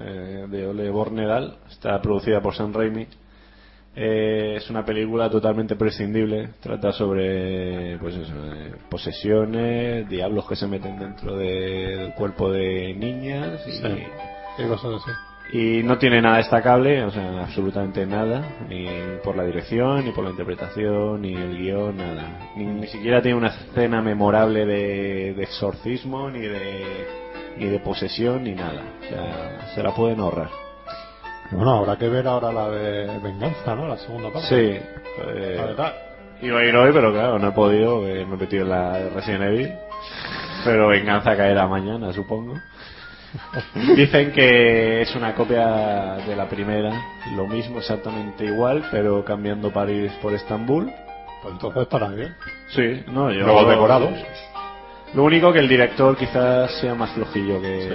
eh, 0.00 0.46
de 0.48 0.66
Ole 0.66 0.90
Bornedal, 0.90 1.56
está 1.70 2.00
producida 2.02 2.40
por 2.40 2.54
Sam 2.54 2.72
Raimi. 2.74 3.06
Eh, 3.94 4.54
es 4.56 4.70
una 4.70 4.84
película 4.86 5.28
totalmente 5.28 5.76
prescindible, 5.76 6.50
trata 6.60 6.92
sobre 6.92 7.98
pues 7.98 8.14
eso, 8.16 8.32
eh, 8.54 8.72
posesiones, 8.90 10.08
diablos 10.08 10.46
que 10.48 10.56
se 10.56 10.66
meten 10.66 10.98
dentro 10.98 11.36
de- 11.36 11.96
del 11.98 12.14
cuerpo 12.14 12.50
de 12.50 12.94
niñas 12.94 13.60
y, 13.68 13.72
Sí. 13.72 14.02
Y 14.58 14.62
cosas 14.64 14.94
así. 15.02 15.10
Y 15.52 15.82
no 15.82 15.98
tiene 15.98 16.22
nada 16.22 16.38
destacable, 16.38 17.04
o 17.04 17.10
sea, 17.10 17.42
absolutamente 17.42 18.06
nada, 18.06 18.42
ni 18.68 18.86
por 19.22 19.36
la 19.36 19.44
dirección, 19.44 20.04
ni 20.04 20.12
por 20.12 20.24
la 20.24 20.30
interpretación, 20.30 21.20
ni 21.20 21.34
el 21.34 21.58
guion, 21.58 21.96
nada. 21.96 22.52
Ni, 22.56 22.64
ni 22.64 22.86
siquiera 22.86 23.20
tiene 23.20 23.36
una 23.36 23.48
escena 23.48 24.00
memorable 24.00 24.64
de, 24.64 25.34
de 25.34 25.42
exorcismo, 25.42 26.30
ni 26.30 26.40
de, 26.40 27.06
ni 27.58 27.66
de 27.66 27.78
posesión, 27.80 28.44
ni 28.44 28.54
nada. 28.54 28.82
O 29.00 29.08
sea, 29.08 29.74
se 29.74 29.82
la 29.82 29.94
pueden 29.94 30.20
ahorrar. 30.20 30.48
Bueno, 31.50 31.76
habrá 31.76 31.98
que 31.98 32.08
ver 32.08 32.26
ahora 32.26 32.50
la 32.50 32.70
de 32.70 33.18
Venganza, 33.18 33.76
¿no? 33.76 33.86
La 33.86 33.98
segunda 33.98 34.30
parte. 34.30 34.48
Sí. 34.48 34.80
La 35.22 35.70
eh, 35.70 35.74
tal. 35.76 35.92
Iba 36.40 36.60
a 36.60 36.64
ir 36.64 36.74
hoy, 36.74 36.92
pero 36.94 37.12
claro, 37.12 37.38
no 37.38 37.48
he 37.48 37.52
podido, 37.52 37.98
porque 37.98 38.24
me 38.24 38.34
he 38.34 38.38
metido 38.38 38.64
en 38.64 38.70
la 38.70 38.98
de 38.98 39.10
Resident 39.10 39.42
Evil. 39.42 39.72
Pero 40.64 40.88
venganza 40.88 41.36
caerá 41.36 41.66
mañana, 41.66 42.12
supongo. 42.12 42.54
Dicen 43.96 44.32
que 44.32 45.02
es 45.02 45.14
una 45.14 45.34
copia 45.34 46.16
de 46.26 46.36
la 46.36 46.48
primera, 46.48 46.92
lo 47.36 47.46
mismo, 47.46 47.78
exactamente 47.78 48.44
igual, 48.44 48.84
pero 48.90 49.24
cambiando 49.24 49.72
París 49.72 50.12
por 50.20 50.34
Estambul. 50.34 50.92
Pues 51.42 51.54
entonces 51.54 51.82
estará 51.82 52.08
bien. 52.08 52.34
Sí, 52.68 53.04
no, 53.08 53.32
yo. 53.32 53.46
Luego 53.46 53.68
decorados. 53.68 54.12
Lo 55.14 55.24
único 55.24 55.52
que 55.52 55.58
el 55.58 55.68
director 55.68 56.16
quizás 56.16 56.72
sea 56.80 56.94
más 56.94 57.10
flojillo 57.12 57.60
que. 57.60 57.92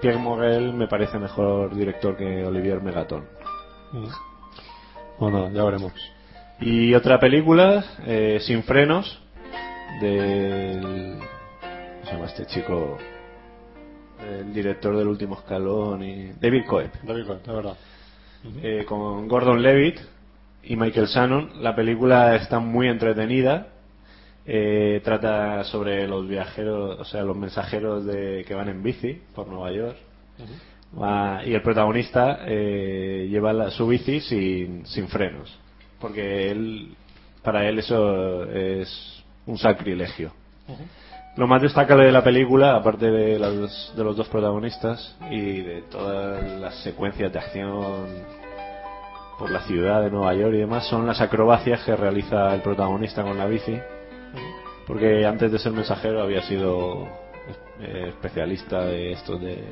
Pierre 0.00 0.18
Morel 0.18 0.74
me 0.74 0.86
parece 0.86 1.18
mejor 1.18 1.74
director 1.74 2.16
que 2.16 2.44
Olivier 2.44 2.80
Megaton. 2.80 3.24
Bueno, 5.18 5.50
ya 5.50 5.64
veremos. 5.64 5.92
Y 6.60 6.94
otra 6.94 7.18
película, 7.18 7.84
eh, 8.06 8.38
Sin 8.42 8.62
frenos, 8.62 9.20
del. 10.00 11.18
¿Cómo 11.20 12.04
se 12.04 12.12
llama 12.12 12.26
este 12.26 12.46
chico? 12.46 12.98
El 14.26 14.52
director 14.52 14.96
del 14.96 15.06
último 15.08 15.36
escalón 15.36 16.02
y. 16.02 16.32
David 16.40 16.64
Coeb. 16.66 16.90
David 17.02 17.26
Coeb, 17.26 17.42
de 17.42 17.52
verdad. 17.52 17.76
Eh, 18.62 18.84
con 18.86 19.28
Gordon 19.28 19.62
Levitt 19.62 19.98
y 20.64 20.76
Michael 20.76 21.06
Shannon. 21.06 21.62
La 21.62 21.74
película 21.74 22.34
está 22.36 22.58
muy 22.58 22.88
entretenida. 22.88 23.68
Eh, 24.46 25.00
trata 25.04 25.62
sobre 25.64 26.08
los 26.08 26.26
viajeros, 26.26 26.98
o 26.98 27.04
sea, 27.04 27.22
los 27.22 27.36
mensajeros 27.36 28.04
de, 28.06 28.44
que 28.46 28.54
van 28.54 28.68
en 28.68 28.82
bici 28.82 29.20
por 29.34 29.46
Nueva 29.46 29.70
York. 29.72 29.96
Va- 31.00 31.42
y 31.44 31.52
el 31.54 31.60
protagonista 31.62 32.40
eh, 32.46 33.26
lleva 33.30 33.52
la- 33.52 33.70
su 33.70 33.86
bici 33.86 34.20
sin, 34.20 34.86
sin 34.86 35.06
frenos. 35.08 35.54
Porque 36.00 36.50
él, 36.50 36.94
para 37.42 37.68
él 37.68 37.78
eso 37.80 38.44
es 38.44 39.22
un 39.46 39.58
sacrilegio. 39.58 40.32
Lo 41.38 41.46
más 41.46 41.62
destacable 41.62 42.04
de 42.04 42.10
la 42.10 42.24
película, 42.24 42.74
aparte 42.74 43.12
de 43.12 43.38
los, 43.38 43.94
de 43.96 44.02
los 44.02 44.16
dos 44.16 44.26
protagonistas 44.26 45.16
y 45.30 45.60
de 45.60 45.82
todas 45.82 46.42
las 46.60 46.74
secuencias 46.82 47.32
de 47.32 47.38
acción 47.38 48.06
por 49.38 49.48
la 49.48 49.60
ciudad 49.60 50.02
de 50.02 50.10
Nueva 50.10 50.34
York 50.34 50.54
y 50.54 50.58
demás, 50.58 50.88
son 50.88 51.06
las 51.06 51.20
acrobacias 51.20 51.84
que 51.84 51.94
realiza 51.94 52.52
el 52.52 52.60
protagonista 52.60 53.22
con 53.22 53.38
la 53.38 53.46
bici. 53.46 53.78
Porque 54.84 55.24
antes 55.24 55.52
de 55.52 55.60
ser 55.60 55.70
mensajero 55.70 56.22
había 56.22 56.42
sido 56.42 57.06
eh, 57.82 58.06
especialista 58.08 58.84
de 58.84 59.12
estos 59.12 59.40
de, 59.40 59.62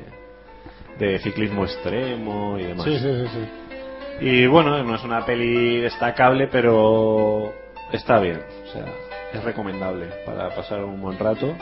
de 0.97 1.19
ciclismo 1.19 1.65
extremo 1.65 2.57
y 2.57 2.63
demás. 2.63 2.85
Sí, 2.85 2.97
sí, 2.97 3.09
sí, 3.13 3.27
sí. 3.27 4.25
Y 4.25 4.47
bueno, 4.47 4.81
no 4.85 4.95
es 4.95 5.03
una 5.03 5.25
peli 5.25 5.81
destacable, 5.81 6.47
pero 6.47 7.51
está 7.91 8.21
bien. 8.21 8.39
O 8.63 8.71
sea, 8.71 8.85
es 9.33 9.43
recomendable 9.43 10.07
para 10.25 10.49
pasar 10.55 10.83
un 10.83 11.01
buen 11.01 11.17
rato. 11.19 11.55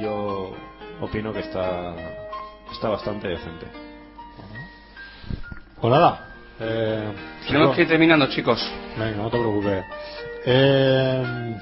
Yo 0.00 0.52
opino 1.00 1.32
que 1.32 1.40
está, 1.40 1.94
está 2.72 2.88
bastante 2.88 3.28
decente. 3.28 3.66
Pues 5.80 5.92
nada. 5.92 6.26
Eh, 6.60 7.12
Tenemos 7.46 7.74
que 7.74 7.82
ir 7.82 7.88
terminando, 7.88 8.26
chicos. 8.26 8.60
Venga, 8.98 9.16
no 9.16 9.30
te 9.30 9.38
preocupes. 9.38 9.82
Eh, 10.44 11.56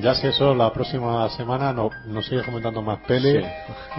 ya 0.00 0.14
si 0.14 0.28
eso, 0.28 0.54
la 0.54 0.72
próxima 0.72 1.28
semana 1.30 1.72
no- 1.72 1.90
nos 2.06 2.24
sigue 2.26 2.42
comentando 2.44 2.80
más 2.80 2.98
pelis. 3.08 3.44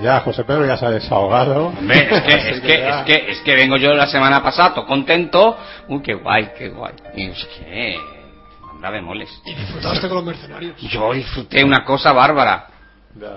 Ya 0.02 0.22
José 0.22 0.44
Pedro 0.46 0.66
ya 0.66 0.78
se 0.78 0.86
ha 0.86 0.90
desahogado. 0.92 1.68
Hombre, 1.68 2.08
es 2.10 2.22
que, 2.24 2.34
es, 2.52 2.62
que, 2.62 2.68
ya- 2.80 3.00
es, 3.02 3.06
que, 3.06 3.32
es 3.32 3.40
que 3.42 3.56
vengo 3.56 3.76
yo 3.78 3.94
la 3.94 4.08
semana 4.08 4.42
pasada, 4.42 4.74
todo 4.74 4.86
contento. 4.86 5.58
Uy, 5.90 6.02
qué 6.02 6.14
guay, 6.14 6.52
qué 6.58 6.70
guay. 6.70 6.94
Y 7.16 7.30
es 7.32 7.46
que, 7.46 8.00
anda 8.76 8.92
de 8.92 9.02
moles. 9.02 9.30
Y 9.46 9.54
disfrutaste 9.56 10.08
con 10.08 10.18
los 10.18 10.26
mercenarios. 10.26 10.80
Yo 10.82 11.14
disfruté 11.14 11.64
una 11.64 11.84
cosa 11.84 12.12
bárbara. 12.12 12.68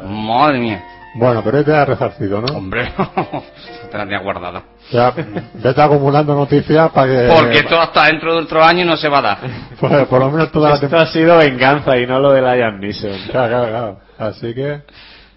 Madre 0.04 0.58
mía. 0.58 0.84
Bueno, 1.14 1.42
pero 1.42 1.64
te 1.64 1.74
has 1.74 1.88
resarcido, 1.88 2.40
¿no? 2.40 2.56
Hombre, 2.56 2.92
te 3.90 3.96
la 3.96 4.04
tenía 4.04 4.18
guardada. 4.20 4.62
Ya, 4.90 5.12
vete 5.54 5.82
acumulando 5.82 6.34
noticias 6.34 6.90
para 6.92 7.06
que... 7.10 7.28
Porque 7.34 7.58
esto 7.58 7.80
hasta 7.80 8.04
dentro 8.06 8.34
de 8.34 8.42
otro 8.42 8.62
año 8.62 8.84
no 8.84 8.96
se 8.96 9.08
va 9.08 9.18
a 9.18 9.22
dar. 9.22 9.38
Pues, 9.80 10.06
por 10.06 10.20
lo 10.20 10.30
menos 10.30 10.52
toda 10.52 10.70
la 10.70 10.74
Esto 10.76 10.96
ha 10.98 11.06
sido 11.06 11.38
venganza 11.38 11.96
y 11.98 12.06
no 12.06 12.20
lo 12.20 12.32
de 12.32 12.42
Liam 12.42 12.78
Neeson. 12.78 13.10
Claro, 13.30 13.48
claro, 13.48 13.68
claro. 13.68 14.00
Así 14.18 14.54
que... 14.54 14.82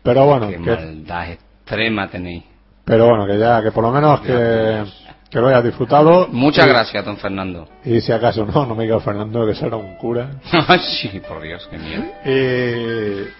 Pero 0.03 0.25
bueno, 0.25 0.49
Qué 0.49 0.55
que, 0.55 0.71
maldad 0.71 1.29
extrema 1.31 2.07
tenéis. 2.07 2.43
pero 2.83 3.07
bueno, 3.07 3.25
que 3.27 3.37
ya, 3.39 3.61
que 3.63 3.71
por 3.71 3.83
lo 3.83 3.91
menos 3.91 4.19
que, 4.21 4.83
que 5.31 5.39
lo 5.39 5.47
hayas 5.47 5.63
disfrutado. 5.63 6.27
Muchas 6.27 6.65
Y- 6.67 6.69
gracias, 6.69 7.03
don 7.05 7.17
Fernando. 7.17 7.67
Y 7.85 8.01
si 8.01 8.11
acaso 8.11 8.45
no, 8.45 8.65
no 8.65 8.75
me 8.75 8.83
diga 8.83 8.99
Fernando 8.99 9.45
que 9.47 9.55
será 9.55 9.77
un 9.77 9.95
cura. 9.95 10.29
sí, 11.01 11.19
por 11.27 11.41
Dios, 11.41 11.67
qué 11.71 11.77
miedo. 11.77 12.03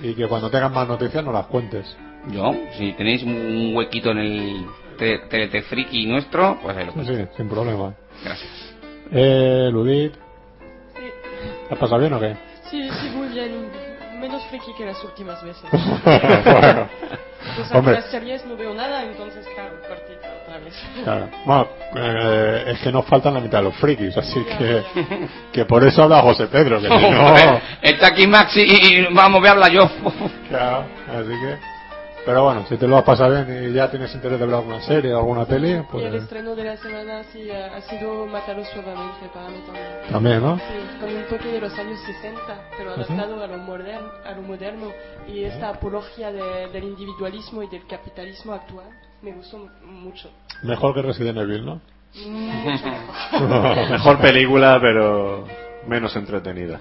Y, 0.02 0.10
y 0.10 0.14
que 0.16 0.28
cuando 0.28 0.50
tengas 0.50 0.72
más 0.72 0.88
noticias 0.88 1.24
nos 1.24 1.34
las 1.34 1.46
cuentes. 1.48 1.86
Yo, 2.32 2.54
si 2.78 2.94
tenéis 2.94 3.24
un 3.24 3.74
huequito 3.76 4.12
en 4.12 4.18
el 4.20 4.66
TLT 4.98 5.64
friki 5.68 6.06
nuestro, 6.06 6.58
pues 6.62 6.78
ahí 6.78 6.86
lo 6.86 6.94
Sí, 7.04 7.16
sí, 7.16 7.26
sin 7.36 7.50
problema. 7.50 7.94
Gracias. 8.24 8.50
Eh, 9.12 9.70
Ludit, 9.72 10.14
Sí. 10.14 10.20
¿te 11.68 11.74
has 11.74 11.80
pasado 11.80 12.00
bien 12.00 12.14
o 12.14 12.20
qué? 12.20 12.36
Sí, 12.70 12.90
sí, 12.90 13.10
muy 13.10 13.28
bien. 13.30 13.70
Menos 14.20 14.44
friki 14.46 14.72
que 14.78 14.86
las 14.86 15.04
últimas 15.04 15.44
veces. 15.44 15.64
Bueno. 16.46 16.88
Pues 17.58 17.72
Hombre. 17.74 17.96
las 17.96 18.06
series 18.12 18.46
no 18.46 18.56
veo 18.56 18.74
nada, 18.76 19.04
entonces 19.04 19.46
claro, 19.56 19.76
cortito 19.88 20.28
Claro. 21.04 21.30
Bueno, 21.46 21.68
eh, 21.96 22.64
es 22.68 22.80
que 22.80 22.92
nos 22.92 23.06
faltan 23.06 23.34
la 23.34 23.40
mitad 23.40 23.60
de 23.60 23.66
los 23.66 23.76
frikis, 23.76 24.16
así 24.18 24.44
que, 24.58 24.84
que 25.52 25.66
por 25.66 25.84
eso 25.84 26.04
habla 26.04 26.22
José 26.22 26.48
Pedro, 26.48 26.80
que 26.82 26.88
si 26.88 27.10
no... 27.10 27.36
Está 27.82 28.08
aquí 28.08 28.28
Maxi 28.28 28.62
y, 28.62 28.96
y 28.96 29.14
vamos, 29.14 29.40
voy 29.42 29.50
a 29.50 29.52
hablar 29.52 29.72
yo. 29.72 29.90
Claro, 30.50 30.86
así 31.08 31.30
que... 31.30 31.72
Pero 32.24 32.44
bueno, 32.44 32.64
si 32.70 32.78
te 32.78 32.88
lo 32.88 32.98
has 32.98 33.04
pasado 33.04 33.32
bien 33.44 33.72
y 33.72 33.74
ya 33.74 33.90
tienes 33.90 34.14
interés 34.14 34.40
de 34.40 34.46
ver 34.46 34.54
alguna 34.54 34.80
serie 34.82 35.12
o 35.12 35.18
alguna 35.18 35.44
peli, 35.46 35.70
Y 35.70 35.74
el 35.74 35.84
pues 35.86 36.14
estreno 36.14 36.54
de 36.56 36.64
la 36.66 36.78
semana 36.78 37.24
sí 37.34 37.50
ha, 37.50 37.82
sido 37.82 38.28
Matarlo 38.28 38.64
suavemente 38.64 39.28
para 39.34 39.50
mí 39.50 39.58
también. 39.66 39.88
También, 40.12 40.42
¿no? 40.42 40.58
Sí, 40.58 41.00
con 41.00 41.16
un 41.16 41.24
toque 41.24 41.48
de 41.48 41.60
los 41.62 41.74
años 41.80 42.00
60, 42.06 42.40
pero 42.78 42.92
Ujú. 42.92 43.02
adaptado 43.02 43.44
a, 43.44 43.48
lo 43.48 43.58
moderno, 43.58 44.08
a 44.24 44.32
lo 44.34 44.42
moderno. 44.44 44.92
Y 45.28 45.46
esta 45.46 45.70
apología 45.70 46.32
de- 46.32 46.68
del 46.72 46.84
individualismo 46.84 47.64
y 47.64 47.68
del 47.70 47.88
capitalismo 47.88 48.54
actual 48.54 48.86
me 49.22 49.32
gustó 49.34 49.58
mu- 49.58 49.70
mucho. 49.92 50.30
mejor 50.64 50.94
que 50.96 51.02
Resident 51.02 51.38
Evil, 51.38 51.66
¿no? 51.66 51.82
Mucho 52.26 52.88
mejor. 52.88 53.90
Mejor 53.92 54.18
película, 54.20 54.78
pero 54.82 55.46
menos 55.88 56.16
entretenida. 56.16 56.80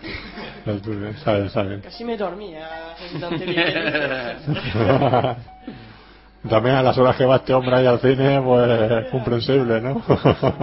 Sabes, 1.25 1.53
sabes. 1.53 1.83
Casi 1.83 2.05
me 2.05 2.17
dormía. 2.17 2.69
También 6.49 6.75
a 6.77 6.83
las 6.83 6.97
horas 6.97 7.17
que 7.17 7.27
va 7.27 7.37
este 7.37 7.53
hombre 7.53 7.77
ahí 7.77 7.87
al 7.87 8.01
cine, 8.01 8.41
pues 8.43 9.11
comprensible, 9.11 9.81
¿no? 9.81 10.03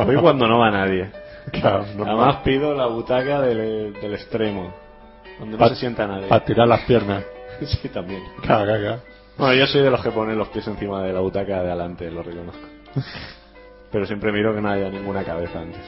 Hoy 0.08 0.16
cuando 0.18 0.48
no 0.48 0.60
va 0.60 0.72
nadie. 0.72 1.12
Claro. 1.52 1.86
Además 2.06 2.38
pido 2.44 2.74
la 2.74 2.88
butaca 2.88 3.41
del, 3.41 3.94
del 3.94 4.14
extremo, 4.16 4.74
donde 5.40 5.54
no 5.54 5.58
Pa- 5.60 5.70
se 5.70 5.76
sienta 5.76 6.08
nadie. 6.08 6.28
Para 6.28 6.44
tirar 6.44 6.68
las 6.68 6.82
piernas. 6.82 7.24
Sí, 7.66 7.90
también. 7.90 8.22
Claro, 8.44 8.66
claro, 8.66 8.80
claro. 8.82 9.02
Bueno, 9.38 9.54
yo 9.54 9.68
soy 9.68 9.82
de 9.82 9.92
los 9.92 10.02
que 10.02 10.12
ponen 10.12 10.38
los 10.38 10.48
pies 10.50 10.68
encima 10.68 11.04
de 11.04 11.14
la 11.14 11.20
butaca 11.20 11.62
de 11.62 11.68
adelante, 11.72 12.10
lo 12.10 12.24
reconozco. 12.24 12.62
Pero 13.92 14.06
siempre 14.06 14.32
miro 14.32 14.54
que 14.54 14.62
no 14.62 14.70
haya 14.70 14.90
ninguna 14.90 15.24
cabeza 15.24 15.60
antes. 15.60 15.82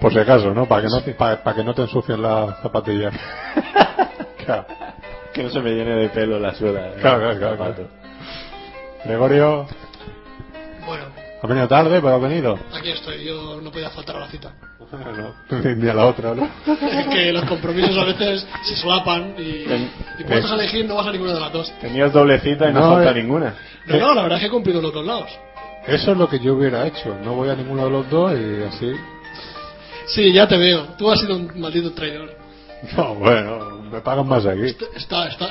Por 0.00 0.12
si 0.12 0.18
acaso, 0.18 0.52
¿no? 0.54 0.66
Para 0.66 0.82
que 0.82 0.88
no, 0.88 1.16
para, 1.16 1.42
para 1.42 1.56
que 1.56 1.64
no 1.64 1.74
te 1.74 1.82
ensucien 1.82 2.22
las 2.22 2.60
zapatillas. 2.60 3.14
Claro, 4.46 4.64
Que 5.34 5.42
no 5.42 5.50
se 5.50 5.58
me 5.60 5.70
llene 5.72 5.96
de 5.96 6.08
pelo 6.10 6.38
la 6.38 6.54
suela. 6.54 6.82
del 6.82 7.00
claro, 7.00 7.36
claro, 7.36 7.56
claro. 7.56 7.88
Gregorio, 9.04 9.66
Bueno, 10.86 11.04
ha 11.42 11.46
venido 11.48 11.66
tarde, 11.66 12.00
pero 12.00 12.14
ha 12.14 12.18
venido. 12.18 12.56
aquí 12.72 12.90
estoy, 12.92 13.24
yo 13.24 13.60
no 13.60 13.72
podía 13.72 13.90
faltar 13.90 14.14
a 14.16 14.20
la 14.20 14.28
cita. 14.28 14.52
No, 14.92 15.58
ni 15.74 15.88
a 15.88 15.94
la 15.94 16.06
otra, 16.06 16.34
¿no? 16.34 16.48
Es 16.66 17.06
que 17.08 17.32
los 17.32 17.44
compromisos 17.44 17.96
a 17.98 18.04
veces 18.04 18.46
se 18.62 18.76
solapan 18.76 19.34
y, 19.38 19.64
Ten- 19.64 19.90
y 20.18 20.24
puedes 20.24 20.50
elegir 20.50 20.86
no 20.86 20.94
vas 20.96 21.06
a 21.08 21.12
ninguna 21.12 21.34
de 21.34 21.40
las 21.40 21.52
dos. 21.52 21.72
Tenías 21.80 22.12
doble 22.12 22.38
cita 22.40 22.70
y 22.70 22.72
no, 22.72 22.80
No, 22.80 22.94
falta 22.94 23.10
eh. 23.10 23.14
ninguna. 23.22 23.54
No, 23.86 23.98
no, 23.98 24.14
la 24.14 24.22
verdad 24.22 24.38
es 24.38 24.42
que 24.42 24.46
he 24.46 24.50
cumplido 24.50 24.80
los 24.80 24.92
dos 24.92 25.04
lados. 25.04 25.30
Eso 25.86 26.12
es 26.12 26.18
lo 26.18 26.28
que 26.28 26.38
yo 26.40 26.54
hubiera 26.54 26.86
hecho. 26.86 27.16
No 27.24 27.34
voy 27.34 27.48
a 27.48 27.54
ninguno 27.54 27.84
de 27.84 27.90
los 27.90 28.10
dos 28.10 28.32
y 28.32 28.62
así. 28.64 28.92
Sí, 30.08 30.32
ya 30.32 30.46
te 30.46 30.56
veo. 30.56 30.82
Tú 30.98 31.10
has 31.10 31.20
sido 31.20 31.36
un 31.36 31.60
maldito 31.60 31.92
traidor. 31.92 32.30
No, 32.96 33.14
bueno, 33.16 33.80
me 33.90 34.00
pagan 34.00 34.26
más 34.28 34.46
aquí. 34.46 34.76
Está, 34.94 35.28
está. 35.28 35.48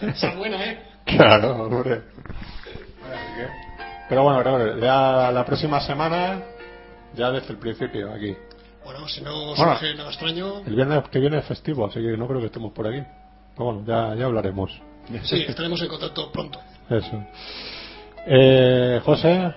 Esa 0.00 0.28
es 0.30 0.36
buena, 0.36 0.64
¿eh? 0.64 0.82
Claro, 1.04 1.64
hombre. 1.64 2.02
Pero 4.08 4.22
bueno, 4.24 4.42
la 4.76 5.44
próxima 5.46 5.80
semana, 5.80 6.42
ya 7.16 7.30
desde 7.30 7.52
el 7.52 7.58
principio, 7.58 8.12
aquí. 8.12 8.36
Bueno, 8.84 9.06
si 9.08 9.20
no 9.22 9.32
Bueno. 9.54 9.56
surge 9.78 9.94
nada 9.94 10.10
extraño. 10.10 10.58
El 10.66 10.74
viernes 10.74 11.04
que 11.10 11.18
viene 11.20 11.38
es 11.38 11.44
festivo, 11.44 11.86
así 11.86 12.00
que 12.00 12.16
no 12.16 12.26
creo 12.26 12.40
que 12.40 12.46
estemos 12.46 12.72
por 12.72 12.86
aquí. 12.86 13.02
Pero 13.56 13.64
bueno, 13.72 13.82
ya, 13.86 14.14
ya 14.16 14.24
hablaremos. 14.26 14.70
Sí, 15.24 15.44
estaremos 15.48 15.80
en 15.82 15.88
contacto 15.88 16.30
pronto. 16.32 16.58
Eso. 16.90 17.22
Eh, 18.26 19.00
José, 19.04 19.52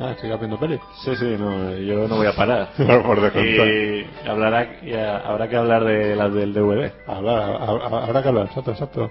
Ah, 0.00 0.14
¿sigues 0.20 0.38
viendo 0.38 0.56
pelis? 0.60 0.78
Sí, 1.04 1.10
sí, 1.16 1.24
no, 1.36 1.76
yo 1.76 2.06
no 2.06 2.14
voy 2.18 2.28
a 2.28 2.32
parar. 2.32 2.68
No, 2.78 3.02
por 3.02 3.18
y 3.18 4.06
hablará, 4.28 4.76
y 4.80 4.92
a- 4.94 5.16
habrá 5.18 5.48
que 5.48 5.56
hablar 5.56 5.82
de 5.84 6.14
las 6.14 6.32
del 6.32 6.54
DVD. 6.54 6.92
Hablar, 7.08 7.36
ha- 7.60 8.04
habrá 8.04 8.22
que 8.22 8.28
hablar, 8.28 8.46
exacto, 8.46 8.70
exacto. 8.70 9.10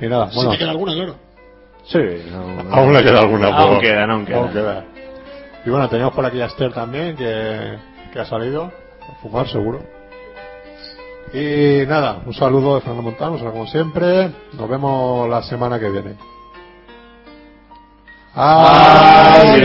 Y 0.00 0.06
nada, 0.08 0.28
Si 0.30 0.34
bueno. 0.34 0.50
te 0.50 0.58
queda 0.58 0.70
alguna, 0.70 0.92
claro. 0.94 1.14
Sí, 1.84 1.98
no- 2.32 2.64
Aún 2.74 2.92
le 2.94 3.04
queda 3.04 3.20
alguna. 3.20 3.46
Aún 3.56 3.74
por- 3.74 3.80
quedan, 3.80 4.10
aún 4.10 4.26
quedan. 4.26 4.84
Y 5.66 5.70
bueno, 5.70 5.88
teníamos 5.88 6.14
por 6.14 6.24
aquí 6.24 6.40
a 6.40 6.46
Esther 6.46 6.72
también, 6.72 7.16
que, 7.16 7.76
que 8.12 8.20
ha 8.20 8.24
salido 8.24 8.66
a 8.66 9.14
fumar 9.20 9.48
seguro. 9.48 9.80
Y 11.34 11.84
nada, 11.88 12.22
un 12.24 12.32
saludo 12.32 12.76
de 12.76 12.82
Fernando 12.82 13.02
Montano, 13.02 13.36
como 13.50 13.66
siempre. 13.66 14.30
Nos 14.52 14.68
vemos 14.68 15.28
la 15.28 15.42
semana 15.42 15.80
que 15.80 15.90
viene. 15.90 16.14
Adiós. 18.32 19.56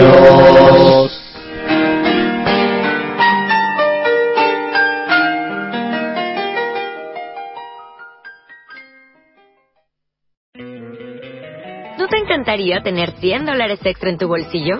¿No 11.99 12.07
te 12.07 12.17
encantaría 12.17 12.81
tener 12.81 13.11
100 13.19 13.45
dólares 13.45 13.79
extra 13.83 14.09
en 14.09 14.17
tu 14.17 14.27
bolsillo? 14.27 14.79